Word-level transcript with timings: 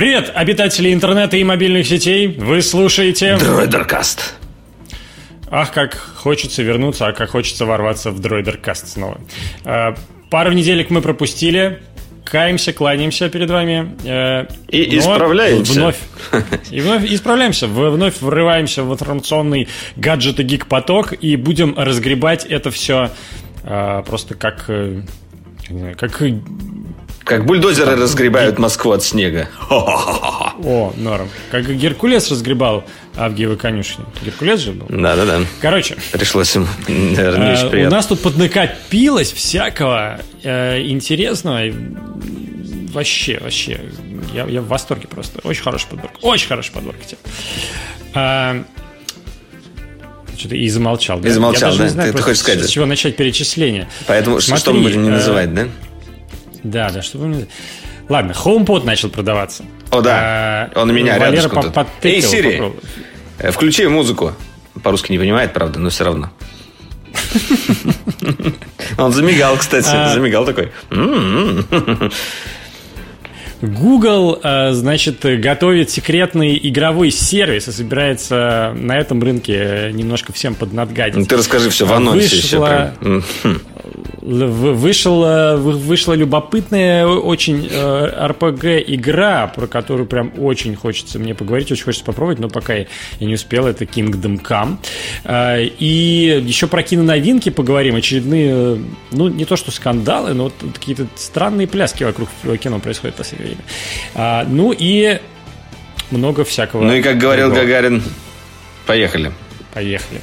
Привет, 0.00 0.32
обитатели 0.34 0.94
интернета 0.94 1.36
и 1.36 1.44
мобильных 1.44 1.86
сетей. 1.86 2.28
Вы 2.28 2.62
слушаете... 2.62 3.36
Дроидеркаст. 3.36 4.34
Ах, 5.50 5.74
как 5.74 5.94
хочется 5.94 6.62
вернуться, 6.62 7.08
а 7.08 7.12
как 7.12 7.28
хочется 7.28 7.66
ворваться 7.66 8.10
в 8.10 8.18
Дроидеркаст 8.18 8.88
снова. 8.88 9.20
А, 9.62 9.94
пару 10.30 10.52
неделек 10.52 10.88
мы 10.88 11.02
пропустили. 11.02 11.82
Каемся, 12.24 12.72
кланяемся 12.72 13.28
перед 13.28 13.50
вами. 13.50 13.94
Э, 14.04 14.46
и 14.68 14.96
исправляемся. 14.96 15.74
Вновь, 15.74 15.98
и 16.70 16.80
вновь 16.80 17.04
исправляемся. 17.04 17.66
Вновь 17.66 18.22
врываемся 18.22 18.84
в 18.84 18.94
информационный 18.94 19.68
гаджет 19.96 20.40
и 20.40 20.44
гик-поток 20.44 21.12
и 21.12 21.36
будем 21.36 21.74
разгребать 21.76 22.46
это 22.46 22.70
все 22.70 23.10
а, 23.64 24.00
просто 24.00 24.34
как... 24.34 24.64
Э, 24.68 25.02
как 25.98 26.22
как 27.30 27.46
бульдозеры 27.46 27.94
разгребают 27.94 28.58
Москву 28.58 28.90
от 28.90 29.04
снега. 29.04 29.48
О, 29.70 30.92
норм. 30.96 31.28
Как 31.52 31.64
Геркулес 31.64 32.28
разгребал 32.28 32.82
Авгиевы 33.16 33.54
конюшни. 33.54 34.04
Геркулес 34.24 34.58
же 34.58 34.72
был? 34.72 34.86
Да-да-да. 34.88 35.38
Короче. 35.60 35.96
Пришлось 36.10 36.52
ему, 36.56 36.66
наверное, 36.88 37.52
очень 37.52 37.70
приятно. 37.70 37.94
У 37.94 37.98
нас 37.98 38.06
тут 38.08 38.20
поднакопилось 38.20 39.32
всякого 39.32 40.20
э, 40.42 40.82
интересного. 40.82 41.60
Вообще, 42.92 43.38
вообще. 43.40 43.80
Я, 44.34 44.46
я 44.46 44.60
в 44.60 44.66
восторге 44.66 45.06
просто. 45.06 45.38
Очень 45.44 45.62
хорошая 45.62 45.90
подборка. 45.90 46.18
Очень 46.22 46.48
хорошая 46.48 46.72
подборка 46.72 47.04
тебе. 47.04 47.18
А, 48.12 48.64
что-то 50.36 50.56
и 50.56 50.68
замолчал. 50.68 51.20
И 51.20 51.28
замолчал, 51.28 51.76
да? 51.76 51.88
Знаю, 51.88 52.10
ты, 52.10 52.16
ты 52.16 52.24
хочешь 52.24 52.40
сказать? 52.40 52.64
С 52.64 52.70
чего 52.70 52.86
начать 52.86 53.14
перечисление. 53.14 53.88
Поэтому 54.08 54.40
Смотри, 54.40 54.60
что 54.60 54.72
мы 54.72 54.82
будем 54.82 55.04
не 55.04 55.10
э, 55.10 55.12
называть, 55.12 55.54
да? 55.54 55.68
Да, 56.62 56.90
да, 56.90 57.02
чтобы. 57.02 57.46
Ладно, 58.08 58.32
HomePod 58.32 58.84
начал 58.84 59.08
продаваться. 59.08 59.64
О, 59.90 60.00
да. 60.00 60.70
А, 60.74 60.80
Он 60.80 60.90
у 60.90 60.92
меня 60.92 61.18
Валера 61.18 61.30
рядышком 61.30 61.72
по 61.72 61.86
Эй, 62.02 62.20
Сири. 62.20 62.72
Э, 63.38 63.50
включи 63.52 63.86
музыку. 63.86 64.34
По-русски 64.82 65.12
не 65.12 65.18
понимает, 65.18 65.52
правда, 65.52 65.78
но 65.78 65.90
все 65.90 66.04
равно. 66.04 66.30
Он 68.98 69.12
замигал, 69.12 69.56
кстати, 69.56 69.88
а. 69.90 70.12
замигал 70.12 70.44
такой. 70.44 70.70
Google, 73.62 74.40
э, 74.42 74.72
значит, 74.72 75.20
готовит 75.22 75.90
секретный 75.90 76.58
игровой 76.62 77.10
сервис 77.10 77.68
и 77.68 77.72
собирается 77.72 78.72
на 78.74 78.98
этом 78.98 79.22
рынке 79.22 79.90
немножко 79.92 80.32
всем 80.32 80.54
поднадгадить. 80.54 81.16
Ну, 81.16 81.26
ты 81.26 81.36
расскажи 81.36 81.68
все 81.68 81.84
в 81.84 81.92
анонсе. 81.92 82.36
Вышла, 82.36 82.40
все 82.40 83.22
прям. 83.42 83.62
Вышла, 84.22 85.56
вышла 85.58 86.12
любопытная 86.12 87.06
очень 87.06 87.66
RPG-игра, 87.66 89.50
э, 89.50 89.54
про 89.54 89.66
которую 89.66 90.06
прям 90.06 90.32
очень 90.38 90.76
хочется 90.76 91.18
мне 91.18 91.34
поговорить, 91.34 91.72
очень 91.72 91.84
хочется 91.84 92.04
попробовать, 92.04 92.38
но 92.38 92.48
пока 92.48 92.74
я, 92.74 92.86
я 93.18 93.26
не 93.26 93.34
успел, 93.34 93.66
это 93.66 93.84
Kingdom 93.84 94.42
Come. 94.42 94.76
Э, 95.24 95.64
и 95.64 96.42
еще 96.44 96.66
про 96.66 96.82
киноновинки 96.82 97.48
поговорим, 97.48 97.96
очередные, 97.96 98.80
ну, 99.10 99.28
не 99.28 99.44
то 99.44 99.56
что 99.56 99.70
скандалы, 99.70 100.34
но 100.34 100.44
вот 100.44 100.54
какие-то 100.74 101.06
странные 101.16 101.66
пляски 101.66 102.04
вокруг 102.04 102.28
кино 102.60 102.78
происходят 102.78 103.14
в 103.14 103.18
последнее 103.18 103.56
время. 104.14 104.44
Ну 104.48 104.74
и 104.76 105.18
много 106.10 106.44
всякого. 106.44 106.82
Ну 106.82 106.92
и 106.92 107.02
как 107.02 107.18
говорил 107.18 107.46
другого. 107.46 107.66
Гагарин, 107.66 108.02
поехали. 108.86 109.32
Поехали. 109.72 110.20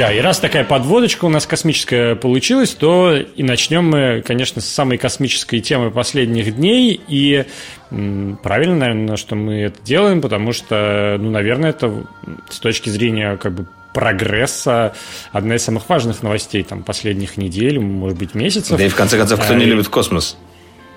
Да, 0.00 0.10
и 0.10 0.20
раз 0.20 0.38
такая 0.38 0.64
подводочка 0.64 1.26
у 1.26 1.28
нас 1.28 1.44
космическая 1.46 2.14
получилась, 2.14 2.70
то 2.70 3.14
и 3.14 3.42
начнем 3.42 3.84
мы, 3.84 4.22
конечно, 4.26 4.62
с 4.62 4.66
самой 4.66 4.96
космической 4.96 5.60
темы 5.60 5.90
последних 5.90 6.56
дней. 6.56 6.98
И 7.06 7.44
правильно, 7.90 8.76
наверное, 8.76 9.16
что 9.18 9.34
мы 9.34 9.56
это 9.56 9.76
делаем, 9.84 10.22
потому 10.22 10.54
что, 10.54 11.18
ну, 11.20 11.30
наверное, 11.30 11.68
это 11.68 12.06
с 12.48 12.60
точки 12.60 12.88
зрения 12.88 13.36
как 13.36 13.52
бы 13.52 13.66
прогресса 13.92 14.94
одна 15.32 15.56
из 15.56 15.64
самых 15.64 15.86
важных 15.90 16.22
новостей 16.22 16.62
там 16.62 16.82
последних 16.82 17.36
недель, 17.36 17.78
может 17.78 18.16
быть, 18.16 18.34
месяцев. 18.34 18.78
Да 18.78 18.84
и 18.86 18.88
в 18.88 18.96
конце 18.96 19.18
концов, 19.18 19.44
кто 19.44 19.52
не 19.52 19.66
любит 19.66 19.88
космос? 19.88 20.38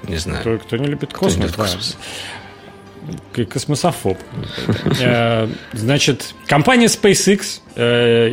Не 0.03 0.15
знаю. 0.15 0.39
Кто, 0.39 0.57
кто 0.59 0.77
не 0.77 0.87
любит 0.87 1.11
космос, 1.11 1.51
кто 1.51 1.65
не 1.65 1.71
любит 1.73 1.97
да. 1.97 1.97
Космос 3.33 3.73
космософоб. 3.73 4.17
Э, 4.99 5.47
значит, 5.73 6.33
компания 6.47 6.87
SpaceX, 6.87 7.61
э, 7.75 8.31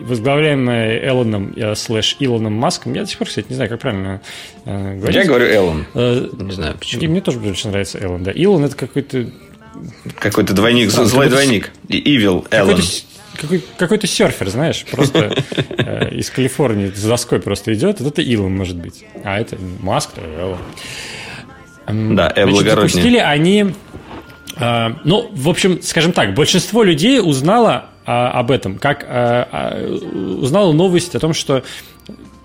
возглавляемая 0.00 1.08
Элоном 1.08 1.52
э, 1.56 1.74
слэш 1.74 2.16
Илоном 2.20 2.52
Маском, 2.54 2.92
я 2.94 3.02
до 3.02 3.08
сих 3.08 3.18
пор, 3.18 3.28
кстати, 3.28 3.46
не 3.48 3.54
знаю, 3.54 3.70
как 3.70 3.80
правильно 3.80 4.20
говорить. 4.64 5.16
Я 5.16 5.24
говорю 5.24 5.46
Элон. 5.46 5.86
Не 5.94 6.52
знаю, 6.52 6.76
почему. 6.78 7.02
И 7.02 7.08
мне 7.08 7.20
тоже 7.20 7.38
очень 7.40 7.70
нравится 7.70 7.98
Элон, 8.02 8.22
да. 8.22 8.30
Илон 8.30 8.64
это 8.64 8.76
какой-то... 8.76 9.30
Какой-то 10.18 10.52
двойник, 10.52 10.90
злой 10.90 11.28
двойник. 11.28 11.70
Evil 11.88 12.46
Элон. 12.50 12.80
Какой, 13.40 13.64
какой-то 13.78 14.06
серфер, 14.06 14.50
знаешь, 14.50 14.84
просто 14.90 15.34
э, 15.78 16.14
из 16.14 16.28
Калифорнии 16.30 16.90
с 16.94 17.02
доской 17.02 17.40
просто 17.40 17.72
идет. 17.72 18.00
Вот 18.00 18.12
это 18.12 18.22
Илон, 18.22 18.54
может 18.54 18.76
быть. 18.76 19.04
А 19.24 19.40
это 19.40 19.56
Маск, 19.80 20.10
то 20.12 20.20
Элон. 20.20 20.58
Да, 22.14 22.32
Значит, 22.36 22.70
запустили 22.70 23.16
они 23.16 23.62
а, 23.62 23.72
ну, 24.58 25.30
в 25.32 25.48
общем, 25.48 25.80
скажем 25.82 26.12
так, 26.12 26.34
большинство 26.34 26.82
людей 26.82 27.20
узнало 27.20 27.90
а, 28.04 28.30
об 28.32 28.50
этом, 28.50 28.78
как 28.78 29.04
а, 29.04 29.48
а, 29.52 29.96
узнало 30.40 30.72
новость 30.72 31.14
о 31.14 31.20
том, 31.20 31.34
что 31.34 31.62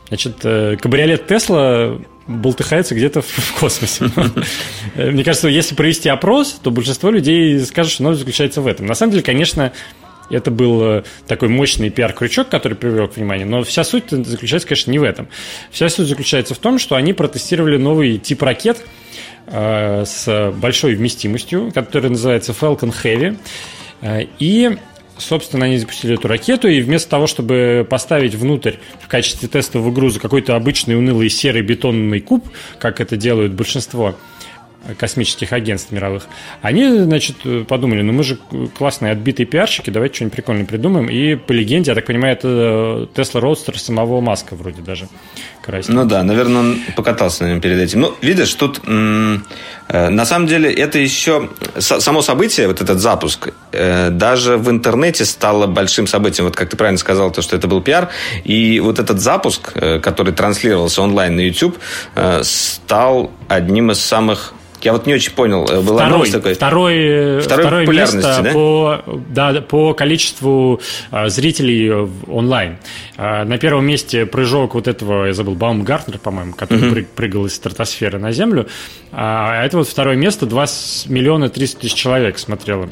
значит, 0.07 0.37
э, 0.43 0.77
кабриолет 0.79 1.25
Тесла 1.25 1.99
болтыхается 2.27 2.93
где-то 2.93 3.21
в 3.21 3.59
космосе. 3.59 4.05
Мне 4.95 5.23
кажется, 5.23 5.47
если 5.47 5.73
провести 5.73 6.09
опрос, 6.09 6.59
то 6.61 6.69
большинство 6.69 7.09
людей 7.09 7.59
скажут, 7.61 7.93
что 7.93 8.03
новость 8.03 8.19
заключается 8.19 8.61
в 8.61 8.67
этом. 8.67 8.85
На 8.85 8.93
самом 8.93 9.13
деле, 9.13 9.23
конечно, 9.23 9.73
это 10.29 10.51
был 10.51 10.83
э, 10.83 11.03
такой 11.25 11.49
мощный 11.49 11.89
пиар-крючок, 11.89 12.49
который 12.49 12.75
привлек 12.75 13.15
внимание, 13.15 13.47
но 13.47 13.63
вся 13.63 13.83
суть 13.83 14.11
заключается, 14.11 14.67
конечно, 14.67 14.91
не 14.91 14.99
в 14.99 15.03
этом. 15.03 15.27
Вся 15.71 15.89
суть 15.89 16.07
заключается 16.07 16.53
в 16.53 16.59
том, 16.59 16.77
что 16.77 16.95
они 16.95 17.13
протестировали 17.13 17.77
новый 17.77 18.19
тип 18.19 18.43
ракет– 18.43 18.85
с 19.49 20.53
большой 20.57 20.95
вместимостью, 20.95 21.71
который 21.73 22.09
называется 22.09 22.51
Falcon 22.51 22.93
Heavy. 23.03 23.37
Э, 24.01 24.25
и 24.39 24.77
собственно, 25.17 25.65
они 25.65 25.77
запустили 25.77 26.15
эту 26.15 26.27
ракету, 26.27 26.67
и 26.67 26.81
вместо 26.81 27.09
того, 27.09 27.27
чтобы 27.27 27.87
поставить 27.89 28.35
внутрь 28.35 28.73
в 29.01 29.07
качестве 29.07 29.47
тестового 29.47 29.91
груза 29.91 30.19
какой-то 30.19 30.55
обычный 30.55 30.97
унылый 30.97 31.29
серый 31.29 31.61
бетонный 31.61 32.21
куб, 32.21 32.47
как 32.79 33.01
это 33.01 33.17
делают 33.17 33.53
большинство 33.53 34.15
космических 34.97 35.53
агентств 35.53 35.91
мировых, 35.91 36.27
они, 36.61 36.89
значит, 36.89 37.37
подумали, 37.67 38.01
ну 38.01 38.13
мы 38.13 38.23
же 38.23 38.37
классные 38.77 39.11
отбитые 39.11 39.45
пиарщики, 39.45 39.89
давайте 39.89 40.15
что-нибудь 40.15 40.35
прикольное 40.35 40.65
придумаем. 40.65 41.09
И 41.09 41.35
по 41.35 41.51
легенде, 41.51 41.91
я 41.91 41.95
так 41.95 42.05
понимаю, 42.05 42.33
это 42.33 43.09
Tesla 43.15 43.41
Roadster 43.41 43.77
самого 43.77 44.21
Маска 44.21 44.55
вроде 44.55 44.81
даже 44.81 45.07
красит. 45.67 45.89
Ну 45.89 46.05
да, 46.05 46.23
наверное, 46.23 46.61
он 46.61 46.79
покатался 46.95 47.43
на 47.43 47.49
нем 47.49 47.61
перед 47.61 47.79
этим. 47.79 48.01
Ну, 48.01 48.15
видишь, 48.21 48.53
тут 48.53 48.81
э, 48.87 49.39
на 49.89 50.25
самом 50.25 50.47
деле 50.47 50.73
это 50.73 50.97
еще 50.97 51.49
само 51.77 52.21
событие, 52.21 52.67
вот 52.67 52.81
этот 52.81 52.99
запуск, 52.99 53.49
э, 53.71 54.09
даже 54.09 54.57
в 54.57 54.69
интернете 54.69 55.25
стало 55.25 55.67
большим 55.67 56.07
событием. 56.07 56.45
Вот 56.45 56.55
как 56.55 56.69
ты 56.69 56.77
правильно 56.77 56.97
сказал, 56.97 57.31
то, 57.31 57.41
что 57.41 57.55
это 57.55 57.67
был 57.67 57.81
пиар. 57.81 58.09
И 58.45 58.79
вот 58.79 58.99
этот 58.99 59.19
запуск, 59.19 59.71
э, 59.75 59.99
который 59.99 60.33
транслировался 60.33 61.01
онлайн 61.01 61.35
на 61.35 61.41
YouTube, 61.41 61.77
стал 62.41 63.31
одним 63.47 63.91
из 63.91 63.99
самых 63.99 64.53
я 64.81 64.93
вот 64.93 65.05
не 65.05 65.13
очень 65.13 65.31
понял. 65.31 65.65
Была 65.65 65.81
второй, 65.81 66.09
новость 66.09 66.31
такой. 66.31 66.53
Второй, 66.53 67.41
второй 67.41 67.63
второе 67.63 67.87
место 67.87 68.41
да? 68.43 68.51
по, 68.51 69.01
да, 69.29 69.61
по 69.61 69.93
количеству 69.93 70.81
а, 71.11 71.29
зрителей 71.29 71.91
онлайн. 72.27 72.77
А, 73.17 73.43
на 73.45 73.57
первом 73.57 73.85
месте 73.85 74.25
прыжок 74.25 74.75
вот 74.75 74.87
этого, 74.87 75.25
я 75.25 75.33
забыл, 75.33 75.55
Баумгартнер, 75.55 76.19
по-моему, 76.19 76.53
который 76.53 77.03
uh-huh. 77.03 77.07
прыгал 77.15 77.45
из 77.45 77.55
стратосферы 77.55 78.19
на 78.19 78.31
Землю. 78.31 78.67
А 79.11 79.63
это 79.63 79.77
вот 79.77 79.87
второе 79.87 80.15
место, 80.15 80.45
2 80.45 80.65
миллиона 81.07 81.49
300 81.49 81.81
тысяч 81.81 81.93
человек 81.93 82.37
смотрело. 82.37 82.89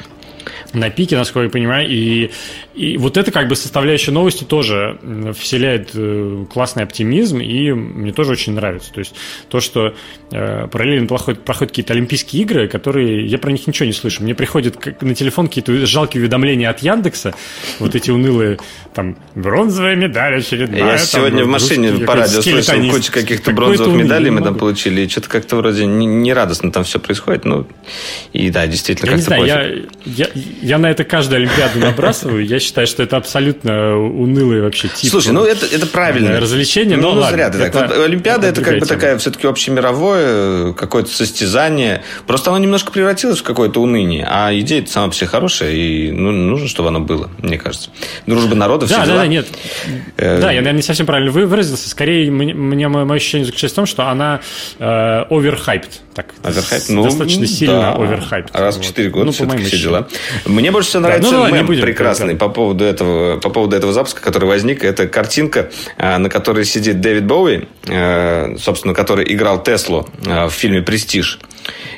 На 0.76 0.90
пике, 0.90 1.16
насколько 1.16 1.44
я 1.46 1.50
понимаю, 1.50 1.88
и, 1.88 2.30
и 2.74 2.98
вот 2.98 3.16
это 3.16 3.30
как 3.30 3.48
бы 3.48 3.56
составляющая 3.56 4.12
новости 4.12 4.44
тоже 4.44 4.98
вселяет 5.36 5.90
э, 5.94 6.44
классный 6.52 6.82
оптимизм, 6.82 7.38
и 7.38 7.72
мне 7.72 8.12
тоже 8.12 8.32
очень 8.32 8.52
нравится. 8.52 8.92
То 8.92 9.00
есть 9.00 9.14
то, 9.48 9.60
что 9.60 9.94
э, 10.30 10.68
параллельно 10.68 11.06
проходят, 11.06 11.44
проходят 11.44 11.72
какие-то 11.72 11.94
Олимпийские 11.94 12.42
игры, 12.42 12.68
которые 12.68 13.26
я 13.26 13.38
про 13.38 13.50
них 13.50 13.66
ничего 13.66 13.86
не 13.86 13.92
слышу. 13.92 14.22
Мне 14.22 14.34
приходят 14.34 15.02
на 15.02 15.14
телефон 15.14 15.48
какие-то 15.48 15.86
жалкие 15.86 16.22
уведомления 16.22 16.68
от 16.68 16.80
Яндекса, 16.80 17.34
вот 17.78 17.94
эти 17.94 18.10
унылые, 18.10 18.58
там, 18.94 19.16
бронзовая 19.34 19.96
медаль 19.96 20.38
очередная. 20.38 20.78
Я 20.78 20.96
там, 20.96 20.98
сегодня 20.98 21.44
в 21.44 21.48
машине 21.48 22.06
по 22.06 22.14
радио 22.14 22.42
слышал 22.42 22.74
кучу 22.90 23.12
каких-то 23.12 23.52
бронзовых 23.52 23.96
медалей 23.96 24.30
мы 24.30 24.42
там 24.42 24.56
получили, 24.56 25.02
и 25.02 25.08
что-то 25.08 25.28
как-то 25.28 25.56
вроде 25.56 25.86
не, 25.86 26.06
не 26.06 26.32
радостно 26.32 26.70
там 26.70 26.84
все 26.84 27.00
происходит. 27.00 27.44
Ну, 27.44 27.66
и 28.32 28.50
да, 28.50 28.66
действительно, 28.66 29.12
как-то 29.12 29.34
я, 29.36 29.66
я, 30.04 30.28
я 30.66 30.78
на 30.78 30.90
это 30.90 31.04
каждую 31.04 31.42
Олимпиаду 31.42 31.78
набрасываю. 31.78 32.44
Я 32.44 32.58
считаю, 32.58 32.88
что 32.88 33.00
это 33.04 33.16
абсолютно 33.16 33.96
унылый 33.98 34.60
вообще 34.60 34.88
тип. 34.88 35.10
Слушай, 35.10 35.32
ну 35.32 35.44
это, 35.44 35.64
это 35.64 35.86
правильно. 35.86 36.40
Развлечение, 36.40 36.96
ну, 36.96 37.12
ну 37.12 37.20
ладно, 37.20 37.36
зря 37.36 37.50
ты 37.50 37.58
это, 37.58 37.78
так. 37.78 37.90
Вот, 37.90 38.04
Олимпиада 38.04 38.48
это, 38.48 38.60
это 38.60 38.70
как 38.70 38.80
бы 38.80 38.86
такая 38.86 39.16
все-таки 39.18 39.46
общемировое 39.46 40.72
какое-то 40.72 41.10
состязание. 41.10 42.02
Просто 42.26 42.50
оно 42.50 42.58
немножко 42.58 42.90
превратилось 42.90 43.38
в 43.38 43.42
какое-то 43.44 43.80
уныние. 43.80 44.26
А 44.28 44.52
идея 44.58 44.82
это 44.82 44.90
сама 44.90 45.08
по 45.08 45.14
себе 45.14 45.28
хорошая, 45.28 45.70
и 45.70 46.10
ну, 46.10 46.32
нужно, 46.32 46.66
чтобы 46.66 46.88
оно 46.88 46.98
было, 46.98 47.30
мне 47.38 47.58
кажется. 47.58 47.90
Дружба 48.26 48.56
народов, 48.56 48.88
да, 48.88 48.96
все 48.96 49.04
да, 49.04 49.12
дела. 49.12 49.18
Да, 49.18 49.26
нет. 49.28 49.46
Э... 50.16 50.40
Да, 50.40 50.50
я, 50.50 50.58
наверное, 50.58 50.78
не 50.78 50.82
совсем 50.82 51.06
правильно 51.06 51.30
выразился. 51.30 51.88
Скорее, 51.88 52.28
мне, 52.32 52.88
мое 52.88 53.14
ощущение 53.14 53.46
заключается 53.46 53.74
в 53.74 53.76
том, 53.76 53.86
что 53.86 54.08
она 54.08 54.40
э, 54.80 55.24
оверхайпт. 55.30 56.00
Так, 56.16 56.34
оверхайп? 56.42 56.82
Ну, 56.88 57.04
достаточно 57.04 57.46
сильно 57.46 57.74
да. 57.74 57.92
оверхайпт. 57.92 58.50
Раз 58.56 58.78
в 58.78 58.82
4 58.82 59.10
года 59.10 59.26
ну, 59.26 59.32
все-таки 59.32 59.64
все 59.64 59.78
дела. 59.78 60.08
Мне 60.46 60.70
больше 60.70 60.90
всего 60.90 61.02
нравится 61.02 61.30
да, 61.30 61.48
ну, 61.48 61.54
мем 61.54 61.66
прекрасный 61.66 62.36
по 62.36 62.48
поводу, 62.48 62.84
этого, 62.84 63.38
по 63.38 63.50
поводу 63.50 63.76
этого 63.76 63.92
запуска, 63.92 64.20
который 64.22 64.48
возник. 64.48 64.84
Это 64.84 65.08
картинка, 65.08 65.70
э, 65.96 66.16
на 66.18 66.28
которой 66.28 66.64
сидит 66.64 67.00
Дэвид 67.00 67.26
Боуи, 67.26 67.64
э, 67.86 68.56
собственно, 68.58 68.94
который 68.94 69.32
играл 69.32 69.62
Теслу 69.62 70.08
э, 70.24 70.46
в 70.46 70.50
фильме 70.50 70.82
«Престиж». 70.82 71.40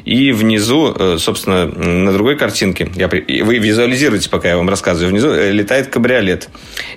И 0.08 0.32
внизу, 0.32 1.18
собственно, 1.18 1.66
на 1.66 2.14
другой 2.14 2.38
картинке, 2.38 2.90
я, 2.94 3.08
вы 3.08 3.58
визуализируете, 3.58 4.30
пока 4.30 4.48
я 4.48 4.56
вам 4.56 4.70
рассказываю, 4.70 5.10
внизу 5.10 5.34
летает 5.34 5.88
кабриолет. 5.88 6.48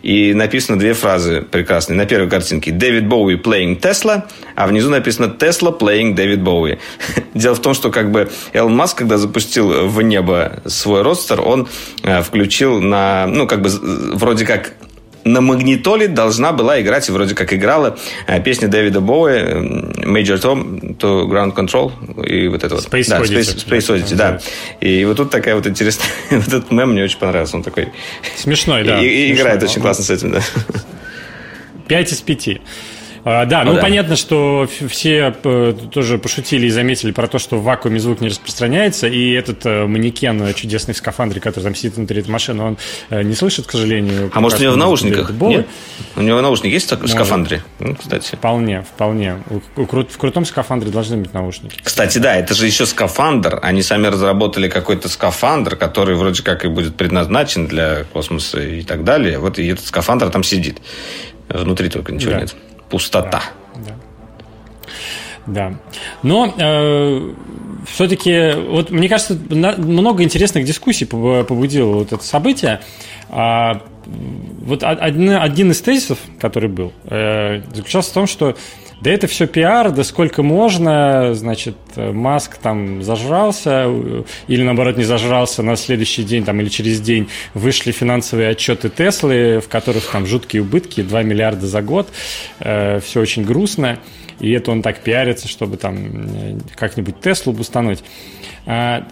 И 0.01 0.33
написано 0.33 0.79
две 0.79 0.93
фразы 0.93 1.41
прекрасные. 1.41 1.97
На 1.97 2.05
первой 2.05 2.29
картинке 2.29 2.71
«Дэвид 2.71 3.09
Боуи 3.09 3.35
playing 3.35 3.81
Tesla», 3.81 4.23
а 4.55 4.65
внизу 4.65 4.89
написано 4.89 5.25
«Tesla 5.25 5.77
playing 5.77 6.13
Дэвид 6.13 6.41
Боуи». 6.41 6.79
Дело 7.33 7.53
в 7.55 7.61
том, 7.61 7.73
что 7.73 7.91
как 7.91 8.11
бы 8.11 8.31
Элон 8.53 8.77
Маск, 8.77 8.99
когда 8.99 9.17
запустил 9.17 9.89
в 9.89 10.01
небо 10.01 10.61
свой 10.65 11.01
родстер, 11.01 11.41
он 11.41 11.67
включил 12.23 12.79
на, 12.79 13.27
ну, 13.27 13.45
как 13.45 13.61
бы 13.61 13.69
вроде 14.13 14.45
как 14.45 14.71
на 15.23 15.41
магнитоле 15.41 16.07
должна 16.07 16.51
была 16.51 16.81
играть, 16.81 17.07
и 17.09 17.11
вроде 17.11 17.35
как 17.35 17.53
играла, 17.53 17.97
э, 18.27 18.41
песня 18.41 18.67
Дэвида 18.67 19.01
Боуи 19.01 19.39
Major 20.05 20.39
Tom 20.41 20.97
to 20.97 21.25
Ground 21.27 21.55
Control 21.55 21.91
и 22.25 22.47
вот 22.47 22.63
это 22.63 22.75
вот. 22.75 22.85
Space 22.85 23.09
да, 23.09 23.19
Odyssey. 23.19 23.39
Space, 23.39 23.67
Space 23.67 23.95
Odyssey, 23.95 24.15
да. 24.15 24.39
И 24.79 25.05
вот 25.05 25.17
тут 25.17 25.29
такая 25.29 25.55
вот 25.55 25.67
интересная... 25.67 26.07
вот 26.31 26.47
этот 26.47 26.71
мем 26.71 26.91
мне 26.91 27.03
очень 27.03 27.19
понравился. 27.19 27.57
Он 27.57 27.63
такой... 27.63 27.89
Смешной, 28.35 28.83
да. 28.83 29.01
И, 29.01 29.05
и 29.05 29.33
играет 29.33 29.61
очень 29.63 29.81
классно 29.81 30.03
с 30.03 30.09
этим, 30.09 30.31
да. 30.31 30.41
Пять 31.87 32.11
из 32.11 32.21
пяти. 32.21 32.61
А, 33.23 33.45
да, 33.45 33.63
ну, 33.63 33.71
ну 33.71 33.75
да. 33.75 33.81
понятно, 33.81 34.15
что 34.15 34.67
все 34.89 35.35
э, 35.43 35.73
тоже 35.91 36.17
пошутили 36.17 36.65
и 36.65 36.69
заметили 36.69 37.11
про 37.11 37.27
то, 37.27 37.37
что 37.37 37.57
в 37.57 37.63
вакууме 37.63 37.99
звук 37.99 38.19
не 38.21 38.29
распространяется, 38.29 39.07
и 39.07 39.31
этот 39.31 39.65
э, 39.65 39.85
манекен 39.85 40.53
чудесный 40.55 40.93
в 40.93 40.97
скафандре, 40.97 41.39
который 41.39 41.65
там 41.65 41.75
сидит 41.75 41.97
внутри 41.97 42.21
этой 42.21 42.29
машины, 42.29 42.63
он 42.63 42.77
э, 43.09 43.21
не 43.21 43.35
слышит, 43.35 43.67
к 43.67 43.71
сожалению. 43.71 44.31
А 44.33 44.39
может, 44.39 44.59
у 44.59 44.63
него 44.63 44.73
в 44.73 44.77
наушниках? 44.77 45.31
Нет? 45.39 45.67
У 46.15 46.21
него 46.21 46.41
наушники 46.41 46.73
есть 46.73 46.91
в 46.91 47.07
скафандре? 47.07 47.61
Ну, 47.79 47.95
кстати. 47.95 48.35
Вполне, 48.35 48.83
вполне. 48.83 49.37
В 49.75 50.17
крутом 50.17 50.45
скафандре 50.45 50.89
должны 50.89 51.17
быть 51.17 51.33
наушники. 51.33 51.79
Кстати, 51.83 52.17
да, 52.17 52.35
это 52.35 52.55
же 52.55 52.65
еще 52.65 52.85
скафандр. 52.85 53.59
Они 53.61 53.83
сами 53.83 54.07
разработали 54.07 54.67
какой-то 54.67 55.09
скафандр, 55.09 55.75
который 55.75 56.15
вроде 56.15 56.41
как 56.41 56.65
и 56.65 56.69
будет 56.69 56.95
предназначен 56.95 57.67
для 57.67 58.03
космоса 58.05 58.59
и 58.61 58.81
так 58.81 59.03
далее. 59.03 59.37
Вот 59.37 59.59
и 59.59 59.67
этот 59.67 59.85
скафандр 59.85 60.29
там 60.29 60.43
сидит. 60.43 60.81
Внутри 61.49 61.89
только 61.89 62.13
ничего 62.13 62.31
да. 62.31 62.41
нет 62.41 62.55
пустота. 62.91 63.41
Да. 63.75 63.95
да. 65.47 65.73
Но 66.21 66.53
э, 66.57 67.33
все-таки, 67.87 68.51
вот 68.69 68.91
мне 68.91 69.09
кажется, 69.09 69.39
много 69.49 70.23
интересных 70.23 70.65
дискуссий 70.65 71.05
побудило 71.05 71.93
вот 71.93 72.13
это 72.13 72.23
событие. 72.23 72.81
А, 73.29 73.81
вот 74.05 74.83
один, 74.83 75.31
один 75.31 75.71
из 75.71 75.81
тезисов, 75.81 76.19
который 76.39 76.69
был, 76.69 76.91
э, 77.05 77.61
заключался 77.73 78.11
в 78.11 78.13
том, 78.13 78.27
что 78.27 78.55
да 79.01 79.09
это 79.09 79.27
все 79.27 79.47
пиар, 79.47 79.91
да 79.91 80.03
сколько 80.03 80.43
можно, 80.43 81.33
значит, 81.33 81.75
Маск 81.95 82.57
там 82.57 83.01
зажрался, 83.01 83.87
или 84.47 84.63
наоборот 84.63 84.97
не 84.97 85.03
зажрался, 85.03 85.63
на 85.63 85.75
следующий 85.75 86.23
день 86.23 86.45
там 86.45 86.61
или 86.61 86.69
через 86.69 87.01
день 87.01 87.27
вышли 87.55 87.91
финансовые 87.91 88.49
отчеты 88.49 88.89
Теслы, 88.89 89.59
в 89.59 89.67
которых 89.69 90.05
там 90.11 90.27
жуткие 90.27 90.61
убытки, 90.61 91.01
2 91.01 91.23
миллиарда 91.23 91.65
за 91.65 91.81
год, 91.81 92.09
э, 92.59 92.99
все 92.99 93.21
очень 93.21 93.43
грустно, 93.43 93.97
и 94.39 94.51
это 94.51 94.71
он 94.71 94.81
так 94.81 95.01
пиарится, 95.01 95.47
чтобы 95.47 95.77
там 95.77 95.97
э, 95.97 96.57
как-нибудь 96.75 97.19
Теслу 97.21 97.53
бустануть. 97.53 98.03
А, 98.65 99.07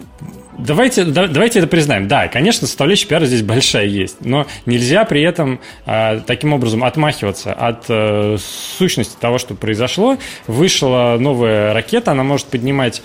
давайте, 0.58 1.04
давайте 1.04 1.58
это 1.58 1.68
признаем. 1.68 2.08
Да, 2.08 2.28
конечно, 2.28 2.66
составляющая 2.66 3.06
пиара 3.06 3.26
здесь 3.26 3.42
большая 3.42 3.86
есть, 3.86 4.24
но 4.24 4.46
нельзя 4.66 5.04
при 5.04 5.22
этом 5.22 5.60
а, 5.86 6.20
таким 6.20 6.52
образом 6.52 6.84
отмахиваться 6.84 7.52
от 7.52 7.84
а, 7.88 8.36
сущности 8.78 9.16
того, 9.20 9.38
что 9.38 9.54
произошло. 9.54 10.18
Вышла 10.46 11.16
новая 11.18 11.72
ракета, 11.72 12.12
она 12.12 12.22
может 12.22 12.46
поднимать 12.46 13.02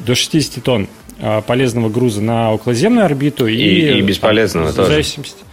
до 0.00 0.14
60 0.14 0.62
тонн 0.62 0.88
а, 1.20 1.40
полезного 1.40 1.88
груза 1.88 2.20
на 2.20 2.52
околоземную 2.52 3.04
орбиту 3.04 3.46
и, 3.46 3.56
и, 3.56 3.98
и 3.98 4.02
бесполезного 4.02 4.68
там, 4.68 4.76
тоже. 4.76 4.90
Зависимости. 4.90 5.44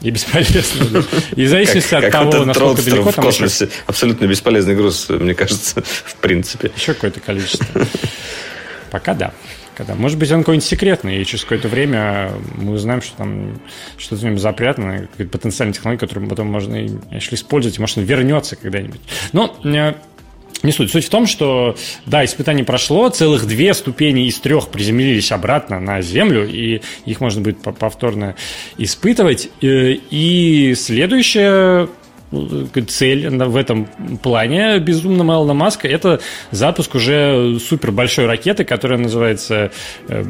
И 0.00 0.10
бесполезно. 0.10 1.04
И 1.34 1.44
в 1.44 1.48
зависимости 1.48 1.94
от 1.94 2.12
того, 2.12 2.44
насколько 2.44 2.82
далеко 2.82 3.10
в 3.10 3.16
космосе 3.16 3.68
абсолютно 3.86 4.26
бесполезный 4.26 4.76
груз, 4.76 5.08
мне 5.08 5.34
кажется, 5.34 5.82
в 6.04 6.14
принципе. 6.16 6.70
Еще 6.76 6.94
какое-то 6.94 7.20
количество. 7.20 7.66
Пока 8.90 9.14
да. 9.14 9.32
Когда, 9.78 9.94
может 9.94 10.18
быть, 10.18 10.32
он 10.32 10.40
какой-нибудь 10.40 10.66
секретный, 10.66 11.22
и 11.22 11.24
через 11.24 11.44
какое-то 11.44 11.68
время 11.68 12.32
мы 12.56 12.72
узнаем, 12.72 13.00
что 13.00 13.16
там 13.16 13.60
что-то 13.96 14.22
в 14.22 14.24
нем 14.24 14.36
запрятано, 14.36 15.06
какая-то 15.06 15.30
потенциальная 15.30 15.72
технология, 15.72 16.00
которую 16.00 16.28
потом 16.28 16.48
можно 16.48 16.74
если 17.12 17.36
использовать, 17.36 17.78
и, 17.78 17.80
может, 17.80 17.96
он 17.96 18.02
вернется 18.02 18.56
когда-нибудь. 18.56 19.00
Но 19.32 19.56
э, 19.62 19.94
не 20.64 20.72
суть. 20.72 20.90
Суть 20.90 21.04
в 21.04 21.10
том, 21.10 21.28
что, 21.28 21.76
да, 22.06 22.24
испытание 22.24 22.64
прошло, 22.64 23.08
целых 23.08 23.46
две 23.46 23.72
ступени 23.72 24.26
из 24.26 24.40
трех 24.40 24.68
приземлились 24.68 25.30
обратно 25.30 25.78
на 25.78 26.02
Землю, 26.02 26.44
и 26.44 26.80
их 27.04 27.20
можно 27.20 27.40
будет 27.40 27.58
повторно 27.62 28.34
испытывать. 28.78 29.48
Э, 29.62 29.92
и 30.10 30.74
следующее 30.76 31.88
цель 32.88 33.28
в 33.28 33.56
этом 33.56 33.86
плане 34.22 34.78
безумного 34.78 35.32
Элона 35.32 35.54
Маска– 35.54 35.88
это 35.88 36.20
запуск 36.50 36.94
уже 36.94 37.58
супер 37.60 37.92
большой 37.92 38.26
ракеты, 38.26 38.64
которая 38.64 38.98
называется 38.98 39.70
э, 40.08 40.22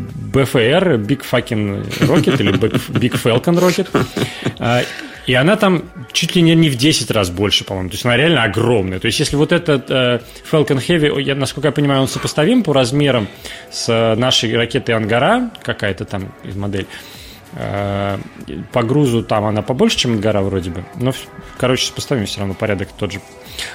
Big 0.96 1.22
Fucking 1.30 1.98
Rocket 2.00 2.40
или 2.40 2.52
Big 2.52 3.22
Falcon 3.22 3.58
Rocket. 3.58 4.86
И 5.26 5.34
она 5.34 5.56
там 5.56 5.82
чуть 6.12 6.36
ли 6.36 6.40
не 6.40 6.70
в 6.70 6.76
10 6.76 7.10
раз 7.10 7.28
больше, 7.28 7.64
по-моему. 7.64 7.90
То 7.90 7.94
есть 7.94 8.04
она 8.06 8.16
реально 8.16 8.44
огромная. 8.44 8.98
То 8.98 9.06
есть 9.06 9.20
если 9.20 9.36
вот 9.36 9.52
этот 9.52 9.90
э, 9.90 10.20
Falcon 10.50 10.78
Heavy, 10.78 11.20
я, 11.20 11.34
насколько 11.34 11.68
я 11.68 11.72
понимаю, 11.72 12.00
он 12.00 12.08
сопоставим 12.08 12.62
по 12.62 12.72
размерам 12.72 13.28
с 13.70 14.14
нашей 14.16 14.56
ракетой 14.56 14.94
Ангара, 14.94 15.50
какая-то 15.62 16.06
там 16.06 16.32
модель, 16.54 16.86
Э, 16.86 17.17
по 17.52 18.82
грузу 18.82 19.22
там 19.22 19.44
она 19.44 19.62
побольше, 19.62 19.96
чем 19.96 20.20
гора 20.20 20.42
вроде 20.42 20.70
бы, 20.70 20.84
но, 20.96 21.12
короче, 21.58 21.92
поставим 21.92 22.26
все 22.26 22.40
равно 22.40 22.54
порядок 22.54 22.88
тот 22.96 23.12
же. 23.12 23.20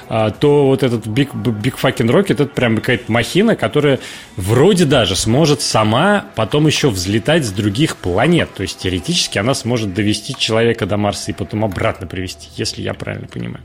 А, 0.10 0.32
то 0.32 0.66
вот 0.66 0.84
этот 0.84 1.06
Big, 1.08 1.32
Big 1.34 1.76
Fucking 1.82 2.10
Rocket, 2.10 2.34
это 2.34 2.46
прям 2.46 2.78
какая-то 2.78 3.12
махина, 3.12 3.56
которая 3.56 4.00
вроде 4.38 4.86
даже 4.86 5.16
сможет 5.16 5.62
сама 5.62 6.26
потом 6.36 6.68
еще 6.68 6.90
взлетать 6.90 7.46
с 7.46 7.52
других 7.52 7.98
планет. 7.98 8.54
То 8.54 8.64
есть, 8.64 8.80
теоретически 8.80 9.38
она 9.38 9.54
сможет 9.54 9.94
довести 9.94 10.36
человека 10.38 10.86
до 10.86 10.98
Марса 10.98 11.32
и 11.32 11.34
потом 11.34 11.66
обратно 11.66 12.08
привести, 12.08 12.48
если 12.56 12.82
я 12.82 12.94
правильно 12.94 13.28
понимаю. 13.28 13.64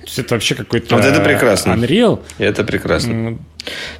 То 0.00 0.06
есть, 0.06 0.18
это 0.18 0.34
вообще 0.34 0.54
какой-то 0.54 0.96
вот 0.96 1.04
это 1.04 1.20
прекрасно. 1.20 1.72
Unreal. 1.72 2.20
Это 2.38 2.64
прекрасно. 2.64 3.38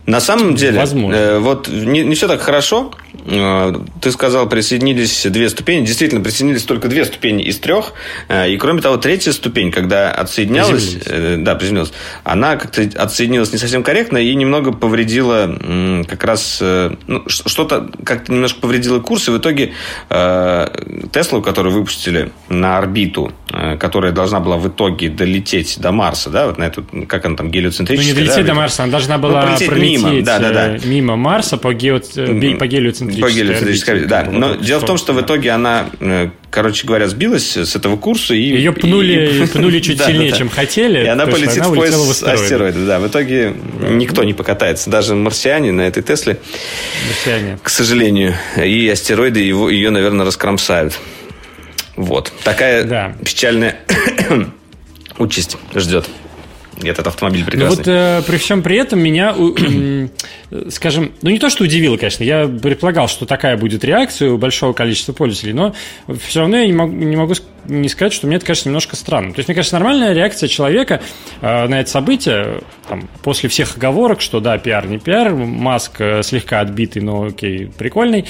На 0.06 0.20
самом 0.20 0.54
деле, 0.54 0.78
Возможно. 0.78 1.16
Э, 1.16 1.38
вот 1.38 1.68
не, 1.68 2.04
не 2.04 2.14
все 2.14 2.28
так 2.28 2.40
хорошо. 2.40 2.92
Э, 3.26 3.74
ты 4.00 4.12
сказал, 4.12 4.48
присоединились 4.48 5.26
две 5.26 5.48
ступени. 5.48 5.84
Действительно, 5.84 6.22
присоединились 6.22 6.62
только 6.62 6.88
две 6.88 7.04
ступени 7.04 7.42
из 7.42 7.58
трех. 7.58 7.92
Э, 8.28 8.48
и 8.48 8.56
кроме 8.56 8.80
того, 8.80 8.96
третья 8.96 9.32
ступень, 9.32 9.72
когда 9.72 10.12
отсоединялась, 10.12 10.96
э, 11.06 11.36
да, 11.46 11.54
приземлилась, 11.54 11.92
она 12.24 12.56
как-то 12.56 12.82
отсоединилась 12.82 13.52
не 13.52 13.58
совсем 13.58 13.82
корректно 13.82 14.18
и 14.18 14.34
немного 14.34 14.72
повредила 14.72 15.56
как 16.06 16.24
раз 16.24 16.58
э, 16.60 16.94
ну, 17.06 17.22
что-то 17.28 17.88
как-то 18.04 18.32
немножко 18.32 18.60
повредило 18.60 18.98
курс. 19.00 19.28
И 19.28 19.30
в 19.30 19.38
итоге 19.38 19.72
э, 20.10 20.68
Теслу, 21.12 21.40
которую 21.40 21.74
выпустили 21.74 22.30
на 22.48 22.78
орбиту, 22.78 23.32
э, 23.52 23.76
которая 23.76 24.12
должна 24.12 24.40
была 24.40 24.56
в 24.56 24.68
итоге 24.68 25.08
долететь 25.08 25.78
до 25.78 25.92
Марса, 25.92 26.30
да, 26.30 26.48
вот 26.48 26.58
на 26.58 26.64
эту, 26.64 26.84
как 27.08 27.24
она 27.24 27.36
там, 27.36 27.50
гелиоцентрическая. 27.50 28.14
Ну, 28.14 28.20
не 28.20 28.26
долететь 28.26 28.44
да, 28.44 28.52
до 28.52 28.54
Марса, 28.54 28.82
она 28.82 28.92
должна 28.92 29.18
была 29.18 29.40
ну, 29.40 29.46
пролететь 29.46 29.68
пролететь 29.68 30.02
мимо, 30.02 30.22
да, 30.22 30.38
да, 30.40 30.50
да. 30.50 30.78
мимо 30.84 31.16
Марса 31.16 31.56
по, 31.56 31.72
гео... 31.72 32.00
по 32.00 32.66
гелиоцентрической 32.66 33.22
по 33.22 33.30
гелиоцентрической 33.30 33.94
орбите. 33.94 34.10
да. 34.10 34.24
Но 34.30 34.56
дело 34.56 34.80
в 34.80 34.84
том, 34.84 34.98
что 34.98 35.12
в 35.12 35.20
итоге 35.20 35.52
она, 35.52 35.86
короче 36.50 36.86
говоря, 36.86 37.06
сбилась 37.06 37.56
с 37.56 37.76
этого 37.76 37.96
курса 37.96 38.34
и... 38.34 38.40
Ее 38.40 38.72
пнули, 38.72 39.44
и- 39.44 39.46
пнули 39.46 39.80
чуть 39.80 40.00
сильнее, 40.04 40.30
да, 40.30 40.32
да. 40.32 40.38
чем 40.38 40.48
хотели. 40.48 41.04
И 41.04 41.06
она 41.06 41.25
полетит 41.32 41.58
она 41.58 41.68
в 41.68 41.74
пояс 41.74 41.94
астероиды. 41.94 42.42
астероидов. 42.42 42.86
Да, 42.86 42.98
в 43.00 43.06
итоге 43.08 43.54
никто 43.90 44.24
не 44.24 44.34
покатается. 44.34 44.90
Даже 44.90 45.14
марсиане 45.14 45.72
на 45.72 45.82
этой 45.82 46.02
Тесле, 46.02 46.38
Марсиане. 47.08 47.58
к 47.62 47.68
сожалению. 47.68 48.34
И 48.62 48.88
астероиды 48.88 49.40
его, 49.40 49.68
ее, 49.70 49.90
наверное, 49.90 50.24
раскромсают. 50.26 50.98
Вот. 51.96 52.32
Такая 52.44 52.84
Да. 52.84 53.14
печальная 53.24 53.78
участь 55.18 55.56
ждет. 55.74 56.06
Этот 56.82 57.06
автомобиль 57.06 57.40
Ну 57.40 57.46
прекрасный. 57.46 57.76
вот 57.76 57.88
э, 57.88 58.22
при 58.26 58.36
всем 58.36 58.62
при 58.62 58.76
этом 58.76 59.00
меня, 59.00 59.34
э, 60.50 60.70
скажем, 60.70 61.12
ну 61.22 61.30
не 61.30 61.38
то, 61.38 61.50
что 61.50 61.64
удивило, 61.64 61.96
конечно, 61.96 62.24
я 62.24 62.46
предполагал, 62.46 63.08
что 63.08 63.26
такая 63.26 63.56
будет 63.56 63.84
реакция 63.84 64.30
у 64.30 64.38
большого 64.38 64.72
количества 64.72 65.12
пользователей, 65.12 65.54
но 65.54 65.74
все 66.26 66.40
равно 66.40 66.58
я 66.58 66.66
не 66.66 66.72
могу, 66.72 66.92
не 66.92 67.16
могу 67.16 67.34
не 67.68 67.88
сказать, 67.88 68.12
что 68.12 68.26
мне 68.26 68.36
это 68.36 68.46
кажется 68.46 68.68
немножко 68.68 68.96
странным. 68.96 69.32
То 69.32 69.40
есть, 69.40 69.48
мне 69.48 69.54
кажется, 69.54 69.76
нормальная 69.76 70.12
реакция 70.12 70.48
человека 70.48 71.02
э, 71.40 71.66
на 71.66 71.80
это 71.80 71.90
событие, 71.90 72.60
там, 72.88 73.08
после 73.22 73.48
всех 73.48 73.76
оговорок, 73.76 74.20
что 74.20 74.40
да, 74.40 74.58
пиар 74.58 74.86
не 74.86 74.98
пиар, 74.98 75.34
Маск 75.34 76.00
э, 76.00 76.22
слегка 76.22 76.60
отбитый, 76.60 77.02
но 77.02 77.24
окей, 77.24 77.66
прикольный, 77.66 78.26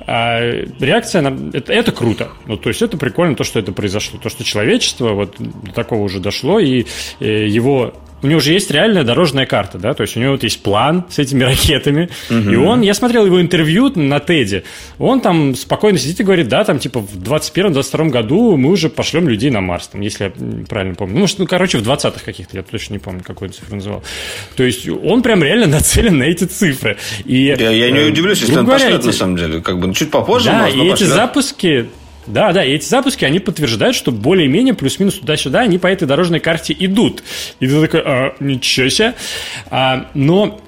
а, 0.00 0.40
реакция, 0.80 1.22
на, 1.22 1.50
это, 1.52 1.72
это 1.72 1.92
круто. 1.92 2.28
Ну, 2.46 2.56
то 2.56 2.68
есть, 2.70 2.82
это 2.82 2.96
прикольно, 2.96 3.34
то, 3.34 3.44
что 3.44 3.58
это 3.58 3.72
произошло, 3.72 4.18
то, 4.22 4.28
что 4.28 4.44
человечество 4.44 5.10
вот 5.10 5.36
до 5.38 5.72
такого 5.72 6.02
уже 6.02 6.20
дошло, 6.20 6.58
и 6.58 6.86
э, 7.20 7.46
его 7.46 7.87
у 8.20 8.26
него 8.26 8.40
же 8.40 8.52
есть 8.52 8.68
реальная 8.72 9.04
дорожная 9.04 9.46
карта, 9.46 9.78
да, 9.78 9.94
то 9.94 10.02
есть 10.02 10.16
у 10.16 10.20
него 10.20 10.32
вот 10.32 10.42
есть 10.42 10.60
план 10.62 11.04
с 11.08 11.20
этими 11.20 11.44
ракетами, 11.44 12.08
и 12.30 12.56
он, 12.56 12.80
я 12.80 12.92
смотрел 12.94 13.24
его 13.26 13.40
интервью 13.40 13.92
на 13.94 14.18
Теди, 14.18 14.64
он 14.98 15.20
там 15.20 15.54
спокойно 15.54 15.98
сидит 15.98 16.18
и 16.18 16.24
говорит, 16.24 16.48
да, 16.48 16.64
там 16.64 16.80
типа 16.80 16.98
в 17.00 17.16
21-22 17.16 18.08
году 18.08 18.56
мы 18.56 18.70
уже 18.70 18.88
пошлем 18.88 19.28
людей 19.28 19.50
на 19.50 19.60
Марс, 19.60 19.86
там, 19.88 20.00
если 20.00 20.24
я 20.24 20.32
правильно 20.68 20.96
помню. 20.96 21.14
Ну, 21.14 21.20
может, 21.20 21.38
ну, 21.38 21.46
короче, 21.46 21.78
в 21.78 21.82
20-х 21.88 22.20
каких-то, 22.24 22.56
я 22.56 22.64
точно 22.64 22.94
не 22.94 22.98
помню, 22.98 23.22
какую 23.24 23.50
цифру 23.50 23.76
называл. 23.76 24.02
То 24.56 24.64
есть 24.64 24.88
он 24.88 25.22
прям 25.22 25.42
реально 25.44 25.66
нацелен 25.78 26.18
на 26.18 26.24
эти 26.24 26.44
цифры. 26.44 26.96
И, 27.24 27.54
Я, 27.58 27.70
я 27.70 27.90
не 27.92 28.00
э, 28.00 28.08
удивлюсь, 28.08 28.40
если 28.40 28.58
он 28.58 28.66
пошлет, 28.66 28.98
эти- 28.98 29.06
на 29.06 29.12
самом 29.12 29.36
деле. 29.36 29.60
Как 29.60 29.78
бы, 29.78 29.86
ну, 29.86 29.94
чуть 29.94 30.10
попозже, 30.10 30.46
да, 30.46 30.62
может, 30.62 30.76
но 30.76 30.82
и 30.82 30.86
эти 30.86 30.90
пошлет. 30.92 31.08
запуски, 31.10 31.88
да, 32.28 32.52
да, 32.52 32.64
и 32.64 32.72
эти 32.72 32.84
запуски, 32.84 33.24
они 33.24 33.40
подтверждают, 33.40 33.96
что 33.96 34.12
более-менее 34.12 34.74
плюс-минус 34.74 35.14
туда-сюда 35.14 35.60
они 35.60 35.78
по 35.78 35.86
этой 35.86 36.06
дорожной 36.06 36.40
карте 36.40 36.76
идут. 36.78 37.22
И 37.60 37.66
ты 37.66 37.80
такой, 37.80 38.02
а, 38.04 38.34
ничего 38.40 38.88
себе. 38.88 39.14
А, 39.70 40.06
но 40.14 40.60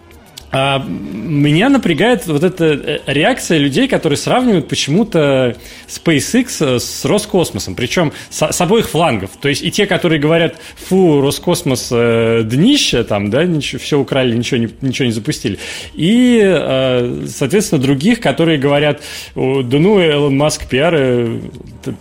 а, 0.52 0.84
меня 0.84 1.68
напрягает 1.68 2.26
вот 2.26 2.42
эта 2.42 2.64
э, 2.64 2.98
реакция 3.06 3.58
людей, 3.58 3.86
которые 3.86 4.16
сравнивают 4.16 4.68
почему-то 4.68 5.56
SpaceX 5.86 6.80
с 6.80 7.04
Роскосмосом, 7.04 7.76
причем 7.76 8.12
с, 8.30 8.50
с 8.50 8.60
обоих 8.60 8.88
флангов. 8.88 9.30
То 9.40 9.48
есть 9.48 9.62
и 9.62 9.70
те, 9.70 9.86
которые 9.86 10.20
говорят, 10.20 10.56
фу, 10.74 11.20
Роскосмос 11.20 11.90
э, 11.92 12.42
днище, 12.44 13.04
там, 13.04 13.30
да, 13.30 13.44
ничего, 13.44 13.80
все 13.80 14.00
украли, 14.00 14.36
ничего 14.36 14.58
не, 14.58 14.68
ничего 14.80 15.06
не 15.06 15.12
запустили. 15.12 15.58
И, 15.94 16.40
э, 16.42 17.26
соответственно, 17.28 17.80
других, 17.80 18.20
которые 18.20 18.58
говорят, 18.58 19.02
«О, 19.36 19.62
да 19.62 19.78
ну, 19.78 20.02
Элон 20.02 20.36
Маск 20.36 20.68
пиар, 20.68 20.94
э, 20.96 21.40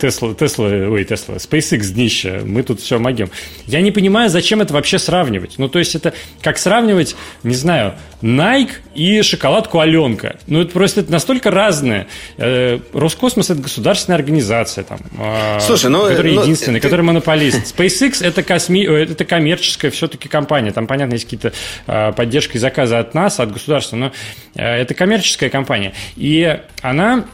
Тесла, 0.00 0.34
Тесла, 0.34 0.66
ой, 0.66 1.04
Тесла, 1.04 1.36
SpaceX 1.36 1.92
днище, 1.92 2.42
мы 2.44 2.64
тут 2.64 2.80
все 2.80 2.98
могем. 2.98 3.30
Я 3.66 3.80
не 3.80 3.92
понимаю, 3.92 4.28
зачем 4.28 4.60
это 4.60 4.74
вообще 4.74 4.98
сравнивать. 4.98 5.54
Ну, 5.58 5.68
то 5.68 5.78
есть 5.78 5.94
это 5.94 6.14
как 6.42 6.58
сравнивать, 6.58 7.14
не 7.44 7.54
знаю, 7.54 7.94
Nike 8.40 8.72
и 8.94 9.22
шоколадку 9.22 9.80
Аленка. 9.80 10.36
Ну, 10.46 10.62
это 10.62 10.72
просто 10.72 11.00
это 11.00 11.12
настолько 11.12 11.50
разное. 11.50 12.06
Э, 12.38 12.78
Роскосмос– 12.92 13.50
это 13.50 13.60
государственная 13.60 14.18
организация, 14.18 14.84
там, 14.84 14.98
э, 15.18 15.60
Слушай, 15.60 15.90
ну, 15.90 16.08
которая 16.08 16.34
ну, 16.34 16.42
единственная, 16.42 16.80
ты- 16.80 16.86
которая 16.86 17.06
монополист. 17.06 17.74
SpaceX– 17.78 18.20
это, 18.24 18.42
косми... 18.42 18.86
э, 18.86 19.04
это 19.04 19.24
коммерческая 19.24 19.90
все-таки 19.90 20.28
компания. 20.28 20.72
Там, 20.72 20.86
понятно, 20.86 21.14
есть 21.14 21.24
какие-то 21.24 21.52
э, 21.86 22.12
поддержка 22.12 22.56
и 22.56 22.60
заказы 22.60 22.96
от 22.96 23.14
нас, 23.14 23.40
от 23.40 23.52
государства, 23.52 23.96
но 23.96 24.12
э, 24.54 24.62
это 24.64 24.94
коммерческая 24.94 25.50
компания. 25.50 25.92
И 26.16 26.58
она 26.82 27.26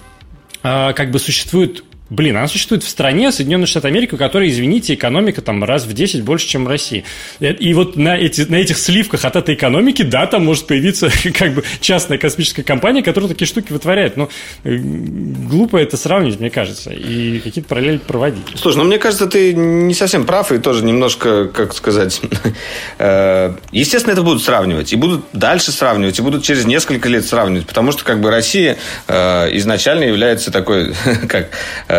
э, 0.63 0.93
как 0.93 1.11
бы 1.11 1.19
существует 1.19 1.85
Блин, 2.09 2.37
она 2.37 2.47
существует 2.47 2.85
в 2.85 2.89
стране 2.89 3.33
Соединенных 3.33 3.69
Штатов 3.69 3.89
Америки, 3.91 4.15
у 4.15 4.17
которой, 4.17 4.49
извините, 4.49 4.95
экономика 4.95 5.43
там 5.43 5.65
раз 5.65 5.87
в 5.87 5.93
10 5.93 6.23
больше, 6.23 6.47
чем 6.47 6.65
в 6.65 6.69
России. 6.69 7.05
И, 7.41 7.47
и 7.47 7.75
вот 7.75 7.97
на, 7.97 8.17
эти, 8.17 8.43
на 8.43 8.57
этих 8.57 8.79
сливках 8.79 9.25
от 9.25 9.35
этой 9.35 9.57
экономики, 9.57 10.03
да, 10.03 10.27
там 10.27 10.45
может 10.45 10.69
появиться 10.69 11.11
как 11.35 11.55
бы 11.55 11.65
частная 11.81 12.19
космическая 12.19 12.63
компания, 12.63 13.03
которая 13.03 13.29
такие 13.29 13.49
штуки 13.49 13.73
вытворяет. 13.73 14.17
Но 14.17 14.29
э, 14.63 14.77
глупо 14.77 15.79
это 15.79 15.97
сравнивать, 15.97 16.39
мне 16.39 16.51
кажется, 16.51 16.91
и 16.93 17.41
какие-то 17.41 17.69
параллели 17.69 17.99
проводить. 17.99 18.45
Слушай, 18.55 18.77
ну 18.79 18.85
мне 18.85 18.99
кажется, 18.99 19.27
ты 19.27 19.53
не 19.55 19.95
совсем 19.95 20.27
прав 20.27 20.53
и 20.53 20.59
тоже 20.59 20.85
немножко, 20.85 21.49
как 21.49 21.75
сказать, 21.75 22.21
э, 22.99 23.53
естественно, 23.73 24.13
это 24.13 24.23
будут 24.23 24.45
сравнивать 24.45 24.93
и 24.93 24.97
будут 24.97 25.25
дальше 25.33 25.73
сравнивать 25.73 26.17
и 26.21 26.23
будут 26.23 26.45
через 26.45 26.67
несколько 26.67 27.09
лет 27.09 27.27
сравнивать, 27.27 27.67
потому 27.67 27.91
что 27.91 28.05
как 28.05 28.21
бы 28.21 28.31
Россия 28.31 28.77
э, 29.09 29.57
изначально 29.57 30.05
является 30.05 30.53
такой, 30.53 30.95
как, 31.29 31.51
э, 31.89 31.96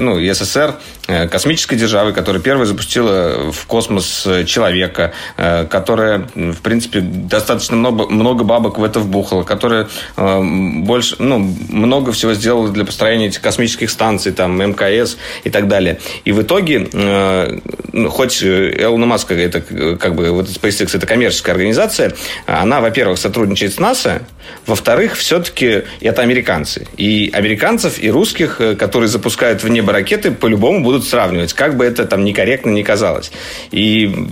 ну, 0.00 0.18
СССР 0.34 0.74
э, 1.08 1.28
космической 1.28 1.76
державой, 1.76 2.12
которая 2.12 2.42
первая 2.42 2.66
запустила 2.66 3.50
в 3.52 3.66
космос 3.66 4.26
человека, 4.46 5.12
э, 5.36 5.66
которая, 5.66 6.26
в 6.34 6.60
принципе, 6.62 7.00
достаточно 7.00 7.76
много, 7.76 8.06
много 8.06 8.44
бабок 8.44 8.78
в 8.78 8.84
это 8.84 9.00
вбухала, 9.00 9.42
которая 9.42 9.88
э, 10.16 10.42
больше, 10.42 11.16
ну, 11.18 11.38
много 11.68 12.12
всего 12.12 12.34
сделала 12.34 12.68
для 12.68 12.84
построения 12.84 13.26
этих 13.26 13.40
космических 13.40 13.90
станций, 13.90 14.32
там, 14.32 14.56
МКС 14.58 15.16
и 15.44 15.50
так 15.50 15.68
далее. 15.68 16.00
И 16.24 16.32
в 16.32 16.42
итоге, 16.42 16.88
э, 16.92 17.58
ну, 17.92 18.10
хоть 18.10 18.42
Элона 18.42 19.06
Маска, 19.06 19.34
это 19.34 19.62
э, 19.70 19.96
как 19.96 20.14
бы 20.14 20.30
вот 20.30 20.46
SpaceX, 20.48 20.96
это 20.96 21.06
коммерческая 21.06 21.54
организация, 21.54 22.14
она, 22.46 22.80
во-первых, 22.80 23.18
сотрудничает 23.18 23.74
с 23.74 23.78
НАСА, 23.78 24.22
во-вторых, 24.66 25.16
все-таки 25.16 25.82
это 26.00 26.22
американцы. 26.22 26.86
И 26.96 27.30
американцев, 27.32 28.02
и 28.02 28.10
русских, 28.10 28.60
э, 28.60 28.74
которые 28.76 29.08
запускают 29.08 29.62
в 29.62 29.68
небо 29.68 29.92
ракеты, 29.92 30.30
по-любому 30.30 30.82
будут 30.82 31.06
сравнивать, 31.06 31.52
как 31.52 31.76
бы 31.76 31.84
это 31.84 32.04
там 32.04 32.24
некорректно 32.24 32.70
ни 32.70 32.82
казалось. 32.82 33.32
И 33.70 34.28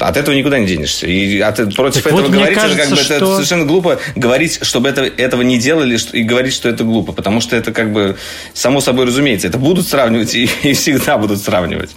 от 0.00 0.16
этого 0.16 0.34
никуда 0.34 0.58
не 0.58 0.66
денешься. 0.66 1.06
И 1.06 1.40
от, 1.40 1.56
против 1.74 2.02
Так 2.04 2.12
этого 2.12 2.22
вот, 2.22 2.30
говорить, 2.30 2.56
это 2.56 2.60
как 2.60 2.70
бы 2.70 2.76
кажется, 2.76 3.14
это 3.14 3.24
что- 3.24 3.34
совершенно 3.34 3.64
глупо 3.64 3.98
говорить, 4.14 4.60
чтобы 4.62 4.88
это, 4.88 5.02
этого 5.02 5.42
не 5.42 5.58
делали, 5.58 5.96
что- 5.96 6.16
и 6.16 6.22
говорить, 6.22 6.54
что 6.54 6.68
это 6.68 6.84
глупо. 6.84 7.12
Потому 7.12 7.40
что 7.40 7.56
это 7.56 7.72
как 7.72 7.92
бы 7.92 8.16
само 8.52 8.80
собой 8.80 9.06
разумеется. 9.06 9.48
Это 9.48 9.58
будут 9.58 9.86
сравнивать 9.88 10.34
и, 10.34 10.44
и 10.62 10.74
всегда 10.74 11.18
будут 11.18 11.40
сравнивать. 11.40 11.90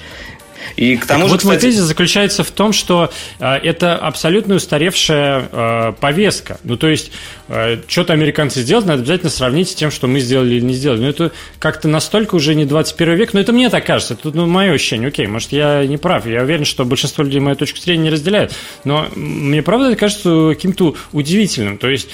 И 0.78 0.96
к 0.96 1.08
тому 1.08 1.22
Так 1.22 1.30
же, 1.30 1.34
вот 1.34 1.44
мой 1.44 1.56
кстати, 1.56 1.72
тезис 1.72 1.86
заключается 1.86 2.44
в 2.44 2.52
том, 2.52 2.72
что 2.72 3.12
э, 3.40 3.46
это 3.56 3.96
абсолютно 3.96 4.56
устаревшая 4.56 5.50
э, 5.52 5.94
повестка. 6.00 6.60
Ну, 6.64 6.78
то 6.78 6.88
есть, 6.88 7.12
э, 7.48 7.80
что-то 7.88 8.14
американцы 8.14 8.62
сделали, 8.62 8.86
надо 8.86 9.02
обязательно 9.02 9.32
сравнить 9.32 9.72
с 9.72 9.76
тем, 9.76 9.90
что 9.90 10.06
мы 10.06 10.20
сделали 10.20 10.56
или 10.56 10.64
не 10.64 10.76
сделали. 10.76 11.02
Но 11.02 11.10
это 11.10 11.32
как-то 11.58 11.88
настолько 11.88 12.36
уже 12.36 12.54
не 12.54 12.66
21 12.66 13.16
век, 13.16 13.34
но 13.34 13.40
это 13.40 13.52
мне 13.54 13.72
так 13.72 13.86
кажется, 13.86 14.14
это 14.14 14.30
ну, 14.32 14.46
мое 14.46 14.72
ощущение. 14.72 15.08
Окей, 15.08 15.26
может, 15.26 15.52
я 15.52 15.84
не 15.88 15.98
прав, 15.98 16.28
я 16.28 16.44
уверен, 16.44 16.64
что 16.64 16.86
большинство 16.86 17.24
людей 17.24 17.40
мою 17.40 17.56
точку 17.56 17.80
зрения 17.80 18.04
не 18.04 18.10
разделяют, 18.12 18.54
но 18.84 19.08
мне 19.16 19.64
правда 19.64 19.88
это 19.88 19.96
кажется 19.96 20.50
каким-то 20.54 20.96
удивительным. 21.12 21.80
То 21.80 21.90
есть, 21.90 22.10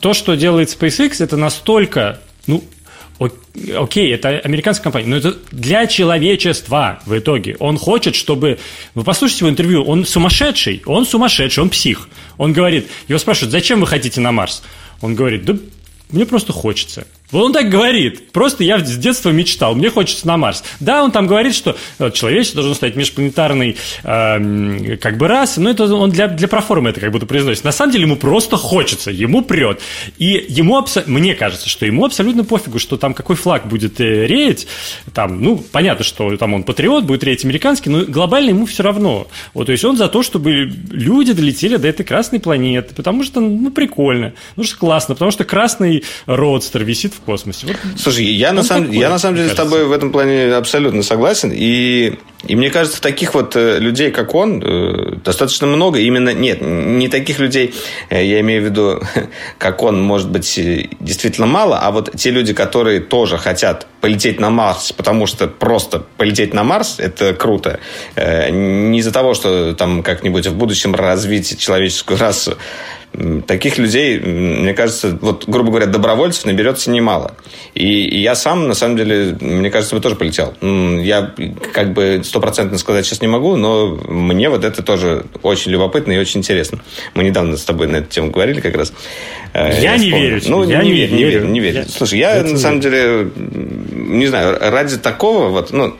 то, 0.00 0.12
что 0.12 0.34
делает 0.34 0.70
SpaceX, 0.70 1.22
это 1.22 1.36
настолько, 1.36 2.18
ну, 2.48 2.64
Окей, 3.18 4.14
это 4.14 4.38
американская 4.38 4.84
компания, 4.84 5.08
но 5.08 5.16
это 5.16 5.36
для 5.50 5.86
человечества 5.86 7.00
в 7.04 7.18
итоге. 7.18 7.56
Он 7.58 7.76
хочет, 7.76 8.14
чтобы... 8.14 8.58
Вы 8.94 9.02
послушайте 9.02 9.44
его 9.44 9.50
интервью, 9.50 9.84
он 9.84 10.04
сумасшедший, 10.04 10.82
он 10.86 11.04
сумасшедший, 11.04 11.62
он 11.62 11.70
псих. 11.70 12.08
Он 12.36 12.52
говорит, 12.52 12.88
его 13.08 13.18
спрашивают, 13.18 13.50
зачем 13.50 13.80
вы 13.80 13.86
хотите 13.86 14.20
на 14.20 14.30
Марс? 14.30 14.62
Он 15.00 15.16
говорит, 15.16 15.44
да 15.44 15.56
мне 16.10 16.26
просто 16.26 16.52
хочется. 16.52 17.06
Он 17.30 17.52
так 17.52 17.68
говорит. 17.68 18.32
Просто 18.32 18.64
я 18.64 18.78
с 18.78 18.96
детства 18.96 19.30
мечтал, 19.30 19.74
мне 19.74 19.90
хочется 19.90 20.26
на 20.26 20.36
Марс. 20.38 20.64
Да, 20.80 21.04
он 21.04 21.10
там 21.10 21.26
говорит, 21.26 21.54
что 21.54 21.76
э, 21.98 22.10
человечество 22.10 22.62
должно 22.62 22.74
стать 22.74 22.96
межпланетарной 22.96 23.76
э, 24.02 24.96
как 24.96 25.18
бы 25.18 25.28
расой, 25.28 25.64
но 25.64 25.70
это 25.70 25.94
он 25.94 26.10
для, 26.10 26.28
для 26.28 26.48
проформы 26.48 26.90
это 26.90 27.00
как 27.00 27.12
будто 27.12 27.26
произносит. 27.26 27.64
На 27.64 27.72
самом 27.72 27.92
деле 27.92 28.04
ему 28.04 28.16
просто 28.16 28.56
хочется, 28.56 29.10
ему 29.10 29.42
прет. 29.42 29.80
И 30.16 30.46
ему, 30.48 30.82
мне 31.06 31.34
кажется, 31.34 31.68
что 31.68 31.84
ему 31.84 32.06
абсолютно 32.06 32.44
пофигу, 32.44 32.78
что 32.78 32.96
там 32.96 33.12
какой 33.12 33.36
флаг 33.36 33.66
будет 33.66 34.00
э, 34.00 34.26
реять. 34.26 34.66
Там, 35.12 35.42
ну, 35.42 35.58
понятно, 35.58 36.04
что 36.04 36.34
там 36.38 36.54
он 36.54 36.62
патриот, 36.62 37.04
будет 37.04 37.24
реять 37.24 37.44
американский, 37.44 37.90
но 37.90 38.04
глобально 38.06 38.50
ему 38.50 38.64
все 38.64 38.82
равно. 38.82 39.26
Вот, 39.52 39.66
то 39.66 39.72
есть 39.72 39.84
он 39.84 39.98
за 39.98 40.08
то, 40.08 40.22
чтобы 40.22 40.72
люди 40.90 41.34
долетели 41.34 41.76
до 41.76 41.88
этой 41.88 42.04
красной 42.04 42.40
планеты, 42.40 42.94
потому 42.94 43.22
что, 43.22 43.40
ну, 43.40 43.70
прикольно, 43.70 44.32
ну, 44.56 44.64
что 44.64 44.78
классно, 44.78 45.14
потому 45.14 45.30
что 45.30 45.44
красный 45.44 46.04
родстер 46.24 46.84
висит 46.84 47.17
в 47.18 47.20
космосе. 47.22 47.66
Вот 47.66 47.76
Слушай, 47.96 48.24
я 48.24 48.52
на, 48.52 48.62
самом, 48.62 48.84
такой, 48.84 48.98
я 48.98 49.10
на 49.10 49.18
самом 49.18 49.36
деле 49.36 49.48
кажется. 49.48 49.64
с 49.64 49.70
тобой 49.70 49.86
в 49.86 49.92
этом 49.92 50.12
плане 50.12 50.54
абсолютно 50.54 51.02
согласен. 51.02 51.50
И, 51.52 52.18
и 52.46 52.56
мне 52.56 52.70
кажется, 52.70 53.00
таких 53.00 53.34
вот 53.34 53.56
э, 53.56 53.78
людей, 53.78 54.10
как 54.10 54.34
он, 54.34 54.62
э, 54.64 55.16
достаточно 55.24 55.66
много. 55.66 55.98
Именно, 55.98 56.32
нет, 56.32 56.60
не 56.60 57.08
таких 57.08 57.38
людей, 57.38 57.74
э, 58.08 58.24
я 58.24 58.40
имею 58.40 58.62
в 58.62 58.64
виду, 58.64 59.00
как 59.58 59.82
он, 59.82 60.00
может 60.02 60.30
быть, 60.30 60.58
действительно 61.00 61.46
мало, 61.46 61.78
а 61.78 61.90
вот 61.90 62.12
те 62.16 62.30
люди, 62.30 62.54
которые 62.54 63.00
тоже 63.00 63.38
хотят 63.38 63.86
полететь 64.00 64.40
на 64.40 64.50
Марс, 64.50 64.92
потому 64.92 65.26
что 65.26 65.48
просто 65.48 66.04
полететь 66.16 66.54
на 66.54 66.64
Марс– 66.64 66.96
это 66.98 67.34
круто. 67.34 67.80
Не 68.16 68.98
из-за 68.98 69.12
того, 69.12 69.34
что 69.34 69.74
там 69.74 70.02
как-нибудь 70.02 70.46
в 70.46 70.56
будущем 70.56 70.94
развить 70.94 71.58
человеческую 71.58 72.18
расу, 72.18 72.56
таких 73.46 73.78
людей, 73.78 74.18
мне 74.20 74.74
кажется, 74.74 75.16
вот, 75.20 75.48
грубо 75.48 75.70
говоря, 75.70 75.86
добровольцев 75.86 76.44
наберется 76.44 76.90
немало. 76.90 77.34
И, 77.74 77.86
я 78.20 78.34
сам, 78.34 78.68
на 78.68 78.74
самом 78.74 78.96
деле, 78.96 79.36
мне 79.40 79.70
кажется, 79.70 79.96
бы 79.96 80.02
тоже 80.02 80.14
полетел. 80.14 80.54
Я 80.60 81.32
как 81.72 81.94
бы 81.94 82.20
стопроцентно 82.22 82.78
сказать 82.78 83.06
сейчас 83.06 83.22
не 83.22 83.28
могу, 83.28 83.56
но 83.56 83.98
мне 84.08 84.50
вот 84.50 84.64
это 84.64 84.82
тоже 84.82 85.24
очень 85.42 85.72
любопытно 85.72 86.12
и 86.12 86.18
очень 86.18 86.40
интересно. 86.40 86.80
Мы 87.14 87.24
недавно 87.24 87.56
с 87.56 87.64
тобой 87.64 87.88
на 87.88 87.96
эту 87.96 88.08
тему 88.08 88.30
говорили 88.30 88.60
как 88.60 88.76
раз. 88.76 88.92
Э, 89.54 89.70
я, 89.80 89.94
я 89.94 89.96
не 89.96 90.10
верю. 90.10 90.40
Ну, 90.46 90.64
я 90.64 90.82
не, 90.82 90.90
не, 90.90 90.96
верю, 90.96 91.14
не 91.14 91.24
верю, 91.24 91.46
не 91.46 91.60
верю. 91.60 91.78
Я... 91.78 91.84
Слушай, 91.86 92.18
я, 92.18 92.36
я 92.36 92.42
на 92.42 92.58
самом 92.58 92.80
деле, 92.80 93.30
не 93.98 94.26
знаю, 94.26 94.58
ради 94.60 94.96
такого 94.96 95.48
вот, 95.48 95.72
ну, 95.72 95.96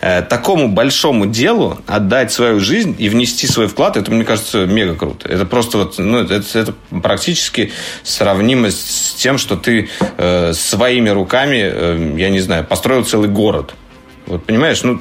Э, 0.00 0.22
такому 0.22 0.68
большому 0.68 1.26
делу 1.26 1.78
отдать 1.86 2.32
свою 2.32 2.60
жизнь 2.60 2.94
и 2.98 3.08
внести 3.08 3.46
свой 3.46 3.68
вклад, 3.68 3.96
это, 3.96 4.10
мне 4.10 4.24
кажется, 4.24 4.66
мега 4.66 4.94
круто. 4.94 5.28
Это 5.28 5.44
просто 5.44 5.78
вот, 5.78 5.98
ну, 5.98 6.20
это, 6.20 6.42
это 6.58 6.74
практически 7.02 7.72
сравнимо 8.02 8.70
с 8.70 9.14
тем, 9.16 9.38
что 9.38 9.56
ты 9.56 9.88
э, 10.16 10.52
своими 10.54 11.10
руками, 11.10 11.60
э, 11.60 12.14
я 12.16 12.30
не 12.30 12.40
знаю, 12.40 12.64
построил 12.64 13.04
целый 13.04 13.28
город. 13.28 13.74
Вот 14.26 14.44
понимаешь, 14.44 14.82
ну, 14.82 15.00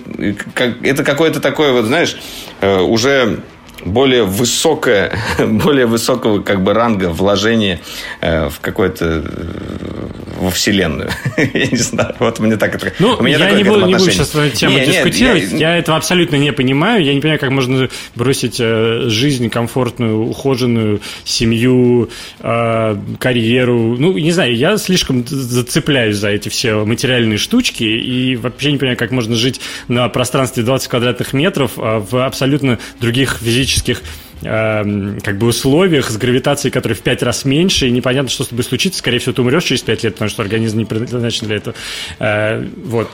как, 0.53 0.83
это 0.85 1.03
какое-то 1.03 1.39
такое, 1.39 1.71
вот, 1.71 1.85
знаешь, 1.85 2.17
э, 2.61 2.79
уже 2.79 3.41
более 3.85 4.23
высокое, 4.23 5.17
более 5.39 5.85
высокого 5.85 6.41
как 6.41 6.63
бы 6.63 6.73
ранга 6.73 7.09
вложения 7.09 7.79
э, 8.21 8.49
в 8.49 8.59
какое-то 8.59 9.23
э, 9.25 10.07
во 10.39 10.49
вселенную. 10.51 11.09
я 11.37 11.67
не 11.67 11.77
знаю, 11.77 12.15
вот 12.19 12.39
мне 12.39 12.57
так 12.57 12.75
это. 12.75 12.93
Ну, 12.99 13.21
меня 13.21 13.37
я 13.37 13.51
не 13.51 13.63
буду, 13.63 13.85
не 13.85 13.95
буду 13.95 14.11
сейчас 14.11 14.33
эту 14.35 14.55
тему 14.55 14.77
не, 14.77 14.85
дискутировать. 14.85 15.51
Нет, 15.51 15.59
я... 15.59 15.71
я 15.71 15.77
этого 15.77 15.97
абсолютно 15.97 16.35
не 16.35 16.51
понимаю. 16.53 17.03
Я 17.03 17.13
не 17.13 17.21
понимаю, 17.21 17.39
как 17.39 17.51
можно 17.51 17.89
бросить 18.15 18.57
э, 18.59 19.05
жизнь 19.07 19.49
комфортную, 19.49 20.19
ухоженную, 20.19 21.01
семью, 21.23 22.09
э, 22.39 22.97
карьеру. 23.19 23.95
Ну, 23.97 24.17
не 24.17 24.31
знаю, 24.31 24.55
я 24.55 24.77
слишком 24.77 25.25
зацепляюсь 25.27 26.17
за 26.17 26.29
эти 26.29 26.49
все 26.49 26.85
материальные 26.85 27.37
штучки 27.37 27.83
и 27.83 28.35
вообще 28.35 28.71
не 28.71 28.77
понимаю, 28.77 28.97
как 28.97 29.11
можно 29.11 29.35
жить 29.35 29.61
на 29.87 30.07
пространстве 30.09 30.63
20 30.63 30.87
квадратных 30.87 31.33
метров 31.33 31.71
э, 31.77 31.99
в 31.99 32.25
абсолютно 32.25 32.79
других 32.99 33.37
физических 33.41 33.66
физических 33.67 34.01
э, 34.41 35.17
как 35.23 35.37
бы 35.37 35.47
условиях 35.47 36.09
с 36.09 36.17
гравитацией, 36.17 36.71
которая 36.71 36.95
в 36.95 37.01
пять 37.01 37.23
раз 37.23 37.45
меньше, 37.45 37.87
и 37.87 37.91
непонятно, 37.91 38.29
что 38.29 38.43
с 38.43 38.47
тобой 38.47 38.63
случится. 38.63 38.99
Скорее 38.99 39.19
всего, 39.19 39.33
ты 39.33 39.41
умрешь 39.41 39.63
через 39.63 39.81
пять 39.81 40.03
лет, 40.03 40.13
потому 40.13 40.29
что 40.29 40.41
организм 40.41 40.77
не 40.77 40.85
предназначен 40.85 41.47
для 41.47 41.57
этого. 41.57 41.75
Э, 42.19 42.65
вот. 42.85 43.09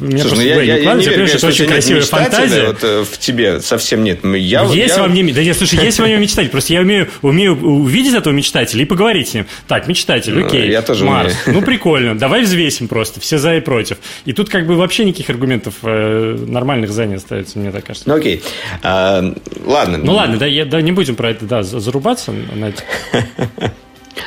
Мне 0.00 0.22
Слушай, 0.22 0.36
ну 0.36 0.42
я, 0.42 0.62
я, 0.62 0.76
я 0.76 0.94
не 0.94 1.04
верю, 1.04 1.26
что 1.26 1.36
это 1.38 1.46
очень 1.48 1.66
красивая 1.66 2.02
фантазия. 2.02 2.66
Вот, 2.68 2.78
э, 2.82 3.04
в 3.04 3.18
тебе 3.18 3.60
совсем 3.60 4.04
нет. 4.04 4.24
Я, 4.24 4.64
есть 4.64 4.96
я... 4.96 5.02
во 5.02 5.08
мне... 5.08 5.32
Да 5.32 5.42
нет, 5.42 5.56
слушай, 5.56 5.78
есть 5.82 5.98
во 5.98 6.06
мне 6.06 6.16
мечтатель. 6.16 6.50
Просто 6.50 6.72
я 6.72 6.80
умею, 6.80 7.08
умею 7.22 7.54
увидеть 7.54 8.14
этого 8.14 8.32
мечтателя 8.32 8.82
и 8.82 8.86
поговорить 8.86 9.28
с 9.28 9.34
ним. 9.34 9.46
Так, 9.66 9.88
мечтатель, 9.88 10.34
ну, 10.34 10.46
окей. 10.46 10.70
Я 10.70 10.82
тоже 10.82 11.04
Марс. 11.04 11.34
Ну, 11.46 11.62
прикольно. 11.62 12.16
Давай 12.16 12.42
взвесим 12.42 12.88
просто. 12.88 13.20
Все 13.20 13.38
за 13.38 13.56
и 13.56 13.60
против. 13.60 13.98
И 14.24 14.32
тут 14.32 14.48
как 14.48 14.66
бы 14.66 14.76
вообще 14.76 15.04
никаких 15.04 15.30
аргументов 15.30 15.74
э, 15.82 16.36
нормальных 16.46 16.90
за 16.90 17.06
не 17.06 17.14
остается, 17.14 17.58
мне 17.58 17.70
так 17.70 17.84
кажется. 17.84 18.08
Ну, 18.08 18.14
окей. 18.14 18.42
А, 18.82 19.34
ладно. 19.64 19.98
Ну, 19.98 20.14
ладно, 20.14 20.38
да, 20.38 20.46
я, 20.46 20.64
да, 20.68 20.80
не 20.80 20.92
будем 20.92 21.16
про 21.16 21.30
это, 21.30 21.44
да, 21.44 21.62
зарубаться 21.62 22.32
на 22.32 22.68
это. 22.68 22.82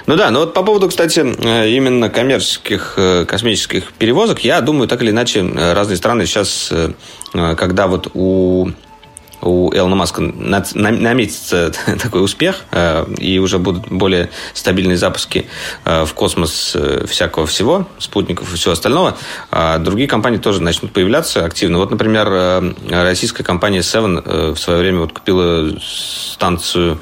Ну 0.07 0.15
да, 0.15 0.31
но 0.31 0.39
вот 0.39 0.53
по 0.53 0.63
поводу, 0.63 0.87
кстати, 0.87 1.19
э, 1.19 1.69
именно 1.69 2.09
коммерческих 2.09 2.93
э, 2.97 3.25
космических 3.25 3.93
перевозок, 3.93 4.39
я 4.39 4.61
думаю, 4.61 4.87
так 4.87 5.01
или 5.01 5.11
иначе, 5.11 5.41
э, 5.41 5.73
разные 5.73 5.97
страны 5.97 6.25
сейчас, 6.25 6.71
когда 7.33 7.87
вот 7.87 8.09
у 8.13 8.71
у 9.41 9.73
Элона 9.73 9.95
Маска 9.95 10.21
наметится 10.21 11.71
такой 12.01 12.23
успех, 12.23 12.65
и 13.17 13.39
уже 13.39 13.59
будут 13.59 13.89
более 13.89 14.29
стабильные 14.53 14.97
запуски 14.97 15.47
в 15.85 16.09
космос 16.13 16.75
всякого 17.07 17.45
всего, 17.45 17.87
спутников 17.97 18.53
и 18.53 18.55
всего 18.55 18.73
остального, 18.73 19.17
а 19.51 19.77
другие 19.77 20.07
компании 20.07 20.37
тоже 20.37 20.61
начнут 20.61 20.93
появляться 20.93 21.45
активно. 21.45 21.77
Вот, 21.77 21.91
например, 21.91 22.75
российская 22.89 23.43
компания 23.43 23.79
Seven 23.79 24.53
в 24.53 24.59
свое 24.59 24.79
время 24.79 24.99
вот 24.99 25.13
купила 25.13 25.71
станцию 25.79 26.99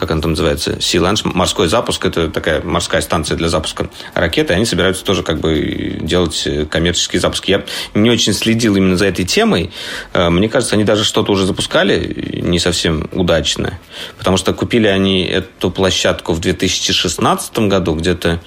как 0.00 0.12
она 0.12 0.22
там 0.22 0.30
называется, 0.30 0.72
Sea 0.78 0.98
Launch, 0.98 1.30
морской 1.30 1.68
запуск, 1.68 2.06
это 2.06 2.30
такая 2.30 2.62
морская 2.62 3.02
станция 3.02 3.36
для 3.36 3.50
запуска 3.50 3.90
ракеты, 4.14 4.54
они 4.54 4.64
собираются 4.64 5.04
тоже 5.04 5.22
как 5.22 5.40
бы 5.40 5.98
делать 6.00 6.48
коммерческие 6.70 7.20
запуски. 7.20 7.50
Я 7.50 7.64
не 7.92 8.08
очень 8.08 8.32
следил 8.32 8.76
именно 8.76 8.96
за 8.96 9.04
этой 9.04 9.26
темой. 9.26 9.70
Э, 10.14 10.30
мне 10.30 10.48
кажется, 10.48 10.74
они 10.74 10.84
даже 10.84 11.04
что-то 11.04 11.32
уже 11.32 11.44
запускали 11.44 12.40
не 12.40 12.58
совсем 12.58 13.10
удачно, 13.12 13.78
потому 14.16 14.38
что 14.38 14.54
купили 14.54 14.86
они 14.86 15.24
эту 15.24 15.70
площадку 15.70 16.32
в 16.32 16.40
2016 16.40 17.58
году, 17.58 17.94
где-то 17.94 18.40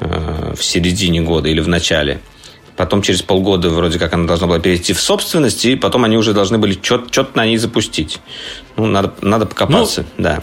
э, 0.00 0.54
в 0.56 0.64
середине 0.64 1.20
года 1.20 1.50
или 1.50 1.60
в 1.60 1.68
начале. 1.68 2.22
Потом 2.78 3.02
через 3.02 3.20
полгода 3.20 3.68
вроде 3.68 3.98
как 3.98 4.14
она 4.14 4.26
должна 4.26 4.46
была 4.46 4.58
перейти 4.58 4.94
в 4.94 5.02
собственность, 5.02 5.66
и 5.66 5.76
потом 5.76 6.04
они 6.04 6.16
уже 6.16 6.32
должны 6.32 6.56
были 6.56 6.78
что-то 6.80 7.28
на 7.34 7.44
ней 7.44 7.58
запустить. 7.58 8.20
Ну, 8.76 8.86
надо, 8.86 9.12
надо 9.20 9.44
покопаться, 9.44 10.06
ну, 10.16 10.24
да. 10.24 10.42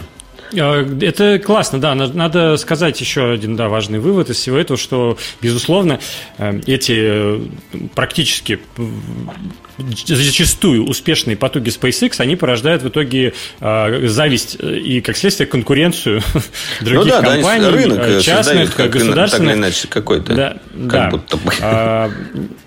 Э, 0.52 0.98
это 1.00 1.38
классно, 1.38 1.80
да. 1.80 1.94
Надо 1.94 2.56
сказать 2.56 3.00
еще 3.00 3.30
один 3.32 3.56
да, 3.56 3.68
важный 3.68 3.98
вывод 3.98 4.30
из 4.30 4.36
всего 4.36 4.56
этого, 4.56 4.78
что, 4.78 5.18
безусловно, 5.40 6.00
э, 6.38 6.60
эти 6.66 6.96
э, 6.98 7.40
практически 7.94 8.60
зачастую 9.78 10.86
успешные 10.86 11.36
потуги 11.36 11.68
SpaceX, 11.68 12.14
они 12.18 12.36
порождают 12.36 12.82
в 12.82 12.88
итоге 12.88 13.34
э, 13.60 14.06
зависть 14.06 14.56
и, 14.60 15.00
как 15.00 15.16
следствие, 15.16 15.46
конкуренцию 15.46 16.22
других 16.80 17.14
ну, 17.14 17.22
да, 17.22 17.22
компаний, 17.22 17.64
да, 17.64 17.70
рынок 17.70 18.22
частных, 18.22 18.74
как, 18.74 18.90
государственных. 18.90 19.50
Так 19.50 19.58
иначе 19.58 19.88
какой-то. 19.88 20.34
Да, 20.34 20.56
как 20.72 20.90
да. 20.90 21.10
будто 21.10 21.36
бы. 21.36 21.52
А, 21.60 22.10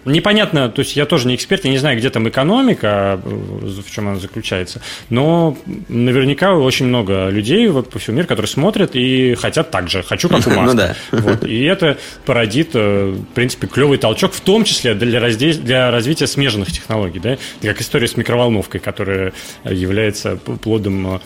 непонятно, 0.05 0.69
то 0.69 0.79
есть 0.81 0.95
я 0.95 1.05
тоже 1.05 1.27
не 1.27 1.35
эксперт, 1.35 1.65
я 1.65 1.71
не 1.71 1.77
знаю, 1.77 1.97
где 1.97 2.09
там 2.09 2.27
экономика, 2.29 3.19
в 3.23 3.91
чем 3.91 4.09
она 4.09 4.19
заключается, 4.19 4.81
но 5.09 5.57
наверняка 5.87 6.53
очень 6.53 6.87
много 6.87 7.29
людей 7.29 7.67
вот, 7.71 7.89
по 7.89 7.99
всему 7.99 8.17
миру, 8.17 8.27
которые 8.27 8.49
смотрят 8.49 8.91
и 8.95 9.35
хотят 9.35 9.71
так 9.71 9.89
же, 9.89 10.03
хочу 10.03 10.29
как 10.29 10.45
у 10.47 10.49
Маска. 10.49 10.63
Ну, 10.65 10.73
да. 10.73 10.95
вот, 11.11 11.43
и 11.43 11.63
это 11.63 11.97
породит, 12.25 12.73
в 12.73 13.23
принципе, 13.33 13.67
клевый 13.67 13.97
толчок, 13.97 14.33
в 14.33 14.41
том 14.41 14.63
числе 14.63 14.93
для, 14.93 15.19
развития 15.91 16.27
смежных 16.27 16.71
технологий 16.71 16.89
технологий, 16.89 17.19
да? 17.19 17.37
как 17.61 17.81
история 17.81 18.07
с 18.07 18.17
микроволновкой, 18.17 18.79
которая 18.79 19.33
является 19.63 20.37
плодом 20.37 21.15
э, 21.15 21.19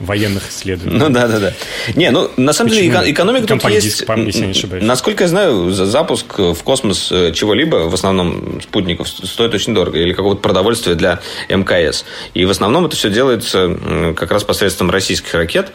военных 0.00 0.50
исследований. 0.50 0.98
Ну 0.98 1.08
да, 1.08 1.28
да, 1.28 1.38
да. 1.38 1.52
Не, 1.94 2.10
ну 2.10 2.30
на 2.36 2.52
самом 2.52 2.70
Почему? 2.70 2.92
деле 2.92 3.12
экономика 3.12 3.46
тут 3.46 3.64
есть. 3.70 4.04
если 4.06 4.44
не 4.44 4.50
ошибаюсь. 4.50 4.84
Насколько 4.84 5.24
я 5.24 5.28
знаю, 5.28 5.70
за 5.70 5.86
запуск 5.86 6.38
в 6.38 6.62
космос 6.62 7.10
э, 7.12 7.32
чего-либо, 7.32 7.88
в 7.88 7.94
основном 7.94 8.60
спутников, 8.62 9.08
стоит 9.08 9.54
очень 9.54 9.74
дорого. 9.74 9.98
Или 9.98 10.12
какого-то 10.12 10.40
продовольствия 10.40 10.94
для 10.94 11.20
МКС. 11.48 12.04
И 12.34 12.44
в 12.44 12.50
основном 12.50 12.86
это 12.86 12.96
все 12.96 13.10
делается 13.10 14.14
как 14.16 14.30
раз 14.30 14.44
посредством 14.44 14.90
российских 14.90 15.34
ракет. 15.34 15.72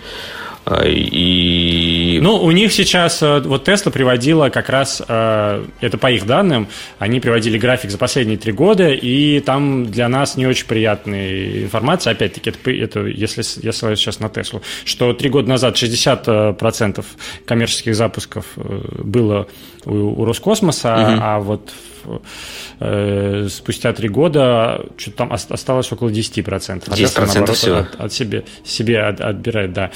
И... 0.85 0.89
Ну, 2.17 2.37
у 2.37 2.51
них 2.51 2.73
сейчас, 2.73 3.21
вот 3.21 3.67
Tesla 3.67 3.91
приводила 3.91 4.49
как 4.49 4.69
раз, 4.69 5.01
это 5.01 5.97
по 5.99 6.11
их 6.11 6.25
данным, 6.25 6.67
они 6.97 7.19
приводили 7.19 7.57
график 7.57 7.91
за 7.91 7.97
последние 7.97 8.37
три 8.37 8.51
года, 8.51 8.89
и 8.89 9.39
там 9.41 9.85
для 9.85 10.09
нас 10.09 10.37
не 10.37 10.47
очень 10.47 10.65
приятная 10.65 11.63
информация, 11.63 12.11
опять-таки, 12.11 12.49
это, 12.49 12.71
это 12.71 13.05
если, 13.05 13.43
если 13.65 13.95
сейчас 13.95 14.19
на 14.19 14.29
Теслу, 14.29 14.61
что 14.85 15.13
три 15.13 15.29
года 15.29 15.49
назад 15.49 15.75
60% 15.75 17.05
коммерческих 17.45 17.95
запусков 17.95 18.45
было 18.55 19.47
у, 19.85 20.21
у 20.21 20.25
Роскосмоса, 20.25 20.93
угу. 20.93 21.21
а 21.21 21.39
вот 21.39 21.71
э, 22.79 23.47
спустя 23.49 23.93
три 23.93 24.09
года 24.09 24.85
что-то 24.97 25.17
там 25.17 25.33
осталось 25.33 25.91
около 25.91 26.09
10%. 26.09 26.43
10% 26.43 27.13
а 27.15 27.25
наоборот, 27.25 27.49
всего. 27.55 27.77
От, 27.77 27.95
от 27.95 28.13
себе, 28.13 28.45
себе 28.63 29.01
от, 29.01 29.21
отбирает, 29.21 29.73
да. 29.73 29.91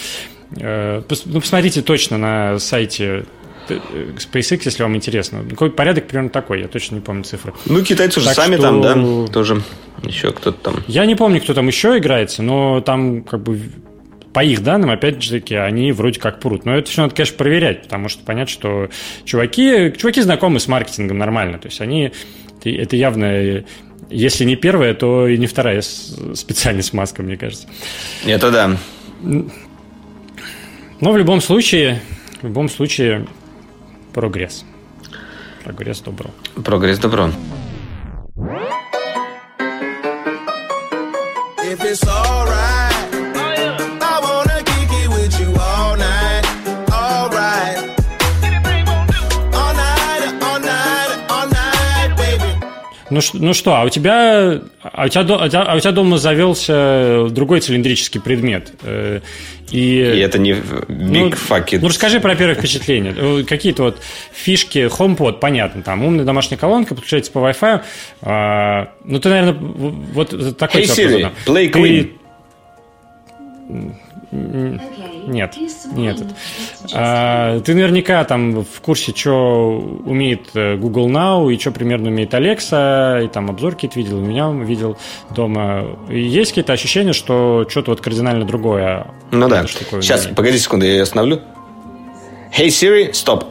Э, 0.60 1.02
ну, 1.26 1.40
посмотрите 1.40 1.82
точно 1.82 2.18
на 2.18 2.60
сайте 2.60 3.26
э, 3.70 3.80
SpaceX, 4.18 4.62
если 4.66 4.84
вам 4.84 4.96
интересно. 4.96 5.44
Какой 5.50 5.72
порядок 5.72 6.08
примерно 6.08 6.30
такой, 6.30 6.62
я 6.62 6.68
точно 6.68 6.96
не 6.96 7.02
помню 7.02 7.24
цифры. 7.24 7.54
Ну, 7.66 7.84
китайцы 7.84 8.20
уже 8.20 8.30
сами 8.30 8.56
что... 8.56 8.64
там, 8.64 8.82
да, 8.82 9.32
тоже 9.32 9.62
еще 10.04 10.32
кто-то 10.32 10.58
там. 10.58 10.84
Я 10.88 11.06
не 11.06 11.16
помню, 11.16 11.42
кто 11.42 11.54
там 11.54 11.68
еще 11.68 11.98
играется, 11.98 12.44
но 12.44 12.82
там 12.82 13.24
как 13.24 13.42
бы 13.42 13.60
по 14.34 14.44
их 14.44 14.64
данным, 14.64 14.90
опять 14.90 15.22
же 15.22 15.30
таки, 15.30 15.56
они 15.56 15.92
вроде 15.92 16.20
как 16.20 16.40
прут. 16.40 16.66
Но 16.66 16.76
это 16.76 16.90
все 16.90 17.04
надо, 17.04 17.14
конечно, 17.16 17.38
проверять, 17.38 17.84
потому 17.84 18.10
что 18.10 18.24
понять, 18.24 18.50
что 18.50 18.90
чуваки, 19.26 19.94
чуваки 19.96 20.22
знакомы 20.22 20.60
с 20.60 20.68
маркетингом 20.68 21.20
нормально. 21.20 21.60
То 21.60 21.68
есть 21.68 21.80
они, 21.82 22.12
это 22.64 22.96
явно 22.96 23.64
если 24.10 24.44
не 24.46 24.56
первая, 24.56 24.94
то 24.94 25.28
и 25.28 25.38
не 25.38 25.48
вторая 25.48 25.82
специальность 25.82 26.94
маска, 26.94 27.24
мне 27.24 27.38
кажется. 27.38 27.68
Это 28.26 28.52
да. 28.52 28.78
Но 31.04 31.12
в 31.12 31.18
любом 31.18 31.42
случае, 31.42 32.00
в 32.42 32.46
любом 32.46 32.70
случае, 32.70 33.28
прогресс. 34.14 34.64
Прогресс 35.66 36.00
добро. 36.00 36.30
Прогресс 36.64 36.98
добро. 36.98 37.30
If 41.58 41.82
it's 41.82 42.06
alright. 42.06 42.23
Ну, 53.14 53.22
ну 53.34 53.54
что, 53.54 53.76
а 53.76 53.84
у 53.84 53.90
тебя, 53.90 54.62
а 54.82 55.06
у 55.06 55.08
тебя, 55.08 55.24
а 55.28 55.76
у 55.76 55.80
тебя 55.80 55.92
дома 55.92 56.18
завелся 56.18 57.28
другой 57.30 57.60
цилиндрический 57.60 58.20
предмет. 58.20 58.74
Э, 58.82 59.20
и, 59.70 59.98
и 59.98 60.20
это 60.20 60.40
не 60.40 60.52
big 60.52 60.86
ну, 60.88 61.30
fucking... 61.30 61.80
Ну, 61.82 61.90
расскажи 61.90 62.20
про 62.20 62.36
первые 62.36 62.56
впечатления. 62.56 63.14
Э, 63.16 63.44
какие-то 63.44 63.84
вот 63.84 64.02
фишки, 64.32 64.88
HomePod, 64.88 65.40
понятно, 65.40 65.84
там 65.84 66.04
умная 66.04 66.26
домашняя 66.26 66.58
колонка, 66.58 66.96
подключается 66.96 67.32
по 67.32 67.40
Wi-Fi. 67.40 67.82
А, 68.24 68.90
ну, 69.04 69.20
ты, 69.20 69.30
наверное, 69.30 69.54
вот 69.54 70.58
такой 70.58 70.82
hey, 70.82 70.86
Siri, 70.86 71.32
play 71.46 71.72
Queen. 71.72 72.12
Ты... 73.68 73.96
Нет, 74.34 75.56
нет. 75.94 76.24
А, 76.94 77.60
ты 77.60 77.76
наверняка 77.76 78.24
там 78.24 78.64
в 78.64 78.82
курсе, 78.82 79.14
что 79.16 79.78
умеет 80.06 80.50
э, 80.56 80.76
Google 80.76 81.10
Now 81.10 81.54
и 81.54 81.60
что 81.60 81.72
примерно 81.72 82.10
умеет 82.10 82.34
Alexa, 82.34 83.24
и 83.24 83.28
там 83.28 83.50
обзор 83.50 83.76
какие-то 83.76 84.00
видел, 84.00 84.20
меня 84.20 84.50
видел 84.50 84.98
дома. 85.30 85.86
И 86.10 86.20
есть 86.20 86.52
какие-то 86.52 86.74
ощущения, 86.74 87.14
что 87.14 87.66
что-то 87.70 87.92
вот 87.92 88.02
кардинально 88.02 88.46
другое. 88.46 89.08
Ну 89.32 89.48
да. 89.48 89.66
Сейчас, 89.68 90.24
умеет. 90.24 90.36
погоди 90.36 90.58
секунду, 90.58 90.86
я 90.86 90.94
ее 90.94 91.04
остановлю. 91.04 91.42
Hey 92.58 92.68
Siri, 92.68 93.12
stop. 93.12 93.46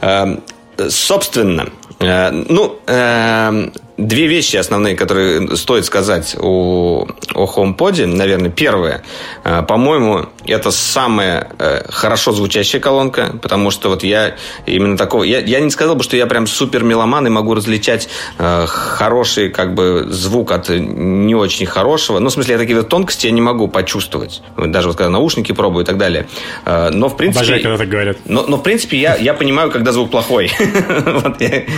Эм, 0.00 0.42
собственно, 0.88 1.68
э, 2.00 2.30
ну, 2.30 2.78
эм, 2.86 3.72
Две 4.02 4.26
вещи 4.26 4.56
основные, 4.56 4.96
которые 4.96 5.56
стоит 5.56 5.84
сказать 5.84 6.34
о, 6.40 7.06
о 7.34 7.46
HomePod. 7.46 8.06
Наверное, 8.06 8.50
первое. 8.50 9.02
Э, 9.44 9.62
по-моему, 9.62 10.26
это 10.44 10.72
самая 10.72 11.48
э, 11.58 11.84
хорошо 11.88 12.32
звучащая 12.32 12.80
колонка, 12.80 13.32
потому 13.40 13.70
что 13.70 13.90
вот 13.90 14.02
я 14.02 14.34
именно 14.66 14.96
такого... 14.96 15.22
Я, 15.22 15.38
я 15.38 15.60
не 15.60 15.70
сказал 15.70 15.94
бы, 15.94 16.02
что 16.02 16.16
я 16.16 16.26
прям 16.26 16.48
супер 16.48 16.82
меломан 16.82 17.28
и 17.28 17.30
могу 17.30 17.54
различать 17.54 18.08
э, 18.38 18.66
хороший 18.66 19.50
как 19.50 19.74
бы 19.74 20.06
звук 20.10 20.50
от 20.50 20.68
не 20.68 21.36
очень 21.36 21.66
хорошего. 21.66 22.18
Ну, 22.18 22.28
в 22.28 22.32
смысле, 22.32 22.54
я 22.54 22.58
такие 22.58 22.76
вот 22.76 22.88
тонкости 22.88 23.26
я 23.26 23.32
не 23.32 23.40
могу 23.40 23.68
почувствовать. 23.68 24.42
Даже 24.56 24.88
вот 24.88 24.96
когда 24.96 25.10
наушники 25.10 25.52
пробую 25.52 25.84
и 25.84 25.86
так 25.86 25.96
далее. 25.96 26.26
Но, 26.66 27.08
в 27.08 27.16
принципе... 27.16 27.44
Обожаю, 27.44 27.62
когда 27.62 27.78
так 27.78 27.88
говорят. 27.88 28.16
Но, 28.24 28.44
но 28.48 28.56
в 28.56 28.62
принципе, 28.62 28.96
я, 28.98 29.14
я 29.16 29.32
понимаю, 29.34 29.70
когда 29.70 29.92
звук 29.92 30.10
плохой. 30.10 30.50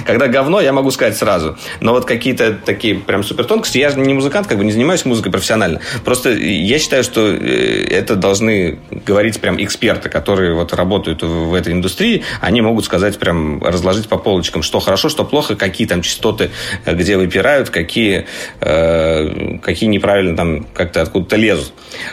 Когда 0.06 0.28
говно, 0.28 0.60
я 0.60 0.72
могу 0.72 0.90
сказать 0.90 1.16
сразу. 1.16 1.56
Но 1.80 1.92
вот 1.92 2.04
какие-то 2.14 2.54
такие 2.54 2.96
прям 2.96 3.22
супер 3.24 3.44
тонкости. 3.44 3.78
Я 3.78 3.90
же 3.90 3.98
не 3.98 4.14
музыкант, 4.14 4.46
как 4.46 4.58
бы 4.58 4.64
не 4.64 4.72
занимаюсь 4.72 5.04
музыкой 5.04 5.32
профессионально. 5.32 5.80
Просто 6.04 6.30
я 6.30 6.78
считаю, 6.78 7.04
что 7.04 7.28
э, 7.28 7.86
это 7.90 8.16
должны 8.16 8.78
говорить 9.06 9.40
прям 9.40 9.62
эксперты, 9.62 10.08
которые 10.08 10.54
вот 10.54 10.72
работают 10.72 11.22
в 11.22 11.54
этой 11.54 11.72
индустрии. 11.72 12.22
Они 12.40 12.60
могут 12.60 12.84
сказать 12.84 13.18
прям, 13.18 13.62
разложить 13.62 14.08
по 14.08 14.18
полочкам, 14.18 14.62
что 14.62 14.80
хорошо, 14.80 15.08
что 15.08 15.24
плохо, 15.24 15.56
какие 15.56 15.86
там 15.86 16.02
частоты 16.02 16.50
э, 16.84 16.94
где 16.94 17.16
выпирают, 17.16 17.70
какие, 17.70 18.26
э, 18.60 19.58
какие 19.58 19.88
неправильно 19.88 20.36
там 20.36 20.66
как-то 20.74 21.02
откуда-то 21.02 21.36
лезут. 21.36 21.72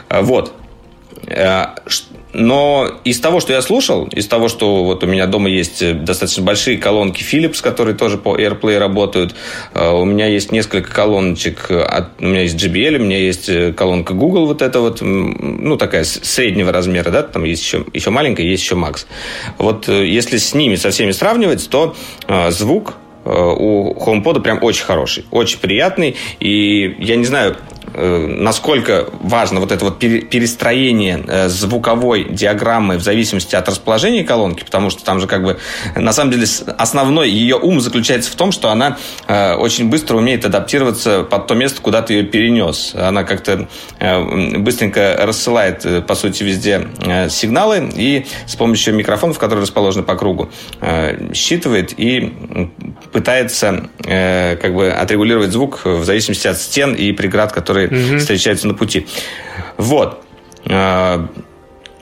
Вот. 0.10 0.54
Но 2.34 2.90
из 3.04 3.20
того, 3.20 3.40
что 3.40 3.54
я 3.54 3.62
слушал, 3.62 4.08
из 4.08 4.28
того, 4.28 4.48
что 4.48 4.86
вот 4.86 5.04
у 5.04 5.08
меня 5.08 5.28
дома 5.28 5.50
есть 5.50 5.82
э, 5.82 5.94
достаточно 5.94 6.44
большие 6.44 6.78
колонки 6.78 7.24
Philips, 7.24 7.62
которые 7.62 7.96
тоже 7.96 8.18
по 8.18 8.38
AirPlay 8.38 8.78
работают, 8.78 9.36
э, 9.74 9.90
у 9.90 10.06
меня 10.06 10.28
есть 10.28 10.52
несколько 10.52 10.92
колоночек, 10.92 11.70
от, 11.70 12.22
у 12.22 12.26
меня 12.26 12.42
есть 12.42 12.56
JBL, 12.56 12.96
у 12.96 13.04
меня 13.04 13.18
есть 13.18 13.50
э, 13.50 13.74
колонка 13.74 14.14
Google 14.14 14.46
вот 14.46 14.62
эта 14.62 14.80
вот, 14.80 15.02
ну, 15.02 15.76
такая 15.76 16.06
среднего 16.06 16.72
размера, 16.72 17.12
да, 17.12 17.24
там 17.24 17.44
есть 17.44 17.64
еще, 17.64 17.86
еще 17.94 18.12
маленькая, 18.12 18.44
есть 18.44 18.64
еще 18.64 18.76
Max. 18.76 19.06
Вот 19.58 19.88
если 19.90 20.38
с 20.38 20.54
ними 20.54 20.76
со 20.76 20.92
всеми 20.92 21.12
сравнивать, 21.12 21.70
то 21.70 21.96
звук 22.50 22.96
у 23.24 23.94
HomePod 23.94 24.42
прям 24.42 24.64
очень 24.64 24.84
хороший, 24.84 25.26
очень 25.32 25.60
приятный. 25.60 26.16
И 26.40 26.96
я 27.00 27.16
не 27.18 27.26
знаю, 27.26 27.58
Э, 27.81 27.81
насколько 27.94 29.08
важно 29.20 29.60
вот 29.60 29.72
это 29.72 29.84
вот 29.86 30.00
перестроение 30.00 31.24
э, 31.28 31.50
звуковой 31.50 32.28
диаграммы 32.30 32.98
в 32.98 33.04
зависимости 33.04 33.56
от 33.56 33.68
расположения 33.68 34.24
колонки, 34.24 34.64
потому 34.64 34.90
что 34.90 35.04
там 35.04 35.20
же 35.20 35.28
как 35.28 35.44
бы 35.44 35.58
на 35.96 36.14
самом 36.14 36.32
деле 36.32 36.46
основной 36.78 37.30
ее 37.30 37.58
ум 37.58 37.82
заключается 37.82 38.32
в 38.32 38.36
том, 38.36 38.52
что 38.52 38.70
она 38.70 38.98
э, 39.28 39.56
очень 39.56 39.90
быстро 39.90 40.18
умеет 40.18 40.46
адаптироваться 40.46 41.24
под 41.24 41.48
то 41.48 41.54
место, 41.56 41.82
куда 41.82 42.02
ты 42.02 42.14
ее 42.14 42.24
перенес. 42.24 42.94
Она 42.96 43.24
как-то 43.24 43.68
быстренько 44.00 45.18
рассылает, 45.20 46.06
по 46.06 46.16
сути, 46.16 46.44
везде 46.44 46.88
сигналы 47.30 47.90
и 47.96 48.26
с 48.46 48.56
помощью 48.56 48.96
микрофонов, 48.96 49.38
которые 49.40 49.64
расположены 49.64 50.04
по 50.04 50.16
кругу, 50.16 50.50
считывает 51.34 51.94
и 51.98 52.32
пытается 53.12 53.90
как 53.98 54.74
бы 54.74 54.92
отрегулировать 54.92 55.52
звук 55.52 55.82
в 55.84 56.04
зависимости 56.06 56.48
от 56.48 56.58
стен 56.58 56.94
и 56.94 57.12
преград, 57.12 57.52
которые 57.52 57.71
которые 57.72 57.88
угу. 57.88 58.20
встречаются 58.20 58.68
на 58.68 58.74
пути. 58.74 59.08
Вот. 59.78 60.22
А, 60.70 61.28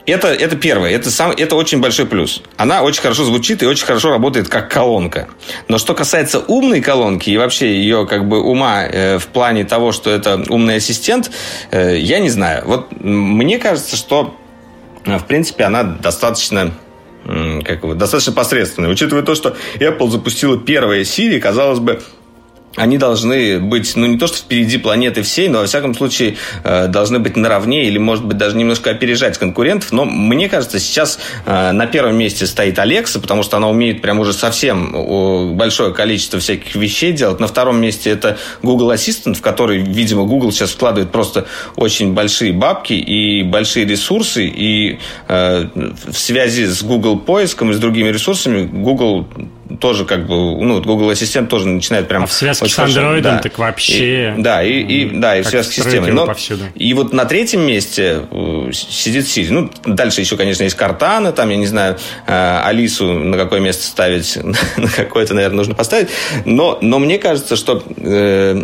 это, 0.06 0.30
это 0.30 0.56
первое, 0.56 0.90
это, 0.90 1.12
сам, 1.12 1.32
это 1.32 1.56
очень 1.56 1.80
большой 1.80 2.08
плюс. 2.08 2.42
Она 2.58 2.82
очень 2.82 3.02
хорошо 3.02 3.24
звучит 3.24 3.62
и 3.62 3.68
очень 3.68 3.86
хорошо 3.86 4.10
работает 4.10 4.50
как 4.50 4.72
колонка. 4.72 5.28
Но 5.68 5.78
что 5.78 5.94
касается 5.94 6.40
умной 6.40 6.82
колонки 6.82 7.30
и 7.30 7.38
вообще 7.38 7.76
ее 7.76 8.08
как 8.08 8.28
бы 8.28 8.42
ума 8.42 8.84
э, 8.84 9.20
в 9.20 9.28
плане 9.28 9.66
того, 9.66 9.92
что 9.92 10.10
это 10.10 10.44
умный 10.50 10.78
ассистент, 10.78 11.30
э, 11.70 11.98
я 12.00 12.20
не 12.20 12.30
знаю. 12.30 12.64
Вот 12.66 12.88
мне 13.00 13.60
кажется, 13.60 13.96
что 13.96 14.36
э, 15.06 15.20
в 15.20 15.26
принципе 15.26 15.66
она 15.66 15.84
достаточно 15.84 16.74
как 17.26 17.84
его, 17.84 17.94
достаточно 17.94 18.32
посредственная. 18.32 18.90
Учитывая 18.90 19.24
то, 19.24 19.36
что 19.36 19.56
Apple 19.76 20.10
запустила 20.10 20.58
первое 20.58 21.02
Siri, 21.02 21.40
казалось 21.40 21.80
бы, 21.80 22.02
они 22.76 22.98
должны 22.98 23.60
быть, 23.60 23.96
ну, 23.96 24.06
не 24.06 24.18
то, 24.18 24.28
что 24.28 24.38
впереди 24.38 24.78
планеты 24.78 25.22
всей, 25.24 25.50
но, 25.50 25.60
во 25.60 25.66
всяком 25.66 25.96
случае, 25.96 26.38
э, 26.64 26.88
должны 26.88 27.20
быть 27.20 27.36
наравне 27.36 27.86
или, 27.86 27.98
может 27.98 28.26
быть, 28.26 28.38
даже 28.38 28.56
немножко 28.56 28.92
опережать 28.92 29.38
конкурентов. 29.38 29.92
Но 29.92 30.06
мне 30.06 30.48
кажется, 30.50 30.80
сейчас 30.80 31.20
э, 31.46 31.72
на 31.72 31.88
первом 31.88 32.16
месте 32.16 32.46
стоит 32.46 32.78
Alexa, 32.78 33.20
потому 33.20 33.44
что 33.44 33.58
она 33.58 33.70
умеет 33.70 34.02
прям 34.02 34.20
уже 34.20 34.34
совсем 34.34 35.58
большое 35.58 35.94
количество 35.94 36.40
всяких 36.40 36.76
вещей 36.76 37.12
делать. 37.12 37.40
На 37.40 37.48
втором 37.48 37.82
месте 37.82 38.12
это 38.12 38.38
Google 38.62 38.92
Assistant, 38.92 39.34
в 39.34 39.42
который, 39.42 39.80
видимо, 39.80 40.26
Google 40.26 40.52
сейчас 40.52 40.72
вкладывает 40.72 41.12
просто 41.12 41.48
очень 41.76 42.14
большие 42.14 42.54
бабки 42.54 42.94
и 42.94 43.44
большие 43.44 43.86
ресурсы. 43.86 44.46
И 44.46 45.00
э, 45.28 45.66
в 46.06 46.18
связи 46.18 46.66
с 46.66 46.84
Google 46.84 47.20
поиском 47.20 47.72
и 47.72 47.74
с 47.74 47.80
другими 47.80 48.10
ресурсами 48.10 48.66
Google 48.66 49.28
тоже 49.80 50.06
как 50.06 50.26
бы, 50.26 50.36
ну, 50.36 50.82
Google 50.82 51.10
Ассистент 51.10 51.50
тоже 51.50 51.68
начинает 51.68 52.08
прям... 52.08 52.24
А 52.24 52.26
в 52.26 52.34
связке 52.34 52.68
с 52.68 52.80
Android 52.80 53.22
да. 53.22 53.40
так 53.40 53.58
вообще... 53.58 54.36
И, 54.38 54.42
да, 54.42 54.64
и, 54.64 54.80
и, 54.80 55.10
да, 55.20 55.38
и 55.38 55.42
в 55.42 55.48
связке 55.48 55.82
с 55.82 55.84
системой. 55.84 56.12
Но, 56.12 56.26
повсюду. 56.26 56.64
И 56.76 56.94
вот 56.94 57.14
на 57.14 57.26
третьем 57.26 57.62
месте, 57.62 58.22
э, 58.32 58.72
сидит 58.74 59.26
Siri. 59.26 59.52
Ну, 59.52 59.72
дальше 59.86 60.22
еще, 60.22 60.38
конечно, 60.38 60.64
есть 60.64 60.76
Картана, 60.76 61.32
там, 61.32 61.50
я 61.50 61.58
не 61.58 61.68
знаю, 61.68 61.98
э, 62.26 62.62
Алису 62.64 63.14
на 63.14 63.38
какое 63.38 63.60
место 63.60 63.86
ставить, 63.86 64.38
на 64.78 64.90
какое-то, 64.90 65.34
наверное, 65.34 65.58
нужно 65.58 65.76
поставить. 65.76 66.10
Но, 66.46 66.78
но 66.82 67.00
мне 67.00 67.18
кажется, 67.18 67.56
что 67.56 67.84
Э, 68.02 68.64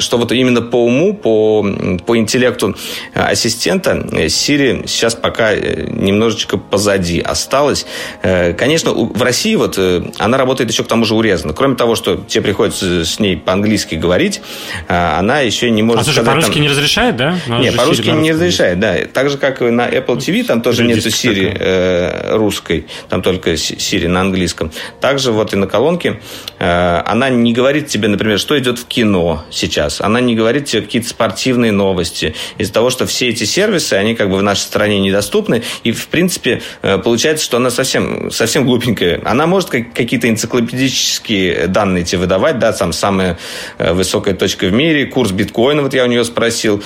что 0.00 0.18
вот 0.18 0.32
именно 0.32 0.62
по 0.62 0.84
уму, 0.84 1.14
по, 1.14 1.66
по 2.06 2.16
интеллекту 2.16 2.76
ассистента 3.14 4.06
э, 4.12 4.26
Siri 4.26 4.86
сейчас 4.86 5.14
пока 5.14 5.52
э, 5.52 5.86
немножечко 5.88 6.58
позади 6.58 7.20
осталась. 7.20 7.86
Конечно, 8.22 8.92
в 8.92 9.22
России 9.22 9.56
вот 9.56 9.78
она 10.18 10.38
работает 10.38 10.70
еще 10.70 10.84
к 10.84 10.88
тому 10.88 11.04
же 11.04 11.14
урезанно. 11.14 11.52
Кроме 11.52 11.76
того, 11.76 11.94
что 11.94 12.16
тебе 12.16 12.42
приходится 12.42 13.04
с 13.04 13.18
ней 13.18 13.36
по-английски 13.36 13.94
говорить, 13.94 14.40
она 14.88 15.40
еще 15.40 15.70
не 15.70 15.82
может... 15.82 16.02
А 16.02 16.04
слушай, 16.04 16.24
по-русски 16.24 16.54
там... 16.54 16.62
не 16.62 16.68
разрешает, 16.68 17.16
да? 17.16 17.38
Надо 17.46 17.62
Нет, 17.62 17.76
по-русски 17.76 18.08
не 18.08 18.32
разрешает, 18.32 18.80
да. 18.80 18.96
Так 19.12 19.30
же, 19.30 19.38
как 19.38 19.62
и 19.62 19.70
на 19.70 19.88
Apple 19.88 20.18
TV, 20.18 20.44
там 20.44 20.62
тоже 20.62 20.84
нет 20.84 20.98
Siri 20.98 21.56
э, 21.58 22.36
русской, 22.36 22.86
там 23.08 23.22
только 23.22 23.52
Siri 23.52 24.08
на 24.08 24.20
английском. 24.20 24.70
Также 25.00 25.32
вот 25.32 25.52
и 25.52 25.56
на 25.56 25.66
колонке 25.66 26.20
э, 26.58 27.02
она 27.04 27.28
не 27.30 27.52
говорит 27.52 27.88
тебе, 27.88 28.08
например, 28.08 28.38
что 28.38 28.58
идет 28.58 28.78
в 28.78 28.86
кино, 28.86 29.44
сейчас. 29.58 30.00
Она 30.00 30.20
не 30.20 30.34
говорит 30.34 30.66
тебе 30.66 30.82
какие-то 30.82 31.08
спортивные 31.08 31.72
новости. 31.72 32.34
Из-за 32.58 32.72
того, 32.72 32.90
что 32.90 33.06
все 33.06 33.28
эти 33.28 33.44
сервисы, 33.44 33.94
они 33.94 34.14
как 34.14 34.30
бы 34.30 34.36
в 34.36 34.42
нашей 34.42 34.60
стране 34.60 35.00
недоступны. 35.00 35.62
И, 35.84 35.92
в 35.92 36.08
принципе, 36.08 36.62
э, 36.82 36.98
получается, 36.98 37.44
что 37.44 37.56
она 37.56 37.70
совсем, 37.70 38.30
совсем 38.30 38.64
глупенькая. 38.64 39.20
Она 39.24 39.46
может 39.46 39.70
какие-то 39.70 40.28
энциклопедические 40.28 41.66
данные 41.66 42.04
тебе 42.04 42.22
выдавать, 42.22 42.58
да, 42.58 42.72
там 42.72 42.92
самая 42.92 43.38
э, 43.78 43.92
высокая 43.92 44.34
точка 44.34 44.66
в 44.66 44.72
мире, 44.72 45.06
курс 45.06 45.30
биткоина, 45.32 45.82
вот 45.82 45.94
я 45.94 46.04
у 46.04 46.06
нее 46.06 46.24
спросил. 46.24 46.82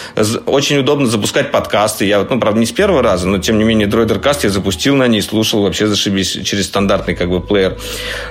Очень 0.47 0.79
удобно 0.79 1.07
запускать 1.07 1.51
подкасты. 1.51 2.05
Я 2.05 2.19
вот, 2.21 2.31
ну, 2.31 2.41
правда, 2.41 2.61
не 2.61 2.67
с 2.67 2.73
первого 2.73 3.03
раза, 3.03 3.29
но, 3.29 3.39
тем 3.39 3.59
не 3.59 3.65
менее, 3.65 3.87
Дроидеркаст 3.87 4.45
я 4.45 4.51
запустил 4.51 4.97
на 4.97 5.07
ней, 5.09 5.23
слушал, 5.23 5.63
вообще 5.63 5.87
зашибись 5.87 6.39
через 6.45 6.67
стандартный, 6.67 7.15
как 7.15 7.29
бы, 7.29 7.41
плеер. 7.41 7.79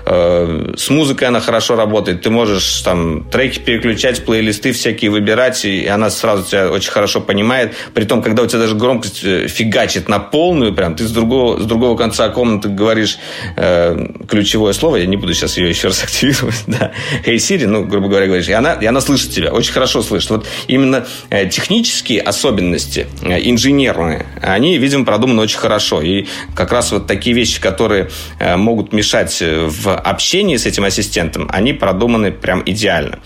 Э, 0.05 0.73
с 0.77 0.89
музыкой 0.89 1.27
она 1.27 1.39
хорошо 1.39 1.75
работает. 1.75 2.21
Ты 2.21 2.29
можешь 2.29 2.81
там 2.81 3.23
треки 3.29 3.59
переключать, 3.59 4.25
плейлисты 4.31 4.71
всякие 4.71 5.11
выбирать, 5.11 5.65
и 5.65 5.85
она 5.87 6.09
сразу 6.09 6.45
тебя 6.45 6.71
очень 6.71 6.89
хорошо 6.89 7.19
понимает. 7.19 7.75
Притом, 7.93 8.21
когда 8.21 8.43
у 8.43 8.47
тебя 8.47 8.59
даже 8.59 8.75
громкость 8.75 9.25
э, 9.25 9.49
фигачит 9.49 10.07
на 10.07 10.19
полную, 10.19 10.73
прям 10.73 10.95
ты 10.95 11.03
с 11.03 11.11
другого, 11.11 11.59
с 11.59 11.65
другого 11.65 11.97
конца 11.97 12.29
комнаты 12.29 12.69
говоришь 12.69 13.17
э, 13.57 14.07
ключевое 14.29 14.71
слово, 14.71 14.95
я 14.95 15.05
не 15.05 15.17
буду 15.17 15.33
сейчас 15.33 15.57
ее 15.57 15.67
еще 15.67 15.89
раз 15.89 16.01
активировать, 16.05 16.63
да, 16.65 16.93
Hey 17.25 17.35
Siri, 17.35 17.67
ну, 17.67 17.83
грубо 17.83 18.07
говоря, 18.07 18.27
говоришь, 18.27 18.47
и 18.47 18.53
она, 18.53 18.75
и 18.75 18.85
она 18.85 19.01
слышит 19.01 19.31
тебя, 19.31 19.51
очень 19.51 19.73
хорошо 19.73 20.01
слышит. 20.01 20.29
Вот 20.29 20.47
именно 20.67 21.05
э, 21.29 21.49
технические 21.49 22.21
особенности, 22.21 23.07
э, 23.23 23.37
инженерные, 23.49 24.27
они, 24.41 24.77
видимо, 24.77 25.03
продуманы 25.03 25.41
очень 25.41 25.59
хорошо. 25.59 26.01
И 26.01 26.25
как 26.55 26.71
раз 26.71 26.93
вот 26.93 27.05
такие 27.05 27.35
вещи, 27.35 27.59
которые 27.59 28.09
э, 28.39 28.55
могут 28.55 28.93
мешать 28.93 29.41
э, 29.41 29.67
в 29.67 29.93
общении 29.93 30.55
с 30.55 30.65
этим 30.65 30.85
ассистентом, 30.85 31.49
они 31.51 31.73
продуманы 31.73 32.31
прям 32.31 32.63
идеально. 32.65 33.19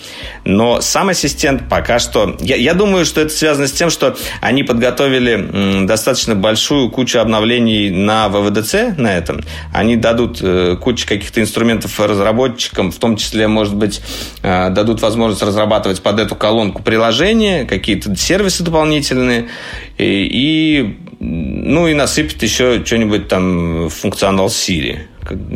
Но 0.46 0.82
сам 0.96 1.10
ассистент 1.10 1.68
пока 1.68 2.00
что... 2.00 2.38
Я, 2.40 2.56
я 2.56 2.74
думаю, 2.74 3.04
что 3.04 3.20
это 3.20 3.30
связано 3.30 3.68
с 3.68 3.74
тем, 3.74 3.90
что 3.90 4.16
они 4.40 4.64
подготовили 4.64 5.86
достаточно 5.86 6.36
большую 6.36 6.90
кучу 6.90 7.20
обновлений 7.20 7.90
на 7.90 8.30
ВВДЦ 8.30 8.98
на 8.98 9.14
этом. 9.18 9.42
Они 9.74 9.98
дадут 9.98 10.38
э, 10.42 10.78
кучу 10.80 11.06
каких-то 11.06 11.42
инструментов 11.42 12.00
разработчикам, 12.00 12.94
в 12.94 12.98
том 12.98 13.18
числе, 13.18 13.50
может 13.50 13.76
быть, 13.76 14.00
э, 14.42 14.70
дадут 14.70 15.02
возможность 15.02 15.44
разрабатывать 15.44 16.02
под 16.02 16.18
эту 16.18 16.36
колонку 16.36 16.82
приложения, 16.82 17.66
какие-то 17.66 18.16
сервисы 18.16 18.64
дополнительные. 18.64 19.50
И, 19.98 20.30
и 20.32 20.98
ну 21.20 21.90
и 21.90 21.94
насыпят 21.94 22.42
еще 22.42 22.86
что-нибудь 22.86 23.28
там 23.28 23.90
функционал 23.90 24.48
Siri 24.48 25.08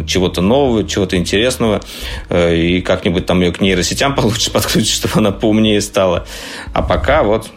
чего-то 0.08 0.42
нового, 0.42 0.88
чего-то 0.88 1.16
интересного, 1.16 1.82
э, 2.30 2.56
и 2.56 2.82
как-нибудь 2.82 3.26
там 3.26 3.42
ее 3.42 3.52
к 3.52 3.62
нейросетям 3.62 4.16
получше 4.16 4.52
подключить, 4.52 4.94
чтобы 4.94 5.16
она 5.16 5.32
поумнее 5.32 5.82
стала. 5.82 6.26
А 6.74 6.82
пока 6.82 7.24
вот 7.24 7.50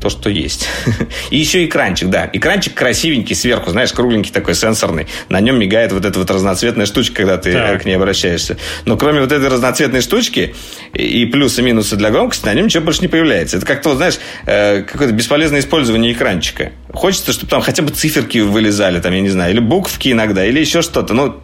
то, 0.00 0.10
что 0.10 0.30
есть. 0.30 0.68
И 1.30 1.36
еще 1.36 1.64
экранчик, 1.64 2.08
да. 2.08 2.28
Экранчик 2.32 2.74
красивенький 2.74 3.34
сверху, 3.34 3.70
знаешь, 3.70 3.92
кругленький 3.92 4.32
такой, 4.32 4.54
сенсорный. 4.54 5.06
На 5.28 5.40
нем 5.40 5.58
мигает 5.58 5.92
вот 5.92 6.04
эта 6.04 6.18
вот 6.18 6.30
разноцветная 6.30 6.86
штучка, 6.86 7.16
когда 7.16 7.36
ты 7.36 7.52
так. 7.52 7.82
к 7.82 7.84
ней 7.84 7.94
обращаешься. 7.94 8.56
Но 8.84 8.96
кроме 8.96 9.20
вот 9.20 9.32
этой 9.32 9.48
разноцветной 9.48 10.00
штучки 10.00 10.54
и 10.94 11.26
плюсы 11.26 11.60
и 11.60 11.64
минусы 11.64 11.96
для 11.96 12.10
громкости, 12.10 12.46
на 12.46 12.54
нем 12.54 12.66
ничего 12.66 12.84
больше 12.84 13.02
не 13.02 13.08
появляется. 13.08 13.56
Это 13.58 13.66
как-то, 13.66 13.96
знаешь, 13.96 14.18
э, 14.46 14.82
какое-то 14.82 15.14
бесполезное 15.14 15.60
использование 15.60 16.12
экранчика. 16.12 16.72
Хочется, 16.92 17.32
чтобы 17.32 17.50
там 17.50 17.60
хотя 17.60 17.82
бы 17.82 17.90
циферки 17.90 18.38
вылезали, 18.38 19.00
там, 19.00 19.12
я 19.12 19.20
не 19.20 19.28
знаю, 19.28 19.52
или 19.52 19.60
буквки 19.60 20.10
иногда, 20.12 20.44
или 20.44 20.60
еще 20.60 20.82
что-то. 20.82 21.14
Ну, 21.14 21.35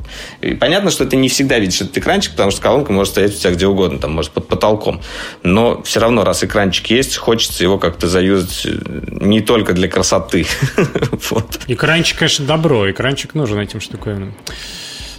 понятно, 0.61 0.91
что 0.91 1.07
ты 1.07 1.17
не 1.17 1.29
всегда 1.29 1.59
видишь 1.59 1.81
этот 1.81 1.99
экранчик, 1.99 2.33
потому 2.33 2.51
что 2.51 2.61
колонка 2.61 2.93
может 2.93 3.13
стоять 3.13 3.35
у 3.35 3.39
тебя 3.39 3.53
где 3.53 3.67
угодно, 3.67 3.99
там, 3.99 4.13
может, 4.13 4.33
под 4.33 4.49
потолком. 4.49 5.01
Но 5.43 5.83
все 5.83 6.01
равно, 6.01 6.25
раз 6.25 6.45
экранчик 6.45 6.87
есть, 6.89 7.17
хочется 7.17 7.63
его 7.63 7.79
как-то 7.79 8.09
заюзать 8.09 8.67
э, 8.67 8.79
не 9.21 9.41
только 9.41 9.73
для 9.73 9.89
красоты. 9.89 10.47
вот. 11.31 11.61
Экранчик, 11.67 12.19
конечно, 12.19 12.45
добро. 12.45 12.91
Экранчик 12.91 13.35
нужен 13.35 13.59
этим 13.59 13.81
штуковинам. 13.81 14.35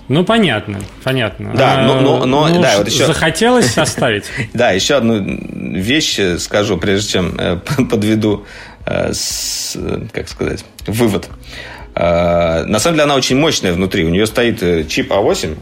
Ну, 0.09 0.25
понятно, 0.25 0.79
понятно. 1.03 1.53
Да, 1.55 1.83
но, 1.83 2.01
но, 2.01 2.25
но 2.25 2.47
ну, 2.49 2.61
да, 2.61 2.77
вот 2.77 2.87
еще... 2.87 3.05
захотелось 3.05 3.77
оставить. 3.77 4.25
Да, 4.53 4.71
еще 4.71 4.95
одну 4.95 5.23
вещь 5.23 6.19
скажу, 6.39 6.77
прежде 6.77 7.13
чем 7.13 7.39
э, 7.39 7.57
подведу, 7.89 8.45
э, 8.85 9.13
как 10.11 10.27
сказать, 10.27 10.65
вывод. 10.87 11.29
На 11.95 12.79
самом 12.79 12.95
деле 12.95 13.03
она 13.03 13.15
очень 13.15 13.37
мощная 13.37 13.73
внутри. 13.73 14.03
У 14.05 14.09
нее 14.09 14.25
стоит 14.25 14.87
чип 14.87 15.11
А8, 15.11 15.55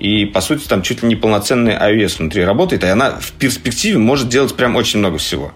и, 0.00 0.26
по 0.26 0.40
сути, 0.40 0.66
там 0.66 0.82
чуть 0.82 1.02
ли 1.02 1.08
не 1.08 1.16
полноценный 1.16 1.72
iOS 1.74 2.18
внутри 2.18 2.44
работает, 2.44 2.84
и 2.84 2.86
она 2.86 3.12
в 3.20 3.32
перспективе 3.32 3.98
может 3.98 4.28
делать 4.28 4.54
прям 4.54 4.76
очень 4.76 4.98
много 4.98 5.18
всего 5.18 5.52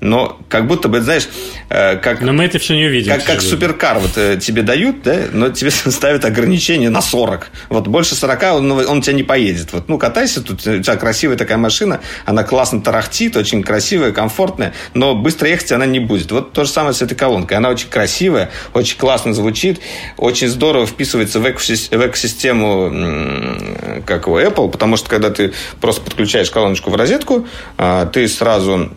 но 0.00 0.38
как 0.48 0.66
будто 0.66 0.88
бы, 0.88 1.00
знаешь, 1.00 1.28
э, 1.68 1.96
как... 1.96 2.20
Но 2.20 2.32
мы 2.32 2.44
это 2.44 2.58
все 2.58 2.74
не 2.74 2.86
увидим. 2.86 3.12
Как, 3.12 3.24
как 3.24 3.40
суперкар 3.40 3.98
вот 3.98 4.16
э, 4.16 4.38
тебе 4.38 4.62
дают, 4.62 5.02
да, 5.02 5.22
но 5.32 5.48
тебе 5.48 5.70
ставят 5.90 6.24
ограничение 6.24 6.90
на 6.90 7.00
40. 7.00 7.50
Вот 7.70 7.88
больше 7.88 8.14
40 8.14 8.42
он, 8.54 8.70
он 8.72 8.98
у 8.98 9.00
тебя 9.00 9.14
не 9.14 9.22
поедет. 9.22 9.72
Вот, 9.72 9.88
ну, 9.88 9.98
катайся, 9.98 10.42
тут 10.42 10.66
у 10.66 10.80
тебя 10.80 10.96
красивая 10.96 11.36
такая 11.36 11.58
машина, 11.58 12.00
она 12.24 12.44
классно 12.44 12.82
тарахтит, 12.82 13.36
очень 13.36 13.62
красивая, 13.62 14.12
комфортная, 14.12 14.74
но 14.94 15.14
быстро 15.14 15.48
ехать 15.48 15.72
она 15.72 15.86
не 15.86 16.00
будет. 16.00 16.30
Вот 16.30 16.52
то 16.52 16.64
же 16.64 16.70
самое 16.70 16.94
с 16.94 17.02
этой 17.02 17.14
колонкой. 17.14 17.56
Она 17.56 17.70
очень 17.70 17.88
красивая, 17.88 18.50
очень 18.74 18.98
классно 18.98 19.32
звучит, 19.34 19.80
очень 20.16 20.48
здорово 20.48 20.86
вписывается 20.86 21.40
в 21.40 21.48
экосистему, 21.50 22.92
как 24.06 24.28
у 24.28 24.38
Apple, 24.38 24.70
потому 24.70 24.96
что 24.96 25.08
когда 25.08 25.30
ты 25.30 25.52
просто 25.80 26.02
подключаешь 26.02 26.50
колоночку 26.50 26.90
в 26.90 26.96
розетку, 26.96 27.46
а, 27.78 28.06
ты 28.06 28.28
сразу 28.28 28.90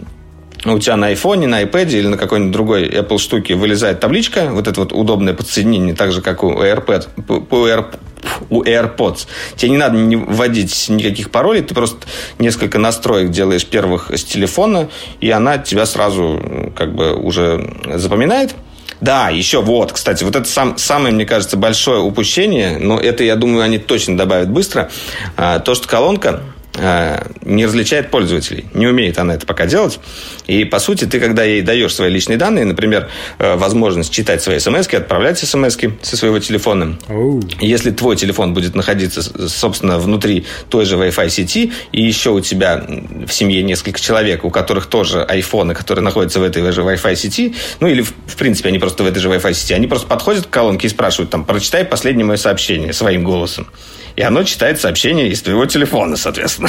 у 0.65 0.79
тебя 0.79 0.97
на 0.97 1.07
айфоне, 1.07 1.47
на 1.47 1.63
iPad 1.63 1.89
или 1.91 2.07
на 2.07 2.17
какой-нибудь 2.17 2.51
другой 2.51 2.89
Apple 2.89 3.17
штуке 3.17 3.55
вылезает 3.55 3.99
табличка, 3.99 4.49
вот 4.51 4.67
это 4.67 4.81
вот 4.81 4.91
удобное 4.91 5.33
подсоединение, 5.33 5.95
так 5.95 6.11
же, 6.11 6.21
как 6.21 6.43
у 6.43 6.51
AirPod, 6.51 7.07
у, 7.27 7.65
Air, 7.65 7.85
у 8.49 8.63
AirPods. 8.63 9.27
Тебе 9.55 9.71
не 9.71 9.77
надо 9.77 9.97
вводить 9.97 10.89
никаких 10.89 11.31
паролей, 11.31 11.61
ты 11.61 11.73
просто 11.73 11.97
несколько 12.39 12.77
настроек 12.77 13.31
делаешь 13.31 13.65
первых 13.65 14.11
с 14.11 14.23
телефона, 14.23 14.89
и 15.21 15.29
она 15.29 15.57
тебя 15.57 15.85
сразу 15.85 16.71
как 16.75 16.93
бы 16.93 17.13
уже 17.13 17.73
запоминает. 17.95 18.53
Да, 19.01 19.29
еще 19.29 19.61
вот, 19.61 19.93
кстати, 19.93 20.25
вот 20.25 20.35
это 20.35 20.45
сам, 20.45 20.77
самое, 20.77 21.13
мне 21.13 21.25
кажется, 21.25 21.55
большое 21.55 22.01
упущение, 22.01 22.77
но 22.79 22.99
это, 22.99 23.23
я 23.23 23.37
думаю, 23.37 23.63
они 23.63 23.77
точно 23.77 24.17
добавят 24.17 24.49
быстро, 24.49 24.89
а, 25.37 25.59
то, 25.59 25.73
что 25.73 25.87
колонка 25.87 26.41
не 27.43 27.65
различает 27.65 28.09
пользователей. 28.09 28.65
Не 28.73 28.87
умеет 28.87 29.17
она 29.19 29.35
это 29.35 29.45
пока 29.45 29.65
делать. 29.65 29.99
И, 30.47 30.65
по 30.65 30.79
сути, 30.79 31.05
ты, 31.05 31.19
когда 31.19 31.43
ей 31.43 31.61
даешь 31.61 31.93
свои 31.93 32.09
личные 32.09 32.37
данные, 32.37 32.65
например, 32.65 33.09
э, 33.37 33.55
возможность 33.55 34.11
читать 34.11 34.41
свои 34.41 34.59
смс 34.59 34.87
отправлять 34.87 35.39
смс 35.39 35.77
со 36.01 36.17
своего 36.17 36.39
телефона, 36.39 36.97
oh. 37.07 37.43
если 37.59 37.91
твой 37.91 38.15
телефон 38.15 38.53
будет 38.53 38.75
находиться, 38.75 39.21
собственно, 39.49 39.99
внутри 39.99 40.45
той 40.69 40.85
же 40.85 40.95
Wi-Fi 40.95 41.29
сети, 41.29 41.73
и 41.91 42.01
еще 42.01 42.31
у 42.31 42.39
тебя 42.39 42.83
в 43.25 43.31
семье 43.31 43.61
несколько 43.63 43.99
человек, 43.99 44.45
у 44.45 44.49
которых 44.49 44.87
тоже 44.87 45.23
айфоны, 45.23 45.73
которые 45.73 46.03
находятся 46.03 46.39
в 46.39 46.43
этой 46.43 46.71
же 46.71 46.81
Wi-Fi 46.81 47.15
сети, 47.15 47.55
ну 47.79 47.87
или, 47.87 48.01
в 48.01 48.35
принципе, 48.37 48.69
они 48.69 48.79
просто 48.79 49.03
в 49.03 49.07
этой 49.07 49.19
же 49.19 49.29
Wi-Fi 49.29 49.53
сети, 49.53 49.73
они 49.73 49.87
просто 49.87 50.07
подходят 50.07 50.45
к 50.45 50.49
колонке 50.49 50.87
и 50.87 50.89
спрашивают, 50.89 51.29
там, 51.29 51.45
прочитай 51.45 51.85
последнее 51.85 52.25
мое 52.25 52.37
сообщение 52.37 52.93
своим 52.93 53.23
голосом 53.23 53.67
и 54.19 54.21
оно 54.21 54.43
читает 54.43 54.81
сообщение 54.81 55.29
из 55.29 55.41
твоего 55.41 55.65
телефона, 55.65 56.17
соответственно. 56.17 56.67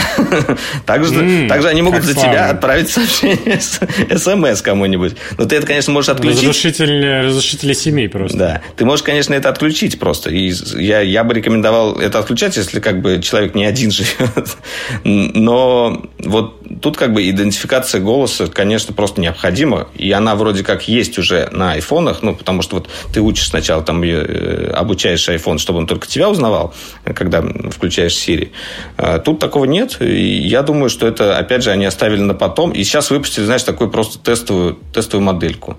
также, 0.86 1.14
mm, 1.14 1.48
также 1.48 1.66
они 1.66 1.82
могут 1.82 2.04
за 2.04 2.14
тебя 2.14 2.50
отправить 2.50 2.88
сообщение 2.90 3.58
смс 3.60 4.62
кому-нибудь. 4.62 5.16
Но 5.36 5.46
ты 5.46 5.56
это, 5.56 5.66
конечно, 5.66 5.92
можешь 5.92 6.10
отключить. 6.10 6.42
Разрушитель, 6.42 7.24
разрушители 7.24 7.72
семей 7.72 8.08
просто. 8.08 8.38
Да. 8.38 8.62
Ты 8.76 8.84
можешь, 8.84 9.02
конечно, 9.02 9.34
это 9.34 9.48
отключить 9.48 9.98
просто. 9.98 10.30
И 10.30 10.52
я, 10.78 11.00
я 11.00 11.24
бы 11.24 11.34
рекомендовал 11.34 11.98
это 11.98 12.20
отключать, 12.20 12.56
если 12.56 12.78
как 12.78 13.02
бы 13.02 13.20
человек 13.20 13.56
не 13.56 13.64
один 13.64 13.90
живет. 13.90 14.56
Но 15.02 16.06
вот 16.20 16.59
тут 16.80 16.96
как 16.96 17.12
бы 17.12 17.28
идентификация 17.28 18.00
голоса, 18.00 18.46
конечно, 18.46 18.94
просто 18.94 19.20
необходима. 19.20 19.88
И 19.94 20.10
она 20.12 20.34
вроде 20.34 20.62
как 20.62 20.88
есть 20.88 21.18
уже 21.18 21.48
на 21.52 21.72
айфонах, 21.72 22.22
ну, 22.22 22.34
потому 22.34 22.62
что 22.62 22.76
вот 22.76 22.88
ты 23.12 23.20
учишь 23.20 23.48
сначала, 23.48 23.82
там, 23.82 24.02
э, 24.02 24.70
обучаешь 24.74 25.28
iPhone, 25.28 25.58
чтобы 25.58 25.80
он 25.80 25.86
только 25.86 26.06
тебя 26.06 26.28
узнавал, 26.28 26.74
когда 27.04 27.42
включаешь 27.42 28.12
Siri. 28.12 28.50
А 28.96 29.18
тут 29.18 29.38
такого 29.38 29.64
нет. 29.64 29.96
И 30.00 30.46
я 30.46 30.62
думаю, 30.62 30.90
что 30.90 31.06
это, 31.06 31.38
опять 31.38 31.62
же, 31.62 31.70
они 31.70 31.84
оставили 31.84 32.20
на 32.20 32.34
потом. 32.34 32.72
И 32.72 32.82
сейчас 32.84 33.10
выпустили, 33.10 33.44
знаешь, 33.44 33.62
такую 33.62 33.90
просто 33.90 34.18
тестовую, 34.18 34.78
тестовую 34.92 35.24
модельку. 35.24 35.76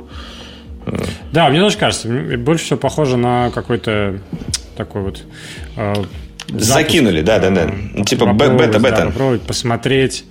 Да, 1.32 1.50
мне 1.50 1.60
тоже 1.60 1.78
кажется, 1.78 2.08
больше 2.08 2.66
всего 2.66 2.80
похоже 2.80 3.16
на 3.16 3.52
какой-то 3.52 4.20
такой 4.76 5.04
вот 5.04 5.24
э, 5.78 5.94
Закинули, 6.50 7.22
да, 7.22 7.40
да, 7.40 7.50
да. 7.50 8.04
Типа 8.04 8.26
бета-бета. 8.34 8.98
Да, 8.98 9.06
попробовать, 9.06 9.42
посмотреть. 9.44 10.26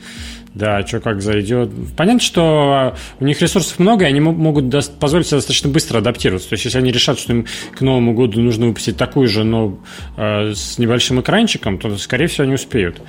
Да, 0.55 0.85
что 0.85 0.99
как 1.01 1.23
зайдет. 1.23 1.71
Понятно, 1.97 2.21
что 2.21 2.97
у 3.21 3.25
них 3.25 3.41
ресурсов 3.41 3.79
много, 3.79 4.05
и 4.05 4.09
они 4.09 4.21
могут 4.21 4.71
позволить 4.99 5.29
себе 5.29 5.37
достаточно 5.37 5.71
быстро 5.71 5.99
адаптироваться. 5.99 6.49
То 6.49 6.55
есть, 6.55 6.65
если 6.65 6.79
они 6.79 6.91
решат, 6.91 7.19
что 7.19 7.33
им 7.33 7.47
к 7.73 7.81
Новому 7.81 8.15
году 8.15 8.41
нужно 8.41 8.67
выпустить 8.67 8.97
такую 8.97 9.29
же, 9.29 9.45
но 9.45 9.79
э, 10.17 10.53
с 10.55 10.79
небольшим 10.79 11.21
экранчиком, 11.21 11.79
то, 11.79 11.97
скорее 11.99 12.27
всего, 12.27 12.45
они 12.45 12.55
успеют. 12.55 13.01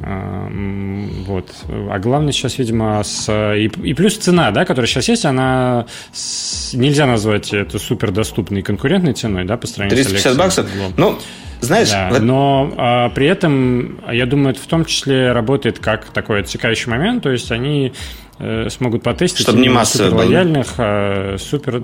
Вот. 0.00 1.50
А 1.90 1.98
главное 1.98 2.32
сейчас, 2.32 2.58
видимо, 2.58 3.02
с... 3.02 3.28
И, 3.54 3.64
и 3.64 3.94
плюс 3.94 4.16
цена, 4.16 4.52
да, 4.52 4.64
которая 4.64 4.86
сейчас 4.86 5.08
есть, 5.08 5.24
она 5.24 5.86
с... 6.12 6.72
нельзя 6.74 7.06
назвать 7.06 7.52
это 7.52 7.78
супер 7.78 8.12
доступной 8.12 8.62
конкурентной 8.62 9.14
ценой, 9.14 9.44
да, 9.44 9.56
по 9.56 9.66
сравнению 9.66 10.04
350 10.04 10.20
с 10.20 10.36
350 10.36 10.38
баксов? 10.38 10.96
Ну, 10.96 11.18
знаешь... 11.60 11.90
Да, 11.90 12.08
вот... 12.10 12.22
Но 12.22 12.74
а, 12.76 13.08
при 13.10 13.26
этом, 13.26 14.00
я 14.10 14.26
думаю, 14.26 14.50
это 14.50 14.60
в 14.60 14.66
том 14.66 14.84
числе 14.84 15.32
работает 15.32 15.78
как 15.78 16.06
такой 16.06 16.40
отсекающий 16.40 16.90
момент, 16.90 17.22
то 17.22 17.30
есть 17.30 17.50
они 17.50 17.92
Э, 18.40 18.68
смогут 18.70 19.02
потестить. 19.02 19.40
Чтобы 19.40 19.58
не 19.58 19.68
массово 19.68 20.10
супер 20.10 20.16
лояльных, 20.16 20.74
а 20.78 21.36
супер, 21.38 21.82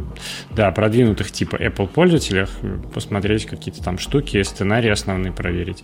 да, 0.50 0.70
продвинутых 0.70 1.32
типа 1.32 1.56
Apple 1.56 1.88
пользователях, 1.88 2.48
посмотреть 2.92 3.46
какие-то 3.46 3.82
там 3.82 3.98
штуки, 3.98 4.40
сценарии 4.44 4.88
основные 4.88 5.32
проверить, 5.32 5.82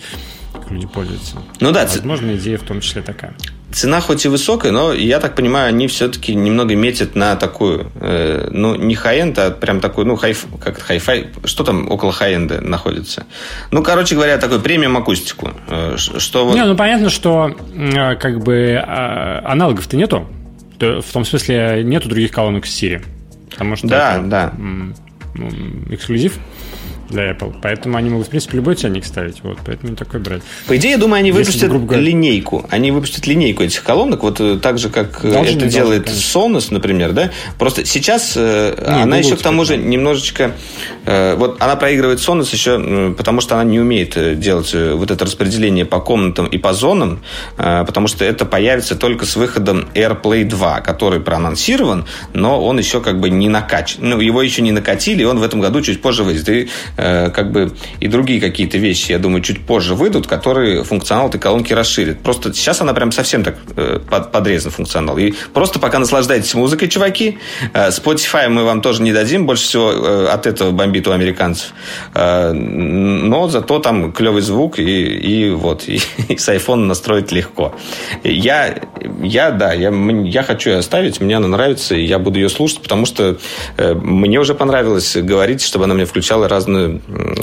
как 0.52 0.70
люди 0.70 0.86
пользуются. 0.86 1.38
Ну 1.58 1.72
да. 1.72 1.86
Возможно, 1.86 2.36
идея 2.36 2.56
в 2.56 2.62
том 2.62 2.80
числе 2.80 3.02
такая. 3.02 3.34
Цена 3.72 4.00
хоть 4.00 4.24
и 4.24 4.28
высокая, 4.28 4.72
но 4.72 4.92
я 4.92 5.20
так 5.20 5.34
понимаю, 5.34 5.68
они 5.68 5.86
все-таки 5.86 6.34
немного 6.34 6.74
метят 6.74 7.14
на 7.14 7.36
такую, 7.36 7.90
э, 8.00 8.48
ну, 8.50 8.74
не 8.74 8.94
хай-энд, 8.94 9.38
а 9.38 9.50
прям 9.50 9.80
такую, 9.80 10.06
ну, 10.06 10.16
хай, 10.16 10.34
как 10.60 10.78
хай-фай, 10.80 11.28
что 11.44 11.64
там 11.64 11.90
около 11.90 12.12
хай-энда 12.12 12.60
находится? 12.60 13.26
Ну, 13.70 13.82
короче 13.82 14.16
говоря, 14.16 14.38
такой 14.38 14.60
премиум 14.60 14.96
акустику. 14.96 15.52
Э, 15.68 15.94
что 15.96 16.46
вот... 16.46 16.54
Не, 16.54 16.64
ну, 16.64 16.76
понятно, 16.76 17.10
что 17.10 17.54
э, 17.74 18.16
как 18.16 18.40
бы 18.42 18.82
а, 18.84 19.42
аналогов-то 19.44 19.96
нету 19.96 20.26
в 20.80 21.12
том 21.12 21.24
смысле 21.24 21.82
нету 21.84 22.08
других 22.08 22.32
колонок 22.32 22.66
с 22.66 22.82
Siri. 22.82 23.04
Потому 23.50 23.76
что 23.76 23.86
да, 23.86 24.16
это 24.16 24.26
да. 24.26 24.52
эксклюзив 25.90 26.38
для 27.10 27.32
Apple. 27.32 27.54
Поэтому 27.60 27.96
они 27.96 28.10
могут, 28.10 28.28
в 28.28 28.30
принципе, 28.30 28.56
любой 28.56 28.74
ценник 28.76 29.04
ставить. 29.04 29.42
Вот, 29.42 29.58
поэтому 29.64 29.90
не 29.90 29.96
такой 29.96 30.20
брать. 30.20 30.42
По 30.66 30.76
идее, 30.76 30.92
я 30.92 30.98
думаю, 30.98 31.20
они 31.20 31.32
выпустят 31.32 31.62
Если, 31.62 31.76
говоря... 31.76 32.00
линейку. 32.00 32.66
Они 32.70 32.90
выпустят 32.90 33.26
линейку 33.26 33.62
этих 33.62 33.82
колонок, 33.82 34.22
вот 34.22 34.40
э, 34.40 34.58
так 34.62 34.78
же, 34.78 34.88
как 34.88 35.24
э, 35.24 35.30
должны, 35.30 35.50
это 35.50 35.60
должны, 35.60 35.68
делает 35.68 36.04
конечно. 36.04 36.38
Sonos, 36.38 36.68
например, 36.70 37.12
да? 37.12 37.30
Просто 37.58 37.84
сейчас 37.84 38.34
э, 38.36 38.74
не, 38.78 39.02
она 39.02 39.18
еще 39.18 39.36
к 39.36 39.42
тому 39.42 39.64
же 39.64 39.76
немножечко... 39.76 40.52
Вот 41.04 41.56
она 41.60 41.76
проигрывает 41.76 42.20
Sonos 42.20 42.48
еще, 42.52 43.14
потому 43.16 43.40
что 43.40 43.56
она 43.56 43.64
не 43.64 43.80
умеет 43.80 44.38
делать 44.38 44.74
вот 44.74 45.10
это 45.10 45.24
распределение 45.24 45.84
по 45.84 45.98
комнатам 45.98 46.46
и 46.46 46.58
по 46.58 46.72
зонам, 46.72 47.22
потому 47.56 48.06
что 48.06 48.24
это 48.24 48.44
появится 48.44 48.94
только 48.96 49.24
с 49.24 49.34
выходом 49.34 49.88
AirPlay 49.94 50.44
2, 50.44 50.80
который 50.80 51.20
проанонсирован, 51.20 52.04
но 52.32 52.62
он 52.62 52.78
еще 52.78 53.00
как 53.00 53.18
бы 53.18 53.30
не 53.30 53.48
накачан. 53.48 54.08
Ну, 54.08 54.20
его 54.20 54.42
еще 54.42 54.62
не 54.62 54.72
накатили, 54.72 55.22
и 55.22 55.24
он 55.24 55.38
в 55.38 55.42
этом 55.42 55.60
году 55.60 55.80
чуть 55.80 56.00
позже 56.00 56.22
выйдет. 56.22 56.48
И 56.48 56.68
Э, 56.99 56.99
как 57.00 57.52
бы 57.52 57.72
и 58.00 58.08
другие 58.08 58.40
какие-то 58.40 58.78
вещи, 58.78 59.12
я 59.12 59.18
думаю, 59.18 59.42
чуть 59.42 59.60
позже 59.64 59.94
выйдут, 59.94 60.26
которые 60.26 60.84
функционал 60.84 61.28
этой 61.28 61.40
колонки 61.40 61.72
расширят. 61.72 62.20
Просто 62.20 62.52
сейчас 62.52 62.80
она 62.80 62.92
прям 62.94 63.12
совсем 63.12 63.44
так 63.44 63.56
э, 63.76 64.00
подрезан 64.32 64.70
функционал. 64.70 65.18
И 65.18 65.32
просто 65.52 65.78
пока 65.78 65.98
наслаждайтесь 65.98 66.54
музыкой, 66.54 66.88
чуваки. 66.88 67.38
Э, 67.72 67.88
Spotify 67.88 68.48
мы 68.48 68.64
вам 68.64 68.82
тоже 68.82 69.02
не 69.02 69.12
дадим, 69.12 69.46
больше 69.46 69.64
всего 69.64 70.28
от 70.30 70.46
этого 70.46 70.70
бомбит 70.70 71.08
у 71.08 71.12
американцев. 71.12 71.72
Но 72.14 73.48
зато 73.48 73.78
там 73.78 74.12
клевый 74.12 74.42
звук, 74.42 74.78
и, 74.78 74.82
и 74.82 75.50
вот, 75.50 75.88
и, 75.88 76.00
и 76.28 76.36
с 76.36 76.48
iPhone 76.48 76.86
настроить 76.86 77.32
легко. 77.32 77.74
Я, 78.24 78.74
я 79.22 79.50
да, 79.50 79.72
я, 79.72 79.90
я 80.24 80.42
хочу 80.42 80.70
ее 80.70 80.78
оставить, 80.78 81.20
мне 81.20 81.36
она 81.36 81.48
нравится, 81.48 81.94
и 81.94 82.04
я 82.04 82.18
буду 82.18 82.38
ее 82.38 82.48
слушать, 82.48 82.80
потому 82.82 83.06
что 83.06 83.38
мне 83.76 84.38
уже 84.38 84.54
понравилось 84.54 85.16
говорить, 85.16 85.62
чтобы 85.62 85.84
она 85.84 85.94
мне 85.94 86.04
включала 86.04 86.48
разную 86.48 86.89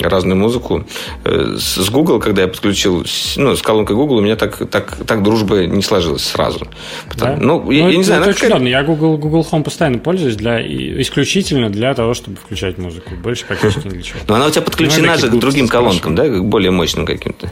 разную, 0.02 0.36
музыку. 0.36 0.84
Э, 1.24 1.56
с 1.58 1.90
Google, 1.90 2.18
когда 2.20 2.42
я 2.42 2.48
подключил, 2.48 3.04
ну, 3.36 3.56
с 3.56 3.62
колонкой 3.62 3.96
Google, 3.96 4.16
у 4.16 4.20
меня 4.20 4.36
так, 4.36 4.68
так, 4.70 4.96
так 5.06 5.22
дружба 5.22 5.66
не 5.66 5.82
сложилась 5.82 6.24
сразу. 6.24 6.66
Потому, 7.08 7.36
да? 7.36 7.40
Ну, 7.40 7.70
я, 7.70 7.84
ну, 7.84 7.90
я 7.90 7.96
не 7.96 8.04
знаю. 8.04 8.20
Это 8.22 8.30
очень 8.30 8.48
какая... 8.48 8.62
Я 8.62 8.82
Google, 8.82 9.16
Google 9.16 9.46
Home 9.50 9.62
постоянно 9.62 9.98
пользуюсь 9.98 10.36
для, 10.36 10.60
исключительно 11.00 11.70
для 11.70 11.94
того, 11.94 12.14
чтобы 12.14 12.36
включать 12.36 12.78
музыку. 12.78 13.10
Больше 13.22 13.44
практически 13.46 13.86
ни 13.86 13.90
для 13.90 14.02
чего. 14.02 14.18
Но 14.28 14.34
она 14.34 14.46
у 14.46 14.50
тебя 14.50 14.62
подключена 14.62 15.12
ну, 15.14 15.18
же 15.18 15.28
к 15.28 15.38
другим 15.38 15.68
колонкам, 15.68 16.14
да, 16.14 16.28
к 16.28 16.44
более 16.44 16.70
мощным 16.70 17.06
каким-то. 17.06 17.48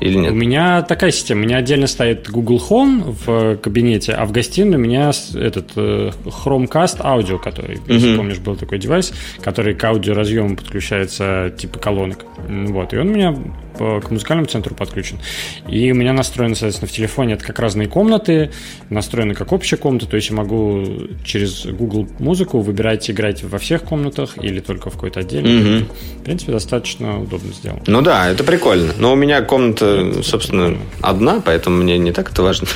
Или 0.00 0.16
нет? 0.16 0.32
У 0.32 0.34
меня 0.34 0.82
такая 0.82 1.10
система. 1.10 1.42
У 1.42 1.44
меня 1.44 1.58
отдельно 1.58 1.86
стоит 1.86 2.28
Google 2.28 2.60
Home 2.68 3.16
в 3.24 3.56
кабинете, 3.56 4.12
а 4.12 4.24
в 4.24 4.32
гостиной 4.32 4.76
у 4.76 4.80
меня 4.80 5.10
этот 5.34 5.72
э, 5.76 6.10
Chromecast 6.24 6.96
аудио, 7.00 7.38
который, 7.38 7.76
uh-huh. 7.76 7.92
если 7.92 8.16
помнишь, 8.16 8.38
был 8.38 8.56
такой 8.56 8.78
девайс, 8.78 9.12
который 9.40 9.74
к 9.74 9.84
аудиоразъему 9.84 10.56
подключается 10.56 11.52
типа 11.56 11.78
колонок. 11.78 12.24
Вот. 12.48 12.92
И 12.92 12.98
он 12.98 13.08
у 13.08 13.12
меня 13.12 13.36
к 13.78 14.10
музыкальному 14.10 14.46
центру 14.46 14.74
подключен. 14.74 15.18
И 15.68 15.90
у 15.92 15.94
меня 15.94 16.12
настроено, 16.12 16.54
соответственно, 16.54 16.88
в 16.88 16.92
телефоне 16.92 17.34
это 17.34 17.44
как 17.44 17.58
разные 17.58 17.88
комнаты, 17.88 18.50
настроено 18.90 19.34
как 19.34 19.52
общая 19.52 19.76
комната, 19.76 20.06
то 20.06 20.16
есть 20.16 20.30
я 20.30 20.36
могу 20.36 20.84
через 21.24 21.66
Google 21.66 22.08
музыку 22.18 22.60
выбирать 22.60 23.10
играть 23.10 23.42
во 23.42 23.58
всех 23.58 23.82
комнатах 23.82 24.36
или 24.42 24.60
только 24.60 24.90
в 24.90 24.94
какой-то 24.94 25.20
отдельной. 25.20 25.78
Угу. 25.78 25.86
В 26.20 26.24
принципе, 26.24 26.52
достаточно 26.52 27.20
удобно 27.20 27.52
сделано. 27.52 27.82
Ну 27.86 28.02
да, 28.02 28.30
это 28.30 28.44
прикольно. 28.44 28.92
Но 28.98 29.12
у 29.12 29.16
меня 29.16 29.42
комната, 29.42 30.22
собственно, 30.22 30.76
одна, 31.00 31.42
поэтому 31.44 31.82
мне 31.82 31.98
не 31.98 32.12
так 32.12 32.32
это 32.32 32.42
важно. 32.42 32.68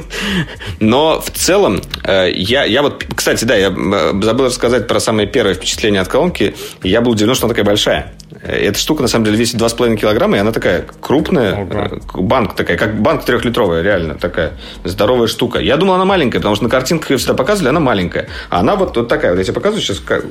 Но 0.80 1.20
в 1.20 1.30
целом, 1.30 1.80
э, 2.04 2.30
я, 2.32 2.64
я 2.64 2.82
вот, 2.82 3.04
кстати, 3.14 3.44
да, 3.44 3.56
я 3.56 3.68
э, 3.68 4.12
забыл 4.22 4.46
рассказать 4.46 4.86
про 4.86 5.00
самое 5.00 5.28
первое 5.28 5.54
впечатление 5.54 6.00
от 6.00 6.08
колонки. 6.08 6.54
Я 6.82 7.00
был 7.00 7.12
удивлен, 7.12 7.34
что 7.34 7.46
она 7.46 7.54
такая 7.54 7.64
большая. 7.64 8.12
Эта 8.42 8.78
штука, 8.78 9.02
на 9.02 9.08
самом 9.08 9.24
деле, 9.24 9.36
весит 9.36 9.60
2,5 9.60 9.96
килограмма, 9.96 10.25
и 10.34 10.38
она 10.38 10.52
такая 10.52 10.84
крупная, 11.00 11.62
Ого. 11.64 12.00
Банк 12.14 12.54
такая, 12.54 12.76
как 12.76 13.00
банк 13.00 13.24
трехлитровая, 13.24 13.82
реально 13.82 14.14
такая 14.14 14.52
здоровая 14.84 15.26
штука. 15.28 15.58
Я 15.58 15.76
думал, 15.76 15.94
она 15.94 16.04
маленькая, 16.04 16.38
потому 16.38 16.54
что 16.54 16.64
на 16.64 16.70
картинках 16.70 17.10
ее 17.10 17.16
всегда 17.18 17.34
показывали, 17.34 17.70
она 17.70 17.80
маленькая. 17.80 18.28
А 18.50 18.60
она 18.60 18.76
вот, 18.76 18.96
вот 18.96 19.08
такая, 19.08 19.32
вот 19.32 19.38
я 19.38 19.44
тебе 19.44 19.54
показываю 19.54 19.82
сейчас, 19.82 20.00
как... 20.00 20.24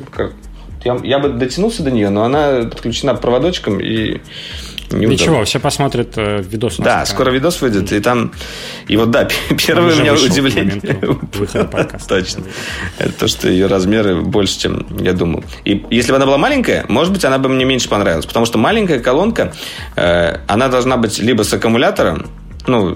Я, 0.84 1.00
я 1.04 1.18
бы 1.18 1.30
дотянулся 1.30 1.82
до 1.82 1.90
нее, 1.90 2.10
но 2.10 2.24
она 2.24 2.70
подключена 2.70 3.16
проводочком 3.16 3.80
и 3.80 4.22
Неудобно. 4.92 5.14
Ничего, 5.14 5.44
все 5.46 5.60
посмотрят 5.60 6.14
э, 6.16 6.42
видос. 6.42 6.78
Да, 6.78 7.06
скоро 7.06 7.32
видос 7.32 7.62
выйдет, 7.62 7.92
и 7.92 8.00
там... 8.00 8.32
И 8.88 8.98
вот, 8.98 9.12
да, 9.12 9.28
первое 9.68 9.96
у 9.96 10.00
меня 10.00 10.14
удивление... 10.14 10.80
выхода 11.34 11.66
подкаста. 11.66 12.08
Точно. 12.08 12.44
Это 12.98 13.12
то, 13.14 13.28
что 13.28 13.50
ее 13.50 13.68
размеры 13.68 14.22
больше, 14.22 14.60
чем 14.60 14.86
я 15.00 15.14
думал. 15.14 15.44
И 15.64 15.86
если 15.90 16.12
бы 16.12 16.18
она 16.18 16.26
была 16.26 16.38
маленькая, 16.38 16.86
может 16.88 17.12
быть, 17.14 17.26
она 17.26 17.38
бы 17.38 17.50
мне 17.50 17.66
меньше 17.66 17.90
понравилась. 17.90 18.26
Потому 18.26 18.46
что 18.46 18.58
маленькая 18.58 19.00
колонка, 19.00 19.54
э, 19.96 20.38
она 20.48 20.68
должна 20.68 20.98
быть 20.98 21.20
либо 21.20 21.44
с 21.44 21.54
аккумулятором, 21.54 22.28
ну, 22.68 22.96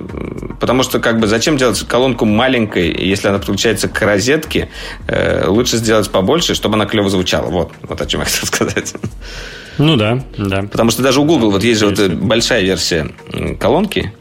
потому 0.60 0.84
что 0.84 1.00
как 1.00 1.20
бы 1.20 1.28
зачем 1.28 1.58
делать 1.58 1.80
колонку 1.88 2.26
маленькой, 2.26 2.92
если 2.92 3.28
она 3.28 3.38
подключается 3.38 3.88
к 3.88 4.02
розетке, 4.02 4.70
э, 5.08 5.48
лучше 5.48 5.78
сделать 5.78 6.10
побольше, 6.10 6.56
чтобы 6.56 6.76
она 6.76 6.86
клево 6.86 7.10
звучала. 7.10 7.50
Вот, 7.50 7.72
вот 7.82 8.02
о 8.02 8.06
чем 8.06 8.22
я 8.22 8.26
хотел 8.26 8.46
сказать. 8.48 8.94
Ну 9.80 9.96
да, 9.96 10.24
да. 10.38 10.64
Потому 10.64 10.92
что 10.92 11.02
даже 11.02 11.20
у 11.20 11.26
Google 11.26 11.52
вот 11.52 11.64
есть 11.64 11.80
же 11.80 11.88
вот 11.88 12.00
большая 12.14 12.62
версия 12.62 13.10
колонки, 13.60 14.14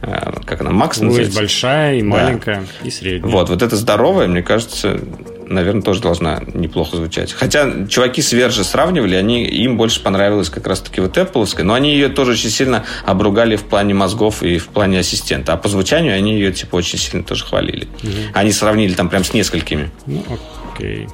э, 0.00 0.32
как 0.44 0.62
она, 0.62 0.70
Max 0.70 1.02
называется? 1.02 1.22
Есть 1.22 1.36
большая 1.36 1.96
и 1.96 2.02
маленькая, 2.02 2.60
да. 2.60 2.88
и 2.88 2.90
средняя. 2.90 3.30
Вот, 3.30 3.50
вот 3.50 3.62
это 3.62 3.76
здоровая, 3.76 4.26
мне 4.26 4.42
кажется, 4.42 4.98
наверное, 5.46 5.82
тоже 5.82 6.00
должна 6.00 6.42
неплохо 6.54 6.96
звучать. 6.96 7.32
Хотя 7.32 7.86
чуваки 7.86 8.22
с 8.22 8.32
Verge 8.32 8.64
сравнивали, 8.64 9.14
они, 9.14 9.44
им 9.44 9.76
больше 9.76 10.02
понравилось 10.02 10.50
как 10.50 10.66
раз-таки 10.66 11.00
вот 11.00 11.16
Apple, 11.16 11.62
но 11.62 11.74
они 11.74 11.92
ее 11.92 12.08
тоже 12.08 12.32
очень 12.32 12.50
сильно 12.50 12.84
обругали 13.04 13.56
в 13.56 13.64
плане 13.64 13.94
мозгов 13.94 14.42
и 14.42 14.58
в 14.58 14.68
плане 14.68 15.00
ассистента. 15.00 15.52
А 15.52 15.56
по 15.56 15.68
звучанию 15.68 16.16
они 16.16 16.34
ее, 16.34 16.52
типа, 16.52 16.76
очень 16.76 16.98
сильно 16.98 17.24
тоже 17.24 17.44
хвалили. 17.44 17.88
Угу. 18.02 18.12
Они 18.34 18.52
сравнили 18.52 18.94
там 18.94 19.08
прям 19.08 19.24
с 19.24 19.32
несколькими. 19.32 19.90
Ну, 20.06 20.24
окей. 20.72 21.08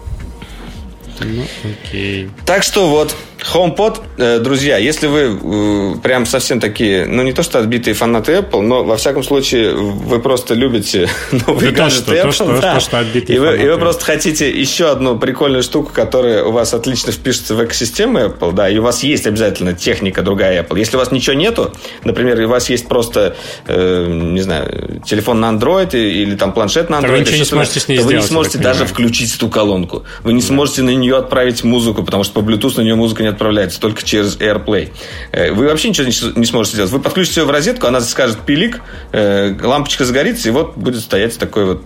Ну, 1.21 1.45
окей. 1.65 2.31
Так 2.47 2.63
что 2.63 2.89
вот, 2.89 3.15
HomePod, 3.43 4.01
э, 4.19 4.39
друзья, 4.39 4.77
если 4.77 5.07
вы 5.07 5.39
э, 5.41 5.95
прям 6.03 6.27
совсем 6.27 6.61
такие, 6.61 7.07
ну 7.07 7.23
не 7.23 7.33
то 7.33 7.43
что 7.43 7.59
отбитые 7.59 7.95
фанаты 7.95 8.33
Apple, 8.33 8.61
но 8.61 8.85
во 8.85 8.97
всяком 8.97 9.23
случае 9.23 9.75
вы 9.75 10.21
просто 10.21 10.55
любите 10.55 11.09
новые 11.47 11.73
гаджеты 11.73 12.13
Apple, 12.13 12.23
то, 12.23 12.33
что, 12.33 12.61
да. 12.61 12.75
то, 12.75 12.81
что 12.81 12.99
отбитые 12.99 13.37
и, 13.37 13.39
вы, 13.39 13.57
и 13.57 13.69
вы 13.69 13.79
просто 13.79 14.05
хотите 14.05 14.51
еще 14.51 14.91
одну 14.91 15.19
прикольную 15.19 15.63
штуку, 15.63 15.91
которая 15.93 16.45
у 16.45 16.53
вас 16.53 16.75
отлично 16.75 17.13
впишется 17.13 17.55
в 17.55 17.65
экосистему 17.65 18.19
Apple, 18.19 18.53
да, 18.53 18.69
и 18.69 18.79
у 18.79 18.83
вас 18.83 19.03
есть 19.03 19.27
обязательно 19.27 19.73
техника 19.73 20.23
другая 20.23 20.63
Apple. 20.63 20.79
Если 20.79 20.97
у 20.97 20.99
вас 20.99 21.11
ничего 21.11 21.35
нету, 21.35 21.73
например, 22.05 22.41
у 22.41 22.49
вас 22.49 22.71
есть 22.71 22.89
просто, 22.89 23.37
э, 23.67 24.07
не 24.09 24.41
знаю, 24.43 25.01
телефон 25.05 25.41
на 25.41 25.51
Android 25.51 25.97
или 25.97 26.37
там 26.37 26.53
планшет 26.53 26.91
на 26.91 26.97
Android, 26.97 27.25
то 27.25 27.31
вы, 27.31 27.39
не 27.39 27.45
сможете, 27.45 27.81
с 27.81 27.89
ней 27.89 27.97
то 27.97 28.03
сделать, 28.03 28.17
вы 28.17 28.23
не 28.23 28.29
сможете 28.29 28.59
даже 28.59 28.85
включить 28.85 29.35
эту 29.35 29.49
колонку. 29.49 30.05
Вы 30.23 30.35
не 30.35 30.41
да. 30.41 30.47
сможете 30.47 30.83
на 30.83 30.91
нее 30.91 31.17
отправить 31.17 31.65
музыку, 31.65 32.03
потому 32.03 32.25
что 32.25 32.41
по 32.41 32.45
Bluetooth 32.45 32.77
на 32.77 32.83
нее 32.83 32.95
музыка 32.95 33.23
не 33.23 33.30
отправляется, 33.31 33.81
только 33.81 34.03
через 34.03 34.37
AirPlay. 34.37 34.91
Э, 35.33 35.53
вы 35.53 35.67
вообще 35.69 35.89
ничего 35.89 36.33
не 36.37 36.47
сможете 36.47 36.77
сделать. 36.77 36.93
Вы 36.93 37.01
подключите 37.01 37.41
ее 37.41 37.47
в 37.47 37.51
розетку, 37.51 37.87
она 37.87 38.01
скажет 38.01 38.41
пилик, 38.41 38.81
э, 39.13 39.55
лампочка 39.63 40.05
загорится, 40.05 40.49
и 40.49 40.53
вот 40.53 40.77
будет 40.77 41.01
стоять 41.01 41.39
такой 41.39 41.65
вот 41.65 41.85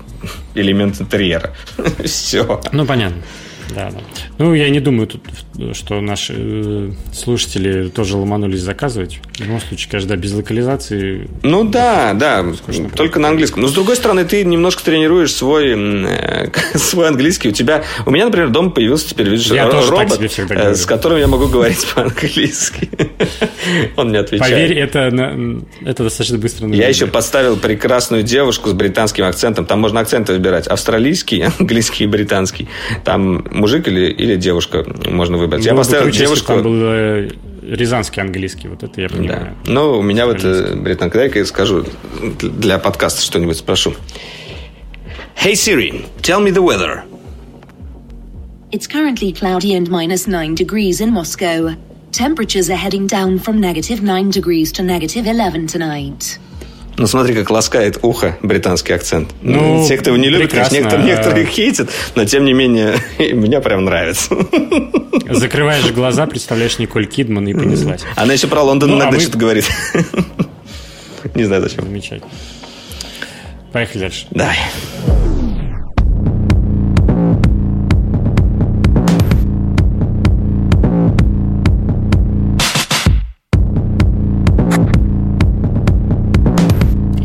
элемент 0.55 1.01
интерьера. 1.01 1.55
Все. 2.05 2.61
Ну, 2.73 2.87
понятно. 2.87 3.23
Да, 3.71 3.91
да. 3.91 3.99
Ну, 4.39 4.55
я 4.55 4.69
не 4.69 4.81
думаю, 4.81 5.07
тут, 5.07 5.23
что 5.77 6.01
наши 6.01 6.35
э, 6.37 6.93
слушатели 7.13 7.89
тоже 7.89 8.17
ломанулись 8.17 8.61
заказывать. 8.61 9.21
В 9.35 9.41
любом 9.41 9.61
случае, 9.61 9.91
конечно, 9.91 10.17
без 10.17 10.33
локализации. 10.33 11.29
Ну 11.43 11.65
да, 11.65 12.15
да, 12.15 12.45
только 12.97 13.21
на 13.21 13.29
английском. 13.29 13.63
Но 13.63 13.69
с 13.69 13.73
другой 13.73 13.97
стороны, 13.97 14.25
ты 14.25 14.45
немножко 14.45 14.85
тренируешь 14.85 15.33
свой, 15.33 15.75
э, 15.77 16.51
свой 16.75 17.09
английский. 17.09 17.49
У 17.49 17.53
тебя, 17.53 17.85
у 18.07 18.11
меня, 18.11 18.27
например, 18.27 18.51
дома 18.51 18.71
появился 18.71 19.09
теперь, 19.09 19.29
видишь, 19.29 19.47
я 19.47 19.69
робот, 19.69 20.21
э, 20.21 20.75
с 20.75 20.87
которым 20.87 21.19
я 21.19 21.27
могу 21.27 21.49
говорить 21.49 21.87
по-английски. 21.95 22.91
Он 23.97 24.11
мне 24.11 24.19
отвечает. 24.19 24.53
Поверь, 24.53 24.79
это, 24.79 25.65
это 25.85 26.03
достаточно 26.05 26.39
быстро. 26.39 26.69
Я 26.69 26.89
еще 26.89 27.07
поставил 27.07 27.57
прекрасную 27.57 28.23
девушку 28.23 28.71
с 28.71 28.73
британским 28.73 29.25
акцентом. 29.25 29.65
Там 29.67 29.81
можно 29.81 30.01
акценты 30.01 30.33
выбирать. 30.33 30.67
Австралийский, 30.67 31.45
английский 31.59 32.05
и 32.05 32.07
британский. 32.07 32.69
Там 33.05 33.45
мужик 33.55 33.89
или, 33.89 34.11
или 34.11 34.37
девушка 34.37 34.85
можно 35.07 35.39
выбрать. 35.39 35.63
Было 35.63 35.71
я 35.71 35.75
поставил 35.77 36.03
круче, 36.05 36.19
девушку... 36.19 36.47
Там 36.49 36.63
был 36.63 36.81
э, 36.83 37.31
рязанский 37.63 38.21
английский, 38.21 38.69
вот 38.69 38.83
это 38.83 39.01
я 39.01 39.09
понимаю. 39.09 39.57
Да. 39.65 39.73
Ну, 39.73 39.99
у 39.99 40.03
меня 40.03 40.27
вот 40.27 40.43
британка. 40.43 41.19
Дай-ка 41.19 41.39
я 41.39 41.47
скажу 41.47 41.85
для 42.41 42.79
подкаста 42.79 43.23
что-нибудь 43.23 43.57
спрошу. 43.57 43.95
Hey 45.37 45.55
Siri, 45.55 46.07
tell 46.23 46.41
me 46.41 46.51
the 46.51 46.63
weather. 46.63 47.05
It's 48.71 48.87
currently 48.87 49.33
cloudy 49.33 49.75
and 49.75 49.89
minus 49.89 50.27
9 50.27 50.55
degrees 50.55 51.01
in 51.01 51.13
Moscow. 51.13 51.77
Temperatures 52.11 52.71
are 52.71 52.77
heading 52.77 53.07
down 53.07 53.39
from 53.39 53.61
negative 53.61 54.03
9 54.03 54.31
degrees 54.31 54.73
to 54.73 54.83
negative 54.83 55.27
11 55.27 55.67
tonight. 55.67 56.39
Ну, 56.97 57.07
смотри, 57.07 57.35
как 57.35 57.51
ласкает 57.51 57.99
ухо 58.03 58.39
британский 58.43 58.93
акцент. 58.93 59.35
Ну, 59.43 59.85
Те, 59.87 59.97
кто 59.97 60.11
его 60.11 60.17
не 60.17 60.29
любит, 60.29 60.51
конечно, 60.51 60.75
некоторые, 60.75 61.07
некоторые 61.07 61.47
хейтят, 61.47 61.91
но 62.15 62.25
тем 62.25 62.45
не 62.45 62.53
менее, 62.53 62.97
меня 63.19 63.61
прям 63.61 63.85
нравится. 63.85 64.37
Закрываешь 65.29 65.91
глаза, 65.91 66.27
представляешь 66.27 66.79
Николь 66.79 67.07
Кидман 67.07 67.49
и 67.49 67.55
понеслась. 67.55 68.03
Она 68.15 68.35
еще 68.35 68.47
про 68.47 68.63
Лондон 68.63 68.91
ну, 68.91 68.97
иногда 68.97 69.09
а 69.09 69.13
мы... 69.13 69.21
что-то 69.21 69.39
говорит. 69.39 69.69
Не 71.35 71.45
знаю 71.45 71.63
зачем. 71.63 71.85
Замечательно. 71.85 72.31
Поехали 73.73 74.03
дальше. 74.03 74.27
Давай. 74.31 74.59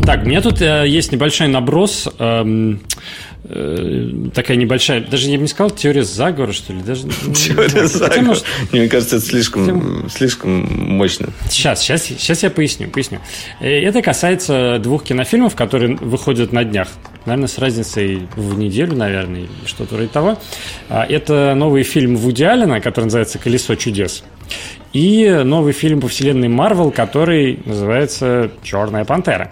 Так, 0.09 0.23
у 0.23 0.25
меня 0.25 0.41
тут 0.41 0.59
э, 0.59 0.85
есть 0.87 1.11
небольшой 1.11 1.49
наброс. 1.49 2.09
Эм, 2.17 2.79
э, 3.43 4.09
такая 4.33 4.57
небольшая, 4.57 5.01
даже 5.01 5.29
я 5.29 5.37
бы 5.37 5.43
не 5.43 5.47
сказал 5.47 5.69
теория 5.69 6.01
заговора, 6.01 6.51
что 6.51 6.73
ли. 6.73 6.81
Даже, 6.81 7.03
теория 7.35 7.85
заговора. 7.85 8.21
Может... 8.23 8.43
Мне 8.71 8.89
кажется, 8.89 9.17
это 9.17 9.25
слишком, 9.27 10.01
Хотя... 10.01 10.09
слишком 10.09 10.95
мощно. 10.97 11.27
Сейчас, 11.47 11.83
сейчас, 11.83 12.05
сейчас 12.05 12.41
я 12.41 12.49
поясню, 12.49 12.89
поясню. 12.89 13.19
Э, 13.59 13.69
это 13.69 14.01
касается 14.01 14.79
двух 14.81 15.03
кинофильмов, 15.03 15.55
которые 15.55 15.95
выходят 15.97 16.53
на 16.53 16.63
днях. 16.63 16.87
Наверное, 17.25 17.47
с 17.47 17.59
разницей 17.59 18.27
в 18.35 18.57
неделю, 18.57 18.95
наверное, 18.95 19.45
что-то 19.67 19.93
вроде 19.93 20.09
того. 20.09 20.39
А, 20.89 21.05
это 21.07 21.53
новый 21.53 21.83
фильм 21.83 22.15
Вуди 22.15 22.45
Аллена, 22.45 22.81
который 22.81 23.05
называется 23.05 23.37
«Колесо 23.37 23.75
чудес». 23.75 24.23
И 24.91 25.29
новый 25.45 25.73
фильм 25.73 26.01
по 26.01 26.07
вселенной 26.07 26.47
Марвел, 26.47 26.89
который 26.89 27.59
называется 27.63 28.49
«Черная 28.63 29.05
пантера». 29.05 29.51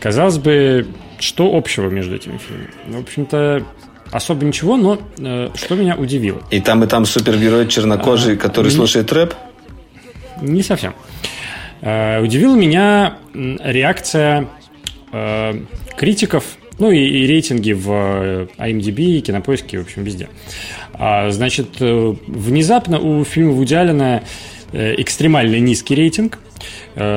Казалось 0.00 0.38
бы, 0.38 0.86
что 1.18 1.54
общего 1.54 1.90
между 1.90 2.16
этими 2.16 2.38
фильмами? 2.38 2.70
Ну, 2.86 2.98
в 2.98 3.02
общем-то, 3.02 3.62
особо 4.10 4.46
ничего, 4.46 4.78
но 4.78 4.98
э, 5.18 5.50
что 5.54 5.74
меня 5.74 5.94
удивило. 5.94 6.42
И 6.50 6.60
там, 6.60 6.82
и 6.82 6.86
там 6.86 7.04
супергерой 7.04 7.68
чернокожий, 7.68 8.34
а, 8.34 8.38
который 8.38 8.68
не, 8.68 8.74
слушает 8.74 9.12
рэп? 9.12 9.34
Не 10.40 10.62
совсем. 10.62 10.94
Э, 11.82 12.20
удивила 12.22 12.56
меня 12.56 13.18
реакция 13.34 14.48
э, 15.12 15.60
критиков, 15.98 16.44
ну 16.78 16.90
и, 16.90 16.98
и 16.98 17.26
рейтинги 17.26 17.72
в 17.72 17.90
э, 17.90 18.46
IMDb, 18.56 19.20
кинопоиске, 19.20 19.78
в 19.78 19.82
общем, 19.82 20.04
везде. 20.04 20.30
А, 20.94 21.30
значит, 21.30 21.76
э, 21.80 22.14
внезапно 22.26 22.98
у 22.98 23.22
фильма 23.24 23.52
Вуди 23.52 23.74
Аллена 23.74 24.22
э, 24.72 24.94
экстремально 24.96 25.56
низкий 25.56 25.94
рейтинг– 25.94 26.38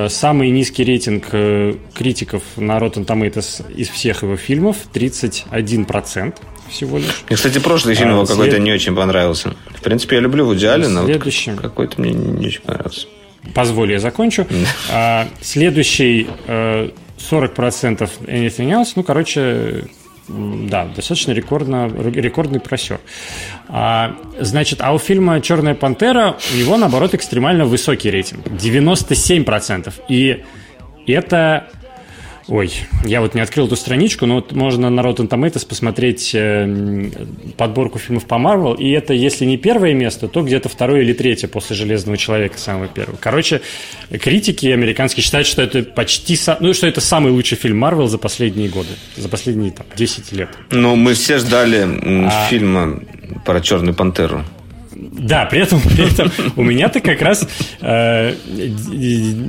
самый 0.10 0.50
низкий 0.50 0.84
рейтинг 0.84 1.26
э, 1.32 1.76
критиков 1.94 2.44
на 2.58 2.78
Rotten 2.78 3.06
Tomatoes 3.06 3.74
из 3.74 3.90
всех 3.90 4.24
его 4.24 4.38
фильмов 4.38 4.78
31% 4.94 6.36
всего 6.70 6.98
лишь. 6.98 7.24
И, 7.30 7.36
кстати, 7.36 7.60
прошлый 7.60 7.96
фильм 7.96 8.12
а, 8.12 8.14
его 8.14 8.26
какой-то 8.26 8.60
не 8.60 8.72
очень 8.72 8.96
понравился. 8.96 9.56
В 9.76 9.82
принципе, 9.82 10.18
я 10.18 10.22
люблю 10.22 10.46
Вуди 10.46 10.66
Аллена, 10.66 11.04
следующий... 11.06 11.52
вот 11.52 11.62
какой-то 11.62 12.02
мне 12.02 12.12
не 12.12 12.48
очень 12.48 12.62
понравился. 12.62 13.08
Позволь, 13.54 13.92
я 13.92 14.00
закончу. 14.00 14.48
а, 14.92 15.28
следующий 15.42 16.28
40% 16.48 16.90
э, 17.28 17.28
Anything 17.28 18.70
Else. 18.72 18.94
Ну, 18.96 19.04
короче, 19.04 19.86
да, 20.28 20.86
достаточно 20.86 21.32
рекордно, 21.32 21.88
рекордный 21.88 22.60
просер. 22.60 23.00
А, 23.68 24.16
значит, 24.40 24.80
а 24.82 24.94
у 24.94 24.98
фильма 24.98 25.42
«Черная 25.42 25.76
пантера» 25.76 26.38
у 26.54 26.58
него, 26.58 26.78
наоборот, 26.78 27.14
экстремально 27.14 27.66
высокий 27.66 28.10
рейтинг. 28.10 28.46
97%. 28.48 29.94
И 30.08 30.44
это 31.08 31.68
Ой, 32.48 32.72
я 33.06 33.22
вот 33.22 33.36
не 33.36 33.42
открыл 33.42 33.68
эту 33.68 33.76
страничку, 33.76 34.26
но 34.26 34.36
вот 34.36 34.52
можно 34.52 34.90
на 34.90 35.00
Rotten 35.00 35.30
Tomatoes 35.30 35.66
посмотреть 35.66 36.32
э, 36.34 37.10
подборку 37.58 38.00
фильмов 38.00 38.26
по 38.26 38.36
Marvel, 38.36 38.78
и 38.78 38.92
это, 38.92 39.14
если 39.14 39.46
не 39.46 39.58
первое 39.58 39.94
место, 39.94 40.28
то 40.28 40.42
где-то 40.42 40.68
второе 40.68 41.02
или 41.02 41.14
третье 41.14 41.48
после 41.48 41.76
«Железного 41.76 42.18
человека» 42.18 42.58
самого 42.58 42.88
первого. 42.88 43.18
Короче, 43.18 43.62
критики 44.10 44.68
американские 44.68 45.24
считают, 45.24 45.48
что 45.48 45.62
это 45.62 45.84
почти... 45.84 46.38
Ну, 46.60 46.74
что 46.74 46.88
это 46.88 47.00
самый 47.00 47.32
лучший 47.32 47.58
фильм 47.58 47.84
Marvel 47.84 48.08
за 48.08 48.18
последние 48.18 48.70
годы, 48.70 48.90
за 49.16 49.30
последние 49.30 49.72
там, 49.72 49.86
10 49.96 50.32
лет. 50.34 50.50
Ну, 50.72 50.96
мы 50.96 51.14
все 51.14 51.38
ждали 51.38 51.88
а... 52.28 52.48
фильма 52.50 53.00
про 53.46 53.62
«Черную 53.62 53.94
пантеру». 53.94 54.44
Да, 54.96 55.46
при 55.46 55.62
этом, 55.62 55.82
при 55.96 56.12
этом 56.12 56.32
у 56.56 56.64
меня-то 56.64 57.00
как 57.00 57.22
раз 57.22 57.48
э, 57.82 58.36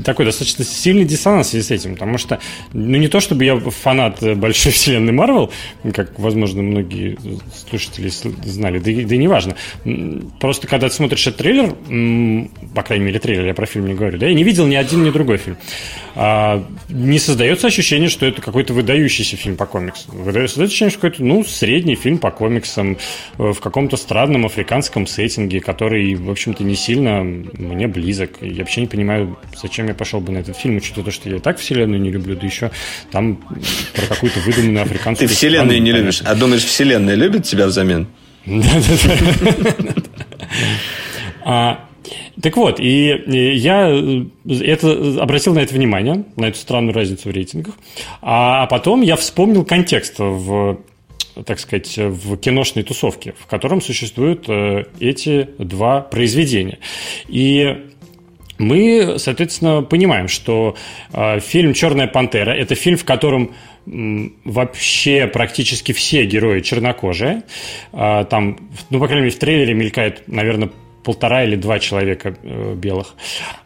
такой 0.04 0.24
достаточно 0.24 0.64
сильный 0.64 1.04
диссонанс 1.04 1.54
с 1.54 1.70
этим, 1.70 1.94
потому 1.94 2.18
что, 2.18 2.38
ну, 2.72 2.96
не 2.96 3.08
то 3.08 3.20
чтобы 3.20 3.44
я 3.44 3.58
фанат 3.58 4.22
большой 4.36 4.72
вселенной 4.72 5.12
Марвел, 5.12 5.52
как, 5.92 6.18
возможно, 6.18 6.62
многие 6.62 7.18
слушатели 7.68 8.08
знали, 8.08 8.78
да, 8.78 8.90
да 9.06 9.14
и 9.14 9.18
не 9.18 9.28
важно. 9.28 9.56
Просто 10.40 10.66
когда 10.66 10.88
ты 10.88 10.94
смотришь 10.94 11.26
этот 11.26 11.38
трейлер, 11.38 11.74
по 12.74 12.82
крайней 12.82 13.06
мере, 13.06 13.18
трейлер, 13.18 13.46
я 13.46 13.54
про 13.54 13.66
фильм 13.66 13.86
не 13.86 13.94
говорю, 13.94 14.18
да, 14.18 14.26
я 14.26 14.34
не 14.34 14.44
видел 14.44 14.66
ни 14.66 14.74
один, 14.74 15.04
ни 15.04 15.10
другой 15.10 15.38
фильм. 15.38 15.56
А, 16.16 16.64
не 16.88 17.18
создается 17.18 17.66
ощущение, 17.66 18.08
что 18.08 18.24
это 18.24 18.40
какой-то 18.40 18.72
выдающийся 18.72 19.36
фильм 19.36 19.56
по 19.56 19.66
комиксам. 19.66 20.24
Создается 20.24 20.62
ощущение, 20.62 20.90
что 20.90 21.00
какой-то, 21.00 21.24
ну, 21.24 21.44
средний 21.44 21.96
фильм 21.96 22.18
по 22.18 22.30
комиксам 22.30 22.98
э, 23.38 23.52
в 23.52 23.60
каком-то 23.60 23.96
странном 23.96 24.46
африканском 24.46 25.06
сеттинге, 25.06 25.43
который, 25.60 26.14
в 26.14 26.30
общем-то, 26.30 26.64
не 26.64 26.74
сильно 26.76 27.22
мне 27.22 27.88
близок. 27.88 28.38
Я 28.40 28.58
вообще 28.58 28.82
не 28.82 28.86
понимаю, 28.86 29.38
зачем 29.60 29.88
я 29.88 29.94
пошел 29.94 30.20
бы 30.20 30.32
на 30.32 30.38
этот 30.38 30.56
фильм, 30.56 30.76
учитывая 30.76 31.04
то, 31.04 31.10
что 31.10 31.28
я 31.28 31.36
и 31.36 31.40
так 31.40 31.58
вселенную 31.58 32.00
не 32.00 32.10
люблю, 32.10 32.36
да 32.36 32.46
еще 32.46 32.70
там 33.10 33.36
про 33.94 34.06
какую-то 34.06 34.40
выдуманную 34.40 34.82
африканскую... 34.82 35.28
Ты 35.28 35.34
вселенную 35.34 35.80
не 35.82 35.92
любишь, 35.92 36.22
а 36.22 36.34
думаешь, 36.34 36.64
вселенная 36.64 37.14
любит 37.14 37.44
тебя 37.44 37.66
взамен? 37.66 38.06
Да-да-да. 38.46 39.74
Так 42.42 42.56
вот, 42.56 42.80
и 42.80 43.22
я 43.56 43.88
это, 44.44 45.22
обратил 45.22 45.54
на 45.54 45.60
это 45.60 45.72
внимание, 45.72 46.24
на 46.36 46.46
эту 46.46 46.58
странную 46.58 46.94
разницу 46.94 47.28
в 47.28 47.32
рейтингах. 47.32 47.74
А 48.20 48.66
потом 48.66 49.02
я 49.02 49.16
вспомнил 49.16 49.64
контекст 49.64 50.16
в 50.18 50.78
так 51.44 51.58
сказать, 51.58 51.96
в 51.96 52.36
киношной 52.36 52.84
тусовке, 52.84 53.34
в 53.38 53.46
котором 53.46 53.80
существуют 53.80 54.44
э, 54.48 54.84
эти 55.00 55.48
два 55.58 56.00
произведения. 56.00 56.78
И 57.28 57.86
мы, 58.58 59.16
соответственно, 59.18 59.82
понимаем, 59.82 60.28
что 60.28 60.76
э, 61.12 61.40
фильм 61.40 61.74
«Черная 61.74 62.06
пантера»– 62.06 62.50
это 62.52 62.74
фильм, 62.74 62.96
в 62.96 63.04
котором 63.04 63.54
вообще 63.86 65.26
практически 65.26 65.92
все 65.92 66.24
герои 66.24 66.60
чернокожие. 66.60 67.42
Э, 67.92 68.24
там, 68.28 68.58
ну, 68.90 69.00
по 69.00 69.06
крайней 69.06 69.26
мере, 69.26 69.36
в 69.36 69.38
трейлере 69.38 69.74
мелькает, 69.74 70.22
наверное, 70.28 70.70
полтора 71.02 71.44
или 71.44 71.56
два 71.56 71.78
человека 71.80 72.34
белых. 72.76 73.14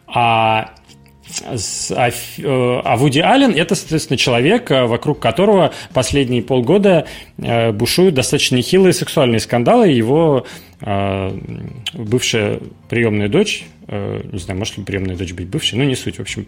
А 0.07 0.73
а, 1.45 2.09
а 2.83 2.97
Вуди 2.97 3.19
Аллен– 3.19 3.51
это, 3.55 3.75
соответственно, 3.75 4.17
человек, 4.17 4.71
э, 4.71 4.85
вокруг 4.85 5.19
которого 5.19 5.73
последние 5.93 6.41
полгода 6.41 7.05
э, 7.37 7.71
бушуют 7.71 8.15
достаточно 8.15 8.55
нехилые 8.55 8.93
сексуальные 8.93 9.39
скандалы. 9.39 9.89
Его 9.89 10.45
бывшая 11.93 12.61
приемная 12.87 13.27
дочь, 13.27 13.65
не 13.89 14.39
знаю, 14.39 14.57
может 14.57 14.77
ли 14.77 14.83
приемная 14.85 15.17
дочь 15.17 15.33
быть 15.33 15.47
бывшей, 15.47 15.77
но 15.77 15.83
не 15.83 15.95
суть, 15.95 16.19
в 16.19 16.21
общем, 16.21 16.45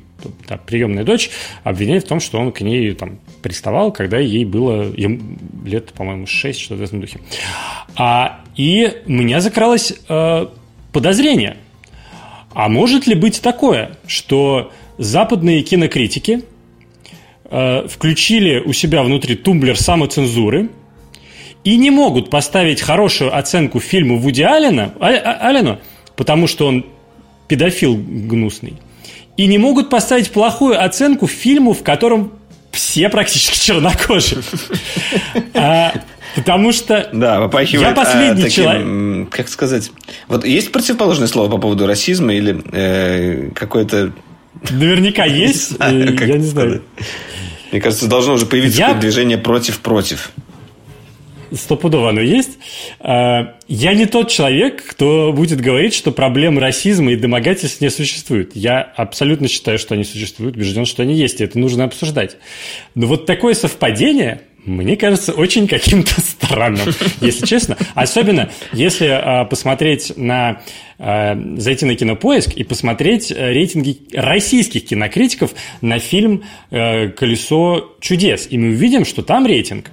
да, 0.48 0.56
приемная 0.56 1.04
дочь 1.04 1.32
обвиняет 1.66 2.06
в 2.06 2.08
том, 2.08 2.22
что 2.22 2.40
он 2.40 2.54
к 2.54 2.62
ней 2.62 2.94
там 2.94 3.20
приставал, 3.42 3.92
когда 3.92 4.20
ей 4.20 4.46
было 4.46 4.90
лет, 5.66 5.92
по-моему, 5.92 6.28
6, 6.28 6.58
что-то 6.62 6.80
в 6.80 6.84
этом 6.84 7.02
духе. 7.02 7.20
А, 7.98 8.40
и 8.56 9.02
у 9.06 9.12
меня 9.12 9.42
закралось 9.42 9.96
э, 10.08 10.48
подозрение– 10.94 11.58
а 12.54 12.70
может 12.70 13.08
ли 13.08 13.16
быть 13.16 13.41
такое, 13.41 13.97
что 14.08 14.72
западные 14.97 15.62
кинокритики 15.64 16.43
э, 17.45 17.88
включили 17.88 18.60
у 18.60 18.74
себя 18.74 19.04
внутри 19.04 19.36
тумблер 19.36 19.80
самоцензуры 19.80 20.70
и 21.64 21.78
не 21.78 21.91
могут 21.91 22.30
поставить 22.30 22.82
хорошую 22.82 23.36
оценку 23.36 23.80
фильму 23.80 24.18
Вуди 24.18 24.41
Аллена, 24.41 24.93
а, 24.99 25.10
а, 25.10 25.47
Аллену, 25.47 25.80
потому 26.16 26.47
что 26.47 26.68
он 26.68 26.86
педофил 27.47 27.95
гнусный, 27.95 28.74
и 29.38 29.47
не 29.47 29.58
могут 29.58 29.89
поставить 29.89 30.32
плохую 30.32 30.84
оценку 30.84 31.28
фильму, 31.28 31.74
в 31.74 31.84
котором 31.84 32.34
все 32.72 33.10
практически 33.10 33.60
чернокожие. 33.60 34.41
А, 36.36 36.40
Потому 36.40 36.72
что 36.72 37.10
да, 37.14 37.42
я 37.42 37.92
последний 37.92 38.42
а, 38.42 38.46
таким, 38.46 38.50
человек. 38.50 39.30
Как 39.30 39.50
сказать? 39.50 39.92
Вот 40.28 40.46
есть 40.46 40.72
противоположное 40.72 41.28
слово 41.28 41.50
по 41.50 41.58
поводу 41.58 41.88
расизма 41.88 42.34
или 42.34 42.62
э, 42.72 43.50
какое-то... 43.54 44.14
Наверняка 44.70 45.26
есть, 45.26 45.74
я 45.80 45.92
не 45.92 46.46
знаю. 46.46 46.84
Мне 47.72 47.82
кажется, 47.82 48.08
должно 48.08 48.34
уже 48.34 48.46
появиться 48.46 48.80
я... 48.80 48.94
движение 48.94 49.38
против-против. 49.38 50.32
Стопудово 51.54 52.10
оно 52.10 52.22
есть. 52.22 52.60
А, 53.00 53.56
я 53.68 53.94
не 53.94 54.06
тот 54.06 54.30
человек, 54.30 54.86
кто 54.86 55.34
будет 55.34 55.60
говорить, 55.60 55.94
что 55.94 56.12
проблем 56.12 56.58
расизма 56.58 57.12
и 57.12 57.18
домогательств 57.18 57.82
не 57.82 57.90
существует. 57.90 58.56
Я 58.56 58.82
абсолютно 58.82 59.50
считаю, 59.50 59.78
что 59.78 59.96
они 59.96 60.06
существуют, 60.06 60.56
убежден, 60.56 60.86
что 60.86 61.04
они 61.04 61.16
есть, 61.16 61.42
и 61.42 61.44
это 61.44 61.60
нужно 61.60 61.84
обсуждать. 61.84 62.38
Но 62.96 63.08
вот 63.08 63.26
такое 63.26 63.54
совпадение 63.54 64.42
мне 64.66 64.95
кажется 64.95 65.34
очень 65.34 65.68
каким-то 65.68 66.22
странным, 66.22 66.88
если 67.20 67.45
честно. 67.45 67.78
Особенно, 67.95 68.49
если 68.74 69.07
э, 69.07 69.45
посмотреть 69.45 70.14
на 70.18 70.62
э, 70.99 71.36
зайти 71.57 71.86
на 71.86 71.95
кинопоиск 71.95 72.53
и 72.53 72.64
посмотреть 72.64 73.32
э, 73.32 73.53
рейтинги 73.53 73.99
российских 74.14 74.86
кинокритиков 74.86 75.51
на 75.82 75.99
фильм 75.99 76.43
э, 76.70 77.09
Колесо 77.09 77.95
чудес. 77.99 78.47
И 78.49 78.57
мы 78.57 78.70
увидим, 78.70 79.05
что 79.05 79.24
там 79.24 79.47
рейтинг. 79.47 79.89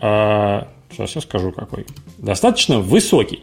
Э, 0.00 0.64
сейчас 0.90 1.14
я 1.14 1.20
скажу 1.22 1.50
какой. 1.52 1.86
Достаточно 2.18 2.80
высокий. 2.80 3.42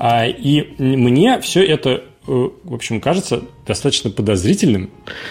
И 0.00 0.74
мне 0.78 1.40
все 1.40 1.64
это 1.64 2.04
в 2.28 2.74
общем, 2.74 3.00
кажется 3.00 3.42
достаточно 3.66 4.10
подозрительным, 4.10 4.90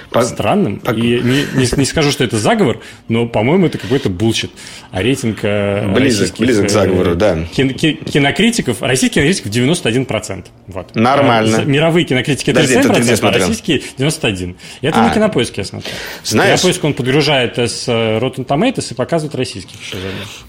по... 0.10 0.24
странным. 0.24 0.80
По... 0.80 0.92
И 0.92 1.20
не, 1.22 1.46
не, 1.54 1.78
не 1.78 1.86
скажу, 1.86 2.12
что 2.12 2.24
это 2.24 2.38
заговор, 2.38 2.80
но, 3.08 3.28
по-моему, 3.28 3.68
это 3.68 3.78
какой-то 3.78 4.10
bullshit. 4.10 4.52
А 4.92 5.02
рейтинг 5.02 5.40
э, 5.44 5.92
близок, 5.94 6.38
близок 6.38 6.68
к 6.68 6.70
заговору, 6.70 7.16
да. 7.16 7.46
Кин, 7.54 7.74
кинокритиков, 7.74 8.82
российских 8.82 9.22
кинокритиков 9.22 9.52
91%. 9.52 10.46
Вот. 10.68 10.96
Нормально. 10.96 11.60
А, 11.60 11.66
мировые 11.66 12.06
кинокритики 12.06 12.52
37%, 12.52 13.28
а 13.28 13.32
российские 13.32 13.82
91%. 13.98 14.56
Это 14.82 15.00
а. 15.00 15.08
на 15.08 15.14
кинопоиске 15.14 15.62
я 15.62 15.66
смотрел. 15.66 15.94
Знаешь... 16.24 16.60
Кинопоиск 16.60 16.84
он 16.84 16.94
подгружает 16.94 17.58
с 17.58 17.88
э, 17.88 18.20
Rotten 18.20 18.46
Tomatoes 18.46 18.92
и 18.92 18.94
показывает 18.94 19.36
российских 19.36 19.78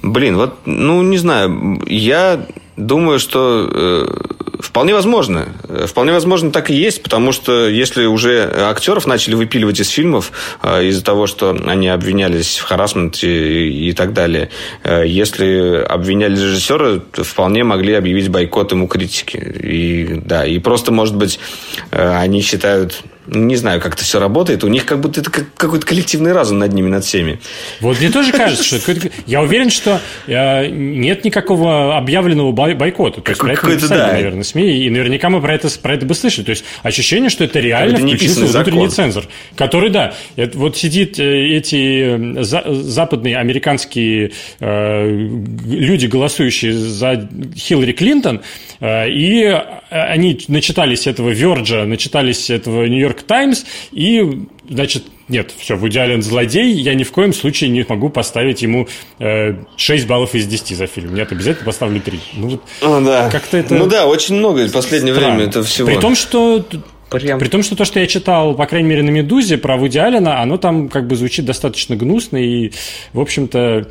Блин, 0.03 0.37
вот, 0.37 0.67
ну, 0.67 1.03
не 1.03 1.19
знаю, 1.19 1.83
я 1.87 2.47
думаю, 2.79 3.19
что 3.19 3.69
э, 3.71 4.07
вполне 4.61 4.95
возможно. 4.95 5.49
Вполне 5.87 6.13
возможно 6.13 6.51
так 6.51 6.71
и 6.71 6.75
есть, 6.75 7.03
потому 7.03 7.33
что 7.33 7.69
если 7.69 8.07
уже 8.07 8.51
актеров 8.71 9.07
начали 9.07 9.35
выпиливать 9.35 9.81
из 9.81 9.89
фильмов 9.89 10.33
э, 10.63 10.87
из-за 10.87 11.05
того, 11.05 11.27
что 11.27 11.57
они 11.67 11.89
обвинялись 11.89 12.59
в 12.59 12.65
харасменте 12.65 13.69
и, 13.69 13.91
и 13.91 13.93
так 13.93 14.13
далее, 14.13 14.51
э, 14.85 15.05
если 15.07 15.83
обвиняли 15.83 16.35
режиссера, 16.35 17.01
вполне 17.13 17.65
могли 17.65 17.95
объявить 17.95 18.29
бойкот 18.29 18.73
ему 18.73 18.89
критики. 18.89 19.37
И, 19.37 20.21
да, 20.25 20.47
и 20.47 20.59
просто, 20.59 20.93
может 20.93 21.17
быть, 21.17 21.39
э, 21.91 22.17
они 22.17 22.41
считают 22.41 23.03
не 23.31 23.57
знаю, 23.57 23.81
как 23.81 23.95
это 23.95 24.05
все 24.05 24.19
работает. 24.19 24.65
У 24.65 24.69
них 24.69 24.87
как 24.87 25.01
будто 25.01 25.21
это 25.21 25.31
какой-то 25.31 25.87
коллективный 25.87 26.33
разум 26.33 26.59
над 26.59 26.73
ними, 26.73 26.89
над 26.89 27.05
всеми. 27.05 27.41
Вот 27.81 27.99
мне 27.99 28.11
тоже 28.11 28.33
кажется, 28.33 28.65
что 28.65 28.93
это 28.93 29.11
Я 29.27 29.43
уверен, 29.43 29.71
что 29.71 30.01
э, 30.27 30.67
нет 30.69 31.25
никакого 31.25 31.97
объявленного 31.97 32.53
бойкота. 32.53 33.21
То 33.21 33.31
есть 33.31 33.41
про 33.41 33.53
это 33.53 33.69
написали, 33.69 33.99
да. 33.99 34.13
наверное, 34.13 34.43
СМИ, 34.43 34.87
и 34.87 34.91
наверняка 34.91 35.29
мы 35.29 35.41
про 35.41 35.55
это, 35.55 35.69
про 35.81 35.95
это 35.95 36.07
бы 36.07 36.15
слышали. 36.15 36.45
То 36.45 36.51
есть 36.51 36.65
ощущение, 36.83 37.31
что 37.31 37.45
это 37.45 37.61
реально 37.61 37.97
это 37.97 38.07
включился 38.07 38.47
внутренний 38.47 38.89
цензор, 38.89 39.25
который, 39.57 39.91
да, 39.91 40.15
вот 40.55 40.77
сидит 40.77 41.19
э, 41.19 41.57
эти 41.57 42.41
э, 42.41 42.43
западные 42.43 43.37
американские 43.37 44.33
люди, 44.61 46.07
голосующие 46.07 46.73
за 46.73 47.29
Хиллари 47.57 47.93
Клинтон, 47.93 48.43
и 48.81 49.61
они 49.91 50.39
начитались 50.49 51.07
этого 51.07 51.31
Верджа, 51.31 51.85
начитались 51.85 52.51
этого 52.51 52.85
Нью-Йорк 52.87 53.23
Таймс, 53.23 53.65
и, 53.93 54.47
значит, 54.69 55.05
нет, 55.29 55.51
все, 55.59 55.77
в 55.77 55.87
идеален 55.89 56.23
злодей, 56.23 56.73
я 56.73 56.95
ни 56.95 57.05
в 57.05 57.13
коем 57.13 57.33
случае 57.33 57.71
не 57.71 57.85
могу 57.87 58.09
поставить 58.09 58.63
ему 58.63 58.89
э, 59.19 59.57
6 59.77 60.07
баллов 60.07 60.35
из 60.35 60.47
10 60.47 60.77
за 60.77 60.87
фильм. 60.87 61.15
Нет, 61.15 61.31
обязательно 61.31 61.67
поставлю 61.67 62.01
3. 62.01 62.21
Ну, 62.35 62.49
вот, 62.49 62.63
О, 62.81 63.01
да. 63.01 63.31
как-то 63.31 63.59
это... 63.59 63.75
Ну 63.75 63.87
да, 63.87 64.07
очень 64.07 64.37
много 64.37 64.67
в 64.67 64.73
последнее 64.73 65.15
странно. 65.15 65.35
время 65.37 65.51
это 65.51 65.63
всего. 65.63 65.87
При 65.87 65.97
том, 65.97 66.15
что 66.15 66.65
Прям. 67.11 67.39
При 67.39 67.49
том, 67.49 67.63
что 67.63 67.75
то, 67.75 67.87
что 67.87 68.01
я 68.01 68.07
читал, 68.07 68.55
по 68.55 68.67
крайней 68.67 68.89
мере, 68.89 69.03
на 69.03 69.09
«Медузе» 69.09 69.57
про 69.57 69.79
Вуди 69.79 69.97
Аллена, 69.97 70.43
оно 70.43 70.59
там 70.59 70.91
как 70.91 71.07
бы 71.07 71.17
звучит 71.17 71.47
достаточно 71.47 71.97
гнусно 71.97 72.37
и, 72.37 72.73
в 73.15 73.21
общем-то, 73.21 73.89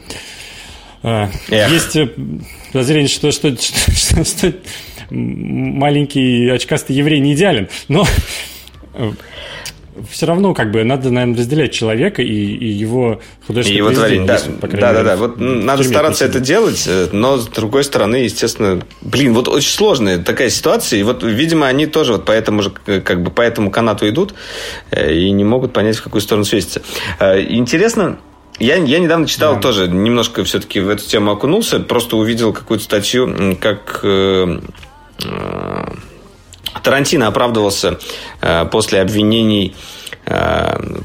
э, 1.01 1.27
есть 1.49 1.97
подозрение, 2.71 3.07
что, 3.07 3.31
что, 3.31 3.55
что, 3.59 4.23
что 4.23 4.53
маленький 5.09 6.49
очкастый 6.49 6.95
еврей 6.95 7.19
не 7.19 7.33
идеален, 7.33 7.69
но 7.87 8.05
э, 8.93 9.11
все 10.09 10.25
равно, 10.25 10.53
как 10.53 10.71
бы, 10.71 10.83
надо, 10.83 11.09
наверное, 11.09 11.37
разделять 11.37 11.71
человека 11.71 12.21
и, 12.21 12.27
и 12.27 12.67
его 12.67 13.19
художественное 13.45 13.89
и 13.89 13.93
его 13.93 13.99
творение. 13.99 14.27
Да, 14.27 14.39
да, 14.61 14.93
да, 14.93 15.03
да. 15.03 15.15
Вот 15.15 15.39
надо 15.39 15.83
стараться 15.83 16.25
это 16.25 16.39
делать, 16.39 16.85
э, 16.87 17.07
но 17.11 17.37
с 17.37 17.47
другой 17.47 17.83
стороны, 17.83 18.17
естественно, 18.17 18.81
блин, 19.01 19.33
вот 19.33 19.47
очень 19.47 19.71
сложная 19.71 20.19
такая 20.19 20.49
ситуация, 20.49 20.99
и 20.99 21.03
вот, 21.03 21.23
видимо, 21.23 21.67
они 21.67 21.87
тоже 21.87 22.13
вот 22.13 22.25
по 22.25 22.31
этому 22.31 22.61
же, 22.61 22.71
как 22.71 23.23
бы, 23.23 23.31
по 23.31 23.41
этому 23.41 23.71
канату 23.71 24.07
идут 24.09 24.33
э, 24.91 25.13
и 25.13 25.31
не 25.31 25.43
могут 25.43 25.73
понять, 25.73 25.97
в 25.97 26.03
какую 26.03 26.21
сторону 26.21 26.45
свеситься. 26.45 26.81
Интересно, 27.19 28.19
я, 28.59 28.75
я 28.75 28.99
недавно 28.99 29.27
читал 29.27 29.55
да. 29.55 29.61
тоже, 29.61 29.87
немножко 29.87 30.43
все-таки 30.43 30.79
в 30.79 30.89
эту 30.89 31.05
тему 31.05 31.31
окунулся, 31.31 31.79
просто 31.79 32.17
увидел 32.17 32.53
какую-то 32.53 32.83
статью, 32.83 33.57
как 33.59 34.03
Э, 34.03 34.59
Тарантино 36.83 37.27
оправдывался 37.27 37.99
э, 38.41 38.65
после 38.71 39.01
обвинений 39.01 39.75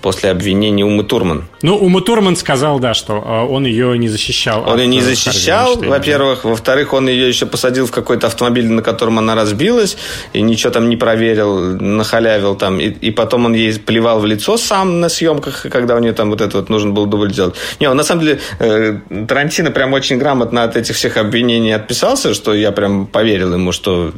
после 0.03 0.31
обвинения 0.31 0.85
Умы 0.85 1.05
Турман. 1.05 1.45
Ну, 1.63 1.77
Ума 1.77 2.01
Турман 2.01 2.37
сказал, 2.37 2.81
да, 2.81 2.93
что 2.93 3.15
э, 3.15 3.53
он 3.53 3.65
ее 3.65 3.97
не 3.97 4.09
защищал. 4.09 4.65
Он 4.67 4.79
ее 4.79 4.87
не 4.87 5.01
защищал, 5.01 5.77
во-первых. 5.77 6.45
Во-вторых, 6.45 6.93
он 6.93 7.09
ее 7.09 7.29
еще 7.29 7.47
посадил 7.47 7.87
в 7.87 7.93
какой-то 7.93 8.27
автомобиль, 8.27 8.69
на 8.69 8.83
котором 8.83 9.19
она 9.19 9.35
разбилась, 9.35 9.97
и 10.33 10.43
ничего 10.43 10.73
там 10.73 10.89
не 10.89 10.97
проверил, 10.97 11.81
нахалявил 11.81 12.57
там. 12.57 12.81
И, 12.81 12.89
и 12.89 13.11
потом 13.11 13.47
он 13.47 13.55
ей 13.55 13.79
плевал 13.79 14.21
в 14.21 14.27
лицо 14.27 14.57
сам 14.57 15.01
на 15.01 15.09
съемках, 15.09 15.67
когда 15.71 15.95
у 15.95 15.99
нее 16.01 16.13
там 16.13 16.31
вот 16.31 16.41
это 16.41 16.59
вот 16.59 16.69
нужно 16.69 16.91
было 16.91 17.07
дубль 17.07 17.33
делать. 17.33 17.55
Не, 17.81 17.89
он 17.89 17.97
на 17.97 18.03
самом 18.03 18.23
деле, 18.23 18.41
э, 18.59 18.99
Тарантино 19.29 19.71
прям 19.71 19.93
очень 19.93 20.19
грамотно 20.19 20.65
от 20.65 20.77
этих 20.77 20.97
всех 20.97 21.17
обвинений 21.17 21.73
отписался, 21.73 22.35
что 22.35 22.55
я 22.55 22.73
прям 22.73 23.07
поверил 23.07 23.55
ему, 23.55 23.73
что 23.73 24.13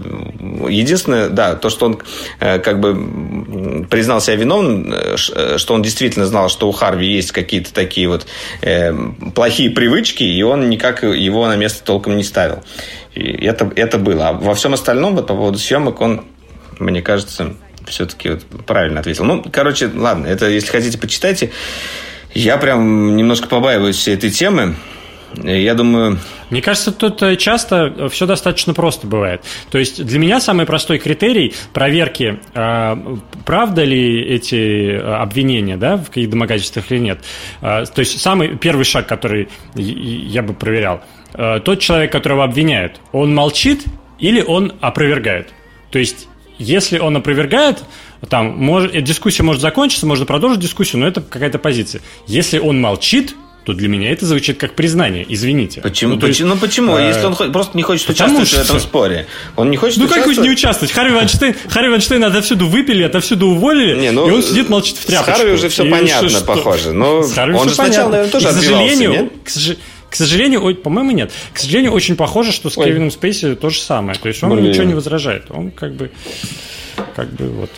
единственное, 0.68 1.28
да, 1.28 1.54
то, 1.56 1.68
что 1.68 1.86
он 1.86 1.98
э, 2.40 2.58
как 2.58 2.80
бы 2.80 3.86
признал 3.90 4.20
себя 4.20 4.36
виновным, 4.36 4.92
э, 4.92 4.93
э, 4.93 4.93
что 5.16 5.74
он 5.74 5.82
действительно 5.82 6.26
знал, 6.26 6.48
что 6.48 6.68
у 6.68 6.72
Харви 6.72 7.06
есть 7.06 7.32
какие-то 7.32 7.72
такие 7.72 8.08
вот 8.08 8.26
э, 8.62 8.92
плохие 9.34 9.70
привычки, 9.70 10.22
и 10.22 10.42
он 10.42 10.68
никак 10.68 11.02
его 11.02 11.46
на 11.46 11.56
место 11.56 11.84
толком 11.84 12.16
не 12.16 12.24
ставил. 12.24 12.62
И 13.14 13.44
это, 13.44 13.70
это 13.76 13.98
было. 13.98 14.28
А 14.28 14.32
во 14.32 14.54
всем 14.54 14.74
остальном, 14.74 15.14
вот 15.14 15.26
по 15.26 15.34
поводу 15.34 15.58
съемок, 15.58 16.00
он, 16.00 16.24
мне 16.78 17.02
кажется, 17.02 17.54
все-таки 17.86 18.30
вот 18.30 18.44
правильно 18.66 19.00
ответил. 19.00 19.24
Ну, 19.24 19.44
короче, 19.52 19.90
ладно, 19.94 20.26
это 20.26 20.48
если 20.48 20.70
хотите, 20.70 20.98
почитайте. 20.98 21.52
Я 22.34 22.56
прям 22.56 23.16
немножко 23.16 23.46
побаиваюсь 23.46 23.96
всей 23.96 24.14
этой 24.14 24.30
темы. 24.30 24.74
Я 25.42 25.74
думаю... 25.74 26.18
Мне 26.50 26.62
кажется, 26.62 26.92
тут 26.92 27.22
э, 27.22 27.36
часто 27.36 28.08
все 28.08 28.26
достаточно 28.26 28.74
просто 28.74 29.06
бывает. 29.06 29.42
То 29.70 29.78
есть 29.78 30.04
для 30.04 30.18
меня 30.18 30.40
самый 30.40 30.66
простой 30.66 30.98
критерий 30.98 31.54
проверки, 31.72 32.38
э, 32.54 33.16
правда 33.44 33.84
ли 33.84 34.22
эти 34.22 34.92
э, 34.92 35.00
обвинения 35.00 35.76
да, 35.76 35.96
в 35.96 36.06
каких 36.06 36.30
домогательствах 36.30 36.90
или 36.92 36.98
нет. 36.98 37.18
То 37.60 37.84
есть 37.96 38.20
самый 38.20 38.56
первый 38.56 38.84
шаг, 38.84 39.06
который 39.06 39.48
я 39.74 40.42
бы 40.42 40.54
проверял, 40.54 41.02
тот 41.32 41.80
человек, 41.80 42.12
которого 42.12 42.44
обвиняют, 42.44 43.00
он 43.12 43.34
молчит 43.34 43.84
или 44.18 44.40
он 44.40 44.74
опровергает. 44.80 45.52
То 45.90 45.98
есть 45.98 46.28
если 46.58 46.98
он 46.98 47.16
опровергает, 47.16 47.82
там 48.28 48.56
может, 48.56 49.02
дискуссия 49.02 49.42
может 49.42 49.60
закончиться, 49.60 50.06
можно 50.06 50.24
продолжить 50.26 50.60
дискуссию, 50.60 51.00
но 51.00 51.08
это 51.08 51.20
какая-то 51.20 51.58
позиция. 51.58 52.00
Если 52.26 52.58
он 52.58 52.80
молчит, 52.80 53.34
то 53.64 53.72
для 53.72 53.88
меня 53.88 54.12
это 54.12 54.26
звучит 54.26 54.58
как 54.58 54.74
признание. 54.74 55.24
Извините. 55.28 55.80
Почему? 55.80 56.14
Ну, 56.14 56.20
почему? 56.20 56.28
Есть, 56.28 56.54
ну 56.54 56.56
почему? 56.56 56.94
А... 56.94 57.00
Если 57.00 57.24
он 57.24 57.52
просто 57.52 57.76
не 57.76 57.82
хочет 57.82 58.08
участвовать 58.08 58.48
что... 58.48 58.58
в 58.58 58.64
этом 58.64 58.80
споре. 58.80 59.26
Он 59.56 59.70
не 59.70 59.76
хочет 59.76 59.98
ну. 59.98 60.04
Ну 60.04 60.10
как 60.10 60.26
не 60.26 60.50
участвовать? 60.50 60.92
Харви 60.92 61.14
Вайнштейн, 61.14 61.54
Харви 61.68 61.88
Вайнштейн 61.88 62.22
отовсюду 62.24 62.68
выпили, 62.68 63.02
отовсюду 63.02 63.48
уволили, 63.48 63.98
не, 63.98 64.10
ну, 64.10 64.28
и 64.28 64.32
он 64.32 64.42
сидит, 64.42 64.68
молчит 64.68 64.96
в 64.96 65.06
тряпочку. 65.06 65.32
С 65.32 65.38
Харви 65.38 65.52
уже 65.52 65.68
все 65.68 65.84
и 65.84 65.90
понятно, 65.90 66.28
что, 66.28 66.44
похоже. 66.44 66.92
Но 66.92 67.18
он 67.18 67.28
же 67.28 67.34
понятно. 67.34 67.70
сначала, 67.70 68.10
наверное, 68.10 68.30
тоже 68.30 68.46
и, 68.46 68.50
к 68.50 68.52
сожалению, 68.52 69.10
нет? 69.10 69.32
К, 69.44 69.48
сож... 69.48 69.76
к 70.10 70.14
сожалению, 70.14 70.64
ой, 70.64 70.74
по-моему, 70.74 71.12
нет. 71.12 71.32
К 71.52 71.58
сожалению, 71.58 71.92
очень 71.92 72.16
похоже, 72.16 72.52
что 72.52 72.68
с 72.68 72.76
Ой. 72.76 72.84
Кевином 72.84 73.10
Спейси 73.10 73.54
то 73.54 73.70
же 73.70 73.80
самое. 73.80 74.18
То 74.18 74.28
есть 74.28 74.42
он 74.42 74.50
Блин. 74.50 74.70
ничего 74.70 74.84
не 74.84 74.94
возражает. 74.94 75.44
Он 75.50 75.70
как 75.70 75.94
бы, 75.94 76.10
как 77.16 77.32
бы 77.32 77.48
вот 77.48 77.70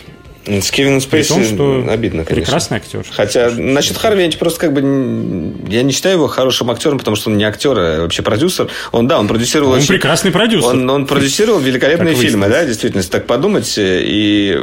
с 0.47 0.71
Кевином 0.71 1.01
Спейси 1.01 1.29
том, 1.29 1.43
что 1.43 1.85
обидно, 1.89 2.23
конечно. 2.23 2.45
Прекрасный 2.45 2.77
актер. 2.77 3.05
Хотя, 3.11 3.51
насчет 3.51 3.97
Харви, 3.97 4.23
я 4.23 4.31
просто 4.37 4.59
как 4.59 4.73
бы... 4.73 4.81
Я 5.67 5.83
не 5.83 5.91
считаю 5.91 6.15
его 6.15 6.27
хорошим 6.27 6.71
актером, 6.71 6.97
потому 6.97 7.15
что 7.15 7.29
он 7.29 7.37
не 7.37 7.43
актер, 7.43 7.77
а 7.77 8.01
вообще 8.01 8.21
продюсер. 8.21 8.69
Он, 8.91 9.07
да, 9.07 9.19
он 9.19 9.27
продюсировал... 9.27 9.71
Он 9.71 9.79
очень... 9.79 9.89
прекрасный 9.89 10.31
продюсер. 10.31 10.69
Он, 10.69 10.89
он 10.89 11.05
продюсировал 11.05 11.59
великолепные 11.59 12.15
фильмы, 12.15 12.47
да, 12.49 12.65
действительно, 12.65 12.99
если 12.99 13.11
так 13.11 13.27
подумать. 13.27 13.75
И 13.77 14.57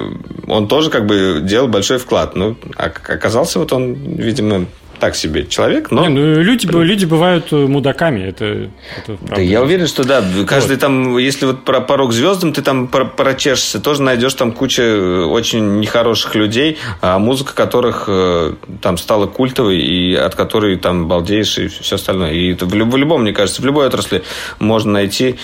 он 0.47 0.68
тоже 0.68 0.91
как 0.91 1.07
бы 1.07 1.41
делал 1.43 1.68
большой 1.68 1.99
вклад. 1.99 2.35
Ну, 2.35 2.57
а 2.76 2.87
оказался 2.87 3.59
вот 3.59 3.72
он, 3.72 3.95
видимо, 3.95 4.66
так 5.05 5.17
себе 5.17 5.47
человек, 5.47 5.91
но... 5.91 6.07
Не, 6.07 6.09
ну, 6.09 6.41
люди, 6.41 6.67
люди 6.67 7.05
бывают 7.05 7.49
э, 7.53 7.57
мудаками, 7.57 8.23
это, 8.23 8.71
это 8.97 9.19
правда. 9.19 9.35
Да, 9.35 9.43
я 9.43 9.61
уверен, 9.61 9.87
что 9.87 10.03
да, 10.03 10.25
каждый 10.47 10.77
вот. 10.77 10.81
там, 10.81 11.19
если 11.19 11.45
вот 11.45 11.63
про 11.63 11.83
порог 11.83 12.15
звездам 12.15 12.55
ты 12.55 12.63
там 12.63 12.89
прочешешься, 12.89 13.81
тоже 13.81 14.01
найдешь 14.01 14.33
там 14.33 14.53
куча 14.53 14.83
э, 14.83 15.25
очень 15.25 15.79
нехороших 15.79 16.35
людей, 16.37 16.79
а 17.03 17.19
музыка 17.19 17.55
которых 17.55 18.05
э, 18.09 18.55
там 18.81 18.97
стала 18.97 19.27
культовой, 19.27 19.79
и 19.79 20.15
от 20.15 20.37
которой 20.37 20.77
там 20.77 21.07
балдеешь 21.07 21.59
и 21.59 21.69
все 21.69 21.97
остальное. 21.97 22.33
И 22.33 22.55
это 22.55 22.65
в, 22.65 22.71
в 22.71 22.97
любом, 22.97 23.21
мне 23.21 23.35
кажется, 23.35 23.61
в 23.61 23.67
любой 23.67 23.87
отрасли 23.87 24.23
можно 24.59 24.93
найти 24.93 25.37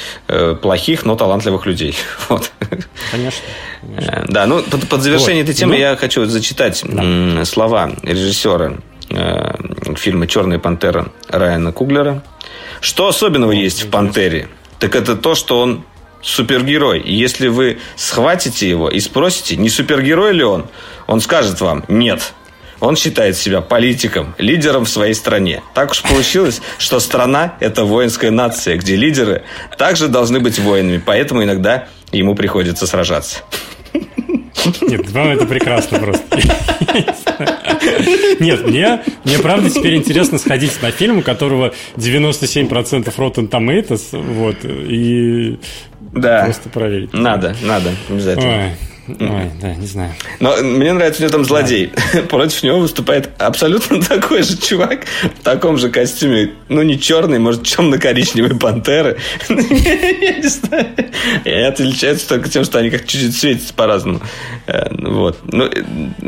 плохих, 0.62 1.04
но 1.04 1.16
талантливых 1.16 1.66
людей. 1.66 1.94
Вот. 2.30 2.52
Конечно. 3.10 3.42
конечно. 3.82 4.24
Да, 4.28 4.46
ну 4.46 4.62
под, 4.62 4.88
под 4.88 5.02
завершение 5.02 5.42
вот. 5.42 5.50
этой 5.50 5.58
темы 5.58 5.74
ну, 5.74 5.80
я 5.80 5.96
хочу 5.96 6.24
зачитать 6.26 6.82
да. 6.86 7.44
слова 7.44 7.90
режиссера 8.02 8.78
фильма 9.96 10.26
«Черная 10.26 10.58
пантера» 10.58 11.12
Райана 11.28 11.72
Куглера. 11.72 12.22
Что 12.80 13.08
особенного 13.08 13.52
есть 13.52 13.84
в 13.84 13.90
«Пантере»? 13.90 14.48
Так 14.78 14.94
это 14.94 15.16
то, 15.16 15.34
что 15.34 15.60
он 15.60 15.84
супергерой. 16.22 17.00
И 17.00 17.14
если 17.14 17.48
вы 17.48 17.78
схватите 17.96 18.68
его 18.68 18.88
и 18.88 19.00
спросите, 19.00 19.56
не 19.56 19.68
супергерой 19.68 20.32
ли 20.32 20.44
он, 20.44 20.66
он 21.06 21.20
скажет 21.20 21.60
вам 21.60 21.84
«нет». 21.88 22.34
Он 22.80 22.96
считает 22.96 23.36
себя 23.36 23.60
политиком, 23.60 24.34
лидером 24.38 24.86
в 24.86 24.88
своей 24.88 25.12
стране. 25.12 25.62
Так 25.74 25.90
уж 25.90 26.00
получилось, 26.00 26.62
что 26.78 26.98
страна– 26.98 27.54
это 27.60 27.84
воинская 27.84 28.30
нация, 28.30 28.78
где 28.78 28.96
лидеры 28.96 29.42
также 29.76 30.08
должны 30.08 30.40
быть 30.40 30.58
воинами, 30.58 31.02
поэтому 31.04 31.44
иногда 31.44 31.88
ему 32.10 32.34
приходится 32.34 32.86
сражаться. 32.86 33.40
Нет, 34.82 35.10
вам 35.10 35.28
это 35.28 35.46
прекрасно 35.46 35.98
просто. 35.98 36.24
Нет, 38.40 38.66
мне, 38.66 39.00
мне 39.24 39.38
правда 39.38 39.70
теперь 39.70 39.96
интересно 39.96 40.38
сходить 40.38 40.80
на 40.82 40.90
фильм, 40.90 41.18
у 41.18 41.22
которого 41.22 41.72
97% 41.96 42.68
Rotten 43.16 43.48
Tomatoes, 43.48 44.20
вот, 44.20 44.56
и 44.64 45.58
да. 46.12 46.44
просто 46.44 46.68
проверить. 46.68 47.12
Надо, 47.12 47.54
надо, 47.62 47.90
обязательно. 48.08 48.66
Ой. 48.66 48.89
Ой, 49.18 49.50
да, 49.60 49.74
не 49.74 49.86
знаю. 49.86 50.12
Но 50.38 50.56
мне 50.56 50.92
нравится, 50.92 51.22
у 51.22 51.24
него 51.24 51.32
там 51.32 51.44
злодей. 51.44 51.92
Да. 52.12 52.22
Против 52.28 52.62
него 52.62 52.78
выступает 52.78 53.30
абсолютно 53.38 54.02
такой 54.08 54.42
же 54.42 54.56
чувак 54.56 55.06
в 55.22 55.42
таком 55.42 55.78
же 55.78 55.90
костюме. 55.90 56.52
Ну, 56.68 56.82
не 56.82 56.98
черный, 56.98 57.38
может, 57.38 57.64
темно-коричневый 57.64 58.56
пантеры. 58.58 59.18
Я 59.48 60.32
не 60.36 60.48
знаю. 60.48 60.86
И 61.44 61.50
отличается 61.50 62.28
только 62.28 62.48
тем, 62.48 62.64
что 62.64 62.78
они 62.78 62.90
как 62.90 63.06
чуть-чуть 63.06 63.36
светятся 63.36 63.74
по-разному. 63.74 64.20
Э, 64.66 64.88
вот. 64.92 65.38
Ну, 65.44 65.68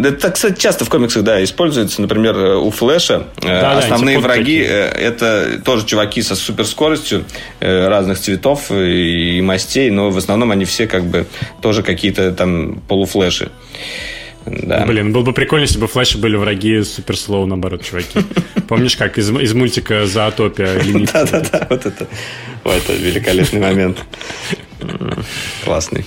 это, 0.02 0.30
кстати, 0.30 0.60
часто 0.60 0.84
в 0.84 0.88
комиксах, 0.88 1.22
да, 1.22 1.42
используется. 1.42 2.00
Например, 2.00 2.36
у 2.56 2.70
Флэша 2.70 3.26
э, 3.42 3.46
да, 3.46 3.78
основные 3.78 4.16
да, 4.16 4.22
враги 4.22 4.62
э, 4.62 4.88
это 4.88 5.60
тоже 5.64 5.86
чуваки 5.86 6.22
со 6.22 6.34
суперскоростью 6.34 7.24
разных 7.60 8.18
цветов 8.18 8.70
и 8.70 9.40
мастей, 9.42 9.90
но 9.90 10.10
в 10.10 10.18
основном 10.18 10.50
они 10.50 10.64
все 10.64 10.86
как 10.86 11.04
бы 11.04 11.26
тоже 11.60 11.82
какие-то 11.82 12.32
там 12.32 12.71
полуфлеши. 12.88 13.50
Да. 14.46 14.84
Блин, 14.86 15.12
было 15.12 15.22
бы 15.22 15.32
прикольно, 15.32 15.62
если 15.62 15.78
бы 15.78 15.86
флеши 15.86 16.18
были 16.18 16.36
враги 16.36 16.82
супер 16.82 17.16
слоу, 17.16 17.46
наоборот, 17.46 17.84
чуваки. 17.84 18.20
Помнишь, 18.68 18.96
как 18.96 19.18
из, 19.18 19.30
из 19.30 19.54
мультика 19.54 20.06
«Зоотопия» 20.06 20.80
лимит? 20.80 21.10
Да-да-да, 21.12 21.66
вот 21.70 21.86
это, 21.86 22.08
вот 22.64 22.74
это 22.74 22.92
великолепный 22.92 23.60
момент. 23.60 23.98
Классный. 25.64 26.04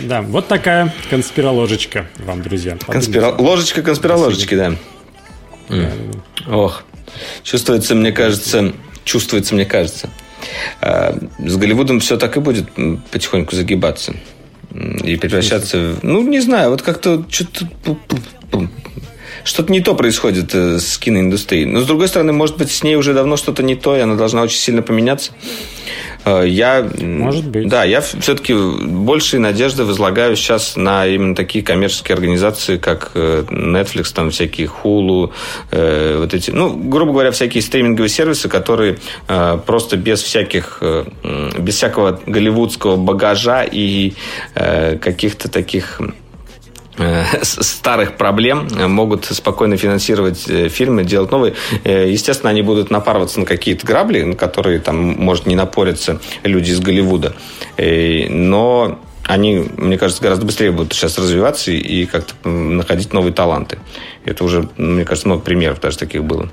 Да, 0.00 0.22
вот 0.22 0.48
такая 0.48 0.92
конспироложечка 1.10 2.06
вам, 2.18 2.42
друзья. 2.42 2.76
Конспиро... 2.86 3.34
Ложечка 3.38 3.82
конспироложечки, 3.82 4.54
да. 4.54 4.74
Ох, 6.48 6.84
чувствуется, 7.42 7.94
мне 7.94 8.12
кажется, 8.12 8.72
чувствуется, 9.04 9.54
мне 9.54 9.64
кажется. 9.64 10.10
А, 10.80 11.18
с 11.38 11.56
Голливудом 11.56 12.00
все 12.00 12.18
так 12.18 12.36
и 12.36 12.40
будет 12.40 12.68
потихоньку 13.10 13.56
загибаться 13.56 14.14
и 14.74 15.16
превращаться. 15.16 15.96
Ну, 16.02 16.26
не 16.26 16.40
знаю, 16.40 16.70
вот 16.70 16.82
как-то 16.82 17.24
что-то... 17.28 17.68
Что-то 19.42 19.70
не 19.70 19.80
то 19.80 19.94
происходит 19.94 20.54
э, 20.54 20.78
с 20.78 20.96
киноиндустрией. 20.96 21.66
Но, 21.66 21.80
с 21.80 21.86
другой 21.86 22.08
стороны, 22.08 22.32
может 22.32 22.56
быть, 22.56 22.70
с 22.70 22.82
ней 22.82 22.96
уже 22.96 23.12
давно 23.12 23.36
что-то 23.36 23.62
не 23.62 23.74
то, 23.74 23.94
и 23.94 24.00
она 24.00 24.14
должна 24.14 24.40
очень 24.40 24.56
сильно 24.56 24.80
поменяться. 24.80 25.32
Э, 26.24 26.44
я, 26.46 26.86
Может 27.00 27.48
быть. 27.48 27.68
Да, 27.68 27.84
я 27.84 28.00
все-таки 28.00 28.54
большие 28.54 29.40
надежды 29.40 29.84
возлагаю 29.84 30.36
сейчас 30.36 30.76
на 30.76 31.06
именно 31.06 31.34
такие 31.34 31.64
коммерческие 31.64 32.14
организации, 32.14 32.78
как 32.78 33.12
э, 33.14 33.44
Netflix, 33.48 34.12
там 34.14 34.30
всякие 34.30 34.68
Hulu, 34.68 35.30
э, 35.70 36.18
вот 36.18 36.34
эти, 36.34 36.50
ну, 36.50 36.74
грубо 36.74 37.12
говоря, 37.12 37.30
всякие 37.30 37.62
стриминговые 37.62 38.08
сервисы, 38.08 38.48
которые 38.48 38.98
просто 39.66 39.96
без 39.96 40.22
всяких, 40.22 40.82
без 41.58 41.74
всякого 41.74 42.20
голливудского 42.26 42.96
багажа 42.96 43.64
и 43.64 44.14
каких-то 44.54 45.50
таких 45.50 46.00
старых 47.42 48.16
проблем 48.16 48.68
э, 48.76 48.86
могут 48.86 49.24
спокойно 49.24 49.76
финансировать 49.76 50.48
э, 50.48 50.68
фильмы, 50.68 51.04
делать 51.04 51.30
новые. 51.30 51.54
Естественно, 51.84 52.50
они 52.50 52.62
будут 52.62 52.90
напарываться 52.90 53.40
на 53.40 53.46
какие-то 53.46 53.86
грабли, 53.86 54.22
на 54.22 54.36
которые 54.36 54.78
там 54.78 54.96
может 54.96 55.46
не 55.46 55.56
напориться 55.56 56.20
люди 56.44 56.70
из 56.70 56.80
Голливуда. 56.80 57.34
Но 57.76 58.98
они, 59.26 59.66
мне 59.76 59.98
кажется, 59.98 60.22
гораздо 60.22 60.44
быстрее 60.46 60.70
будут 60.70 60.92
сейчас 60.92 61.18
развиваться 61.18 61.70
и 61.72 62.06
как-то 62.06 62.48
находить 62.48 63.12
новые 63.12 63.32
таланты. 63.32 63.78
Это 64.24 64.44
уже, 64.44 64.68
мне 64.76 65.04
кажется, 65.04 65.28
много 65.28 65.42
примеров 65.42 65.80
даже 65.80 65.98
таких 65.98 66.24
было. 66.24 66.48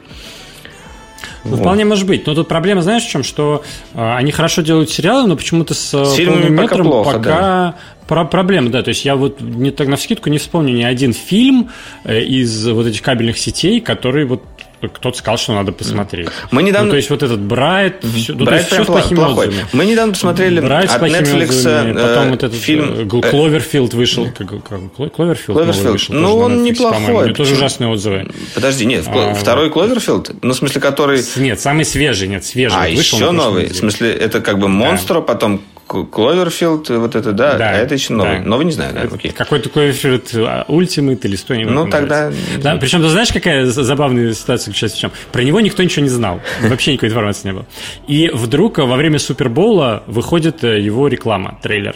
Ну, 1.44 1.52
вот. 1.52 1.60
Вполне 1.60 1.86
может 1.86 2.06
быть. 2.06 2.28
Но 2.28 2.36
тут 2.36 2.48
проблема, 2.48 2.82
знаешь, 2.82 3.04
в 3.04 3.10
чем? 3.10 3.24
Что 3.24 3.64
э, 3.94 4.16
они 4.16 4.32
хорошо 4.32 4.62
делают 4.62 4.90
сериалы, 4.90 5.28
но 5.28 5.36
почему-то 5.36 5.74
с, 5.74 5.92
с 5.92 6.14
фильмами 6.14 6.56
пока, 6.56 6.76
плохо, 6.78 7.12
пока, 7.14 7.20
да 7.20 7.76
про 8.12 8.26
проблема, 8.26 8.70
да. 8.70 8.84
То 8.84 8.90
есть 8.90 9.06
я 9.06 9.16
вот 9.16 9.40
не 9.40 9.72
так 9.72 9.88
на 9.88 9.96
вскидку 9.96 10.30
не 10.30 10.38
вспомню 10.38 10.74
ни 10.74 10.84
один 10.84 11.14
фильм 11.14 11.70
э, 12.04 12.22
из 12.22 12.68
вот 12.68 12.86
этих 12.86 13.02
кабельных 13.02 13.38
сетей, 13.38 13.80
который 13.80 14.26
вот 14.26 14.44
кто-то 14.82 15.18
сказал, 15.18 15.38
что 15.38 15.54
надо 15.54 15.72
посмотреть. 15.72 16.28
Мы 16.50 16.62
недавно... 16.64 16.88
Ну, 16.88 16.92
то 16.92 16.98
есть 16.98 17.10
вот 17.10 17.24
этот 17.24 17.40
Bright, 17.40 18.04
все, 18.04 18.34
ну, 18.34 18.44
Bright 18.44 18.66
все 18.66 18.84
с 18.84 18.88
плохими 18.88 19.16
плохой. 19.16 19.48
отзывами. 19.48 19.68
Мы 19.72 19.86
недавно 19.86 20.12
посмотрели 20.12 20.60
Bright 20.60 20.90
с 20.90 20.96
от 20.96 21.04
Netflix 21.04 21.44
отзывами, 21.44 21.94
потом 21.94 22.24
э, 22.26 22.30
вот 22.32 22.44
этот 22.44 22.58
фильм... 22.60 22.96
фильм 22.96 23.22
Cloverfield 23.22 23.94
вышел. 23.94 24.28
Cloverfield, 24.30 25.14
Cloverfield. 25.14 25.92
вышел. 25.92 26.16
Ну, 26.16 26.36
он 26.36 26.58
Netflix, 26.58 26.62
неплохой. 26.64 27.14
У 27.14 27.26
него 27.28 27.34
тоже 27.34 27.54
ужасные 27.54 27.90
отзывы. 27.90 28.28
Подожди, 28.56 28.86
нет, 28.86 29.06
А, 29.08 29.34
второй 29.36 29.70
Cloverfield, 29.70 30.32
ну, 30.42 30.52
в 30.52 30.58
смысле, 30.58 30.82
который... 30.82 31.22
Нет, 31.38 31.62
самый 31.62 31.86
свежий, 31.86 32.28
нет, 32.28 32.44
свежий. 32.44 32.78
А, 32.78 32.90
вышел 32.90 33.20
еще 33.20 33.32
новый? 33.32 33.68
В 33.68 33.76
смысле, 33.76 34.12
это 34.12 34.42
как 34.42 34.60
бы 34.60 34.68
Монстро, 34.68 35.22
потом 35.22 35.60
C- 35.60 35.62
Cloverfield, 35.92 36.90
вот 36.90 37.16
это, 37.16 37.32
да, 37.34 37.58
Да, 37.58 37.70
а 37.72 37.74
это 37.74 37.94
еще 37.96 38.14
новый. 38.14 38.40
да. 38.40 38.46
Новый 38.46 38.66
не 38.66 38.72
знаю, 38.72 38.94
да, 38.94 39.02
окей. 39.14 39.32
Какой-то 39.32 39.70
Cloverfield 39.70 40.34
Ultimate 40.68 41.26
или 41.26 41.36
что 41.36 41.56
нибудь 41.56 41.74
Ну, 41.74 41.88
тогда- 41.88 42.32
Да, 42.62 42.76
причем, 42.78 43.02
ты 43.02 43.10
знаешь, 43.10 43.30
какая 43.32 43.66
за- 43.66 43.84
забавная 43.84 44.34
ситуация 44.34 44.74
сейчас 44.74 44.94
в 44.94 45.00
чем? 45.00 45.12
Про 45.32 45.44
него 45.44 45.60
никто 45.60 45.84
ничего 45.84 46.04
не 46.04 46.10
знал. 46.10 46.42
Вообще 46.62 46.94
никакой 46.94 47.10
информации 47.10 47.48
не 47.50 47.54
было. 47.54 47.66
И 48.08 48.30
вдруг 48.34 48.78
во 48.78 48.96
время 48.96 49.20
Супербоула 49.20 50.04
выходит 50.08 50.64
э, 50.64 50.80
его 50.80 51.08
реклама, 51.08 51.60
трейлер. 51.62 51.96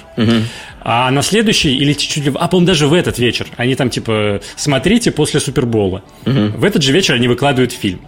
А 0.88 1.10
на 1.10 1.24
следующий, 1.24 1.76
или 1.76 1.94
чуть 1.94 2.26
ли... 2.26 2.32
А, 2.36 2.48
по-моему, 2.48 2.68
даже 2.68 2.86
в 2.88 2.94
этот 2.94 3.18
вечер. 3.18 3.48
Они 3.58 3.74
там, 3.74 3.90
типа, 3.90 4.40
смотрите 4.56 5.10
после 5.12 5.40
Супербоула. 5.40 6.04
В 6.26 6.64
этот 6.64 6.84
же 6.84 6.92
вечер 6.92 7.16
они 7.16 7.28
выкладывают 7.28 7.72
фильм. 7.72 8.02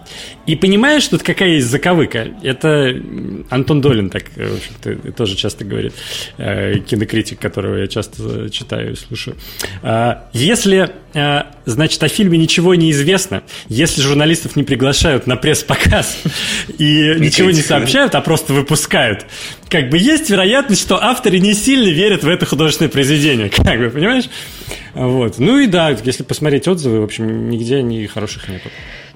И 0.46 0.56
понимаешь, 0.56 1.08
тут 1.08 1.24
какая 1.24 1.50
есть 1.50 1.68
заковыка? 1.68 2.28
Это 2.44 2.94
Антон 3.50 3.82
Долин 3.82 4.12
так, 4.12 4.26
э, 4.36 4.48
в 4.48 4.58
общем-то, 4.58 5.12
тоже 5.14 5.36
часто 5.36 5.66
говорит, 5.66 5.76
э, 6.38 6.80
кинокритик, 6.80 7.39
которого 7.39 7.78
я 7.78 7.88
часто 7.88 8.49
читаю 8.49 8.93
и 8.93 8.95
слушаю. 8.95 9.38
А, 9.82 10.30
Если, 10.34 10.91
э, 11.13 11.43
значит, 11.65 12.03
о 12.03 12.07
фильме 12.07 12.38
ничего 12.38 12.75
не 12.75 12.91
известно, 12.91 13.43
если 13.69 14.01
журналистов 14.01 14.55
не 14.55 14.63
приглашают 14.63 15.28
на 15.28 15.36
пресс-показ 15.36 16.17
и 16.78 17.15
ничего 17.17 17.51
не 17.51 17.61
сообщают, 17.61 18.15
а 18.15 18.21
просто 18.21 18.53
выпускают, 18.53 19.25
как 19.69 19.89
бы 19.89 19.97
есть 19.97 20.30
вероятность, 20.30 20.82
что 20.82 21.03
авторы 21.03 21.39
не 21.39 21.53
сильно 21.53 21.89
верят 21.89 22.23
в 22.23 22.28
это 22.28 22.45
художественное 22.45 22.89
произведение, 22.89 23.49
как 23.55 23.80
бы, 23.80 23.89
понимаешь? 23.89 24.25
Вот. 24.93 25.38
Ну 25.38 25.59
и 25.59 25.67
да, 25.67 25.89
если 26.03 26.23
посмотреть 26.23 26.67
отзывы, 26.67 27.01
в 27.01 27.03
общем, 27.03 27.49
нигде 27.49 27.82
ни 27.82 28.05
хороших 28.05 28.47
нету. 28.49 28.69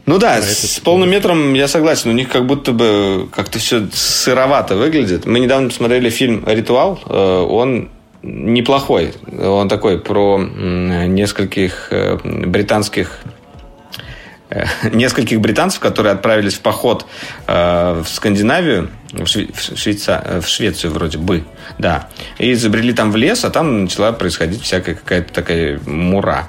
Ну 0.05 0.17
да, 0.17 0.37
это 0.37 0.47
с 0.47 0.79
полным 0.79 1.09
метром 1.09 1.53
я 1.53 1.67
согласен. 1.67 2.09
У 2.09 2.13
них 2.13 2.29
как 2.29 2.45
будто 2.45 2.71
бы 2.71 3.29
как-то 3.33 3.59
все 3.59 3.87
сыровато 3.93 4.75
выглядит. 4.75 5.25
Мы 5.25 5.39
недавно 5.39 5.69
посмотрели 5.69 6.09
фильм 6.09 6.43
«Ритуал». 6.47 6.99
Э, 7.05 7.45
Он 7.47 7.89
неплохой. 8.23 9.13
Он 9.39 9.67
такой 9.67 9.99
про 9.99 10.37
нескольких 10.39 11.87
э, 11.91 12.17
британских 12.23 13.19
нескольких 14.91 15.39
британцев, 15.39 15.79
которые 15.79 16.13
отправились 16.13 16.55
в 16.55 16.61
поход 16.61 17.05
э, 17.47 18.01
в 18.03 18.07
Скандинавию, 18.09 18.89
в, 19.13 19.23
Шве- 19.23 19.51
в 19.53 19.57
Швейца- 19.75 20.21
э, 20.23 20.41
в 20.41 20.47
Швецию 20.47 20.91
вроде 20.93 21.17
бы, 21.17 21.43
да, 21.79 22.09
и 22.37 22.53
забрели 22.53 22.93
там 22.93 23.11
в 23.11 23.15
лес, 23.15 23.45
а 23.45 23.49
там 23.49 23.83
начала 23.83 24.11
происходить 24.11 24.61
всякая 24.63 24.95
какая-то 24.95 25.33
такая 25.33 25.79
мура 25.85 26.47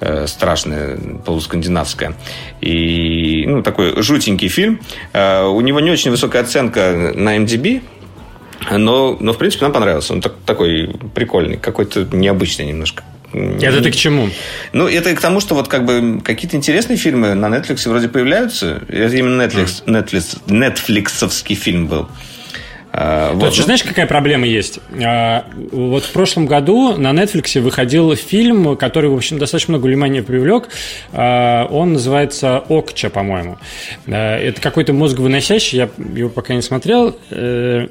э, 0.00 0.26
страшная, 0.26 0.98
полускандинавская. 1.24 2.14
И, 2.60 3.44
ну, 3.46 3.62
такой 3.62 4.02
жутенький 4.02 4.48
фильм. 4.48 4.80
Э, 5.12 5.44
у 5.44 5.60
него 5.60 5.80
не 5.80 5.90
очень 5.90 6.10
высокая 6.10 6.42
оценка 6.42 7.12
на 7.14 7.36
MDB, 7.38 7.82
но, 8.70 9.16
но 9.20 9.32
в 9.32 9.38
принципе, 9.38 9.64
нам 9.64 9.72
понравился. 9.72 10.12
Он 10.12 10.20
так- 10.20 10.36
такой 10.46 10.94
прикольный, 11.14 11.56
какой-то 11.56 12.04
необычный 12.12 12.66
немножко. 12.66 13.04
Это 13.34 13.82
ты 13.82 13.90
к 13.90 13.96
чему? 13.96 14.30
Ну, 14.72 14.86
это 14.86 15.14
к 15.14 15.20
тому, 15.20 15.40
что 15.40 15.54
вот 15.54 15.68
как 15.68 15.84
бы 15.84 16.20
какие-то 16.22 16.56
интересные 16.56 16.96
фильмы 16.96 17.34
на 17.34 17.46
Netflix 17.46 17.88
вроде 17.88 18.08
появляются. 18.08 18.82
Это 18.88 19.16
именно 19.16 19.42
Netflix, 19.42 19.84
Netflix, 19.86 20.38
Netflixовский 20.46 21.56
фильм 21.56 21.88
был. 21.88 22.08
А, 22.96 23.32
Тут 23.32 23.42
вот. 23.42 23.54
же 23.54 23.64
знаешь, 23.64 23.82
какая 23.82 24.06
проблема 24.06 24.46
есть? 24.46 24.78
А, 25.02 25.46
Вот 25.72 26.04
в 26.04 26.12
прошлом 26.12 26.46
году 26.46 26.96
на 26.96 27.10
Netflix 27.10 27.58
выходил 27.60 28.14
фильм, 28.14 28.76
который, 28.76 29.10
в 29.10 29.14
общем, 29.14 29.38
достаточно 29.38 29.72
много 29.72 29.86
внимания 29.86 30.22
привлек. 30.22 30.68
А, 31.12 31.66
Он 31.66 31.94
называется 31.94 32.58
«Окча», 32.68 33.10
по-моему. 33.10 33.58
Это 34.06 34.60
какой-то 34.60 34.92
мозговыносящий, 34.92 35.78
я 35.78 35.88
его 36.14 36.28
пока 36.28 36.54
не 36.54 36.62
смотрел. 36.62 37.16
Э, 37.30 37.88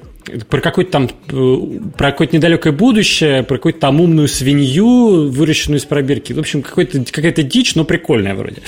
Про 0.50 0.62
какое-то 0.62 0.92
там 0.92 1.10
э, 1.30 1.58
про 1.98 2.12
какое-то 2.12 2.38
недалекое 2.38 2.72
будущее, 2.72 3.44
про 3.44 3.58
какую-то 3.58 3.80
там 3.80 4.00
умную 4.00 4.30
свинью, 4.30 5.30
выращенную 5.30 5.80
из 5.80 5.86
пробирки. 5.86 6.32
В 6.32 6.40
общем, 6.40 6.62
какая-то 6.62 7.44
дичь, 7.44 7.76
но 7.76 7.84
прикольная 7.84 8.36
вроде. 8.36 8.62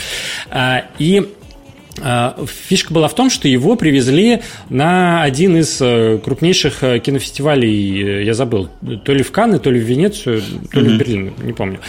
И 0.99 1.29
Фишка 1.97 2.93
была 2.93 3.07
в 3.07 3.15
том, 3.15 3.29
что 3.29 3.47
его 3.47 3.75
привезли 3.75 4.41
на 4.69 5.23
один 5.23 5.57
из 5.57 5.79
э, 5.81 6.19
крупнейших 6.23 6.83
э, 6.83 6.99
кинофестивалей, 6.99 8.19
э, 8.19 8.23
я 8.25 8.33
забыл, 8.33 8.69
то 9.03 9.13
ли 9.13 9.23
в 9.23 9.31
Канны, 9.31 9.59
то 9.59 9.71
ли 9.71 9.79
в 9.79 9.83
Венецию, 9.83 10.41
то 10.71 10.79
ли 10.81 10.95
в 10.95 10.97
Берлин, 10.97 11.33
не 11.41 11.53
помню. 11.53 11.79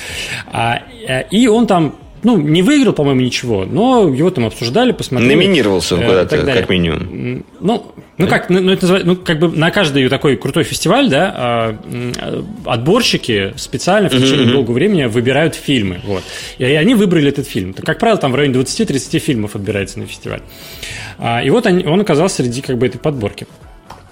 А, 0.46 0.82
И 1.30 1.48
он 1.48 1.66
там, 1.66 1.96
ну, 2.26 2.36
не 2.38 2.60
выиграл, 2.60 2.92
по-моему, 2.92 3.20
ничего, 3.20 3.64
но 3.64 4.12
его 4.12 4.30
там 4.30 4.46
обсуждали, 4.46 4.90
посмотрели. 4.90 5.32
Номинировался 5.32 5.94
он 5.94 6.02
э, 6.02 6.06
куда-то, 6.06 6.38
как 6.38 6.68
минимум. 6.68 7.44
Ну, 7.60 7.94
ну 8.18 8.26
как, 8.26 8.50
ну, 8.50 8.60
ну, 8.60 8.72
это 8.72 8.82
называется, 8.82 9.08
ну, 9.08 9.14
как 9.14 9.38
бы 9.38 9.48
на 9.56 9.70
каждый 9.70 10.08
такой 10.08 10.36
крутой 10.36 10.64
фестиваль, 10.64 11.08
да, 11.08 11.32
а, 11.36 11.78
отборщики 12.64 13.54
специально 13.56 14.08
в 14.08 14.12
течение 14.12 14.46
долгого 14.46 14.74
времени 14.74 15.04
выбирают 15.04 15.54
фильмы, 15.54 16.00
вот. 16.02 16.24
И 16.58 16.64
они 16.64 16.96
выбрали 16.96 17.28
этот 17.28 17.46
фильм. 17.46 17.74
Как 17.74 18.00
правило, 18.00 18.20
там 18.20 18.32
в 18.32 18.34
районе 18.34 18.58
20-30 18.58 19.20
фильмов 19.20 19.54
отбирается 19.54 20.00
на 20.00 20.06
фестиваль. 20.06 20.40
А, 21.18 21.44
И 21.44 21.50
вот 21.50 21.64
он 21.66 22.00
оказался 22.00 22.42
среди 22.42 22.60
как 22.60 22.76
бы 22.76 22.88
этой 22.88 22.98
подборки. 22.98 23.46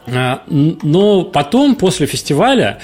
А, 0.06 0.44
Но 0.46 1.24
потом, 1.24 1.74
после 1.74 2.06
фестиваля, 2.06 2.78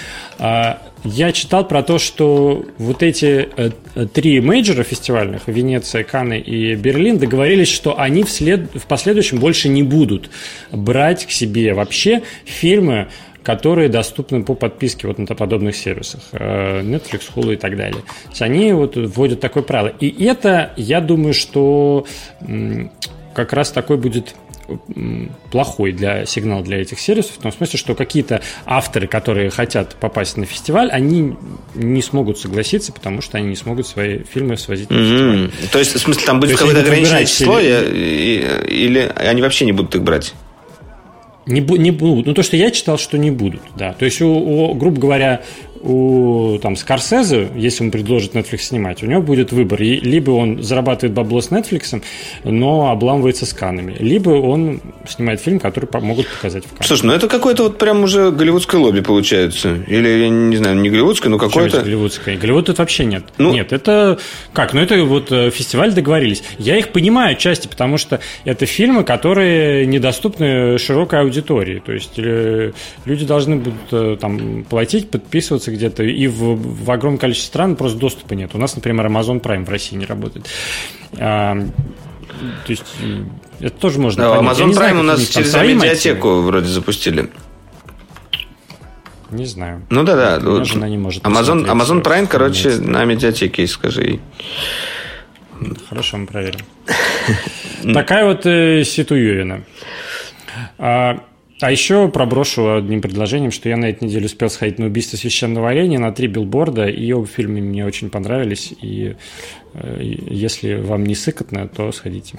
я 1.05 1.33
читал 1.33 1.67
про 1.67 1.83
то, 1.83 1.99
что 1.99 2.65
вот 2.79 3.03
эти 3.03 3.49
э, 3.57 3.71
э, 3.95 4.07
три 4.07 4.41
мейджора 4.41 4.83
фестивальных, 4.83 5.43
Венеция, 5.47 6.05
Канны 6.05 6.39
и 6.39 6.75
Берлин, 6.75 7.19
договорились, 7.19 7.69
что 7.69 7.99
они 7.99 8.23
вслед, 8.25 8.71
в 8.75 8.87
последующем 8.87 9.39
больше 9.39 9.69
не 9.69 9.83
будут 9.83 10.31
брать 10.71 11.27
к 11.27 11.31
себе 11.31 11.73
вообще 11.75 12.23
фильмы, 12.45 13.09
которые 13.43 13.89
доступны 13.89 14.45
по 14.45 14.55
подписке 14.55 15.07
вот 15.07 15.19
на 15.19 15.35
подобных 15.35 15.75
сервисах. 15.75 16.21
э, 16.33 16.83
Netflix, 16.83 17.23
Hulu 17.35 17.55
и 17.55 17.57
так 17.57 17.77
далее. 17.77 18.03
То 18.25 18.31
есть 18.31 18.43
они 18.43 18.73
вот 18.73 18.97
вводят 18.97 19.41
такое 19.41 19.63
правило. 19.63 19.95
И 20.01 20.25
это, 20.25 20.73
я 20.77 21.01
думаю, 21.01 21.33
что 21.33 22.07
как 23.35 23.53
раз 23.53 23.71
такой 23.71 23.97
будет 23.97 24.35
плохой 25.51 25.93
для 25.93 26.27
сигнал 26.27 26.63
для 26.63 26.81
этих 26.81 27.01
сервисов, 27.01 27.33
в 27.37 27.43
том 27.43 27.53
смысле, 27.53 27.79
что 27.79 27.95
какие-то 27.95 28.41
авторы, 28.67 29.07
которые 29.07 29.51
хотят 29.51 29.97
попасть 29.97 30.37
на 30.37 30.47
фестиваль, 30.47 30.91
они 30.91 31.35
не 31.75 32.03
смогут 32.03 32.39
согласиться, 32.39 32.93
потому 32.93 33.21
что 33.23 33.39
они 33.39 33.49
не 33.49 33.57
смогут 33.57 33.87
свои 33.87 34.21
фильмы 34.25 34.57
свозить 34.57 34.91
на 34.91 34.97
фестиваль. 34.97 35.39
М. 35.45 35.53
То 35.73 35.79
есть, 35.79 35.95
в 35.95 35.99
смысле, 35.99 36.25
там 36.27 36.41
будет 36.41 36.57
какое-то 36.59 36.81
ограниченное 36.81 37.25
число, 37.25 37.59
или- 37.61 38.65
или 38.69 39.13
они 39.17 39.43
вообще 39.43 39.65
не 39.65 39.73
будут 39.73 39.95
их 39.95 40.03
брать? 40.03 40.35
Не, 41.47 41.61
бу- 41.61 41.79
не 41.79 41.91
будут. 41.91 42.27
Ну, 42.27 42.35
то, 42.35 42.43
что 42.43 42.57
я 42.57 42.71
читал, 42.71 42.99
что 42.99 43.19
не 43.19 43.31
будут, 43.31 43.63
да. 43.77 43.93
То 43.95 44.05
есть, 44.05 44.21
у, 44.21 44.29
у, 44.29 44.75
грубо 44.75 45.01
говоря, 45.01 45.43
у 45.83 46.59
там, 46.63 46.77
Скорсезе, 46.77 47.49
если 47.55 47.85
он 47.85 47.91
предложит 47.91 48.35
Netflix 48.35 48.59
снимать, 48.59 49.03
у 49.03 49.07
него 49.07 49.23
будет 49.23 49.53
выбор. 49.53 49.83
И 49.83 50.01
либо 50.01 50.33
он 50.33 50.63
зарабатывает 50.63 51.15
бабло 51.15 51.41
с 51.41 51.51
Netflix, 51.51 52.03
но 52.45 52.91
обламывается 52.91 53.47
с 53.47 53.53
канами, 53.53 53.97
либо 53.99 54.31
он 54.31 54.81
снимает 55.09 55.41
фильм, 55.41 55.59
который 55.59 55.89
могут 56.01 56.29
показать 56.29 56.65
в 56.65 56.69
Каннах. 56.69 56.87
Слушай, 56.87 57.07
ну 57.07 57.13
это 57.13 57.29
какое-то 57.29 57.65
вот 57.65 57.79
прям 57.79 58.03
уже 58.03 58.31
голливудское 58.31 58.81
лобби 58.81 59.01
получается. 59.01 59.79
Или, 59.87 60.09
я 60.09 60.29
не 60.29 60.57
знаю, 60.57 60.77
не 60.77 60.91
голливудское, 60.91 61.31
но 61.31 61.39
какое-то... 61.39 61.83
голливудское? 61.83 62.37
Голливуд 62.37 62.67
тут 62.67 62.79
вообще 62.79 63.05
нет. 63.05 63.25
Ну- 63.39 63.53
нет, 63.53 63.73
это 63.73 64.19
как? 64.53 64.75
Ну, 64.75 64.81
это 64.81 65.03
вот 65.05 65.33
э, 65.33 65.51
фестиваль 65.51 65.93
договорились. 65.93 66.43
Я 66.59 66.77
их 66.77 66.89
понимаю 66.89 67.33
отчасти, 67.33 67.69
потому 67.69 67.99
что 67.99 68.21
это 68.45 68.67
фильмы, 68.67 69.05
которые 69.05 69.87
недоступны 69.87 70.79
широкой 70.79 71.21
аудитории. 71.21 71.83
То 71.85 71.93
есть 71.93 72.19
э, 72.19 72.73
люди 73.05 73.25
должны 73.25 73.57
будут 73.57 73.93
э, 73.93 74.17
там 74.21 74.65
платить, 74.65 75.11
подписываться 75.11 75.70
где-то, 75.71 76.03
и 76.03 76.27
в, 76.27 76.85
в 76.85 76.91
огромном 76.91 77.19
количестве 77.19 77.49
стран 77.49 77.77
просто 77.77 77.99
доступа 77.99 78.35
нет. 78.35 78.55
У 78.55 78.59
нас, 78.59 78.75
например, 78.75 79.07
Amazon 79.07 79.41
Prime 79.41 79.65
в 79.65 79.69
России 79.69 79.97
не 79.97 80.07
работает. 80.07 80.47
А, 81.19 81.57
то 82.67 82.71
есть 82.71 82.85
это 83.61 83.77
тоже 83.79 83.99
можно 83.99 84.25
Да, 84.25 84.37
понять. 84.37 84.59
Amazon 84.59 84.67
не 84.67 84.75
знаю, 84.75 84.95
Prime 84.95 85.01
у 85.01 85.03
нас 85.03 85.29
через 85.29 85.55
медиатеку 85.55 86.41
вроде 86.41 86.69
запустили. 86.69 87.31
Не 89.31 89.47
знаю. 89.47 89.87
Ну 89.91 90.03
да, 90.03 90.17
да. 90.17 90.41
Вот 90.41 90.67
жена 90.67 90.89
не 90.89 90.99
может 90.99 91.23
Amazon, 91.23 91.65
Amazon 91.65 92.01
э, 92.01 92.03
Prime, 92.03 92.27
короче, 92.27 92.71
на 92.77 93.05
медиатеке, 93.05 93.67
скажи. 93.67 94.19
Хорошо, 95.89 96.17
мы 96.17 96.27
проверим. 96.27 96.61
Такая 97.95 98.25
вот 98.27 98.47
э. 98.47 98.83
А, 100.79 101.21
А 101.61 101.71
еще 101.71 102.09
проброшу 102.09 102.77
одним 102.77 103.03
предложением, 103.03 103.51
что 103.51 103.69
я 103.69 103.77
на 103.77 103.87
этой 103.87 104.05
неделе 104.05 104.27
успел 104.27 104.49
сходить 104.49 104.79
на 104.79 104.87
убийство 104.87 105.17
священного 105.17 105.69
оленя 105.69 105.99
на 105.99 106.11
три 106.13 106.27
билборда, 106.27 106.87
и 106.87 107.13
оба 107.13 107.27
фильма 107.27 107.59
мне 107.59 107.85
очень 107.85 108.09
понравились, 108.09 108.73
и 108.81 109.15
э, 109.75 109.99
если 110.01 110.75
вам 110.75 111.05
не 111.05 111.15
сыкотно, 111.15 111.69
то 111.69 111.93
сходите. 111.93 112.39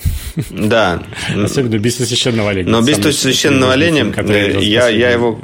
Да. 0.50 1.04
Особенно 1.36 1.76
убийство 1.76 2.04
священного 2.04 2.50
оленя. 2.50 2.70
Но 2.70 2.80
убийство 2.80 3.12
священного 3.12 3.74
оленя, 3.74 4.12
э, 4.18 4.60
я, 4.62 4.90
я 4.90 5.12
его 5.12 5.40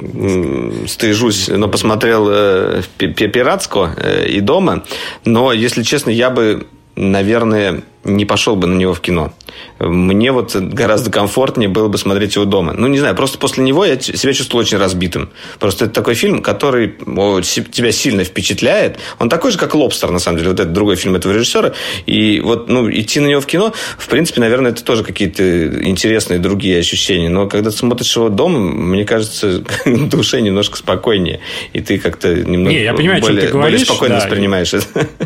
стыжусь, 0.88 1.48
но 1.48 1.68
посмотрел 1.68 2.28
э, 2.30 2.82
пиратского 2.98 3.94
и 4.24 4.40
дома, 4.40 4.84
но, 5.24 5.52
если 5.52 5.82
честно, 5.82 6.10
я 6.10 6.30
бы 6.30 6.66
наверное, 6.98 7.82
не 8.04 8.24
пошел 8.24 8.56
бы 8.56 8.66
на 8.66 8.76
него 8.76 8.92
в 8.92 9.00
кино. 9.00 9.32
Мне 9.78 10.32
вот 10.32 10.56
гораздо 10.56 11.10
комфортнее 11.10 11.68
было 11.68 11.88
бы 11.88 11.98
смотреть 11.98 12.34
его 12.34 12.44
дома. 12.44 12.72
Ну, 12.72 12.86
не 12.88 12.98
знаю, 12.98 13.14
просто 13.14 13.38
после 13.38 13.62
него 13.62 13.84
я 13.84 13.98
себя 14.00 14.32
чувствовал 14.32 14.64
очень 14.64 14.78
разбитым. 14.78 15.30
Просто 15.58 15.84
это 15.84 15.94
такой 15.94 16.14
фильм, 16.14 16.42
который 16.42 16.88
тебя 16.88 17.92
сильно 17.92 18.24
впечатляет. 18.24 18.98
Он 19.18 19.28
такой 19.28 19.52
же, 19.52 19.58
как 19.58 19.74
«Лобстер», 19.74 20.10
на 20.10 20.18
самом 20.18 20.38
деле. 20.38 20.50
Вот 20.50 20.60
это 20.60 20.70
другой 20.70 20.96
фильм 20.96 21.14
этого 21.14 21.32
режиссера. 21.32 21.72
И 22.06 22.40
вот, 22.40 22.68
ну, 22.68 22.90
идти 22.90 23.20
на 23.20 23.26
него 23.26 23.40
в 23.40 23.46
кино, 23.46 23.72
в 23.98 24.08
принципе, 24.08 24.40
наверное, 24.40 24.72
это 24.72 24.82
тоже 24.82 25.04
какие-то 25.04 25.84
интересные 25.84 26.40
другие 26.40 26.78
ощущения. 26.78 27.28
Но 27.28 27.46
когда 27.48 27.70
ты 27.70 27.76
смотришь 27.76 28.16
его 28.16 28.28
дома, 28.28 28.58
мне 28.58 29.04
кажется, 29.04 29.62
душе 29.86 30.40
немножко 30.40 30.76
спокойнее. 30.78 31.40
И 31.72 31.80
ты 31.80 31.98
как-то 31.98 32.34
немного 32.34 32.70
не, 32.70 32.82
я 32.82 32.94
понимаю, 32.94 33.20
более, 33.20 33.46
ты 33.46 33.52
говоришь, 33.52 33.72
более 33.72 33.86
спокойно 33.86 34.14
да. 34.16 34.20
воспринимаешь 34.20 34.74
это. 34.74 35.08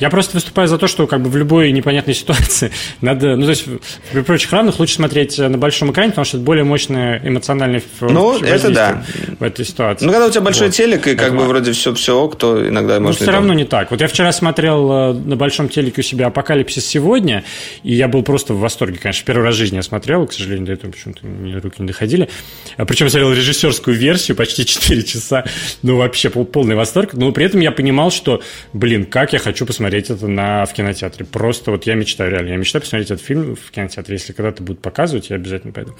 Я 0.00 0.10
просто 0.10 0.36
выступаю 0.36 0.68
за 0.68 0.78
то, 0.78 0.86
что 0.86 1.06
как 1.06 1.22
бы 1.22 1.30
в 1.30 1.36
любой 1.36 1.72
непонятной 1.72 2.14
ситуации 2.14 2.70
надо, 3.00 3.36
ну, 3.36 3.44
то 3.44 3.50
есть 3.50 3.64
при 4.12 4.22
прочих 4.22 4.52
равных 4.52 4.78
лучше 4.78 4.94
смотреть 4.94 5.38
на 5.38 5.58
большом 5.58 5.92
экране, 5.92 6.10
потому 6.10 6.24
что 6.24 6.36
это 6.36 6.44
более 6.44 6.64
мощное 6.64 7.20
эмоциональное 7.24 7.82
ну, 8.00 8.38
это 8.38 8.70
да. 8.70 9.04
в 9.38 9.42
этой 9.42 9.64
ситуации. 9.64 10.04
Ну, 10.04 10.12
когда 10.12 10.26
у 10.26 10.30
тебя 10.30 10.42
большой 10.42 10.68
вот. 10.68 10.76
телек, 10.76 11.06
и 11.06 11.14
как 11.14 11.28
это 11.28 11.36
бы 11.36 11.44
вроде 11.44 11.72
все, 11.72 11.94
все 11.94 12.18
ок, 12.18 12.36
то 12.36 12.68
иногда 12.68 12.98
ну, 12.98 13.06
можно... 13.06 13.22
все 13.22 13.30
равно 13.30 13.54
не 13.54 13.64
так. 13.64 13.90
Вот 13.90 14.00
я 14.00 14.08
вчера 14.08 14.32
смотрел 14.32 14.90
э, 14.90 15.12
на 15.14 15.36
большом 15.36 15.68
телеке 15.68 16.00
у 16.00 16.04
себя 16.04 16.26
«Апокалипсис 16.26 16.86
сегодня», 16.86 17.44
и 17.82 17.94
я 17.94 18.08
был 18.08 18.22
просто 18.22 18.54
в 18.54 18.60
восторге, 18.60 18.98
конечно. 18.98 19.24
Первый 19.24 19.44
раз 19.44 19.54
в 19.54 19.58
жизни 19.58 19.76
я 19.76 19.82
смотрел, 19.82 20.26
к 20.26 20.32
сожалению, 20.32 20.66
до 20.66 20.72
этого 20.72 20.90
почему-то 20.90 21.26
мне 21.26 21.56
руки 21.58 21.76
не 21.78 21.86
доходили. 21.86 22.28
А 22.76 22.84
Причем 22.84 23.08
смотрел 23.08 23.32
режиссерскую 23.32 23.96
версию, 23.96 24.36
почти 24.36 24.66
4 24.66 25.02
часа. 25.02 25.44
Ну, 25.82 25.96
вообще 25.96 26.30
полный 26.30 26.76
восторг. 26.76 27.14
Но 27.14 27.32
при 27.32 27.46
этом 27.46 27.60
я 27.60 27.72
понимал, 27.72 28.10
что, 28.10 28.42
блин, 28.72 29.04
как 29.04 29.32
я 29.32 29.38
хочу 29.38 29.64
посмотреть 29.66 29.85
это 29.94 30.26
на 30.26 30.64
в 30.66 30.72
кинотеатре. 30.72 31.24
Просто 31.24 31.70
вот 31.70 31.86
я 31.86 31.94
мечтаю, 31.94 32.30
реально, 32.30 32.50
я 32.50 32.56
мечтаю 32.56 32.82
посмотреть 32.82 33.10
этот 33.10 33.24
фильм 33.24 33.56
в 33.56 33.70
кинотеатре. 33.70 34.16
Если 34.16 34.32
когда-то 34.32 34.62
будут 34.62 34.82
показывать, 34.82 35.30
я 35.30 35.36
обязательно 35.36 35.72
пойду. 35.72 35.94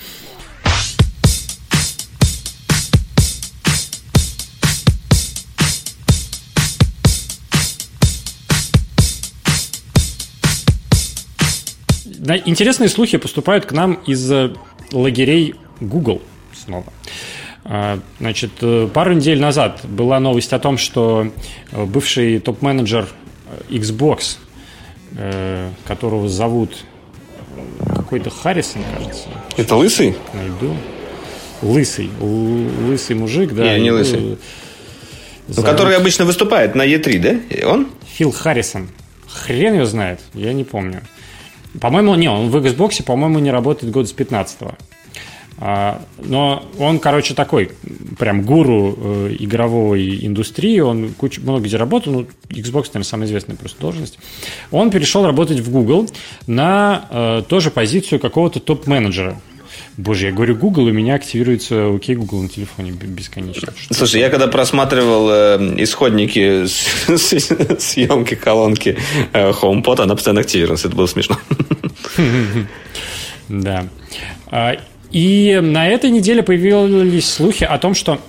Интересные 12.45 12.89
слухи 12.89 13.19
поступают 13.19 13.67
к 13.67 13.73
нам 13.73 13.95
из 14.07 14.31
э, 14.33 14.53
лагерей 14.91 15.55
Google 15.81 16.23
снова. 16.53 16.93
А, 17.65 18.01
значит, 18.19 18.51
э, 18.63 18.89
пару 18.93 19.13
недель 19.13 19.41
назад 19.41 19.81
была 19.85 20.19
новость 20.19 20.53
о 20.53 20.59
том, 20.59 20.77
что 20.77 21.31
э, 21.73 21.85
бывший 21.85 22.41
топ-менеджер 22.41 23.09
Xbox, 23.69 24.39
э, 25.17 25.71
которого 25.87 26.29
зовут 26.29 26.85
какой-то 27.95 28.31
Харрисон, 28.31 28.83
кажется. 28.97 29.29
Это 29.57 29.77
лысый? 29.77 30.17
Найду. 30.35 30.77
Лысый. 31.63 32.11
Лысый 32.21 33.17
мужик, 33.17 33.53
да. 33.53 33.63
Не, 33.77 33.85
не 33.85 33.91
лысый. 33.91 34.39
Зовут... 35.49 35.71
Который 35.71 35.97
обычно 35.97 36.25
выступает 36.25 36.75
на 36.75 36.87
E3, 36.87 37.19
да? 37.19 37.69
Он? 37.69 37.89
Фил 38.07 38.33
Харрисон. 38.33 38.89
Хрен 39.29 39.75
его 39.75 39.85
знает, 39.85 40.21
я 40.35 40.53
не 40.53 40.65
помню. 40.65 41.03
По-моему, 41.81 42.15
не, 42.15 42.29
он 42.29 42.51
в 42.51 42.57
Xbox, 42.57 43.03
по-моему, 43.03 43.39
не 43.39 43.51
работает 43.51 43.93
год 43.93 44.09
с 44.09 44.13
15 44.13 44.61
-го. 44.61 44.69
А, 44.69 44.77
но 45.59 46.69
он, 46.79 46.99
короче, 46.99 47.35
такой 47.35 47.71
прям 48.19 48.43
гуру 48.43 48.97
э, 48.97 49.37
игровой 49.39 50.25
индустрии, 50.27 50.81
он 50.81 51.15
куча, 51.15 51.41
много 51.41 51.65
где 51.65 51.77
работал, 51.77 52.13
ну, 52.13 52.27
Xbox, 52.51 52.89
наверное, 52.89 53.05
самая 53.05 53.27
известная 53.27 53.57
просто 53.57 53.81
должность. 53.81 54.19
Он 54.71 54.91
перешел 54.91 55.25
работать 55.25 55.61
в 55.61 55.71
Google 55.71 56.09
на 56.47 57.07
э, 57.11 57.43
тоже 57.49 57.71
позицию 57.71 58.21
какого-то 58.21 58.61
топ-менеджера. 58.61 59.41
Боже, 59.97 60.27
я 60.27 60.33
говорю 60.33 60.57
Google, 60.57 60.85
у 60.85 60.93
меня 60.93 61.15
активируется 61.15 61.75
okay, 61.75 62.15
Google 62.15 62.43
на 62.43 62.49
телефоне 62.49 62.91
бесконечно. 62.93 63.73
Слушай, 63.91 64.21
я 64.21 64.29
когда 64.29 64.47
просматривал 64.47 65.31
э, 65.31 65.75
исходники 65.79 66.67
съемки 67.79 68.35
колонки 68.35 68.99
э, 69.33 69.51
HomePod, 69.51 70.03
она 70.03 70.15
постоянно 70.15 70.43
активировалась. 70.43 70.85
Это 70.85 70.95
было 70.95 71.07
смешно. 71.07 71.39
Да. 73.49 73.87
И 75.17 75.61
на 75.63 75.89
этой 75.89 76.11
неделе 76.11 76.43
появились 76.43 77.27
слухи 77.27 77.65
о 77.65 77.79
том, 77.79 77.95
что 77.95 78.21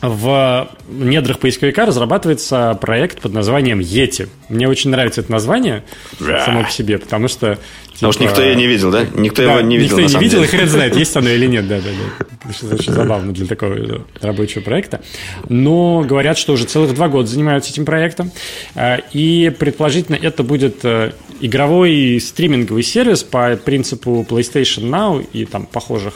в 0.00 0.66
недрах 0.88 1.38
поисковика 1.38 1.84
разрабатывается 1.84 2.72
проект 2.80 3.20
под 3.20 3.34
названием 3.34 3.80
Yeti. 3.80 4.30
Мне 4.48 4.66
очень 4.66 4.88
нравится 4.88 5.20
это 5.20 5.30
название 5.30 5.84
само 6.18 6.64
по 6.64 6.70
себе, 6.70 6.96
потому 6.96 7.28
что... 7.28 7.56
Типа, 7.56 7.92
потому 7.92 8.12
что 8.14 8.22
никто 8.22 8.42
ее 8.42 8.56
не 8.56 8.66
видел, 8.66 8.90
да? 8.90 9.04
Никто 9.14 9.42
да, 9.42 9.52
его 9.52 9.60
не 9.60 9.76
видел, 9.76 9.98
Никто 9.98 10.18
не 10.18 10.24
видел, 10.24 10.38
деле. 10.38 10.48
и 10.48 10.56
хрен 10.56 10.68
знает, 10.68 10.96
есть 10.96 11.14
оно 11.14 11.28
или 11.28 11.46
нет. 11.46 11.68
Да, 11.68 11.80
да, 11.80 11.90
да. 11.90 12.50
Это 12.66 12.76
очень 12.76 12.94
забавно 12.94 13.34
для 13.34 13.46
такого 13.46 14.02
рабочего 14.22 14.62
проекта. 14.62 15.02
Но 15.50 16.00
говорят, 16.00 16.38
что 16.38 16.54
уже 16.54 16.64
целых 16.64 16.94
два 16.94 17.08
года 17.08 17.28
занимаются 17.28 17.70
этим 17.70 17.84
проектом. 17.84 18.32
А, 18.74 19.02
и 19.12 19.50
предположительно 19.50 20.16
это 20.16 20.42
будет 20.42 20.82
э, 20.82 21.12
игровой 21.42 22.20
стриминговый 22.20 22.82
сервис 22.82 23.22
по 23.22 23.56
принципу 23.56 24.24
PlayStation 24.28 24.84
Now 24.88 25.26
и 25.32 25.44
там 25.44 25.66
похожих 25.66 26.14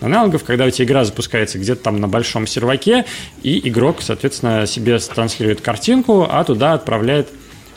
аналогов, 0.00 0.44
когда 0.44 0.66
у 0.66 0.70
тебя 0.70 0.84
игра 0.84 1.04
запускается 1.04 1.58
где-то 1.58 1.82
там 1.82 2.00
на 2.00 2.08
большом 2.08 2.46
серваке, 2.46 3.06
и 3.42 3.68
игрок, 3.68 4.02
соответственно, 4.02 4.66
себе 4.66 4.98
транслирует 4.98 5.62
картинку, 5.62 6.26
а 6.30 6.44
туда 6.44 6.74
отправляет 6.74 7.28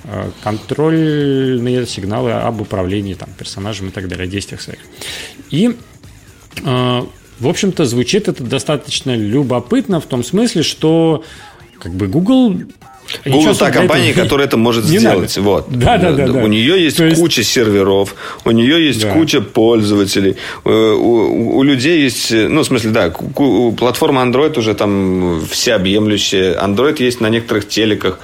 э, 0.03 0.29
контрольные 0.43 1.87
сигналы 1.87 2.33
об 2.33 2.61
управлении 2.61 3.13
там, 3.13 3.29
персонажем 3.37 3.87
и 3.87 3.91
так 3.91 4.07
далее, 4.09 4.27
действиях 4.27 4.61
своих. 4.61 4.79
И 5.49 5.75
э, 6.63 7.01
в 7.39 7.47
общем-то, 7.47 7.85
звучит 7.85 8.27
это 8.27 8.43
достаточно 8.43 9.15
любопытно 9.15 10.01
в 10.01 10.05
том 10.05 10.23
смысле, 10.25 10.61
что 10.63 11.23
как 11.79 11.93
бы 11.93 12.07
Google 12.07 12.63
Google 13.25 13.55
та 13.55 13.71
компания, 13.71 14.11
этого... 14.11 14.23
которая 14.23 14.47
это 14.47 14.57
может 14.57 14.85
не 14.85 14.99
сделать. 14.99 15.37
Надо. 15.37 15.49
Вот. 15.49 15.65
Да, 15.69 15.97
да, 15.97 16.11
да, 16.11 16.27
да. 16.27 16.43
У 16.43 16.47
нее 16.47 16.83
есть, 16.83 16.99
есть 16.99 17.19
куча 17.19 17.43
серверов, 17.43 18.15
у 18.45 18.51
нее 18.51 18.85
есть 18.85 19.01
да. 19.01 19.11
куча 19.11 19.41
пользователей, 19.41 20.37
у, 20.63 20.69
у, 20.69 21.57
у 21.57 21.63
людей 21.63 22.01
есть, 22.01 22.31
ну, 22.31 22.61
в 22.61 22.65
смысле, 22.65 22.91
да, 22.91 23.09
платформа 23.09 24.21
Android 24.21 24.57
уже 24.57 24.73
там 24.73 25.41
всеобъемлющая. 25.49 26.55
Android 26.59 27.01
есть 27.03 27.21
на 27.21 27.29
некоторых 27.29 27.67
телеках. 27.67 28.19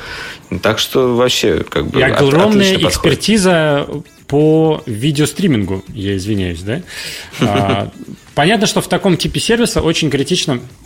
Так 0.61 0.79
что 0.79 1.15
вообще 1.15 1.63
как 1.67 1.87
бы 1.87 1.99
И 1.99 2.03
огромная 2.03 2.75
экспертиза 2.75 3.87
по 4.27 4.81
видеостримингу, 4.85 5.83
я 5.93 6.15
извиняюсь, 6.17 6.61
да? 6.61 6.81
А, 7.41 7.89
понятно, 8.33 8.67
что 8.67 8.81
в 8.81 8.87
таком 8.87 9.17
типе 9.17 9.39
сервиса 9.39 9.81
очень 9.81 10.09
критично 10.09 10.59
Э, 10.59 10.84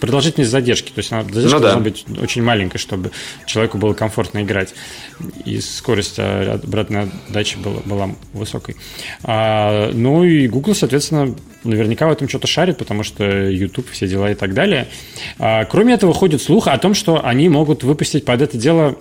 продолжительность 0.00 0.50
задержки. 0.50 0.90
То 0.90 0.98
есть 0.98 1.12
она, 1.12 1.22
задержка 1.22 1.56
ну, 1.56 1.62
да. 1.62 1.72
должна 1.72 1.80
быть 1.80 2.04
очень 2.20 2.42
маленькой, 2.42 2.78
чтобы 2.78 3.10
человеку 3.46 3.78
было 3.78 3.94
комфортно 3.94 4.42
играть. 4.42 4.74
И 5.44 5.60
скорость 5.60 6.16
а, 6.18 6.60
обратной 6.62 7.10
отдачи 7.28 7.56
была, 7.58 7.80
была 7.84 8.10
высокой. 8.32 8.76
А, 9.22 9.90
ну 9.92 10.24
и 10.24 10.48
Google, 10.48 10.74
соответственно, 10.74 11.34
наверняка 11.62 12.06
в 12.08 12.12
этом 12.12 12.28
что-то 12.28 12.46
шарит, 12.46 12.78
потому 12.78 13.02
что 13.02 13.24
YouTube, 13.24 13.88
все 13.90 14.06
дела 14.06 14.30
и 14.30 14.34
так 14.34 14.54
далее. 14.54 14.88
А, 15.38 15.64
кроме 15.64 15.94
этого, 15.94 16.12
ходит 16.12 16.42
слух 16.42 16.66
о 16.66 16.78
том, 16.78 16.94
что 16.94 17.24
они 17.24 17.48
могут 17.48 17.84
выпустить 17.84 18.24
под 18.24 18.42
это 18.42 18.58
дело 18.58 18.96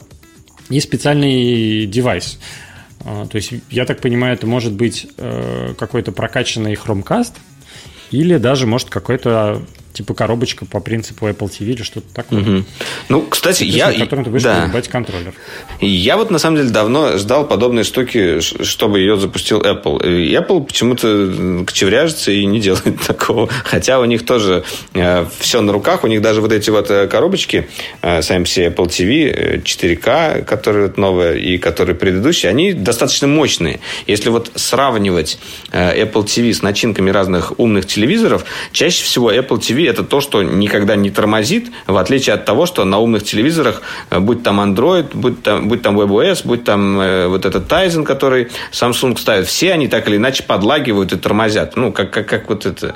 и 0.69 0.79
специальный 0.79 1.85
девайс. 1.85 2.39
А, 3.05 3.25
то 3.25 3.35
есть, 3.35 3.53
я 3.69 3.85
так 3.85 3.99
понимаю, 3.99 4.35
это 4.35 4.47
может 4.47 4.73
быть 4.73 5.07
э, 5.17 5.73
какой-то 5.77 6.11
прокачанный 6.11 6.73
Chromecast, 6.75 7.33
или 8.11 8.37
даже, 8.37 8.67
может, 8.67 8.89
какой-то 8.89 9.63
типа 9.93 10.13
коробочка 10.13 10.65
по 10.65 10.79
принципу 10.79 11.27
Apple 11.27 11.49
TV 11.49 11.67
или 11.67 11.83
что-то 11.83 12.07
такое. 12.13 12.41
Угу. 12.41 12.63
Ну, 13.09 13.21
кстати, 13.29 13.63
я... 13.63 13.91
На 13.91 13.99
котором 13.99 14.23
ты 14.25 14.31
будешь 14.31 14.43
да. 14.43 14.69
контроллер. 14.89 15.33
Я 15.79 16.17
вот, 16.17 16.31
на 16.31 16.39
самом 16.39 16.57
деле, 16.57 16.69
давно 16.69 17.17
ждал 17.17 17.47
подобной 17.47 17.83
штуки, 17.83 18.39
чтобы 18.39 18.99
ее 18.99 19.17
запустил 19.17 19.61
Apple. 19.61 20.03
И 20.05 20.33
Apple 20.33 20.65
почему-то 20.65 21.63
кочевряжется 21.65 22.31
и 22.31 22.43
не 22.45 22.59
делает 22.59 23.01
такого. 23.07 23.47
Хотя 23.63 23.99
у 23.99 24.05
них 24.05 24.25
тоже 24.25 24.63
э, 24.93 25.25
все 25.39 25.61
на 25.61 25.71
руках. 25.71 26.03
У 26.03 26.07
них 26.07 26.21
даже 26.21 26.41
вот 26.41 26.51
эти 26.51 26.71
вот 26.71 26.89
э, 26.89 27.07
коробочки, 27.07 27.67
э, 28.01 28.21
сами 28.23 28.43
все 28.45 28.67
Apple 28.67 28.87
TV 28.87 29.61
4K, 29.63 30.43
которые 30.43 30.87
вот 30.87 30.97
новые 30.97 31.39
и 31.39 31.57
которые 31.59 31.95
предыдущие, 31.95 32.49
они 32.49 32.73
достаточно 32.73 33.27
мощные. 33.27 33.79
Если 34.07 34.29
вот 34.29 34.51
сравнивать 34.55 35.37
э, 35.71 36.03
Apple 36.03 36.25
TV 36.25 36.51
с 36.51 36.63
начинками 36.63 37.11
разных 37.11 37.59
умных 37.59 37.85
телевизоров, 37.85 38.45
чаще 38.71 39.03
всего 39.03 39.31
Apple 39.31 39.59
TV 39.59 39.82
это 39.85 40.03
то, 40.03 40.21
что 40.21 40.43
никогда 40.43 40.95
не 40.95 41.09
тормозит, 41.09 41.71
в 41.87 41.97
отличие 41.97 42.35
от 42.35 42.45
того, 42.45 42.65
что 42.65 42.85
на 42.85 42.99
умных 42.99 43.23
телевизорах, 43.23 43.81
э, 44.09 44.19
будь 44.19 44.43
там 44.43 44.59
Android, 44.59 45.07
будь 45.13 45.43
там, 45.43 45.67
будь 45.67 45.81
там 45.81 45.99
WebOS, 45.99 46.41
будь 46.45 46.63
там 46.63 46.99
э, 46.99 47.27
вот 47.27 47.45
этот 47.45 47.71
Tizen, 47.71 48.03
который 48.03 48.49
Samsung 48.71 49.17
ставит, 49.17 49.47
все 49.47 49.73
они 49.73 49.87
так 49.87 50.07
или 50.07 50.17
иначе 50.17 50.43
подлагивают 50.43 51.13
и 51.13 51.17
тормозят. 51.17 51.75
Ну, 51.75 51.91
как, 51.91 52.11
как, 52.11 52.27
как 52.27 52.49
вот 52.49 52.65
это... 52.65 52.95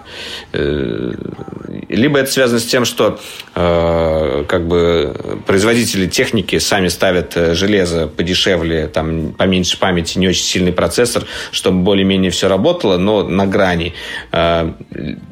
Либо 1.90 2.20
это 2.20 2.32
связано 2.32 2.60
с 2.60 2.66
тем, 2.66 2.86
что 2.86 3.20
как 3.54 4.68
бы 4.68 5.42
производители 5.46 6.08
техники 6.08 6.60
сами 6.60 6.88
ставят 6.88 7.34
железо 7.54 8.08
подешевле, 8.08 8.88
там, 8.88 9.34
поменьше 9.34 9.80
памяти, 9.80 10.18
не 10.18 10.28
очень 10.28 10.44
сильный 10.44 10.72
процессор, 10.72 11.24
чтобы 11.52 11.84
более-менее 11.84 12.32
все 12.32 12.48
работало, 12.48 12.98
но 12.98 13.24
на 13.24 13.46
грани. 13.46 13.94
А, 14.32 14.74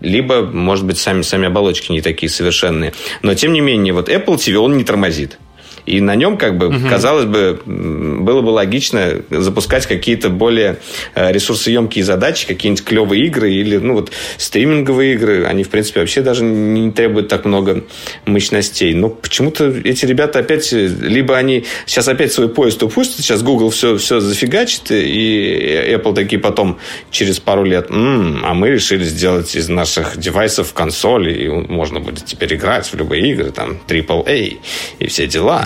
либо, 0.02 0.42
может 0.42 0.86
быть, 0.86 0.98
сами, 0.98 1.22
сами 1.22 1.45
оболочки 1.48 1.92
не 1.92 2.02
такие 2.02 2.30
совершенные. 2.30 2.94
Но, 3.22 3.34
тем 3.36 3.54
не 3.54 3.62
менее, 3.62 3.94
вот 3.94 4.10
Apple 4.10 4.36
TV, 4.36 4.56
он 4.56 4.78
не 4.78 4.84
тормозит. 4.84 5.38
И 5.86 6.02
на 6.02 6.16
нем, 6.16 6.38
как 6.38 6.58
бы, 6.58 6.68
угу. 6.68 6.90
казалось 6.90 7.26
бы, 7.26 7.60
было 7.66 8.42
бы 8.42 8.50
логично 8.50 9.22
запускать 9.30 9.86
какие-то 9.86 10.30
более 10.30 10.80
э, 11.14 11.32
ресурсоемкие 11.32 12.04
задачи, 12.04 12.48
какие-нибудь 12.48 12.84
клевые 12.84 13.26
игры 13.28 13.52
или, 13.52 13.78
ну, 13.78 13.94
вот, 13.94 14.12
стриминговые 14.38 15.14
игры. 15.14 15.46
Они, 15.46 15.64
в 15.64 15.70
принципе, 15.70 16.00
вообще 16.00 16.22
даже 16.22 16.44
не 16.44 16.92
требуют 16.92 17.28
так 17.28 17.46
много 17.46 17.84
мощностей. 18.26 18.94
Но 18.94 19.10
почему-то 19.10 19.66
эти 19.66 20.06
ребята 20.06 20.40
опять, 20.40 20.72
либо 20.72 21.38
они 21.38 21.66
сейчас 21.86 22.08
опять 22.08 22.34
свой 22.34 22.50
поезд 22.50 22.82
упустят, 22.84 23.18
сейчас 23.18 23.44
Google 23.44 23.70
все, 23.70 23.98
все 23.98 24.20
зафигачит, 24.20 24.92
и 24.92 25.96
Apple 25.96 26.16
такие 26.16 26.40
потом 26.40 26.80
через 27.12 27.40
пару 27.40 27.64
лет, 27.64 27.88
м-м, 27.90 28.42
а 28.44 28.54
мы 28.54 28.70
решили 28.70 29.04
сделать 29.04 29.56
из 29.56 29.70
наших 29.70 30.18
девайсов 30.18 30.74
консоли, 30.74 31.34
и 31.34 31.48
можно 31.48 32.00
будет 32.00 32.26
теперь 32.26 32.56
играть 32.56 32.88
в 32.88 32.96
любые 32.96 33.32
игры, 33.32 33.52
там, 33.52 33.78
AAA 33.88 34.58
и 35.00 35.08
все 35.08 35.28
дела. 35.28 35.66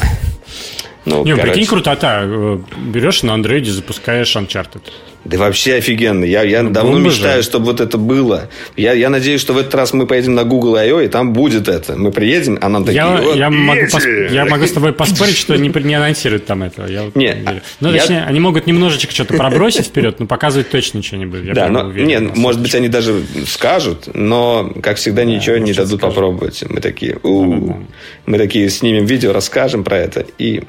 Ну, 1.05 1.23
Не, 1.23 1.31
короче. 1.31 1.51
прикинь, 1.53 1.67
крутота. 1.67 2.21
Э, 2.23 2.59
берешь 2.77 3.23
на 3.23 3.33
андроиде, 3.33 3.71
запускаешь 3.71 4.35
Uncharted. 4.35 4.83
Да 5.25 5.37
вообще 5.37 5.75
офигенно. 5.75 6.23
Я, 6.23 6.43
я 6.43 6.63
ну, 6.63 6.69
давно 6.69 6.97
мечтаю, 6.97 7.41
же. 7.41 7.47
чтобы 7.47 7.65
вот 7.65 7.81
это 7.81 7.97
было. 7.97 8.49
Я, 8.77 8.93
я 8.93 9.09
надеюсь, 9.09 9.41
что 9.41 9.53
в 9.53 9.57
этот 9.57 9.75
раз 9.75 9.91
мы 9.91 10.07
поедем 10.07 10.33
на 10.33 10.45
Google 10.45 10.75
I.O. 10.75 11.01
и 11.01 11.07
там 11.09 11.33
будет 11.33 11.67
это. 11.67 11.97
Мы 11.97 12.11
приедем, 12.11 12.57
а 12.61 12.69
нам 12.69 12.85
такие... 12.85 12.97
Я, 12.97 13.33
я, 13.35 13.49
могу, 13.49 13.81
пос... 13.91 14.05
я 14.05 14.45
могу 14.45 14.65
с 14.65 14.71
тобой 14.71 14.93
поспорить, 14.93 15.37
что 15.37 15.57
не, 15.57 15.69
не 15.69 15.95
анонсируют 15.95 16.45
там 16.45 16.63
этого. 16.63 16.87
Я 16.87 17.03
вот 17.03 17.15
не, 17.15 17.27
не 17.27 17.61
ну, 17.81 17.91
я... 17.91 17.99
точнее, 17.99 18.23
они 18.23 18.39
могут 18.39 18.65
немножечко 18.65 19.13
что-то 19.13 19.33
пробросить 19.33 19.87
вперед, 19.87 20.19
но 20.19 20.25
показывать 20.25 20.69
точно 20.69 20.99
ничего 20.99 21.17
не 21.17 21.25
будет. 21.25 21.45
Я 21.45 21.53
да, 21.53 21.67
но, 21.67 21.85
уверен, 21.85 22.07
не, 22.07 22.19
может 22.19 22.61
быть, 22.61 22.73
они 22.75 22.87
даже 22.87 23.21
скажут, 23.45 24.09
но, 24.13 24.73
как 24.81 24.97
всегда, 24.97 25.23
да, 25.23 25.25
ничего 25.25 25.57
не 25.57 25.73
дадут 25.73 25.99
скажут. 25.99 26.15
попробовать. 26.15 26.63
Мы 26.69 26.79
такие, 26.79 27.17
у 27.23 27.43
да, 27.45 27.57
да, 27.57 27.73
да. 27.73 27.79
мы 28.25 28.37
такие 28.37 28.69
снимем 28.69 29.05
видео, 29.05 29.33
расскажем 29.33 29.83
про 29.83 29.97
это, 29.97 30.25
и 30.37 30.63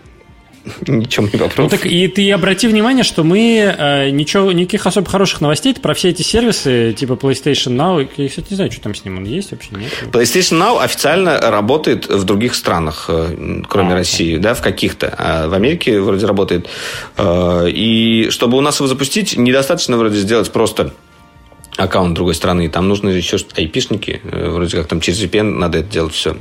ничем 0.86 1.24
не 1.24 1.30
попробовал. 1.38 1.64
Ну 1.64 1.68
так 1.68 1.86
и 1.86 2.08
ты 2.08 2.30
обрати 2.32 2.68
внимание, 2.68 3.04
что 3.04 3.24
мы 3.24 3.74
э, 3.76 4.10
ничего, 4.10 4.52
никаких 4.52 4.86
особо 4.86 5.08
хороших 5.08 5.40
новостей 5.40 5.74
про 5.74 5.94
все 5.94 6.10
эти 6.10 6.22
сервисы, 6.22 6.92
типа 6.92 7.14
PlayStation 7.14 7.76
Now, 7.76 8.08
я, 8.16 8.28
кстати, 8.28 8.46
не 8.50 8.56
знаю, 8.56 8.72
что 8.72 8.82
там 8.82 8.94
с 8.94 9.04
ним, 9.04 9.18
он 9.18 9.24
есть 9.24 9.52
вообще, 9.52 9.70
нет? 9.72 9.90
PlayStation 10.12 10.60
Now 10.60 10.82
официально 10.82 11.38
работает 11.38 12.08
в 12.08 12.24
других 12.24 12.54
странах, 12.54 13.06
э, 13.08 13.62
кроме 13.68 13.92
а, 13.92 13.96
России, 13.96 14.36
да, 14.36 14.54
в 14.54 14.62
каких-то. 14.62 15.14
А 15.16 15.48
в 15.48 15.54
Америке 15.54 16.00
вроде 16.00 16.26
работает. 16.26 16.68
Э, 17.16 17.68
и 17.68 18.28
чтобы 18.30 18.58
у 18.58 18.60
нас 18.60 18.80
его 18.80 18.86
запустить, 18.86 19.36
недостаточно 19.36 19.96
вроде 19.96 20.18
сделать 20.18 20.50
просто 20.50 20.92
аккаунт 21.80 22.14
другой 22.14 22.34
страны. 22.34 22.68
Там 22.68 22.88
нужно 22.88 23.08
еще 23.08 23.38
айпишники. 23.56 24.20
Э, 24.24 24.50
вроде 24.50 24.76
как 24.76 24.86
там 24.86 25.00
через 25.00 25.22
VPN 25.22 25.58
надо 25.58 25.78
это 25.78 25.90
делать 25.90 26.14
все. 26.14 26.36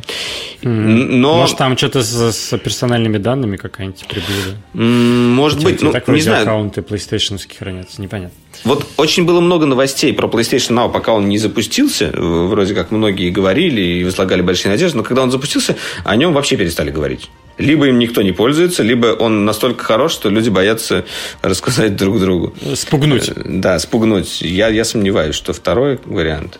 Но... 0.61 1.37
Может, 1.37 1.57
там 1.57 1.77
что-то 1.77 2.03
с, 2.03 2.31
с 2.33 2.57
персональными 2.57 3.17
данными 3.17 3.57
какая-нибудь 3.57 4.05
приблуда? 4.07 4.57
Может 4.73 5.63
быть. 5.63 5.81
Ну, 5.81 5.91
так 5.91 6.07
не 6.07 6.21
знаю. 6.21 6.43
аккаунты 6.43 6.81
PlayStation 6.81 7.39
хранятся, 7.57 8.01
непонятно. 8.01 8.37
Вот 8.63 8.85
очень 8.97 9.25
было 9.25 9.39
много 9.39 9.65
новостей 9.65 10.13
про 10.13 10.27
PlayStation 10.27 10.75
Now, 10.75 10.91
пока 10.91 11.13
он 11.13 11.29
не 11.29 11.37
запустился. 11.37 12.11
Вроде 12.13 12.75
как 12.75 12.91
многие 12.91 13.29
говорили 13.29 13.81
и 13.81 14.03
возлагали 14.03 14.41
большие 14.41 14.71
надежды. 14.71 14.97
Но 14.97 15.03
когда 15.03 15.23
он 15.23 15.31
запустился, 15.31 15.75
о 16.03 16.15
нем 16.15 16.33
вообще 16.33 16.57
перестали 16.57 16.91
говорить. 16.91 17.29
Либо 17.57 17.87
им 17.87 17.99
никто 17.99 18.21
не 18.21 18.31
пользуется, 18.31 18.83
либо 18.83 19.07
он 19.07 19.43
настолько 19.43 19.83
хорош, 19.83 20.13
что 20.13 20.29
люди 20.29 20.49
боятся 20.49 21.05
рассказать 21.41 21.95
друг 21.97 22.19
другу. 22.19 22.53
Спугнуть. 22.75 23.29
Э, 23.29 23.33
да, 23.45 23.77
спугнуть. 23.79 24.41
Я, 24.41 24.69
я 24.69 24.85
сомневаюсь, 24.85 25.35
что 25.35 25.51
второй 25.51 25.99
вариант. 26.05 26.59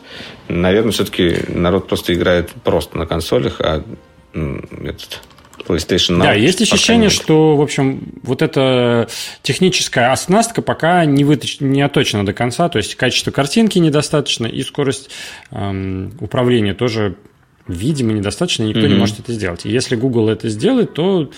Наверное, 0.50 0.92
все-таки 0.92 1.38
народ 1.48 1.88
просто 1.88 2.14
играет 2.14 2.50
просто 2.64 2.98
на 2.98 3.06
консолях, 3.06 3.62
а 3.62 3.84
этот 4.34 5.22
PlayStation 5.70 6.18
Now. 6.18 6.24
Да, 6.24 6.34
есть 6.34 6.62
ощущение, 6.62 7.10
что, 7.10 7.56
в 7.56 7.62
общем, 7.62 8.14
вот 8.24 8.42
эта 8.42 9.08
техническая 9.44 10.12
оснастка 10.12 10.62
пока 10.62 11.06
не, 11.06 11.24
выточ... 11.24 11.60
не 11.60 11.82
оточена 11.82 12.26
до 12.26 12.34
конца, 12.34 12.70
то 12.70 12.78
есть 12.78 12.96
качество 12.96 13.32
картинки 13.32 13.78
недостаточно, 13.78 14.48
и 14.48 14.64
скорость 14.64 15.10
эм, 15.52 16.14
управления 16.20 16.74
тоже 16.74 17.16
видимо, 17.68 18.14
недостаточно, 18.14 18.64
никто 18.64 18.82
mm-hmm. 18.82 18.88
не 18.88 18.96
может 18.96 19.20
это 19.20 19.32
сделать. 19.32 19.66
И 19.66 19.70
если 19.70 19.96
Google 19.96 20.30
это 20.30 20.50
сделает, 20.50 20.96
то 20.96 21.30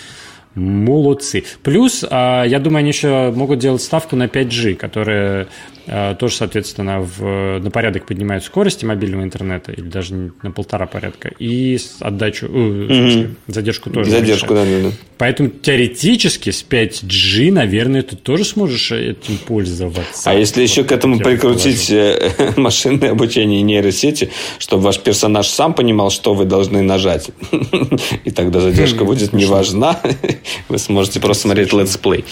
молодцы. 0.54 1.44
Плюс, 1.62 2.04
а, 2.08 2.44
я 2.44 2.58
думаю, 2.58 2.80
они 2.80 2.88
еще 2.88 3.30
могут 3.34 3.58
делать 3.58 3.82
ставку 3.82 4.16
на 4.16 4.24
5G, 4.24 4.74
которая 4.74 5.48
тоже, 5.86 6.36
соответственно, 6.36 7.00
в, 7.00 7.58
на 7.58 7.70
порядок 7.70 8.06
поднимают 8.06 8.44
скорости 8.44 8.84
мобильного 8.84 9.22
интернета, 9.22 9.72
или 9.72 9.88
даже 9.88 10.32
на 10.42 10.50
полтора 10.50 10.86
порядка, 10.86 11.32
и 11.38 11.78
отдачу, 12.00 12.46
mm-hmm. 12.46 12.86
смысле, 12.86 13.30
задержку 13.46 13.90
тоже. 13.90 14.10
Задержку, 14.10 14.54
да, 14.54 14.64
да, 14.64 14.88
да. 14.88 14.88
Поэтому 15.18 15.50
теоретически 15.50 16.50
с 16.50 16.64
5G, 16.68 17.52
наверное, 17.52 18.02
ты 18.02 18.16
тоже 18.16 18.44
сможешь 18.44 18.90
этим 18.90 19.38
пользоваться. 19.38 20.28
А 20.28 20.34
если 20.34 20.62
еще 20.62 20.82
к 20.82 20.90
этому 20.90 21.20
прикрутить 21.20 21.88
положу. 21.88 22.32
Э, 22.38 22.52
машинное 22.56 23.12
обучение 23.12 23.60
и 23.60 23.62
нейросети, 23.62 24.30
чтобы 24.58 24.82
ваш 24.82 24.98
персонаж 24.98 25.46
сам 25.46 25.74
понимал, 25.74 26.10
что 26.10 26.34
вы 26.34 26.44
должны 26.44 26.82
нажать, 26.82 27.30
и 28.24 28.30
тогда 28.30 28.60
задержка 28.60 29.04
будет 29.04 29.32
не 29.32 29.44
важна, 29.44 30.00
вы 30.68 30.78
сможете 30.78 31.20
просто 31.20 31.42
смотреть 31.42 31.72
let's 31.72 31.98
play. 31.98 32.24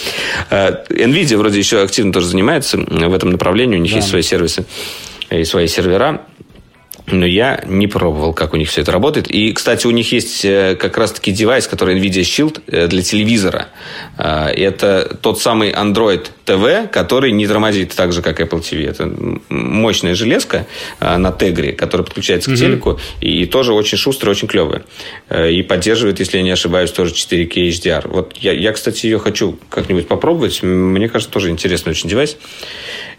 Э, 0.50 0.84
Nvidia 0.88 1.36
вроде 1.36 1.58
еще 1.58 1.82
активно 1.82 2.12
тоже 2.12 2.26
занимается 2.26 2.76
в 2.78 3.14
этом 3.14 3.30
направлении, 3.40 3.76
у 3.76 3.80
них 3.80 3.92
да. 3.92 3.96
есть 3.96 4.08
свои 4.08 4.22
сервисы 4.22 4.64
и 5.30 5.44
свои 5.44 5.66
сервера. 5.66 6.20
Но 7.06 7.26
я 7.26 7.64
не 7.66 7.88
пробовал, 7.88 8.32
как 8.34 8.54
у 8.54 8.56
них 8.56 8.68
все 8.68 8.82
это 8.82 8.92
работает. 8.92 9.28
И, 9.28 9.52
кстати, 9.52 9.86
у 9.86 9.90
них 9.90 10.12
есть 10.12 10.44
э, 10.44 10.76
как 10.76 10.96
раз-таки 10.96 11.32
девайс, 11.32 11.66
который 11.66 11.98
NVIDIA 11.98 12.20
Shield 12.20 12.62
э, 12.68 12.86
для 12.86 13.02
телевизора. 13.02 13.68
Это 14.16 15.18
тот 15.22 15.40
самый 15.40 15.72
Android 15.72 16.26
TV, 16.44 16.86
который 16.86 17.32
не 17.32 17.48
тормозит 17.48 17.94
так 17.96 18.12
же, 18.12 18.22
как 18.22 18.40
Apple 18.40 18.60
TV. 18.60 18.86
Это 18.86 19.10
мощная 19.48 20.14
железка 20.14 20.66
на 21.00 21.32
тегре, 21.32 21.72
которая 21.72 22.04
подключается 22.04 22.50
к 22.50 22.56
телеку. 22.56 23.00
И 23.20 23.46
тоже 23.46 23.72
очень 23.72 23.96
шустрая, 23.96 24.32
очень 24.34 24.46
клевая. 24.46 24.82
И 25.50 25.62
поддерживает, 25.62 26.20
если 26.20 26.36
я 26.36 26.42
не 26.42 26.50
ошибаюсь, 26.50 26.90
тоже 26.90 27.14
4K 27.14 27.68
HDR. 27.68 28.08
Вот 28.08 28.36
я, 28.36 28.52
я 28.52 28.72
кстати, 28.72 29.06
ее 29.06 29.18
хочу 29.18 29.58
как-нибудь 29.70 30.06
попробовать. 30.06 30.62
Мне 30.62 31.08
кажется, 31.08 31.32
тоже 31.32 31.48
интересный 31.48 31.90
очень 31.90 32.08
девайс. 32.10 32.36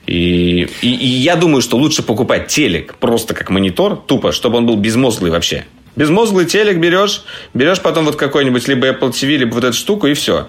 И, 0.07 0.67
и, 0.81 0.87
и 0.87 1.07
я 1.07 1.35
думаю, 1.35 1.61
что 1.61 1.77
лучше 1.77 2.03
покупать 2.03 2.47
телек 2.47 2.95
просто 2.95 3.33
как 3.33 3.49
монитор, 3.49 3.95
тупо, 3.95 4.31
чтобы 4.31 4.57
он 4.57 4.65
был 4.65 4.75
безмозглый 4.75 5.31
вообще. 5.31 5.65
Безмозглый 5.95 6.45
телек 6.45 6.77
берешь, 6.77 7.23
берешь 7.53 7.81
потом 7.81 8.05
вот 8.05 8.15
какой-нибудь 8.15 8.67
либо 8.67 8.87
Apple 8.87 9.11
TV, 9.11 9.37
либо 9.37 9.53
вот 9.53 9.63
эту 9.63 9.73
штуку, 9.73 10.07
и 10.07 10.13
все. 10.13 10.47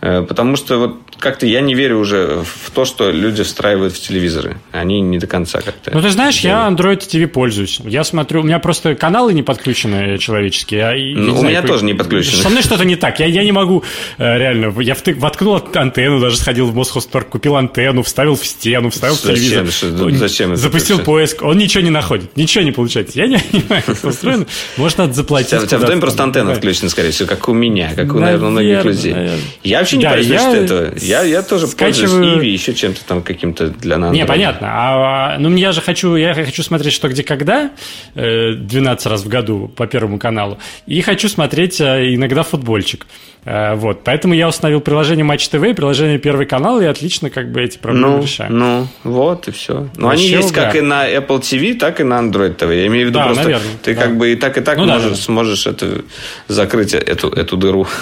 Э, 0.00 0.24
потому 0.26 0.56
что 0.56 0.78
вот 0.78 0.96
как-то 1.18 1.46
я 1.46 1.60
не 1.60 1.74
верю 1.74 1.98
уже 1.98 2.42
в 2.44 2.70
то, 2.70 2.84
что 2.84 3.10
люди 3.10 3.42
встраивают 3.42 3.92
в 3.94 4.00
телевизоры. 4.00 4.56
Они 4.70 5.00
не 5.00 5.18
до 5.18 5.26
конца 5.26 5.60
как-то. 5.60 5.90
Ну, 5.92 6.00
ты 6.00 6.10
знаешь, 6.10 6.38
я 6.40 6.68
Android 6.68 6.98
TV 6.98 7.26
пользуюсь. 7.26 7.80
Я 7.84 8.04
смотрю, 8.04 8.40
у 8.40 8.44
меня 8.44 8.60
просто 8.60 8.94
каналы 8.94 9.34
не 9.34 9.42
подключены 9.42 10.18
человеческие. 10.18 10.80
Я, 10.80 11.20
ну, 11.20 11.32
у 11.32 11.38
знаю, 11.38 11.48
меня 11.48 11.62
тоже 11.62 11.84
не 11.84 11.94
подключены. 11.94 12.42
Со 12.42 12.48
мной 12.48 12.62
что-то 12.62 12.84
не 12.84 12.94
так. 12.94 13.18
Я, 13.18 13.26
я 13.26 13.42
не 13.42 13.50
могу 13.50 13.82
э, 14.18 14.38
реально. 14.38 14.72
Я 14.80 14.94
втык, 14.94 15.18
воткнул 15.18 15.60
антенну, 15.74 16.20
даже 16.20 16.36
сходил 16.36 16.66
в 16.66 16.74
Мосхозторг, 16.74 17.28
купил 17.28 17.56
антенну, 17.56 18.02
вставил 18.02 18.36
в 18.36 18.46
стену, 18.46 18.90
вставил 18.90 19.16
зачем? 19.16 19.34
в 19.34 19.38
телевизор. 19.38 19.66
Что, 19.72 20.10
зачем 20.10 20.52
это 20.52 20.60
Запустил 20.60 21.00
поиск. 21.00 21.42
Он 21.42 21.58
ничего 21.58 21.82
не 21.82 21.90
находит. 21.90 22.36
Ничего 22.36 22.62
не 22.62 22.72
получается. 22.72 23.18
Я 23.18 23.26
не 23.26 23.38
понимаю, 23.52 23.82
как 23.84 24.04
устроено. 24.04 24.46
Может, 24.76 24.98
надо 24.98 25.12
заплатить. 25.14 25.60
У 25.60 25.66
тебя 25.66 25.78
в 25.78 25.84
доме 25.84 26.00
просто 26.00 26.22
антенна 26.22 26.52
отключена, 26.52 26.88
скорее 26.88 27.10
всего, 27.10 27.28
как 27.28 27.48
у 27.48 27.52
меня, 27.52 27.92
как 27.96 28.14
у, 28.14 28.20
наверное, 28.20 28.50
многих 28.50 28.84
людей. 28.84 29.16
Я 29.64 29.84
вообще 29.88 29.96
не 29.96 30.02
да, 30.04 30.38
понимаю, 30.38 30.66
что 30.66 30.76
это. 30.76 31.04
Я, 31.04 31.22
я 31.22 31.42
тоже 31.42 31.66
скачиваю... 31.66 32.10
пользуюсь 32.10 32.38
Иви, 32.38 32.52
еще 32.52 32.74
чем-то 32.74 33.04
там 33.04 33.22
каким-то 33.22 33.68
для 33.68 33.98
нас. 33.98 34.12
Не, 34.12 34.26
понятно. 34.26 34.68
А, 34.70 35.38
ну, 35.38 35.54
я 35.56 35.72
же 35.72 35.80
хочу, 35.80 36.16
я 36.16 36.34
хочу 36.34 36.62
смотреть 36.62 36.92
«Что, 36.92 37.08
где, 37.08 37.22
когда» 37.22 37.70
12 38.14 39.06
э, 39.06 39.08
раз 39.08 39.22
в 39.22 39.28
году 39.28 39.68
по 39.74 39.86
Первому 39.86 40.18
каналу. 40.18 40.58
И 40.86 41.00
хочу 41.00 41.28
смотреть 41.28 41.80
э, 41.80 42.14
иногда 42.14 42.42
футбольчик. 42.42 43.06
Э, 43.44 43.74
вот, 43.74 44.04
поэтому 44.04 44.34
я 44.34 44.48
установил 44.48 44.80
приложение 44.80 45.24
Матч 45.24 45.48
ТВ, 45.48 45.60
приложение 45.74 46.18
Первый 46.18 46.46
канал, 46.46 46.80
и 46.80 46.84
отлично 46.84 47.30
как 47.30 47.50
бы 47.50 47.62
эти 47.62 47.78
проблемы 47.78 48.16
ну, 48.16 48.22
решаю. 48.22 48.52
Ну, 48.52 48.86
вот 49.04 49.48
и 49.48 49.52
все. 49.52 49.88
Но 49.96 50.08
Вообще, 50.08 50.24
они 50.24 50.32
есть 50.36 50.52
как 50.52 50.74
и 50.74 50.80
на 50.80 51.08
Apple 51.08 51.40
TV, 51.40 51.74
так 51.74 52.00
и 52.00 52.04
на 52.04 52.20
Android 52.20 52.56
TV. 52.56 52.80
Я 52.80 52.86
имею 52.88 53.06
в 53.06 53.08
виду 53.10 53.18
да, 53.18 53.26
просто, 53.26 53.44
наверное, 53.44 53.68
ты 53.82 53.94
да. 53.94 54.02
как 54.02 54.16
бы 54.16 54.32
и 54.32 54.36
так, 54.36 54.58
и 54.58 54.60
так 54.60 54.78
ну, 54.78 54.86
можешь, 54.86 55.02
да, 55.02 55.10
да. 55.10 55.16
сможешь 55.16 55.66
это, 55.66 56.02
закрыть 56.48 56.94
эту, 56.94 57.28
эту 57.28 57.56
дыру. 57.56 57.86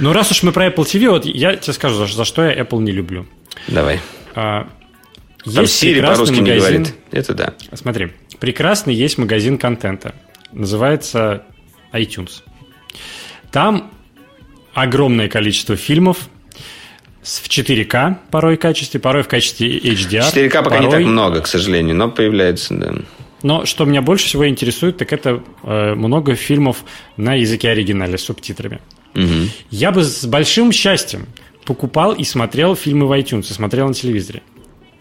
Ну, 0.00 0.12
раз 0.12 0.30
уж 0.30 0.42
мы 0.42 0.52
про 0.52 0.66
Apple 0.66 0.84
TV, 0.84 1.08
вот 1.10 1.24
я 1.24 1.56
тебе 1.56 1.72
скажу, 1.72 1.96
за, 1.96 2.06
за 2.06 2.24
что 2.24 2.44
я 2.44 2.60
Apple 2.60 2.80
не 2.80 2.92
люблю. 2.92 3.26
Давай. 3.68 4.00
А, 4.34 4.68
Там 5.44 5.62
есть 5.62 5.82
Siri 5.82 6.02
по-русски 6.02 6.40
магазин, 6.40 6.44
не 6.44 6.58
говорит. 6.58 6.94
Это 7.10 7.34
да. 7.34 7.54
Смотри, 7.74 8.12
прекрасный 8.38 8.94
есть 8.94 9.18
магазин 9.18 9.58
контента. 9.58 10.14
Называется 10.52 11.44
iTunes. 11.92 12.42
Там 13.50 13.90
огромное 14.74 15.28
количество 15.28 15.76
фильмов 15.76 16.28
в 17.22 17.48
4К 17.48 18.16
порой 18.30 18.56
качестве, 18.56 18.98
порой 18.98 19.22
в 19.22 19.28
качестве 19.28 19.78
HDR. 19.78 20.32
4К 20.32 20.50
пока 20.50 20.62
порой... 20.62 20.84
не 20.84 20.90
так 20.90 21.00
много, 21.02 21.40
к 21.40 21.46
сожалению, 21.46 21.94
но 21.96 22.10
появляется, 22.10 22.74
да. 22.74 22.94
Но 23.42 23.64
что 23.66 23.84
меня 23.84 24.02
больше 24.02 24.26
всего 24.26 24.48
интересует, 24.48 24.98
так 24.98 25.12
это 25.12 25.42
э, 25.64 25.94
много 25.94 26.34
фильмов 26.34 26.84
на 27.16 27.34
языке 27.34 27.70
оригинале 27.70 28.16
с 28.16 28.22
субтитрами. 28.22 28.80
Угу. 29.14 29.48
Я 29.70 29.90
бы 29.92 30.04
с 30.04 30.24
большим 30.24 30.72
счастьем 30.72 31.26
покупал 31.64 32.12
и 32.12 32.24
смотрел 32.24 32.74
фильмы 32.74 33.06
в 33.06 33.12
iTunes, 33.12 33.50
и 33.50 33.52
смотрел 33.52 33.88
на 33.88 33.94
телевизоре. 33.94 34.42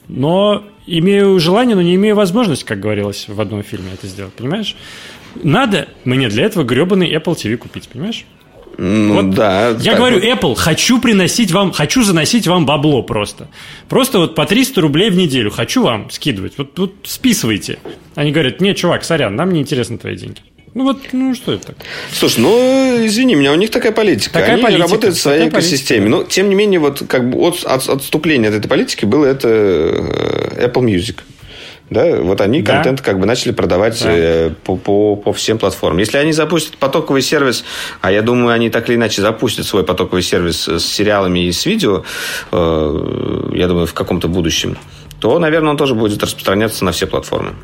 Но 0.07 0.63
имею 0.85 1.39
желание, 1.39 1.75
но 1.75 1.81
не 1.81 1.95
имею 1.95 2.15
возможности, 2.15 2.65
как 2.65 2.79
говорилось 2.79 3.25
в 3.27 3.39
одном 3.39 3.63
фильме, 3.63 3.91
это 3.93 4.07
сделать, 4.07 4.33
понимаешь? 4.33 4.75
Надо 5.41 5.87
мне 6.03 6.27
для 6.27 6.45
этого 6.45 6.63
гребаный 6.63 7.13
Apple 7.13 7.35
TV 7.35 7.55
купить, 7.57 7.87
понимаешь? 7.87 8.25
Ну, 8.77 9.15
вот 9.15 9.31
да. 9.31 9.69
Я 9.79 9.95
говорю, 9.95 10.15
вот. 10.15 10.23
Apple, 10.23 10.55
хочу 10.55 10.99
приносить 10.99 11.51
вам, 11.51 11.71
хочу 11.71 12.03
заносить 12.03 12.47
вам 12.47 12.65
бабло 12.65 13.03
просто. 13.03 13.47
Просто 13.89 14.19
вот 14.19 14.35
по 14.35 14.45
300 14.45 14.81
рублей 14.81 15.09
в 15.09 15.15
неделю 15.15 15.51
хочу 15.51 15.83
вам 15.83 16.09
скидывать. 16.09 16.57
Вот, 16.57 16.77
вот 16.79 16.95
списывайте. 17.03 17.79
Они 18.15 18.31
говорят, 18.31 18.59
нет, 18.61 18.77
чувак, 18.77 19.03
сорян, 19.03 19.35
нам 19.35 19.51
не 19.51 19.61
интересны 19.61 19.97
твои 19.97 20.15
деньги. 20.15 20.39
Ну 20.73 20.85
вот, 20.85 20.99
ну 21.11 21.35
что 21.35 21.53
это? 21.53 21.75
Слушай, 22.13 22.39
ну 22.39 23.05
извини 23.05 23.35
меня, 23.35 23.51
у 23.51 23.55
них 23.55 23.71
такая 23.71 23.91
политика. 23.91 24.33
Такая 24.33 24.53
Они 24.53 24.63
политика, 24.63 24.83
работают 24.83 25.15
в 25.15 25.21
своей 25.21 25.49
экосистеме. 25.49 26.09
Политика. 26.09 26.19
Но 26.19 26.23
тем 26.23 26.49
не 26.49 26.55
менее, 26.55 26.79
вот 26.79 27.03
как 27.07 27.29
бы 27.29 27.39
от, 27.39 27.63
от 27.65 27.89
отступления 27.89 28.49
от 28.49 28.55
этой 28.55 28.67
политики 28.67 29.03
было 29.03 29.25
это 29.25 29.49
э, 29.49 30.67
Apple 30.67 30.83
Music. 30.83 31.17
Да, 31.89 32.21
вот 32.21 32.39
они 32.39 32.61
да. 32.61 32.75
контент 32.75 33.01
как 33.01 33.19
бы 33.19 33.25
начали 33.25 33.51
продавать 33.51 34.01
да. 34.01 34.09
Э, 34.09 34.49
по, 34.63 34.77
по, 34.77 35.17
по 35.17 35.33
всем 35.33 35.57
платформам. 35.57 35.97
Если 35.97 36.17
они 36.17 36.31
запустят 36.31 36.77
потоковый 36.77 37.21
сервис, 37.21 37.65
а 37.99 38.13
я 38.13 38.21
думаю, 38.21 38.53
они 38.53 38.69
так 38.69 38.87
или 38.87 38.95
иначе 38.95 39.21
запустят 39.21 39.65
свой 39.65 39.83
потоковый 39.83 40.23
сервис 40.23 40.69
с 40.69 40.85
сериалами 40.85 41.47
и 41.47 41.51
с 41.51 41.65
видео, 41.65 42.05
э, 42.53 43.51
я 43.55 43.67
думаю, 43.67 43.87
в 43.87 43.93
каком-то 43.93 44.29
будущем, 44.29 44.77
то, 45.19 45.37
наверное, 45.37 45.71
он 45.71 45.77
тоже 45.77 45.93
будет 45.93 46.23
распространяться 46.23 46.85
на 46.85 46.93
все 46.93 47.07
платформы. 47.07 47.55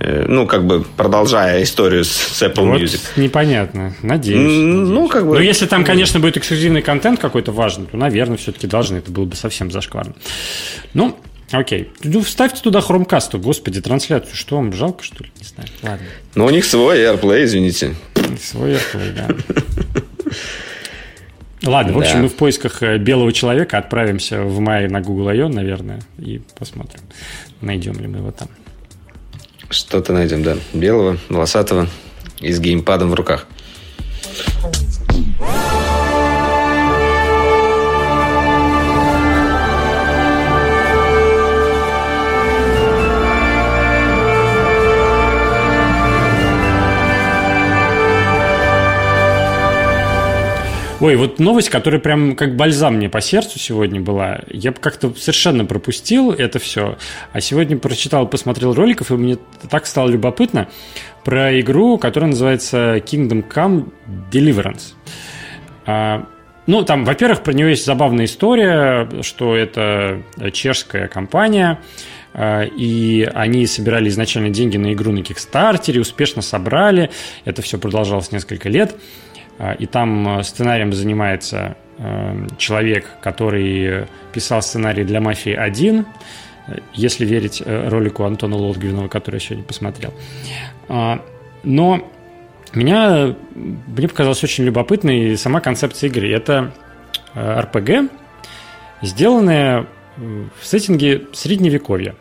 Э, 0.00 0.24
ну, 0.26 0.46
как 0.46 0.66
бы 0.66 0.82
продолжая 0.96 1.62
историю 1.62 2.04
с 2.04 2.42
Apple 2.42 2.66
вот 2.66 2.80
Music. 2.80 3.00
Непонятно. 3.16 3.94
Надеюсь. 4.02 4.88
Ну, 4.88 5.08
как 5.08 5.26
бы. 5.26 5.34
Но 5.34 5.40
если 5.40 5.66
там, 5.66 5.84
конечно, 5.84 6.18
будет 6.20 6.38
эксклюзивный 6.38 6.80
контент 6.80 7.20
какой-то 7.20 7.52
важный, 7.52 7.86
то, 7.86 7.98
наверное, 7.98 8.38
все-таки 8.38 8.66
должны. 8.66 8.96
Это 8.96 9.10
было 9.10 9.26
бы 9.26 9.36
совсем 9.36 9.70
зашкварно. 9.70 10.14
Ну, 10.94 11.16
Окей. 11.52 11.90
Ну, 12.04 12.22
вставьте 12.22 12.62
туда 12.62 12.80
хромкасту, 12.80 13.40
господи, 13.40 13.80
трансляцию. 13.80 14.36
Что 14.36 14.54
вам, 14.56 14.72
жалко, 14.72 15.02
что 15.02 15.24
ли? 15.24 15.30
Не 15.36 15.44
знаю. 15.44 15.68
Ладно. 15.82 16.06
Ну, 16.36 16.44
у 16.46 16.50
них 16.50 16.64
свой 16.64 17.00
AirPlay, 17.00 17.44
извините. 17.44 17.96
Свой 18.40 18.74
AirPlay, 18.74 19.12
да. 19.12 19.28
Ладно, 21.68 21.92
в 21.94 21.98
общем, 21.98 22.14
да. 22.14 22.22
мы 22.22 22.28
в 22.28 22.36
поисках 22.36 22.82
э, 22.84 22.98
белого 22.98 23.32
человека 23.32 23.78
отправимся 23.78 24.42
в 24.42 24.60
мае 24.60 24.88
на 24.88 25.00
Google 25.00 25.28
I.O., 25.28 25.48
наверное, 25.48 26.00
и 26.18 26.40
посмотрим, 26.56 27.00
найдем 27.60 28.00
ли 28.00 28.06
мы 28.06 28.18
его 28.18 28.30
там. 28.30 28.48
Что-то 29.70 30.12
найдем, 30.12 30.42
да. 30.42 30.56
Белого, 30.72 31.16
волосатого 31.28 31.88
и 32.40 32.52
с 32.52 32.58
геймпадом 32.58 33.10
в 33.10 33.14
руках. 33.14 33.46
Ой, 51.00 51.16
вот 51.16 51.38
новость, 51.38 51.70
которая 51.70 51.98
прям 51.98 52.36
как 52.36 52.56
бальзам 52.56 52.96
мне 52.96 53.08
по 53.08 53.22
сердцу 53.22 53.58
сегодня 53.58 54.02
была. 54.02 54.40
Я 54.50 54.70
как-то 54.72 55.14
совершенно 55.16 55.64
пропустил 55.64 56.30
это 56.30 56.58
все. 56.58 56.98
А 57.32 57.40
сегодня 57.40 57.78
прочитал, 57.78 58.28
посмотрел 58.28 58.74
роликов, 58.74 59.10
и 59.10 59.14
мне 59.14 59.38
так 59.70 59.86
стало 59.86 60.10
любопытно 60.10 60.68
про 61.24 61.58
игру, 61.58 61.96
которая 61.96 62.28
называется 62.30 62.96
Kingdom 62.98 63.48
Come 63.48 63.88
Deliverance. 64.30 64.92
А, 65.86 66.26
ну, 66.66 66.82
там, 66.84 67.06
во-первых, 67.06 67.42
про 67.42 67.54
нее 67.54 67.70
есть 67.70 67.86
забавная 67.86 68.26
история, 68.26 69.08
что 69.22 69.56
это 69.56 70.22
чешская 70.52 71.08
компания, 71.08 71.80
а, 72.34 72.64
и 72.64 73.22
они 73.34 73.66
собирали 73.66 74.10
изначально 74.10 74.50
деньги 74.50 74.76
на 74.76 74.92
игру 74.92 75.12
на 75.12 75.22
Кикстартере, 75.22 76.02
успешно 76.02 76.42
собрали. 76.42 77.10
Это 77.46 77.62
все 77.62 77.78
продолжалось 77.78 78.32
несколько 78.32 78.68
лет. 78.68 78.96
А, 79.60 79.74
и 79.74 79.84
там 79.84 80.38
э, 80.38 80.42
сценарием 80.42 80.92
занимается 80.92 81.76
э, 81.98 82.46
человек, 82.56 83.06
который 83.20 84.06
писал 84.32 84.62
сценарий 84.62 85.04
для 85.04 85.20
«Мафии 85.20 85.54
1», 85.54 86.06
если 86.94 87.26
верить 87.26 87.62
э, 87.64 87.88
ролику 87.88 88.24
Антона 88.24 88.56
Лотгвинова, 88.56 89.08
который 89.08 89.36
я 89.36 89.40
сегодня 89.40 89.64
посмотрел. 89.64 90.14
А, 90.88 91.22
но 91.62 92.00
меня, 92.72 93.34
мне 93.54 94.08
показалась 94.08 94.42
очень 94.42 94.64
любопытной 94.64 95.36
сама 95.36 95.60
концепция 95.60 96.08
игры. 96.08 96.32
Это 96.32 96.72
RPG, 97.34 98.08
сделанная 99.02 99.86
в 100.16 100.64
сеттинге 100.64 101.26
средневековья. 101.32 102.14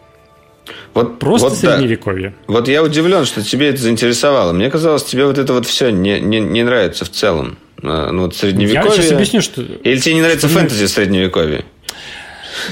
Вот, 0.93 1.20
Просто 1.20 1.49
вот, 1.49 1.57
средневековье. 1.57 2.30
Да. 2.47 2.53
Вот 2.53 2.67
я 2.67 2.84
удивлен, 2.84 3.26
что 3.26 3.43
тебе 3.43 3.70
это 3.70 3.82
заинтересовало. 3.82 4.53
Мне 4.53 4.70
казалось, 4.70 5.03
тебе 5.03 5.26
вот 5.26 5.38
это 5.38 5.53
вот 5.53 5.65
все 5.65 5.89
не, 5.89 6.20
не, 6.20 6.39
не 6.39 6.63
нравится 6.63 7.05
в 7.05 7.09
целом. 7.09 7.57
А, 7.84 8.11
ну, 8.11 8.24
вот 8.24 8.36
средневековье. 8.36 8.89
Я 8.89 9.01
сейчас 9.01 9.11
объясню, 9.11 9.41
что... 9.41 9.61
Или 9.61 9.99
тебе 9.99 10.15
не 10.15 10.22
нравится 10.22 10.47
что 10.47 10.59
фэнтези 10.59 10.86
в 10.86 10.89
средневековье? 10.89 11.65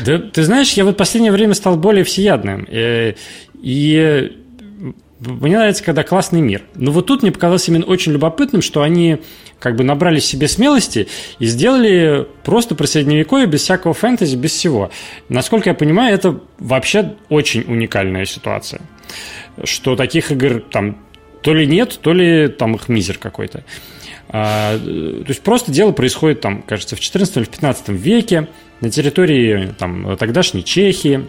Да, 0.06 0.18
ты 0.18 0.44
знаешь, 0.44 0.74
я 0.74 0.84
вот 0.84 0.96
в 0.96 0.98
последнее 0.98 1.32
время 1.32 1.54
стал 1.54 1.78
более 1.78 2.04
всеядным. 2.04 2.68
Э, 2.70 3.14
и 3.62 4.32
мне 5.20 5.58
нравится, 5.58 5.84
когда 5.84 6.04
классный 6.04 6.42
мир. 6.42 6.64
Но 6.76 6.92
вот 6.92 7.08
тут 7.08 7.24
мне 7.24 7.32
показалось 7.32 7.68
именно 7.68 7.86
очень 7.86 8.12
любопытным, 8.12 8.62
что 8.62 8.84
они 8.84 9.18
как 9.60 9.76
бы 9.76 9.84
набрали 9.84 10.20
себе 10.20 10.48
смелости 10.48 11.08
и 11.40 11.46
сделали 11.48 12.28
просто 12.44 12.76
про 12.76 12.86
средневековье 12.86 13.48
без 13.48 13.62
всякого 13.62 13.94
фэнтези, 13.94 14.36
без 14.36 14.52
всего. 14.52 14.92
Насколько 15.30 15.70
я 15.72 15.74
понимаю, 15.74 16.14
это 16.14 16.40
вообще 16.60 17.16
очень 17.30 17.64
уникальная 17.68 18.26
ситуация. 18.26 18.82
Что 19.64 19.96
таких 19.96 20.32
игр 20.32 20.62
там 20.62 20.98
то 21.42 21.54
ли 21.54 21.66
нет, 21.66 21.98
то 22.02 22.14
ли 22.14 22.48
там 22.48 22.76
их 22.76 22.90
мизер 22.90 23.18
какой-то. 23.18 23.64
А, 24.30 24.78
то 24.78 25.26
есть 25.28 25.42
просто 25.42 25.72
дело 25.72 25.94
происходит 25.94 26.42
там, 26.42 26.62
кажется, 26.62 26.96
в 26.96 27.00
14 27.00 27.38
или 27.38 27.44
в 27.46 27.50
15 27.50 27.90
веке 27.90 28.48
на 28.82 28.90
территории 28.92 29.74
там, 29.80 30.18
тогдашней 30.18 30.64
Чехии. 30.64 31.26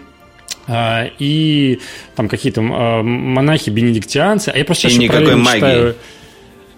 А, 0.68 1.06
и 1.18 1.80
там 2.14 2.28
какие-то 2.28 2.60
а, 2.60 3.02
монахи 3.02 3.70
бенедиктианцы. 3.70 4.50
А 4.50 4.58
я 4.58 4.64
просто 4.64 4.88
и 4.88 4.96
никакой 4.96 5.34
магии. 5.34 5.60
Читаю, 5.60 5.94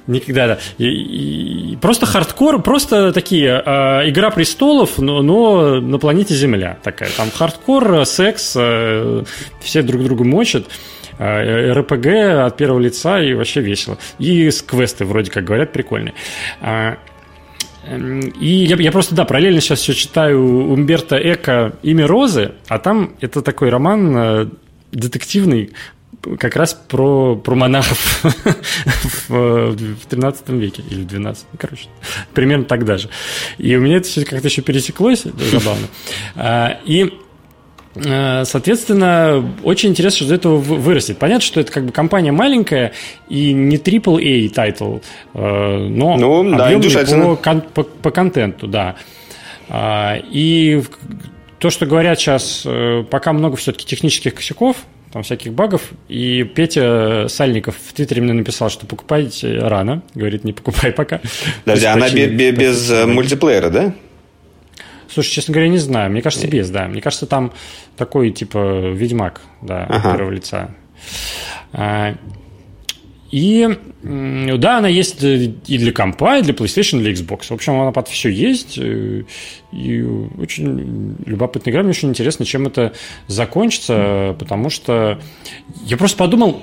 Никогда, 0.07 0.47
да. 0.49 0.59
И, 0.79 0.87
и, 1.73 1.77
просто 1.77 2.05
хардкор, 2.05 2.61
просто 2.63 3.13
такие 3.13 3.63
э, 3.65 4.09
Игра 4.09 4.31
престолов, 4.31 4.99
но, 4.99 5.23
но 5.23 5.81
на 5.81 5.99
планете 5.99 6.35
Земля 6.35 6.79
такая. 6.83 7.11
Там 7.17 7.31
хардкор, 7.31 8.05
секс, 8.07 8.55
э, 8.57 9.23
все 9.61 9.83
друг 9.83 10.03
друга 10.03 10.25
мочат. 10.25 10.67
Э, 11.19 11.73
РПГ 11.73 12.07
от 12.47 12.57
первого 12.57 12.81
лица 12.81 13.21
и 13.21 13.35
вообще 13.35 13.61
весело. 13.61 13.99
И 14.19 14.51
квесты 14.67 15.05
вроде 15.05 15.31
как 15.31 15.45
говорят 15.45 15.73
прикольные. 15.73 16.15
Эм, 17.91 18.21
и 18.21 18.47
я, 18.47 18.77
я 18.77 18.93
просто, 18.93 19.17
да, 19.17 19.25
параллельно 19.25 19.61
сейчас 19.61 19.81
все 19.81 19.95
читаю 19.95 20.71
Умберто 20.71 21.17
Эко 21.17 21.73
«Имя 21.83 22.07
Розы», 22.07 22.53
а 22.69 22.79
там 22.79 23.15
это 23.21 23.43
такой 23.43 23.69
роман 23.69 24.17
э, 24.17 24.47
детективный, 24.93 25.73
как 26.39 26.55
раз 26.55 26.75
про, 26.75 27.35
про 27.35 27.55
монахов 27.57 28.23
в, 29.29 29.73
в 29.73 30.07
13 30.09 30.49
веке 30.51 30.85
или 30.89 31.03
в 31.03 31.07
12, 31.07 31.47
короче, 31.59 31.89
примерно 32.33 32.65
так 32.65 32.85
даже. 32.85 33.09
И 33.59 33.75
у 33.75 33.81
меня 33.81 33.97
это 33.97 34.07
все 34.07 34.25
как-то 34.25 34.47
еще 34.47 34.63
пересеклось, 34.63 35.25
забавно. 35.51 35.89
И 36.85 37.13
соответственно, 37.95 39.45
очень 39.65 39.91
интересно, 39.91 40.17
что 40.17 40.25
из 40.27 40.33
этого 40.33 40.57
вырастет. 40.59 41.19
Понятно, 41.19 41.45
что 41.45 41.61
это 41.61 41.73
как 41.73 41.87
бы 41.87 41.93
компания 41.93 42.31
маленькая 42.31 42.93
и 43.29 43.53
не 43.53 43.79
AAA 43.79 44.49
title, 44.51 44.99
э, 45.35 45.89
но 45.89 46.17
ну, 46.17 46.57
да, 46.57 46.71
по, 47.37 47.55
по, 47.55 47.83
по 47.83 48.11
контенту, 48.11 48.69
да. 48.69 48.97
А, 49.69 50.17
и 50.31 50.83
то, 51.59 51.71
что 51.71 51.87
говорят 51.87 52.19
сейчас, 52.21 52.63
э, 52.65 53.05
пока 53.11 53.33
много 53.33 53.57
все-таки 53.57 53.87
технических 53.87 54.37
косяков, 54.37 54.77
там 55.13 55.25
всяких 55.25 55.53
багов. 55.53 55.83
И 56.09 56.45
Петя 56.45 57.27
Сальников 57.29 57.75
в 57.85 57.93
Твиттере 57.93 58.23
мне 58.23 58.33
написал, 58.33 58.71
что 58.71 58.87
покупайте 58.87 59.59
рано. 59.59 60.03
Говорит, 60.15 60.45
не 60.45 60.53
покупай 60.53 60.93
пока. 60.93 61.21
Подожди, 61.65 61.87
она 61.87 62.09
без, 62.09 62.57
без 62.57 63.07
мультиплеера, 63.07 63.71
да? 63.71 63.95
Слушай, 65.13 65.31
честно 65.31 65.55
говоря, 65.55 65.69
не 65.69 65.79
знаю. 65.79 66.11
Мне 66.11 66.23
кажется, 66.23 66.47
без, 66.47 66.71
да. 66.71 66.89
Мне 66.89 67.01
кажется, 67.01 67.27
там 67.27 67.53
такой, 67.97 68.31
типа, 68.31 68.91
Ведьмак, 68.91 69.41
да, 69.63 69.85
ага. 69.89 70.17
первого 70.17 70.31
лица. 70.31 70.71
А, 71.73 72.15
и 73.31 73.69
да, 74.03 74.79
она 74.79 74.89
есть 74.89 75.23
и 75.23 75.79
для 75.79 75.93
компа, 75.93 76.39
и 76.39 76.43
для 76.43 76.53
PlayStation, 76.53 76.99
и 76.99 77.03
для 77.03 77.13
Xbox. 77.13 77.47
В 77.51 77.53
общем, 77.53 77.81
она 77.81 77.93
под 77.93 78.09
все 78.09 78.29
есть. 78.29 78.77
Э, 78.79 79.23
и 79.73 80.03
очень 80.03 81.17
любопытная 81.27 81.73
игра. 81.73 81.83
Мне 81.83 81.91
очень 81.91 82.09
интересно, 82.09 82.45
чем 82.45 82.67
это 82.67 82.93
закончится, 83.29 84.35
потому 84.39 84.69
что 84.69 85.21
я 85.85 85.97
просто 85.97 86.17
подумал, 86.17 86.63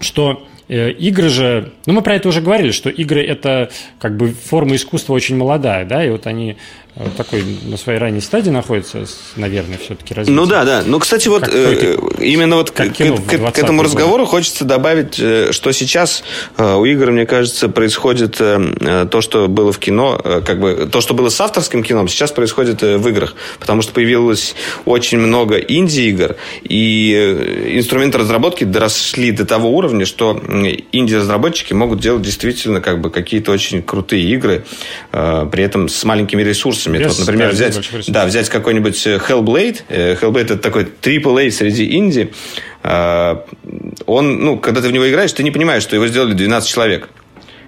что 0.00 0.46
э, 0.68 0.90
игры 0.90 1.28
же... 1.30 1.72
Ну, 1.86 1.94
мы 1.94 2.02
про 2.02 2.16
это 2.16 2.28
уже 2.28 2.42
говорили, 2.42 2.72
что 2.72 2.90
игры– 2.90 3.22
это 3.26 3.70
как 3.98 4.16
бы 4.18 4.28
форма 4.28 4.74
искусства 4.76 5.14
очень 5.14 5.36
молодая, 5.36 5.86
да, 5.86 6.04
и 6.04 6.10
вот 6.10 6.26
они 6.26 6.56
такой 7.16 7.44
на 7.64 7.76
своей 7.76 7.98
ранней 7.98 8.20
стадии 8.20 8.50
находится, 8.50 9.04
наверное, 9.34 9.78
все-таки 9.78 10.14
развитие. 10.14 10.40
Ну 10.40 10.46
да, 10.46 10.64
да. 10.64 10.82
Ну, 10.86 11.00
кстати, 11.00 11.26
вот 11.26 11.48
э, 11.48 11.98
именно 12.20 12.54
вот 12.56 12.70
к, 12.70 12.76
к, 12.76 13.52
к 13.52 13.58
этому 13.58 13.82
разговору 13.82 14.26
хочется 14.26 14.64
добавить, 14.64 15.18
э, 15.18 15.50
что 15.50 15.72
сейчас 15.72 16.22
э, 16.56 16.74
у 16.74 16.84
игр, 16.84 17.10
мне 17.10 17.26
кажется, 17.26 17.68
происходит 17.68 18.36
э, 18.40 18.74
э, 18.80 19.06
то, 19.10 19.20
что 19.20 19.48
было 19.48 19.72
в 19.72 19.78
кино, 19.80 20.20
э, 20.22 20.40
как 20.46 20.60
бы 20.60 20.88
то, 20.90 21.00
что 21.00 21.14
было 21.14 21.30
с 21.30 21.40
авторским 21.40 21.82
кино, 21.82 22.06
сейчас 22.06 22.30
происходит 22.30 22.84
э, 22.84 22.96
в 22.96 23.08
играх, 23.08 23.34
потому 23.58 23.82
что 23.82 23.92
появилось 23.92 24.54
очень 24.84 25.18
много 25.18 25.56
инди-игр, 25.56 26.36
и 26.62 27.12
э, 27.12 27.76
инструменты 27.76 28.18
разработки 28.18 28.62
доросли 28.62 29.32
до 29.32 29.44
того 29.44 29.70
уровня, 29.70 30.06
что 30.06 30.40
инди-разработчики 30.92 31.72
могут 31.72 31.98
делать 31.98 32.22
действительно 32.22 32.80
как 32.80 33.00
бы 33.00 33.10
какие-то 33.10 33.50
очень 33.50 33.82
крутые 33.82 34.22
игры, 34.22 34.64
э, 35.10 35.48
при 35.50 35.64
этом 35.64 35.88
с 35.88 36.04
маленькими 36.04 36.42
ресурсами 36.42 36.83
ресурсами. 36.92 36.98
Без, 36.98 37.18
вот, 37.18 37.26
например, 37.26 37.48
да, 37.48 37.54
взять, 37.54 38.08
да, 38.08 38.26
взять 38.26 38.48
какой-нибудь 38.48 39.06
э, 39.06 39.16
Hellblade. 39.16 39.82
Э, 39.88 40.14
Hellblade 40.14 40.44
это 40.44 40.58
такой 40.58 40.84
AAA 40.84 41.50
среди 41.50 41.96
инди. 41.96 42.32
Э, 42.82 43.36
он, 44.06 44.44
ну, 44.44 44.58
когда 44.58 44.80
ты 44.80 44.88
в 44.88 44.92
него 44.92 45.08
играешь, 45.08 45.32
ты 45.32 45.42
не 45.42 45.50
понимаешь, 45.50 45.82
что 45.82 45.96
его 45.96 46.06
сделали 46.06 46.34
12 46.34 46.68
человек. 46.68 47.08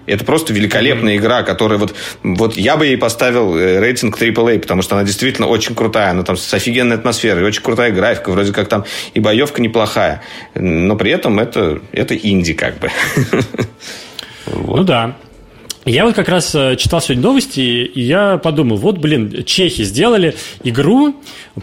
Это 0.05 0.23
просто 0.23 0.53
великолепная 0.53 1.15
mm-hmm. 1.15 1.17
игра, 1.17 1.43
которая 1.43 1.77
вот, 1.77 1.93
вот 2.23 2.55
я 2.55 2.77
бы 2.77 2.85
ей 2.85 2.97
поставил 2.97 3.57
рейтинг 3.57 4.17
AAA, 4.21 4.59
потому 4.59 4.81
что 4.81 4.95
она 4.95 5.03
действительно 5.03 5.47
очень 5.47 5.75
крутая. 5.75 6.11
Она 6.11 6.23
там 6.23 6.37
с 6.37 6.53
офигенной 6.53 6.95
атмосферой, 6.95 7.43
очень 7.43 7.61
крутая 7.61 7.91
графика, 7.91 8.31
вроде 8.31 8.53
как 8.53 8.69
там 8.69 8.85
и 9.13 9.19
боевка 9.19 9.61
неплохая. 9.61 10.21
Но 10.55 10.95
при 10.95 11.11
этом 11.11 11.39
это, 11.39 11.81
это 11.91 12.15
инди 12.15 12.53
как 12.53 12.79
бы. 12.79 12.89
Ну 14.49 14.83
да. 14.83 15.17
Я 15.87 16.03
вот 16.03 16.15
как 16.15 16.27
раз 16.27 16.53
э, 16.53 16.75
читал 16.75 16.99
сегодня 16.99 17.23
новости, 17.23 17.61
и 17.61 18.01
я 18.01 18.37
подумал, 18.37 18.75
вот, 18.75 18.97
блин, 18.97 19.45
чехи 19.45 19.83
сделали 19.83 20.35
игру 20.65 21.15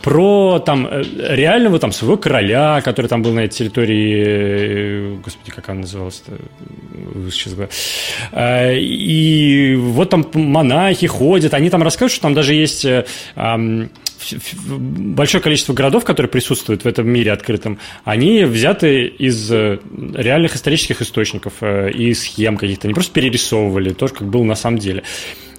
про 0.03 0.61
там 0.65 0.89
э, 0.91 1.03
реального 1.37 1.79
там 1.79 1.93
своего 1.93 2.17
короля, 2.17 2.81
который 2.83 3.07
там 3.07 3.23
был 3.23 3.35
на 3.35 3.41
этой 3.41 3.55
территории, 3.55 4.25
э, 4.27 5.17
господи, 5.23 5.51
как 5.51 5.69
она 5.69 5.83
называлась-то, 5.83 6.33
сейчас. 7.31 7.53
И 8.81 9.77
вот 9.79 10.09
там 10.09 10.27
монахи 10.33 11.07
ходят, 11.07 11.53
они 11.53 11.69
там 11.69 11.83
рассказывают, 11.83 12.13
что 12.13 12.23
там 12.23 12.33
даже 12.35 12.55
есть 12.55 12.87
большое 14.67 15.43
количество 15.43 15.73
городов, 15.73 16.05
которые 16.05 16.31
присутствуют 16.31 16.85
в 16.85 16.87
этом 16.87 17.09
мире 17.09 17.33
открытом, 17.33 17.79
они 18.05 18.45
взяты 18.45 19.07
из 19.07 19.51
э, 19.51 19.79
реальных 20.15 20.57
исторических 20.57 21.03
источников 21.03 21.55
э, 21.61 21.91
и 21.91 22.15
схем 22.15 22.57
каких-то. 22.57 22.87
Они 22.87 22.95
просто 22.95 23.13
перерисовывали 23.13 23.93
то, 23.93 24.09
как 24.09 24.29
было 24.29 24.45
на 24.45 24.55
самом 24.55 24.79
деле. 24.79 25.03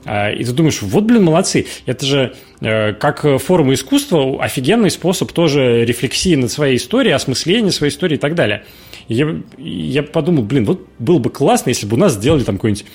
А, 0.06 0.32
и 0.32 0.44
ты 0.44 0.52
думаешь, 0.52 0.82
вот, 0.82 1.04
блин, 1.04 1.24
молодцы. 1.24 1.66
Это 1.86 2.06
же 2.06 2.36
э, 2.62 2.94
как 2.94 3.26
форма 3.42 3.74
искусства 3.74 4.44
офигенный 4.44 4.92
способ 4.92 5.32
тоже 5.32 5.84
рефлексии 5.84 6.36
над 6.36 6.52
своей 6.52 6.78
историей, 6.78 7.14
осмысления 7.14 7.72
своей 7.72 7.92
истории 7.92 8.16
и 8.16 8.20
так 8.20 8.36
далее. 8.36 8.66
Я, 9.08 9.36
я 9.58 10.04
подумал, 10.04 10.44
блин, 10.44 10.66
вот 10.66 10.88
было 11.00 11.20
бы 11.20 11.30
классно, 11.30 11.70
если 11.70 11.86
бы 11.86 11.96
у 11.96 12.00
нас 12.00 12.14
сделали 12.14 12.44
там 12.44 12.56
какую-нибудь 12.56 12.86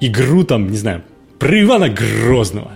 игру, 0.00 0.44
там, 0.44 0.70
не 0.70 0.76
знаю, 0.76 1.02
про 1.38 1.60
Ивана 1.62 1.88
Грозного. 1.88 2.72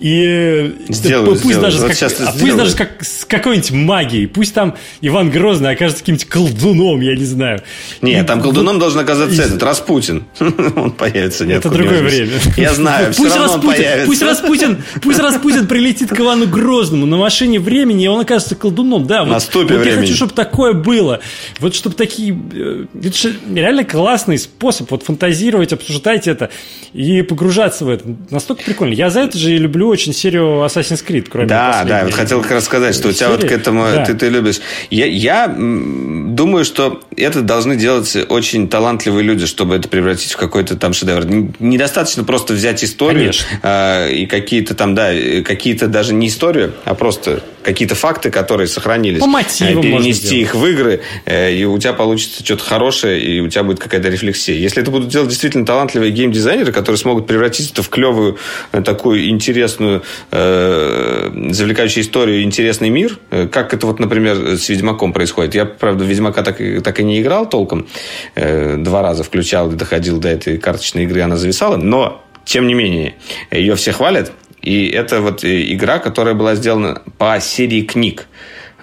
И 0.00 0.76
сделаю, 0.88 1.26
пусть 1.26 1.44
сделаю. 1.44 1.60
даже, 1.60 1.78
вот 1.78 1.94
как, 1.94 2.12
а 2.20 2.32
пусть 2.32 2.56
даже 2.56 2.74
как, 2.74 3.04
с 3.04 3.26
какой-нибудь 3.26 3.70
магией, 3.72 4.26
пусть 4.26 4.54
там 4.54 4.74
Иван 5.02 5.30
Грозный 5.30 5.72
окажется 5.72 6.00
каким-нибудь 6.00 6.26
колдуном, 6.26 7.02
я 7.02 7.14
не 7.14 7.24
знаю. 7.26 7.62
Нет, 8.00 8.24
и, 8.24 8.26
там 8.26 8.40
колдуном 8.40 8.76
вот, 8.76 8.80
должен 8.80 9.00
оказаться 9.00 9.42
и... 9.42 9.44
этот 9.44 9.62
Распутин. 9.62 10.24
он 10.76 10.92
появится. 10.92 11.44
Нет, 11.44 11.58
Это 11.58 11.68
другое 11.68 12.00
время. 12.00 12.32
Я 12.56 12.72
знаю, 12.72 13.12
пусть 13.14 13.30
все 13.30 13.42
Распутин, 13.42 13.68
появится. 13.68 14.06
Пусть 14.06 14.22
Распутин, 14.22 14.82
пусть 15.02 15.18
Распутин 15.18 15.66
прилетит 15.66 16.08
к 16.08 16.18
Ивану 16.18 16.46
Грозному 16.46 17.04
на 17.04 17.18
машине 17.18 17.60
времени, 17.60 18.04
и 18.04 18.08
он 18.08 18.20
окажется 18.20 18.54
колдуном. 18.54 19.06
Да, 19.06 19.24
вот, 19.24 19.50
вот 19.52 19.84
я 19.84 19.96
хочу, 19.96 20.14
чтобы 20.14 20.32
такое 20.32 20.72
было. 20.72 21.20
Вот 21.58 21.74
чтобы 21.74 21.94
такие... 21.94 22.34
Э, 22.54 22.86
это 23.04 23.16
же 23.18 23.36
реально 23.54 23.84
классный 23.84 24.38
способ 24.38 24.90
вот 24.90 25.02
фантазировать, 25.02 25.74
обсуждать 25.74 26.26
это 26.26 26.48
и 26.94 27.20
погружаться 27.20 27.84
в 27.84 27.89
это. 27.92 28.04
Настолько 28.30 28.62
прикольно. 28.64 28.94
Я 28.94 29.10
за 29.10 29.20
это 29.20 29.38
же 29.38 29.52
и 29.52 29.58
люблю 29.58 29.88
очень 29.88 30.12
серию 30.12 30.64
Assassin's 30.64 31.04
Creed, 31.06 31.26
кроме 31.28 31.48
Да, 31.48 31.84
да, 31.84 32.04
вот 32.04 32.14
хотел 32.14 32.42
как 32.42 32.52
раз 32.52 32.64
сказать, 32.64 32.94
что 32.94 33.08
у 33.08 33.12
тебя 33.12 33.30
вот 33.30 33.42
к 33.42 33.50
этому 33.50 33.84
да. 33.84 34.04
ты, 34.04 34.14
ты 34.14 34.28
любишь. 34.28 34.60
Я, 34.90 35.06
я 35.06 35.48
думаю, 35.48 36.64
что 36.64 37.00
это 37.16 37.42
должны 37.42 37.76
делать 37.76 38.16
очень 38.28 38.68
талантливые 38.68 39.24
люди, 39.24 39.46
чтобы 39.46 39.76
это 39.76 39.88
превратить 39.88 40.32
в 40.32 40.36
какой-то 40.36 40.76
там 40.76 40.92
шедевр. 40.92 41.24
Недостаточно 41.58 42.24
просто 42.24 42.54
взять 42.54 42.82
историю 42.84 43.32
э, 43.62 44.12
и 44.12 44.26
какие-то 44.26 44.74
там, 44.74 44.94
да, 44.94 45.12
какие-то 45.44 45.86
даже 45.86 46.14
не 46.14 46.28
историю, 46.28 46.74
а 46.84 46.94
просто 46.94 47.42
какие-то 47.62 47.94
факты, 47.94 48.30
которые 48.30 48.66
сохранились. 48.66 49.20
По 49.20 49.26
мотивам 49.26 49.82
Перенести 49.82 50.40
их 50.40 50.54
в 50.54 50.66
игры, 50.66 51.02
э, 51.24 51.54
и 51.54 51.64
у 51.64 51.78
тебя 51.78 51.92
получится 51.92 52.44
что-то 52.44 52.64
хорошее, 52.64 53.20
и 53.20 53.40
у 53.40 53.48
тебя 53.48 53.64
будет 53.64 53.78
какая-то 53.80 54.08
рефлексия. 54.08 54.54
Если 54.54 54.82
это 54.82 54.90
будут 54.90 55.08
делать 55.08 55.28
действительно 55.28 55.66
талантливые 55.66 56.12
геймдизайнеры, 56.12 56.72
которые 56.72 56.98
смогут 56.98 57.26
превратить 57.26 57.72
это 57.72 57.79
в 57.82 57.88
клевую, 57.88 58.38
э, 58.72 58.82
такую 58.82 59.28
интересную, 59.28 60.02
э, 60.30 61.30
завлекающую 61.50 62.02
историю, 62.02 62.42
интересный 62.42 62.90
мир, 62.90 63.18
э, 63.30 63.46
как 63.46 63.74
это 63.74 63.86
вот, 63.86 63.98
например, 63.98 64.56
с 64.56 64.68
Ведьмаком 64.68 65.12
происходит. 65.12 65.54
Я, 65.54 65.64
правда, 65.64 66.04
Ведьмака 66.04 66.42
так, 66.42 66.58
так 66.82 67.00
и 67.00 67.04
не 67.04 67.20
играл 67.20 67.48
толком. 67.48 67.86
Э, 68.34 68.76
два 68.76 69.02
раза 69.02 69.22
включал 69.22 69.72
и 69.72 69.76
доходил 69.76 70.18
до 70.18 70.28
этой 70.28 70.58
карточной 70.58 71.04
игры, 71.04 71.22
она 71.22 71.36
зависала, 71.36 71.76
но 71.76 72.24
тем 72.44 72.66
не 72.66 72.74
менее, 72.74 73.14
ее 73.50 73.76
все 73.76 73.92
хвалят, 73.92 74.32
и 74.62 74.88
это 74.88 75.20
вот 75.20 75.44
э, 75.44 75.72
игра, 75.72 75.98
которая 75.98 76.34
была 76.34 76.54
сделана 76.54 77.02
по 77.18 77.38
серии 77.40 77.82
книг. 77.82 78.26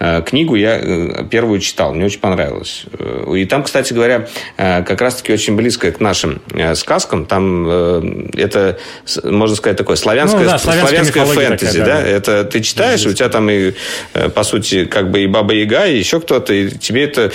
Э, 0.00 0.22
книгу 0.22 0.54
я 0.54 0.78
э, 0.80 1.24
первую 1.30 1.60
читал, 1.60 1.94
мне 1.94 2.06
очень 2.06 2.20
понравилось. 2.20 2.84
Э, 2.98 3.34
и 3.36 3.44
там, 3.44 3.62
кстати 3.62 3.92
говоря, 3.92 4.28
как 4.56 5.00
раз-таки 5.00 5.32
очень 5.32 5.56
близко 5.56 5.90
к 5.92 6.00
нашим 6.00 6.40
сказкам. 6.74 7.26
Там 7.26 8.28
это, 8.32 8.78
можно 9.24 9.56
сказать, 9.56 9.76
такое 9.76 9.96
славянское, 9.96 10.42
ну, 10.42 10.50
да, 10.50 10.58
славянское 10.58 11.24
фэнтези. 11.24 11.78
Такая, 11.78 11.86
да, 11.86 12.02
да? 12.02 12.08
Это 12.08 12.44
ты 12.44 12.60
читаешь, 12.60 13.04
у 13.06 13.12
тебя 13.12 13.28
там 13.28 13.48
и, 13.50 13.74
по 14.34 14.42
сути, 14.42 14.84
как 14.84 15.10
бы 15.10 15.20
и 15.20 15.26
Баба 15.26 15.54
Яга, 15.54 15.86
и 15.86 15.98
еще 15.98 16.20
кто-то, 16.20 16.52
и 16.52 16.70
тебе 16.70 17.04
это 17.04 17.32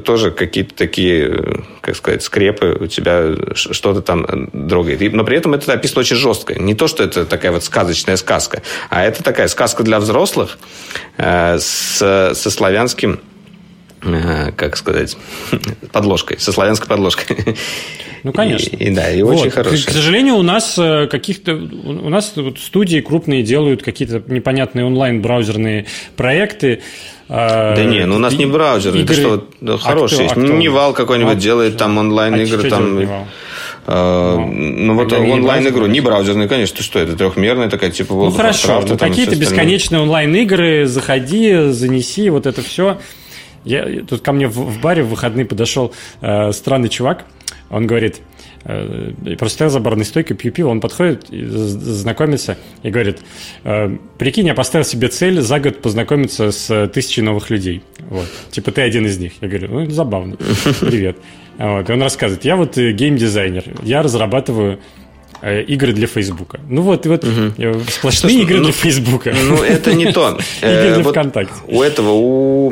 тоже 0.00 0.30
какие-то 0.30 0.74
такие, 0.74 1.62
как 1.80 1.96
сказать, 1.96 2.22
скрепы, 2.22 2.76
у 2.80 2.86
тебя 2.86 3.34
что-то 3.54 4.02
там 4.02 4.48
дрогает. 4.52 5.12
но 5.12 5.24
при 5.24 5.36
этом 5.36 5.54
это 5.54 5.68
написано 5.68 6.00
очень 6.00 6.16
жестко. 6.16 6.54
Не 6.54 6.74
то, 6.74 6.88
что 6.88 7.04
это 7.04 7.24
такая 7.24 7.52
вот 7.52 7.64
сказочная 7.64 8.16
сказка, 8.16 8.62
а 8.90 9.04
это 9.04 9.22
такая 9.22 9.48
сказка 9.48 9.82
для 9.82 9.98
взрослых, 9.98 10.58
с, 11.58 12.32
со 12.34 12.50
славянским 12.50 13.20
э, 14.02 14.52
как 14.52 14.76
сказать, 14.76 15.16
подложкой, 15.92 16.38
со 16.38 16.52
славянской 16.52 16.88
подложкой. 16.88 17.56
Ну, 18.22 18.32
конечно. 18.32 18.76
И, 18.76 18.86
и 18.86 18.90
да, 18.90 19.10
и 19.10 19.22
вот. 19.22 19.36
очень 19.36 19.50
хороший. 19.50 19.84
К, 19.84 19.86
к 19.86 19.90
сожалению, 19.90 20.34
у 20.34 20.42
нас 20.42 20.76
э, 20.78 21.06
каких-то 21.06 21.54
у 21.54 22.08
нас 22.08 22.32
вот 22.34 22.58
студии 22.58 23.00
крупные 23.00 23.42
делают 23.44 23.84
какие-то 23.84 24.20
непонятные 24.26 24.84
онлайн-браузерные 24.84 25.86
проекты. 26.16 26.80
Э, 27.28 27.76
да 27.76 27.84
не, 27.84 28.04
ну 28.04 28.16
у 28.16 28.18
нас 28.18 28.34
не 28.34 28.46
браузерные, 28.46 29.04
игры... 29.04 29.14
это 29.14 29.52
что, 29.60 29.78
хороший. 29.78 30.26
А 30.26 30.30
кто, 30.30 30.40
а 30.40 30.44
кто? 30.44 30.54
Невал 30.54 30.92
какой-нибудь 30.92 31.36
а, 31.36 31.36
делает 31.36 31.76
там 31.76 31.98
онлайн-игры. 31.98 32.66
А 32.66 32.70
там... 32.70 33.26
А, 33.88 34.36
ну, 34.36 34.94
ну 34.94 34.94
вот 34.94 35.12
онлайн-игру, 35.12 35.86
не 35.86 36.00
браузерную, 36.00 36.48
конечно, 36.48 36.82
что 36.82 36.98
это 36.98 37.16
трехмерная 37.16 37.70
такая, 37.70 37.90
типа 37.90 38.12
World 38.12 38.30
Ну 38.30 38.30
хорошо, 38.32 38.82
ну, 38.86 38.98
какие-то 38.98 39.36
бесконечные 39.36 40.00
онлайн-игры, 40.00 40.86
заходи, 40.86 41.70
занеси, 41.70 42.30
вот 42.30 42.46
это 42.46 42.62
все. 42.62 42.98
Я, 43.64 44.04
тут 44.08 44.22
ко 44.22 44.32
мне 44.32 44.46
в, 44.46 44.54
в 44.54 44.80
баре 44.80 45.02
в 45.02 45.08
выходные 45.08 45.44
подошел 45.44 45.92
э, 46.20 46.52
странный 46.52 46.88
чувак, 46.88 47.26
он 47.68 47.86
говорит, 47.88 48.20
э, 48.64 49.12
просто 49.38 49.54
стоял 49.54 49.70
за 49.70 49.80
барной 49.80 50.04
стойкой, 50.04 50.36
пью 50.36 50.52
пиво, 50.52 50.68
он 50.68 50.80
подходит, 50.80 51.26
знакомится 51.28 52.58
и 52.84 52.90
говорит, 52.90 53.18
э, 53.64 53.96
прикинь, 54.18 54.46
я 54.46 54.54
поставил 54.54 54.84
себе 54.84 55.08
цель 55.08 55.40
за 55.40 55.58
год 55.58 55.82
познакомиться 55.82 56.52
с 56.52 56.88
тысячей 56.88 57.22
новых 57.22 57.50
людей. 57.50 57.82
Вот. 58.08 58.26
Типа 58.50 58.70
ты 58.70 58.82
один 58.82 59.04
из 59.06 59.18
них. 59.18 59.32
Я 59.40 59.48
говорю, 59.48 59.68
ну, 59.70 59.90
забавно. 59.90 60.36
Привет. 60.80 61.16
Вот. 61.58 61.88
И 61.88 61.92
он 61.92 62.02
рассказывает, 62.02 62.44
я 62.44 62.56
вот 62.56 62.76
э, 62.78 62.92
геймдизайнер, 62.92 63.64
я 63.82 64.02
разрабатываю 64.02 64.78
э, 65.40 65.62
игры 65.62 65.92
для 65.92 66.06
Фейсбука. 66.06 66.60
Ну 66.68 66.82
вот, 66.82 67.06
и 67.06 67.08
вот 67.08 67.24
угу. 67.24 67.80
сплошные 67.88 68.32
Слушай, 68.32 68.42
игры 68.42 68.58
ну, 68.58 68.64
для 68.64 68.72
Фейсбука. 68.72 69.34
Ну, 69.48 69.62
это 69.62 69.94
не 69.94 70.12
то. 70.12 70.38
Игры 70.60 70.94
для 70.94 71.04
ВКонтакте. 71.04 71.54
У 71.66 71.82
этого, 71.82 72.10
у, 72.10 72.68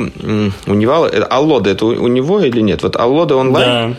у 0.66 0.74
Невала, 0.74 1.08
Аллода, 1.08 1.70
это 1.70 1.86
у 1.86 2.08
него 2.08 2.40
или 2.40 2.60
нет? 2.60 2.82
Вот 2.82 2.96
Аллода 2.96 3.36
онлайн. 3.36 3.96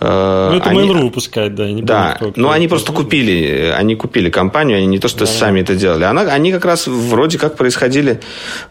Да. 0.00 0.50
Ну, 0.50 0.56
это 0.56 0.70
Mail.ru 0.70 1.02
выпускает, 1.04 1.54
да. 1.54 1.66
Да, 1.82 2.18
но 2.36 2.50
они 2.50 2.68
просто 2.68 2.92
купили, 2.92 3.72
они 3.76 3.96
купили 3.96 4.30
компанию, 4.30 4.78
они 4.78 4.86
не 4.86 4.98
то, 4.98 5.08
что 5.08 5.26
сами 5.26 5.60
это 5.60 5.74
делали. 5.74 6.04
Они 6.04 6.52
как 6.52 6.64
раз 6.64 6.86
вроде 6.86 7.38
как 7.38 7.56
происходили 7.56 8.20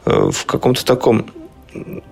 в 0.06 0.46
каком-то 0.46 0.86
таком 0.86 1.26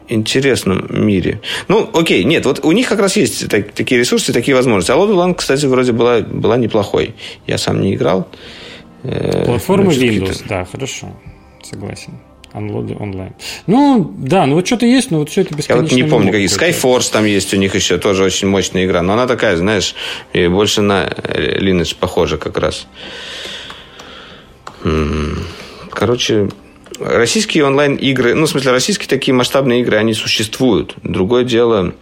интересном 0.08 0.88
мире. 0.90 1.42
Ну, 1.68 1.90
окей, 1.94 2.24
нет, 2.24 2.46
вот 2.46 2.64
у 2.64 2.72
них 2.72 2.88
как 2.88 3.00
раз 3.00 3.18
есть 3.18 3.50
так, 3.50 3.72
такие 3.72 4.00
ресурсы, 4.00 4.34
такие 4.34 4.56
возможности. 4.56 4.92
А 4.92 4.96
Lodulан, 4.96 5.36
кстати, 5.36 5.66
вроде 5.66 5.92
была, 5.92 6.20
была 6.22 6.58
неплохой. 6.58 7.16
Я 7.48 7.58
сам 7.58 7.82
не 7.82 7.96
играл. 7.96 8.28
Э, 9.04 9.46
Платформа 9.46 9.92
Windows, 9.92 10.44
да, 10.48 10.66
хорошо, 10.66 11.08
согласен. 11.64 12.14
Unload 12.54 12.98
онлайн. 13.00 13.34
Ну, 13.68 14.16
да, 14.18 14.46
ну 14.46 14.56
вот 14.56 14.66
что-то 14.66 14.86
есть, 14.86 15.12
но 15.12 15.20
вот 15.20 15.30
все 15.30 15.42
это 15.42 15.54
бесконечно. 15.54 15.96
Я 15.96 16.04
вот 16.04 16.06
не 16.06 16.10
помню, 16.10 16.32
какие. 16.32 16.48
Skyforce 16.48 17.12
там 17.12 17.26
есть 17.26 17.54
у 17.54 17.58
них 17.58 17.76
еще, 17.76 17.98
тоже 17.98 18.24
очень 18.24 18.48
мощная 18.48 18.86
игра. 18.86 19.02
Но 19.02 19.14
она 19.14 19.28
такая, 19.28 19.58
знаешь, 19.58 19.94
больше 20.34 20.82
на 20.82 21.06
Lineage 21.06 21.96
похожа 22.00 22.38
как 22.38 22.58
раз. 22.58 22.88
Короче, 25.92 26.50
Российские 27.00 27.66
онлайн-игры, 27.66 28.34
ну, 28.34 28.46
в 28.46 28.50
смысле, 28.50 28.72
российские 28.72 29.08
такие 29.08 29.34
масштабные 29.34 29.82
игры, 29.82 29.98
они 29.98 30.14
существуют. 30.14 30.96
Другое 31.04 31.44
дело, 31.44 31.94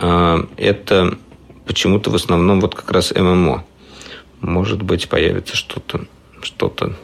э, 0.00 0.44
это 0.56 1.18
почему-то 1.66 2.10
в 2.10 2.14
основном 2.14 2.60
вот 2.60 2.74
как 2.74 2.90
раз 2.90 3.12
ММО. 3.12 3.64
Может 4.40 4.82
быть, 4.82 5.08
появится 5.08 5.56
что-то 5.56 6.06
что-то 6.42 6.94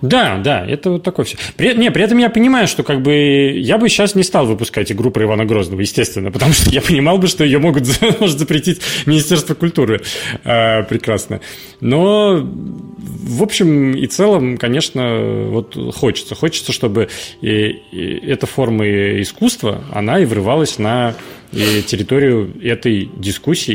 да, 0.00 0.38
да, 0.38 0.64
это 0.66 0.90
вот 0.90 1.02
такое 1.02 1.24
все. 1.24 1.36
При, 1.56 1.74
не, 1.74 1.90
при 1.90 2.02
этом 2.02 2.18
я 2.18 2.30
понимаю, 2.30 2.68
что 2.68 2.82
как 2.82 3.02
бы 3.02 3.52
я 3.56 3.78
бы 3.78 3.88
сейчас 3.88 4.14
не 4.14 4.22
стал 4.22 4.46
выпускать 4.46 4.90
игру 4.92 5.10
про 5.10 5.24
Ивана 5.24 5.44
Грозного, 5.44 5.80
естественно, 5.80 6.30
потому 6.36 6.52
что 6.52 6.70
я 6.70 6.80
понимал 6.80 7.18
бы, 7.18 7.26
что 7.26 7.44
ее 7.44 7.58
могут 7.58 7.84
может 8.20 8.38
запретить 8.38 8.80
Министерство 9.06 9.54
культуры. 9.54 10.02
Э, 10.44 10.82
прекрасно. 10.84 11.40
Но 11.80 12.40
в 12.42 13.42
общем 13.42 13.92
и 13.92 14.06
целом, 14.06 14.56
конечно, 14.56 15.46
вот 15.48 15.76
хочется. 15.94 16.34
Хочется, 16.34 16.72
чтобы 16.72 17.08
и, 17.40 17.82
и 17.92 18.26
эта 18.26 18.46
форма 18.46 18.86
искусства, 19.20 19.84
она 19.92 20.20
и 20.20 20.24
врывалась 20.24 20.78
на 20.78 21.14
и 21.52 21.82
территорию 21.82 22.52
этой 22.62 23.10
дискуссии 23.16 23.74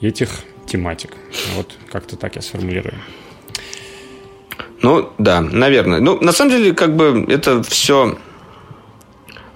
и 0.00 0.06
этих 0.06 0.44
тематик. 0.66 1.10
Вот 1.56 1.74
как-то 1.90 2.16
так 2.16 2.36
я 2.36 2.42
сформулирую. 2.42 2.94
Ну, 4.82 5.12
да, 5.18 5.40
наверное. 5.40 6.00
Ну, 6.00 6.18
на 6.20 6.32
самом 6.32 6.52
деле, 6.52 6.72
как 6.72 6.94
бы 6.94 7.24
это 7.28 7.62
все 7.62 8.16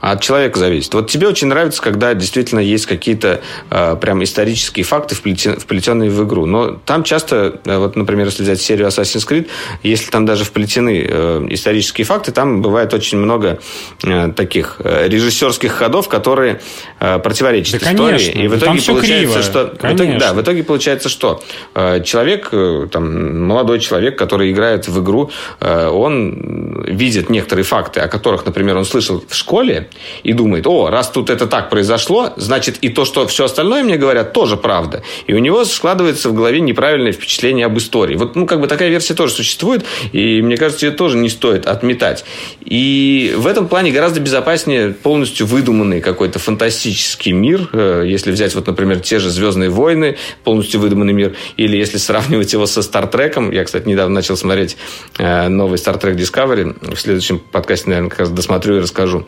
от 0.03 0.21
человека 0.21 0.59
зависит. 0.59 0.93
Вот 0.95 1.09
тебе 1.09 1.29
очень 1.29 1.47
нравится, 1.47 1.81
когда 1.81 2.13
действительно 2.13 2.59
есть 2.59 2.87
какие-то 2.87 3.41
э, 3.71 3.97
прям 4.01 4.25
исторические 4.25 4.85
факты, 4.85 5.15
вплетен, 5.15 5.61
вплетенные 5.61 6.11
в 6.11 6.25
игру. 6.25 6.45
Но 6.45 6.73
там 6.73 7.05
часто, 7.05 7.61
э, 7.65 7.79
вот, 7.79 7.95
например, 7.95 8.27
если 8.27 8.43
взять 8.43 8.61
серию 8.61 8.89
Assassin's 8.89 9.25
Creed, 9.29 9.47
если 9.85 10.11
там 10.11 10.27
даже 10.27 10.45
вплетены 10.45 11.07
э, 11.09 11.47
исторические 11.51 12.05
факты, 12.05 12.33
там 12.33 12.63
бывает 12.63 12.93
очень 12.93 13.17
много 13.17 13.61
э, 14.03 14.33
таких 14.33 14.81
э, 14.81 15.07
режиссерских 15.07 15.71
ходов, 15.71 16.09
которые 16.09 16.61
э, 16.99 17.21
противоречат 17.21 17.81
да, 17.81 17.93
истории. 17.93 18.19
Конечно. 18.19 18.39
И 18.41 18.49
в 18.49 18.57
итоге 18.57 18.81
там 18.81 18.95
получается, 18.95 19.27
криво. 19.29 19.43
что... 19.43 19.75
В 19.81 19.95
итоге, 19.95 20.19
да, 20.19 20.33
в 20.35 20.43
итоге 20.43 20.65
получается, 20.65 21.09
что 21.09 21.45
э, 21.77 22.03
человек, 22.03 22.49
э, 22.51 22.89
там, 22.91 23.47
молодой 23.47 23.79
человек, 23.79 24.19
который 24.19 24.51
играет 24.51 24.89
в 24.89 25.01
игру, 25.01 25.31
э, 25.61 25.87
он 25.87 26.83
видит 26.89 27.31
некоторые 27.31 27.65
факты, 27.65 28.01
о 28.01 28.09
которых, 28.09 28.45
например, 28.45 28.77
он 28.77 28.85
слышал 28.85 29.23
в 29.29 29.35
школе, 29.37 29.91
и 30.23 30.33
думает, 30.33 30.67
о, 30.67 30.91
раз 30.91 31.11
тут 31.11 31.31
это 31.31 31.47
так 31.47 31.71
произошло, 31.71 32.33
значит 32.37 32.79
и 32.83 32.89
то, 32.89 33.05
что 33.05 33.27
все 33.27 33.45
остальное 33.45 33.83
мне 33.83 33.97
говорят, 33.97 34.33
тоже 34.33 34.57
правда. 34.57 35.03
И 35.27 35.35
у 35.35 35.39
него 35.39 35.65
складывается 35.65 36.29
в 36.29 36.35
голове 36.35 36.61
неправильное 36.61 37.13
впечатление 37.13 37.67
об 37.67 37.79
истории. 37.79 38.17
Вот, 38.17 38.37
ну, 38.37 38.47
как 38.47 38.61
бы 38.61 38.67
такая 38.67 38.89
версия 38.89 39.15
тоже 39.15 39.33
существует, 39.33 39.85
и 40.13 40.43
мне 40.43 40.57
кажется, 40.57 40.87
ее 40.87 40.93
тоже 40.93 41.17
не 41.17 41.29
стоит 41.29 41.67
отметать. 41.67 42.25
И 42.65 43.35
в 43.37 43.47
этом 43.47 43.69
плане 43.69 43.91
гораздо 43.91 44.21
безопаснее 44.21 44.91
полностью 44.91 45.47
выдуманный 45.47 46.01
какой-то 46.01 46.39
фантастический 46.39 47.33
мир, 47.33 47.69
э, 47.73 48.05
если 48.07 48.31
взять, 48.31 48.55
вот, 48.55 48.67
например, 48.67 49.01
те 49.01 49.19
же 49.19 49.31
«Звездные 49.31 49.71
войны», 49.71 50.17
полностью 50.45 50.81
выдуманный 50.81 51.13
мир, 51.13 51.35
или 51.57 51.77
если 51.77 51.99
сравнивать 51.99 52.53
его 52.53 52.67
со 52.67 52.83
«Стартреком», 52.83 53.51
я, 53.51 53.65
кстати, 53.65 53.87
недавно 53.87 54.15
начал 54.15 54.37
смотреть 54.37 54.77
э, 55.19 55.49
новый 55.49 55.79
«Star 55.79 56.01
Trek 56.01 56.17
Discovery», 56.17 56.95
в 56.95 57.01
следующем 57.01 57.39
подкасте, 57.39 57.89
наверное, 57.89 58.11
как 58.11 58.21
раз 58.21 58.31
досмотрю 58.31 58.77
и 58.77 58.81
расскажу. 58.81 59.27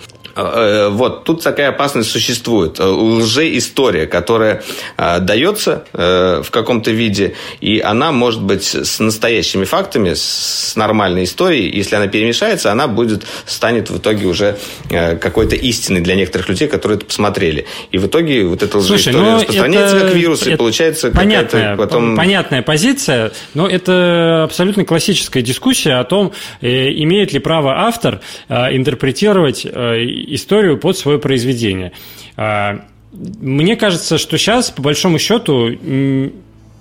Э, 0.54 0.88
вот, 0.88 1.24
тут 1.24 1.42
такая 1.42 1.70
опасность 1.70 2.10
существует. 2.10 2.78
Э, 2.78 2.84
лжеистория, 2.84 4.06
которая 4.06 4.62
э, 4.96 5.18
дается 5.20 5.84
в 5.92 6.46
каком-то 6.50 6.90
виде, 6.90 7.34
и 7.60 7.80
она 7.80 8.12
может 8.12 8.42
быть 8.42 8.64
с 8.64 9.00
настоящими 9.00 9.64
фактами, 9.64 10.14
с 10.14 10.74
нормальной 10.76 11.24
историей. 11.24 11.74
Если 11.74 11.96
она 11.96 12.06
перемешается, 12.06 12.70
она 12.70 12.86
будет, 12.86 13.24
станет 13.46 13.90
в 13.90 13.98
итоге 13.98 14.26
уже 14.26 14.56
какой-то 14.88 15.56
истиной 15.56 16.00
для 16.00 16.14
некоторых 16.14 16.48
людей, 16.48 16.68
которые 16.68 16.98
это 16.98 17.06
посмотрели. 17.06 17.66
И 17.90 17.98
в 17.98 18.06
итоге 18.06 18.44
вот 18.44 18.62
эта 18.62 18.78
лжеистория 18.78 19.18
ну, 19.18 19.36
распространяется 19.36 19.96
это, 19.96 20.06
как 20.06 20.14
вирус, 20.14 20.42
это 20.42 20.50
и 20.50 20.56
получается 20.56 21.10
понятная, 21.10 21.76
потом... 21.76 22.16
Понятная 22.16 22.62
позиция, 22.62 23.32
но 23.54 23.68
это 23.68 24.44
абсолютно 24.44 24.84
классическая 24.84 25.42
дискуссия 25.42 25.94
о 25.94 26.04
том, 26.04 26.32
имеет 26.60 27.32
ли 27.32 27.38
право 27.38 27.86
автор 27.86 28.20
интерпретировать 28.48 29.64
историю 29.66 30.43
под 30.76 30.96
свое 30.96 31.18
произведение. 31.18 31.92
А, 32.36 32.84
мне 33.12 33.76
кажется, 33.76 34.18
что 34.18 34.38
сейчас, 34.38 34.70
по 34.70 34.82
большому 34.82 35.18
счету, 35.18 35.70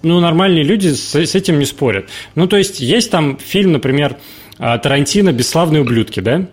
ну, 0.04 0.20
нормальные 0.20 0.64
люди 0.64 0.90
с, 0.90 1.16
с 1.16 1.36
этим 1.36 1.60
не 1.60 1.66
спорят. 1.66 2.10
Ну, 2.36 2.48
то 2.48 2.58
есть, 2.58 2.80
есть 2.80 3.12
там 3.12 3.38
фильм, 3.38 3.72
например, 3.72 4.18
а, 4.60 4.78
Тарантино 4.78 5.32
«Бесславные 5.32 5.82
ублюдки», 5.82 6.20
да? 6.20 6.48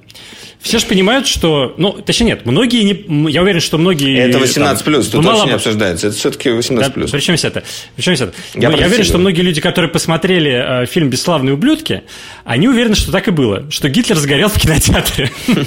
Все 0.61 0.79
же 0.79 0.87
понимают, 0.87 1.27
что... 1.27 1.75
Ну, 1.79 1.93
точнее, 1.93 2.27
нет, 2.29 2.47
многие 2.47 2.83
не... 2.83 3.31
Я 3.31 3.43
уверен, 3.43 3.61
что 3.61 3.79
многие... 3.79 4.19
Это 4.19 4.39
18+, 4.39 4.85
плюс, 4.85 5.09
тут 5.09 5.25
мало... 5.25 5.47
не 5.47 5.53
обсуждается. 5.53 6.09
Это 6.09 6.17
все-таки 6.17 6.51
18+. 6.51 6.79
Да, 6.79 6.91
причем 6.91 7.35
это? 7.35 7.65
Причем 7.97 8.13
это? 8.13 8.33
Я, 8.55 8.71
ну, 8.71 8.77
я 8.77 8.87
уверен, 8.87 9.05
что 9.05 9.19
многие 9.19 9.41
люди, 9.41 9.61
которые 9.61 9.91
посмотрели 9.91 10.83
э, 10.83 10.87
фильм 10.87 11.09
«Бесславные 11.09 11.55
ублюдки», 11.55 12.03
они 12.45 12.69
уверены, 12.69 12.95
что 12.95 13.11
так 13.11 13.29
и 13.29 13.31
было, 13.31 13.71
что 13.71 13.89
Гитлер 13.89 14.17
сгорел 14.17 14.49
в 14.49 14.59
кинотеатре. 14.59 15.31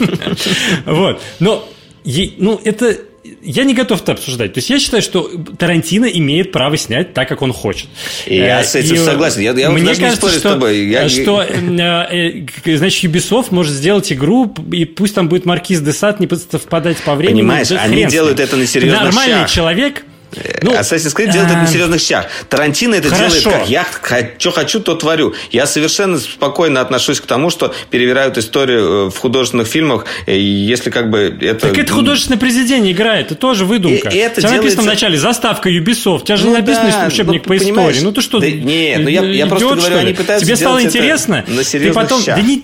Вот. 0.86 1.22
Но, 1.40 1.68
ну, 2.38 2.62
это 2.64 2.98
я 3.42 3.64
не 3.64 3.74
готов 3.74 4.02
это 4.02 4.14
обсуждать. 4.14 4.54
То 4.54 4.58
есть 4.58 4.70
я 4.70 4.80
считаю, 4.80 5.02
что 5.02 5.30
Тарантино 5.58 6.06
имеет 6.06 6.52
право 6.52 6.78
снять 6.78 7.14
так, 7.14 7.30
как 7.30 7.42
он 7.42 7.54
хочет. 7.54 7.88
Я 8.26 8.62
э, 8.62 8.64
с 8.66 8.76
этим 8.76 8.96
и, 8.96 8.98
согласен. 8.98 9.42
Я, 9.42 9.54
я 9.54 9.70
мне 9.70 9.86
кажется, 9.86 10.06
не 10.06 10.16
спорю 10.16 10.32
что, 10.34 10.40
с 10.40 10.42
тобой. 10.42 10.86
Я... 10.88 11.08
что 11.08 11.42
э, 11.42 12.46
э, 12.66 12.78
значит, 12.78 13.10
Ubisoft 13.10 13.48
может 13.52 13.74
сделать 13.74 14.12
игру, 14.12 14.54
и 14.72 14.86
пусть 14.86 15.16
там 15.16 15.30
будет 15.30 15.46
Маркиз 15.46 15.80
де 15.80 15.94
Сад 15.94 16.20
не 16.20 16.28
совпадать 16.28 16.98
по 16.98 17.16
времени. 17.16 17.42
Понимаешь, 17.42 17.72
они 17.72 18.06
делают 18.06 18.40
это 18.40 18.58
на 18.58 18.68
серьезных 18.68 19.04
Нормальный 19.04 19.40
щах. 19.42 19.52
человек 19.52 20.04
ну, 20.62 20.74
Assassin's 20.74 21.16
Creed 21.16 21.32
делает 21.32 21.52
это 21.52 21.60
на 21.60 21.68
серьезных 21.68 22.02
щах. 22.02 22.26
Тарантино 22.50 22.96
это 22.96 23.10
хорошо. 23.10 23.40
делает 23.40 23.44
как 23.44 23.70
я 23.70 23.86
что 24.38 24.52
хочу, 24.52 24.80
то 24.80 24.96
творю. 24.96 25.34
Я 25.52 25.66
совершенно 25.66 26.18
спокойно 26.20 26.82
отношусь 26.82 27.20
к 27.20 27.26
тому, 27.26 27.50
что 27.50 27.74
перевирают 27.90 28.38
историю 28.38 29.08
э, 29.08 29.10
в 29.10 29.18
художественных 29.18 29.68
фильмах, 29.68 30.06
если 30.28 30.90
как 30.90 31.10
бы 31.10 31.38
это... 31.42 31.68
Так 31.68 31.78
это 31.78 31.94
художественное 31.94 32.40
произведение 32.40 32.94
играет, 32.94 33.28
это 33.28 33.36
тоже 33.36 33.66
выдумка. 33.66 34.10
И 34.10 34.18
это 34.18 34.42
делается... 34.42 34.62
написано 34.64 34.84
вначале 34.84 35.18
заставка 35.18 35.70
Ubisoft, 35.70 36.22
у 36.22 36.26
тебя 36.26 36.38
же 36.38 36.48
ну, 36.48 36.54
написано 36.54 36.90
да, 36.92 37.08
учебник 37.08 37.44
по 37.44 37.58
истории. 37.58 38.00
Ну 38.02 38.12
ты 38.12 38.22
что, 38.22 38.40
да, 38.40 38.50
нет, 38.50 39.02
ну 39.02 39.10
я, 39.10 39.22
я 39.24 39.48
просто 39.48 39.76
говорю, 39.76 39.98
они 39.98 40.14
пытаются 40.14 40.46
Тебе 40.46 40.56
стало 40.56 40.82
интересно? 40.82 41.44
На 41.48 41.64
серьезных 41.64 41.94
ты 41.94 42.10
потом, 42.10 42.22
щах. 42.24 42.38
Да 42.38 42.42
не, 42.42 42.64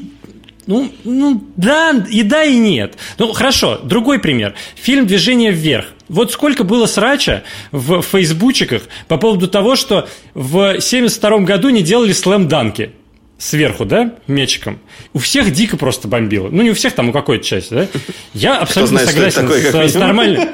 ну, 0.69 0.91
ну, 1.03 1.43
да, 1.55 1.95
и 2.09 2.21
да, 2.21 2.43
и 2.43 2.55
нет. 2.55 2.93
Ну, 3.17 3.33
хорошо, 3.33 3.79
другой 3.83 4.19
пример. 4.19 4.53
Фильм 4.75 5.07
«Движение 5.07 5.51
вверх». 5.51 5.87
Вот 6.09 6.31
сколько 6.31 6.63
было 6.63 6.85
срача 6.87 7.43
в 7.71 8.01
фейсбучиках 8.01 8.83
по 9.07 9.17
поводу 9.17 9.47
того, 9.47 9.75
что 9.75 10.07
в 10.33 10.81
72 10.81 11.39
году 11.39 11.69
не 11.69 11.81
делали 11.81 12.11
слэм-данки 12.11 12.91
сверху, 13.39 13.85
да, 13.85 14.15
мечиком. 14.27 14.79
У 15.13 15.19
всех 15.19 15.51
дико 15.51 15.77
просто 15.77 16.07
бомбило. 16.07 16.49
Ну, 16.51 16.61
не 16.61 16.71
у 16.71 16.73
всех, 16.73 16.93
там 16.93 17.09
у 17.09 17.13
какой-то 17.13 17.45
части, 17.45 17.73
да. 17.73 17.87
Я 18.33 18.57
абсолютно 18.57 18.99
знает, 18.99 19.09
согласен 19.09 19.41
такое, 19.47 19.87
с, 19.87 19.91
с 19.93 19.95
нормальным... 19.95 20.49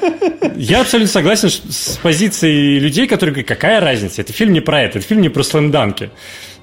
Я 0.55 0.81
абсолютно 0.81 1.11
согласен 1.11 1.49
с 1.49 1.99
позицией 2.01 2.79
людей, 2.79 3.07
которые 3.07 3.33
говорят, 3.33 3.47
какая 3.47 3.81
разница, 3.81 4.21
это 4.21 4.31
фильм 4.31 4.53
не 4.53 4.61
про 4.61 4.83
это, 4.83 4.99
это 4.99 5.07
фильм 5.07 5.21
не 5.21 5.29
про 5.29 5.41
слэм-данки. 5.41 6.11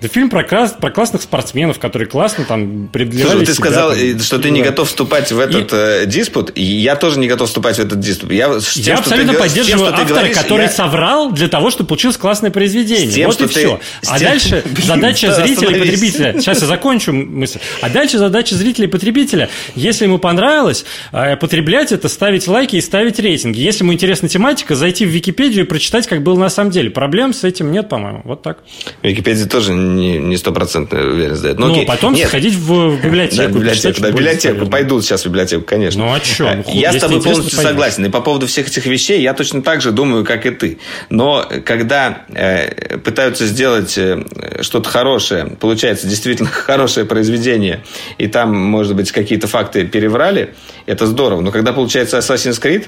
Это 0.03 0.13
фильм 0.13 0.31
про, 0.31 0.43
крас... 0.43 0.73
про 0.73 0.91
классных 0.91 1.23
спортсменов, 1.23 1.79
которые 1.79 2.09
классно 2.09 2.45
там 2.45 2.89
преодолевали 2.89 3.45
ты 3.45 3.55
сказал, 3.55 3.91
там, 3.91 4.01
э, 4.01 4.19
что 4.19 4.41
ты 4.41 4.51
не 4.51 4.61
готов 4.61 4.89
вступать 4.89 5.31
в 5.31 5.39
этот 5.39 5.73
и... 5.73 5.77
э, 5.77 6.07
диспут. 6.07 6.51
Я 6.57 6.97
тоже 6.97 7.21
не 7.21 7.29
готов 7.29 7.47
вступать 7.47 7.77
в 7.77 7.81
этот 7.81 8.01
диспут. 8.01 8.33
Я, 8.33 8.49
тем, 8.59 8.83
я 8.83 8.95
абсолютно 8.97 9.35
ты, 9.35 9.39
поддерживаю 9.39 9.93
тем, 9.93 9.95
автора, 9.95 10.09
говоришь, 10.09 10.37
который 10.37 10.63
я... 10.63 10.69
соврал 10.71 11.31
для 11.31 11.47
того, 11.47 11.71
чтобы 11.71 11.87
получилось 11.87 12.17
классное 12.17 12.51
произведение. 12.51 13.13
Тем, 13.13 13.31
вот 13.31 13.41
и 13.41 13.47
ты... 13.47 13.49
все. 13.49 13.81
А 14.09 14.19
тем... 14.19 14.29
дальше 14.29 14.65
задача 14.83 15.33
зрителя 15.35 15.77
и 15.77 15.79
потребителя. 15.79 16.33
Сейчас 16.41 16.63
я 16.63 16.67
закончу 16.67 17.13
мысль. 17.13 17.61
А 17.81 17.89
дальше 17.89 18.19
задача 18.19 18.57
зрителя 18.57 18.87
и 18.87 18.91
потребителя. 18.91 19.51
Если 19.77 20.07
ему 20.07 20.19
понравилось, 20.19 20.85
э, 21.13 21.37
потреблять 21.37 21.93
это, 21.93 22.09
ставить 22.09 22.49
лайки 22.49 22.75
и 22.75 22.81
ставить 22.81 23.21
рейтинги. 23.21 23.61
Если 23.61 23.85
ему 23.85 23.93
интересна 23.93 24.29
тематика, 24.29 24.75
зайти 24.75 25.07
в 25.07 25.11
Википедию 25.11 25.65
и 25.65 25.69
прочитать, 25.69 26.09
как 26.09 26.25
было 26.25 26.37
на 26.37 26.49
самом 26.49 26.73
деле. 26.73 26.91
Проблем 26.91 27.33
с 27.33 27.45
этим 27.45 27.71
нет, 27.71 27.89
по-моему. 27.89 28.23
Вот 28.25 28.43
так. 28.43 28.65
Википедия 29.05 29.47
тоже 29.47 29.73
не 29.93 30.37
стопроцентная 30.37 31.05
уверенность 31.05 31.43
дает. 31.43 31.59
Но, 31.59 31.69
ну, 31.69 31.73
окей. 31.75 31.87
потом 31.87 32.15
Нет. 32.15 32.29
сходить 32.29 32.55
в 32.55 32.97
библиотеку. 33.03 33.37
Да, 33.37 33.49
библиотеку, 33.49 34.01
да, 34.01 34.11
библиотеку. 34.11 34.67
Пойду 34.67 35.01
сейчас 35.01 35.23
в 35.23 35.27
библиотеку, 35.27 35.65
конечно. 35.65 36.05
Ну, 36.05 36.13
а 36.13 36.21
что? 36.21 36.55
Ну, 36.55 36.65
я 36.73 36.93
с 36.93 36.97
тобой 36.97 37.23
полностью 37.23 37.57
пойдешь. 37.57 37.71
согласен. 37.71 38.07
И 38.07 38.09
по 38.09 38.21
поводу 38.21 38.47
всех 38.47 38.69
этих 38.69 38.87
вещей 38.87 39.21
я 39.21 39.35
точно 39.35 39.63
так 39.63 39.81
же 39.81 39.93
думаю, 39.93 40.25
как 40.25 40.47
и 40.47 40.51
ты. 40.51 40.79
Но 41.11 41.49
когда 41.65 42.25
э, 42.29 42.99
пытаются 42.99 43.47
сделать 43.47 43.97
э, 43.97 44.25
что-то 44.61 44.89
хорошее, 44.89 45.57
получается 45.59 46.07
действительно 46.07 46.49
хорошее 46.53 47.07
произведение, 47.07 47.85
и 48.19 48.27
там, 48.27 48.55
может 48.57 48.97
быть, 48.97 49.13
какие-то 49.13 49.47
факты 49.47 49.87
переврали, 49.87 50.55
это 50.87 51.07
здорово. 51.07 51.41
Но 51.41 51.51
когда 51.51 51.73
получается 51.73 52.19
Assassin's 52.19 52.61
Creed, 52.61 52.87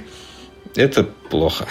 это 0.76 1.08
плохо. 1.34 1.66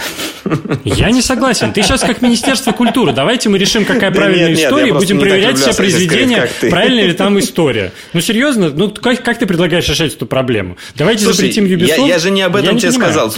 Я 0.83 1.09
не 1.11 1.21
согласен. 1.21 1.71
Ты 1.71 1.83
сейчас 1.83 2.01
как 2.01 2.21
Министерство 2.21 2.73
культуры. 2.73 3.13
Давайте 3.13 3.47
мы 3.47 3.57
решим, 3.57 3.85
какая 3.85 4.11
правильная 4.11 4.49
нет, 4.49 4.59
история, 4.59 4.85
нет, 4.87 4.95
будем 4.95 5.19
проверять 5.21 5.57
все 5.57 5.73
произведения, 5.73 6.49
правильная 6.69 7.05
ли 7.05 7.13
там 7.13 7.39
история. 7.39 7.93
Ну, 8.11 8.19
серьезно, 8.19 8.69
ну 8.69 8.89
как, 8.89 9.23
как 9.23 9.39
ты 9.39 9.45
предлагаешь 9.45 9.87
решать 9.87 10.13
эту 10.13 10.25
проблему? 10.25 10.75
Давайте 10.95 11.23
Слушай, 11.23 11.53
запретим 11.53 11.65
Ubisoft. 11.65 11.87
Я, 11.87 12.07
я 12.07 12.19
же 12.19 12.29
не 12.29 12.41
об 12.41 12.57
этом 12.57 12.75
я 12.75 12.81
тебе 12.81 12.91
сказал. 12.91 13.33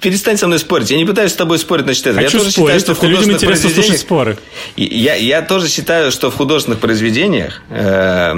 Перестань 0.00 0.36
со 0.36 0.48
мной 0.48 0.58
спорить. 0.58 0.90
Я 0.90 0.96
не 0.96 1.04
пытаюсь 1.04 1.30
с 1.30 1.36
тобой 1.36 1.60
спорить 1.60 1.86
насчет 1.86 2.08
этого. 2.08 2.22
Хочу 2.22 2.38
я 2.38 2.42
тоже 2.42 2.50
спорить, 2.50 2.80
считаю, 2.80 2.96
что 2.96 3.06
в 3.06 3.08
людям 3.08 3.30
интересно 3.30 3.70
слушать 3.70 4.00
споры. 4.00 4.38
Я, 4.76 5.14
я 5.14 5.42
тоже 5.42 5.68
считаю, 5.68 6.10
что 6.10 6.32
в 6.32 6.34
художественных 6.34 6.80
произведениях 6.80 7.62
э, 7.70 8.34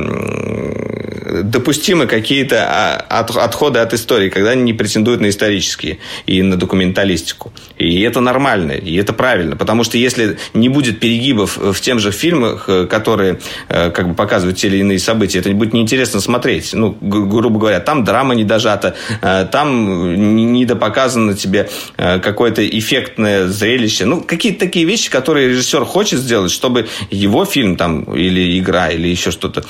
допустимы 1.43 2.07
какие-то 2.07 2.67
а, 2.69 3.21
отходы 3.21 3.79
от 3.79 3.95
истории, 3.95 4.29
когда 4.29 4.51
они 4.51 4.63
не 4.63 4.73
претендуют 4.73 5.21
на 5.21 5.29
исторические 5.29 5.99
и 6.27 6.43
на 6.43 6.57
документалистику. 6.57 7.30
И 7.79 8.01
это 8.03 8.21
нормально, 8.21 8.73
и 8.73 8.95
это 8.97 9.13
правильно. 9.13 9.57
Потому 9.57 9.85
что 9.85 9.99
если 9.99 10.39
не 10.55 10.69
будет 10.69 11.01
перегибов 11.01 11.57
в 11.57 11.81
тем 11.81 11.99
же 11.99 12.13
фильмах, 12.13 12.65
э, 12.69 12.87
которые 12.87 13.41
э, 13.69 13.91
как 13.91 14.09
бы 14.09 14.15
показывают 14.15 14.59
те 14.59 14.69
или 14.69 14.79
иные 14.79 14.99
события, 14.99 15.39
это 15.41 15.51
будет 15.51 15.73
неинтересно 15.73 16.21
смотреть. 16.21 16.73
Ну, 16.73 16.97
грубо 17.01 17.59
говоря, 17.59 17.81
там 17.81 18.05
драма 18.05 18.35
не 18.35 18.45
дожата, 18.45 18.95
э, 19.23 19.47
там 19.51 20.53
не 20.53 20.65
допоказано 20.65 21.35
тебе 21.35 21.69
какое-то 21.97 22.67
эффектное 22.67 23.47
зрелище. 23.47 24.05
Ну, 24.05 24.23
какие-то 24.23 24.61
такие 24.61 24.85
вещи, 24.85 25.11
которые 25.11 25.49
режиссер 25.49 25.85
хочет 25.85 26.21
сделать, 26.21 26.51
чтобы 26.51 26.89
его 27.11 27.45
фильм 27.45 27.77
там 27.77 28.03
или 28.15 28.59
игра, 28.59 28.89
или 28.89 29.09
еще 29.09 29.31
что-то 29.31 29.65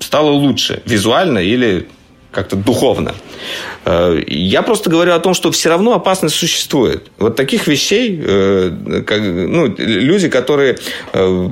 стало 0.00 0.30
лучше, 0.30 0.82
визуально 0.84 1.38
или 1.38 1.88
как-то 2.34 2.56
духовно. 2.56 3.14
Э, 3.84 4.20
я 4.26 4.62
просто 4.62 4.90
говорю 4.90 5.12
о 5.14 5.18
том, 5.18 5.34
что 5.34 5.50
все 5.50 5.68
равно 5.68 5.94
опасность 5.94 6.34
существует. 6.34 7.10
Вот 7.18 7.36
таких 7.36 7.66
вещей, 7.66 8.20
э, 8.22 9.02
как, 9.06 9.20
ну, 9.20 9.74
люди, 9.78 10.28
которые 10.28 10.78
э, 11.12 11.48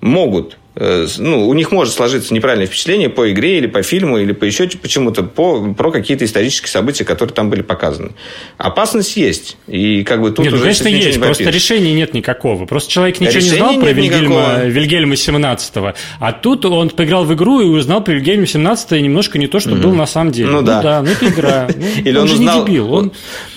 могут 0.00 0.58
ну, 0.76 1.48
у 1.48 1.54
них 1.54 1.70
может 1.70 1.94
сложиться 1.94 2.34
неправильное 2.34 2.66
впечатление 2.66 3.08
по 3.08 3.30
игре 3.30 3.58
или 3.58 3.66
по 3.66 3.82
фильму, 3.82 4.18
или 4.18 4.32
по 4.32 4.44
еще 4.44 4.66
почему-то 4.66 5.22
по, 5.22 5.72
про 5.72 5.92
какие-то 5.92 6.24
исторические 6.24 6.68
события, 6.68 7.04
которые 7.04 7.32
там 7.32 7.48
были 7.48 7.62
показаны. 7.62 8.12
Опасность 8.58 9.16
есть. 9.16 9.56
И 9.68 10.02
как 10.02 10.20
бы 10.20 10.30
тут 10.30 10.44
нет, 10.44 10.54
уже 10.54 10.64
ну, 10.64 10.72
конечно, 10.72 10.88
есть. 10.88 11.18
Не 11.18 11.22
просто 11.22 11.50
решения 11.50 11.92
нет 11.92 12.12
никакого. 12.12 12.66
Просто 12.66 12.90
человек 12.90 13.20
ничего 13.20 13.36
Решения 13.36 13.52
не 13.52 13.58
знал 13.58 13.80
про 13.80 13.92
Вильгельма, 13.92 14.64
Вильгельма 14.64 15.16
17 15.16 15.74
А 16.18 16.32
тут 16.32 16.64
он 16.64 16.90
поиграл 16.90 17.24
в 17.24 17.32
игру 17.34 17.60
и 17.60 17.66
узнал 17.66 18.02
про 18.02 18.12
Вильгельма 18.14 18.46
17 18.46 18.92
и 18.92 19.02
немножко 19.02 19.38
не 19.38 19.46
то, 19.46 19.60
что 19.60 19.74
угу. 19.74 19.82
был 19.82 19.94
на 19.94 20.06
самом 20.06 20.32
деле. 20.32 20.50
Ну, 20.50 20.60
ну 20.60 20.66
да. 20.66 20.82
да, 20.82 21.02
ну 21.02 21.10
это 21.10 21.26
игра. 21.28 21.68
Ну, 21.84 21.86
или 22.04 22.16
он, 22.16 22.22
он 22.22 22.28
же 22.28 22.34
узнал... 22.34 22.60
не 22.60 22.66
дебил. 22.66 22.92
Он, 22.92 23.12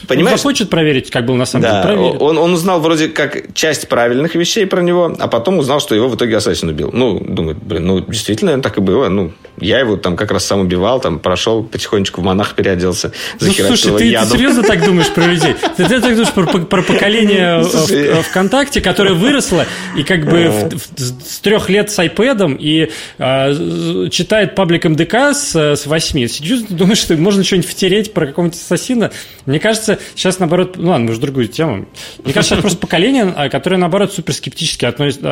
Понимаешь? 0.08 0.34
он 0.34 0.38
захочет 0.38 0.70
проверить, 0.70 1.10
как 1.10 1.26
был 1.26 1.36
на 1.36 1.46
самом 1.46 1.64
да, 1.64 1.84
деле. 1.84 1.98
Он, 1.98 2.38
он 2.38 2.54
узнал 2.54 2.80
вроде 2.80 3.10
как 3.10 3.54
часть 3.54 3.88
правильных 3.88 4.36
вещей 4.36 4.66
про 4.66 4.82
него, 4.82 5.16
а 5.20 5.28
потом 5.28 5.60
узнал, 5.60 5.80
что 5.80 5.96
его 5.96 6.08
в 6.08 6.16
итоге 6.16 6.38
Ассасин 6.38 6.70
убил. 6.70 6.90
Ну, 6.94 7.20
думает, 7.20 7.58
блин, 7.58 7.86
ну, 7.86 8.00
действительно, 8.00 8.62
так 8.62 8.78
и 8.78 8.82
было. 8.82 9.10
Ну, 9.10 9.32
я 9.60 9.80
его 9.80 9.98
там 9.98 10.16
как 10.16 10.32
раз 10.32 10.46
сам 10.46 10.62
убивал, 10.62 11.00
там 11.00 11.20
прошел 11.20 11.64
потихонечку 11.64 12.22
в 12.22 12.24
монах 12.24 12.56
переделся, 12.56 13.12
ну, 13.40 13.52
слушай, 13.52 13.98
ты, 13.98 14.06
ядом. 14.06 14.30
ты 14.30 14.38
серьезно 14.38 14.64
так 14.64 14.84
думаешь 14.84 15.10
про 15.10 15.26
людей? 15.26 15.56
Ты, 15.78 15.86
ты 15.86 16.02
так 16.02 16.12
думаешь 16.16 16.34
про, 16.34 16.46
про 16.46 16.82
поколение 16.82 17.60
ну, 17.60 18.22
ВКонтакте, 18.24 18.82
которое 18.82 19.14
выросло 19.14 19.66
и 19.96 20.04
как 20.04 20.26
бы 20.26 20.50
в, 20.50 20.76
в, 20.76 21.00
с 21.00 21.40
трех 21.40 21.70
лет 21.70 21.92
с 21.92 22.00
iPad 22.00 22.58
и 22.60 22.90
э, 23.18 24.10
читает 24.10 24.56
паблик 24.56 24.86
МДК 24.86 25.34
с, 25.34 25.56
с 25.56 25.86
8. 25.86 26.28
Сидишь, 26.28 26.62
думаешь, 26.70 27.00
что 27.00 27.16
можно 27.16 27.44
что-нибудь 27.44 27.70
втереть 27.70 28.14
про 28.14 28.28
какого-нибудь 28.28 28.60
ассасина? 28.60 29.12
Мне 29.46 29.60
кажется, 29.60 29.97
сейчас 30.16 30.40
наоборот... 30.40 30.78
Ну 30.78 30.90
ладно, 30.90 31.12
уже 31.12 31.20
другую 31.20 31.48
тему. 31.48 31.88
Мне 32.24 32.34
кажется, 32.34 32.56
сейчас 32.56 32.62
просто 32.62 32.80
поколение, 32.80 33.34
а, 33.36 33.50
которое 33.50 33.78
наоборот 33.78 34.14
супер 34.14 34.34
скептически 34.34 34.86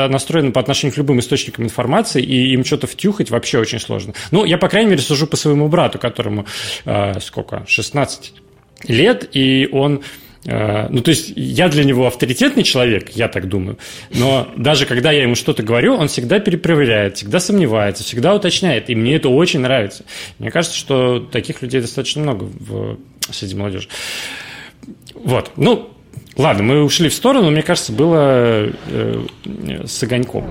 настроено 0.07 0.51
по 0.51 0.59
отношению 0.59 0.93
к 0.93 0.97
любым 0.97 1.19
источникам 1.19 1.65
информации, 1.65 2.21
и 2.21 2.53
им 2.53 2.65
что-то 2.65 2.87
втюхать 2.87 3.29
вообще 3.29 3.59
очень 3.59 3.79
сложно. 3.79 4.13
Ну, 4.31 4.45
я, 4.45 4.57
по 4.57 4.69
крайней 4.69 4.91
мере, 4.91 5.01
сужу 5.01 5.27
по 5.27 5.37
своему 5.37 5.67
брату, 5.67 5.99
которому 5.99 6.45
э, 6.85 7.19
сколько? 7.19 7.63
16 7.67 8.33
лет, 8.87 9.29
и 9.33 9.67
он 9.71 10.01
ну, 10.45 11.01
то 11.01 11.09
есть, 11.09 11.33
я 11.35 11.69
для 11.69 11.83
него 11.83 12.05
авторитетный 12.05 12.61
человек, 12.61 13.09
я 13.15 13.27
так 13.27 13.49
думаю, 13.49 13.79
но 14.11 14.47
даже 14.55 14.85
когда 14.85 15.11
я 15.11 15.23
ему 15.23 15.33
что-то 15.33 15.63
говорю, 15.63 15.95
он 15.95 16.07
всегда 16.07 16.39
перепроверяет, 16.39 17.17
всегда 17.17 17.39
сомневается, 17.39 18.03
всегда 18.03 18.35
уточняет, 18.35 18.91
и 18.91 18.95
мне 18.95 19.15
это 19.15 19.29
очень 19.29 19.61
нравится. 19.61 20.05
Мне 20.37 20.51
кажется, 20.51 20.77
что 20.77 21.19
таких 21.19 21.63
людей 21.63 21.81
достаточно 21.81 22.21
много 22.21 22.43
в 22.43 22.99
среди 23.31 23.55
молодежи. 23.55 23.87
Вот. 25.25 25.51
Ну, 25.57 25.89
ладно, 26.37 26.61
мы 26.61 26.83
ушли 26.83 27.09
в 27.09 27.13
сторону, 27.13 27.49
мне 27.49 27.63
кажется, 27.63 27.91
было 27.91 28.69
э, 28.87 29.25
с 29.85 30.03
огоньком. 30.03 30.45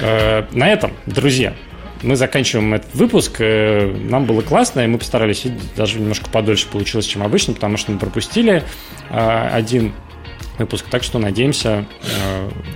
Э, 0.00 0.44
на 0.52 0.68
этом, 0.68 0.92
друзья, 1.06 1.54
мы 2.02 2.14
заканчиваем 2.14 2.74
этот 2.74 2.94
выпуск. 2.94 3.40
Э, 3.40 3.92
нам 3.92 4.26
было 4.26 4.42
классно, 4.42 4.82
и 4.82 4.86
мы 4.86 4.98
постарались, 4.98 5.44
даже 5.76 5.98
немножко 5.98 6.30
подольше 6.30 6.68
получилось, 6.68 7.06
чем 7.06 7.24
обычно, 7.24 7.54
потому 7.54 7.78
что 7.78 7.90
мы 7.90 7.98
пропустили 7.98 8.62
э, 9.10 9.48
один 9.50 9.92
выпуск. 10.58 10.86
Так 10.90 11.02
что 11.02 11.18
надеемся, 11.18 11.86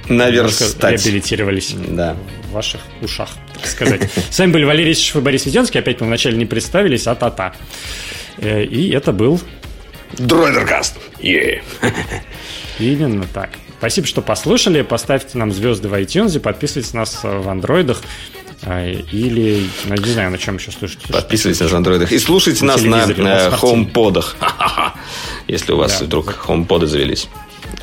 наверстать. 0.09 1.05
реабилитировались 1.05 1.75
да. 1.75 2.17
в 2.49 2.53
ваших 2.53 2.81
ушах, 3.03 3.31
так 3.55 3.67
сказать. 3.67 4.11
С 4.31 4.39
вами 4.39 4.53
были 4.53 4.65
Валерий 4.65 4.93
Исичев 4.93 5.17
и 5.17 5.21
Борис 5.21 5.47
Веденский. 5.47 5.81
Опять 5.81 6.01
мы 6.01 6.07
вначале 6.07 6.37
не 6.37 6.47
представились, 6.47 7.07
а 7.07 7.15
та-та. 7.15 7.55
И 8.39 8.91
это 8.91 9.13
был... 9.13 9.41
Дройдеркаст. 10.17 10.97
Yeah. 11.21 11.61
Именно 12.79 13.27
так. 13.33 13.51
Спасибо, 13.79 14.07
что 14.07 14.23
послушали. 14.23 14.83
Поставьте 14.83 15.39
нам 15.39 15.53
звезды 15.53 15.89
в 15.89 15.95
iTunes, 15.95 16.39
подписывайтесь 16.41 16.93
на 16.95 17.01
нас 17.01 17.21
в 17.23 17.49
андроидах. 17.49 18.01
Или, 18.67 19.69
ну, 19.85 19.95
не 19.95 20.11
знаю, 20.11 20.31
на 20.33 20.39
чем 20.39 20.57
еще 20.57 20.73
слушать. 20.73 21.01
Подписывайтесь 21.13 21.61
нас 21.61 21.71
в 21.71 21.77
андроидах. 21.77 22.11
И 22.11 22.19
слушайте 22.19 22.65
нас 22.65 22.83
на, 22.83 23.07
на 23.07 23.51
хоумподах. 23.53 24.37
Если 25.47 25.73
у 25.73 25.77
вас 25.77 26.01
да. 26.01 26.07
вдруг 26.07 26.35
хоумподы 26.35 26.87
завелись. 26.87 27.29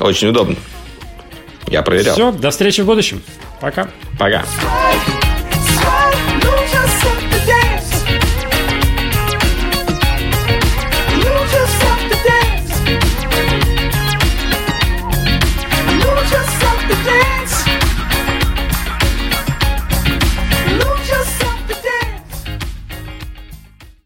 Очень 0.00 0.28
удобно. 0.28 0.56
Я 1.68 1.82
проверял. 1.82 2.14
Все, 2.14 2.32
до 2.32 2.50
встречи 2.50 2.80
в 2.82 2.86
будущем. 2.86 3.22
Пока. 3.60 3.88
Пока. 4.18 4.44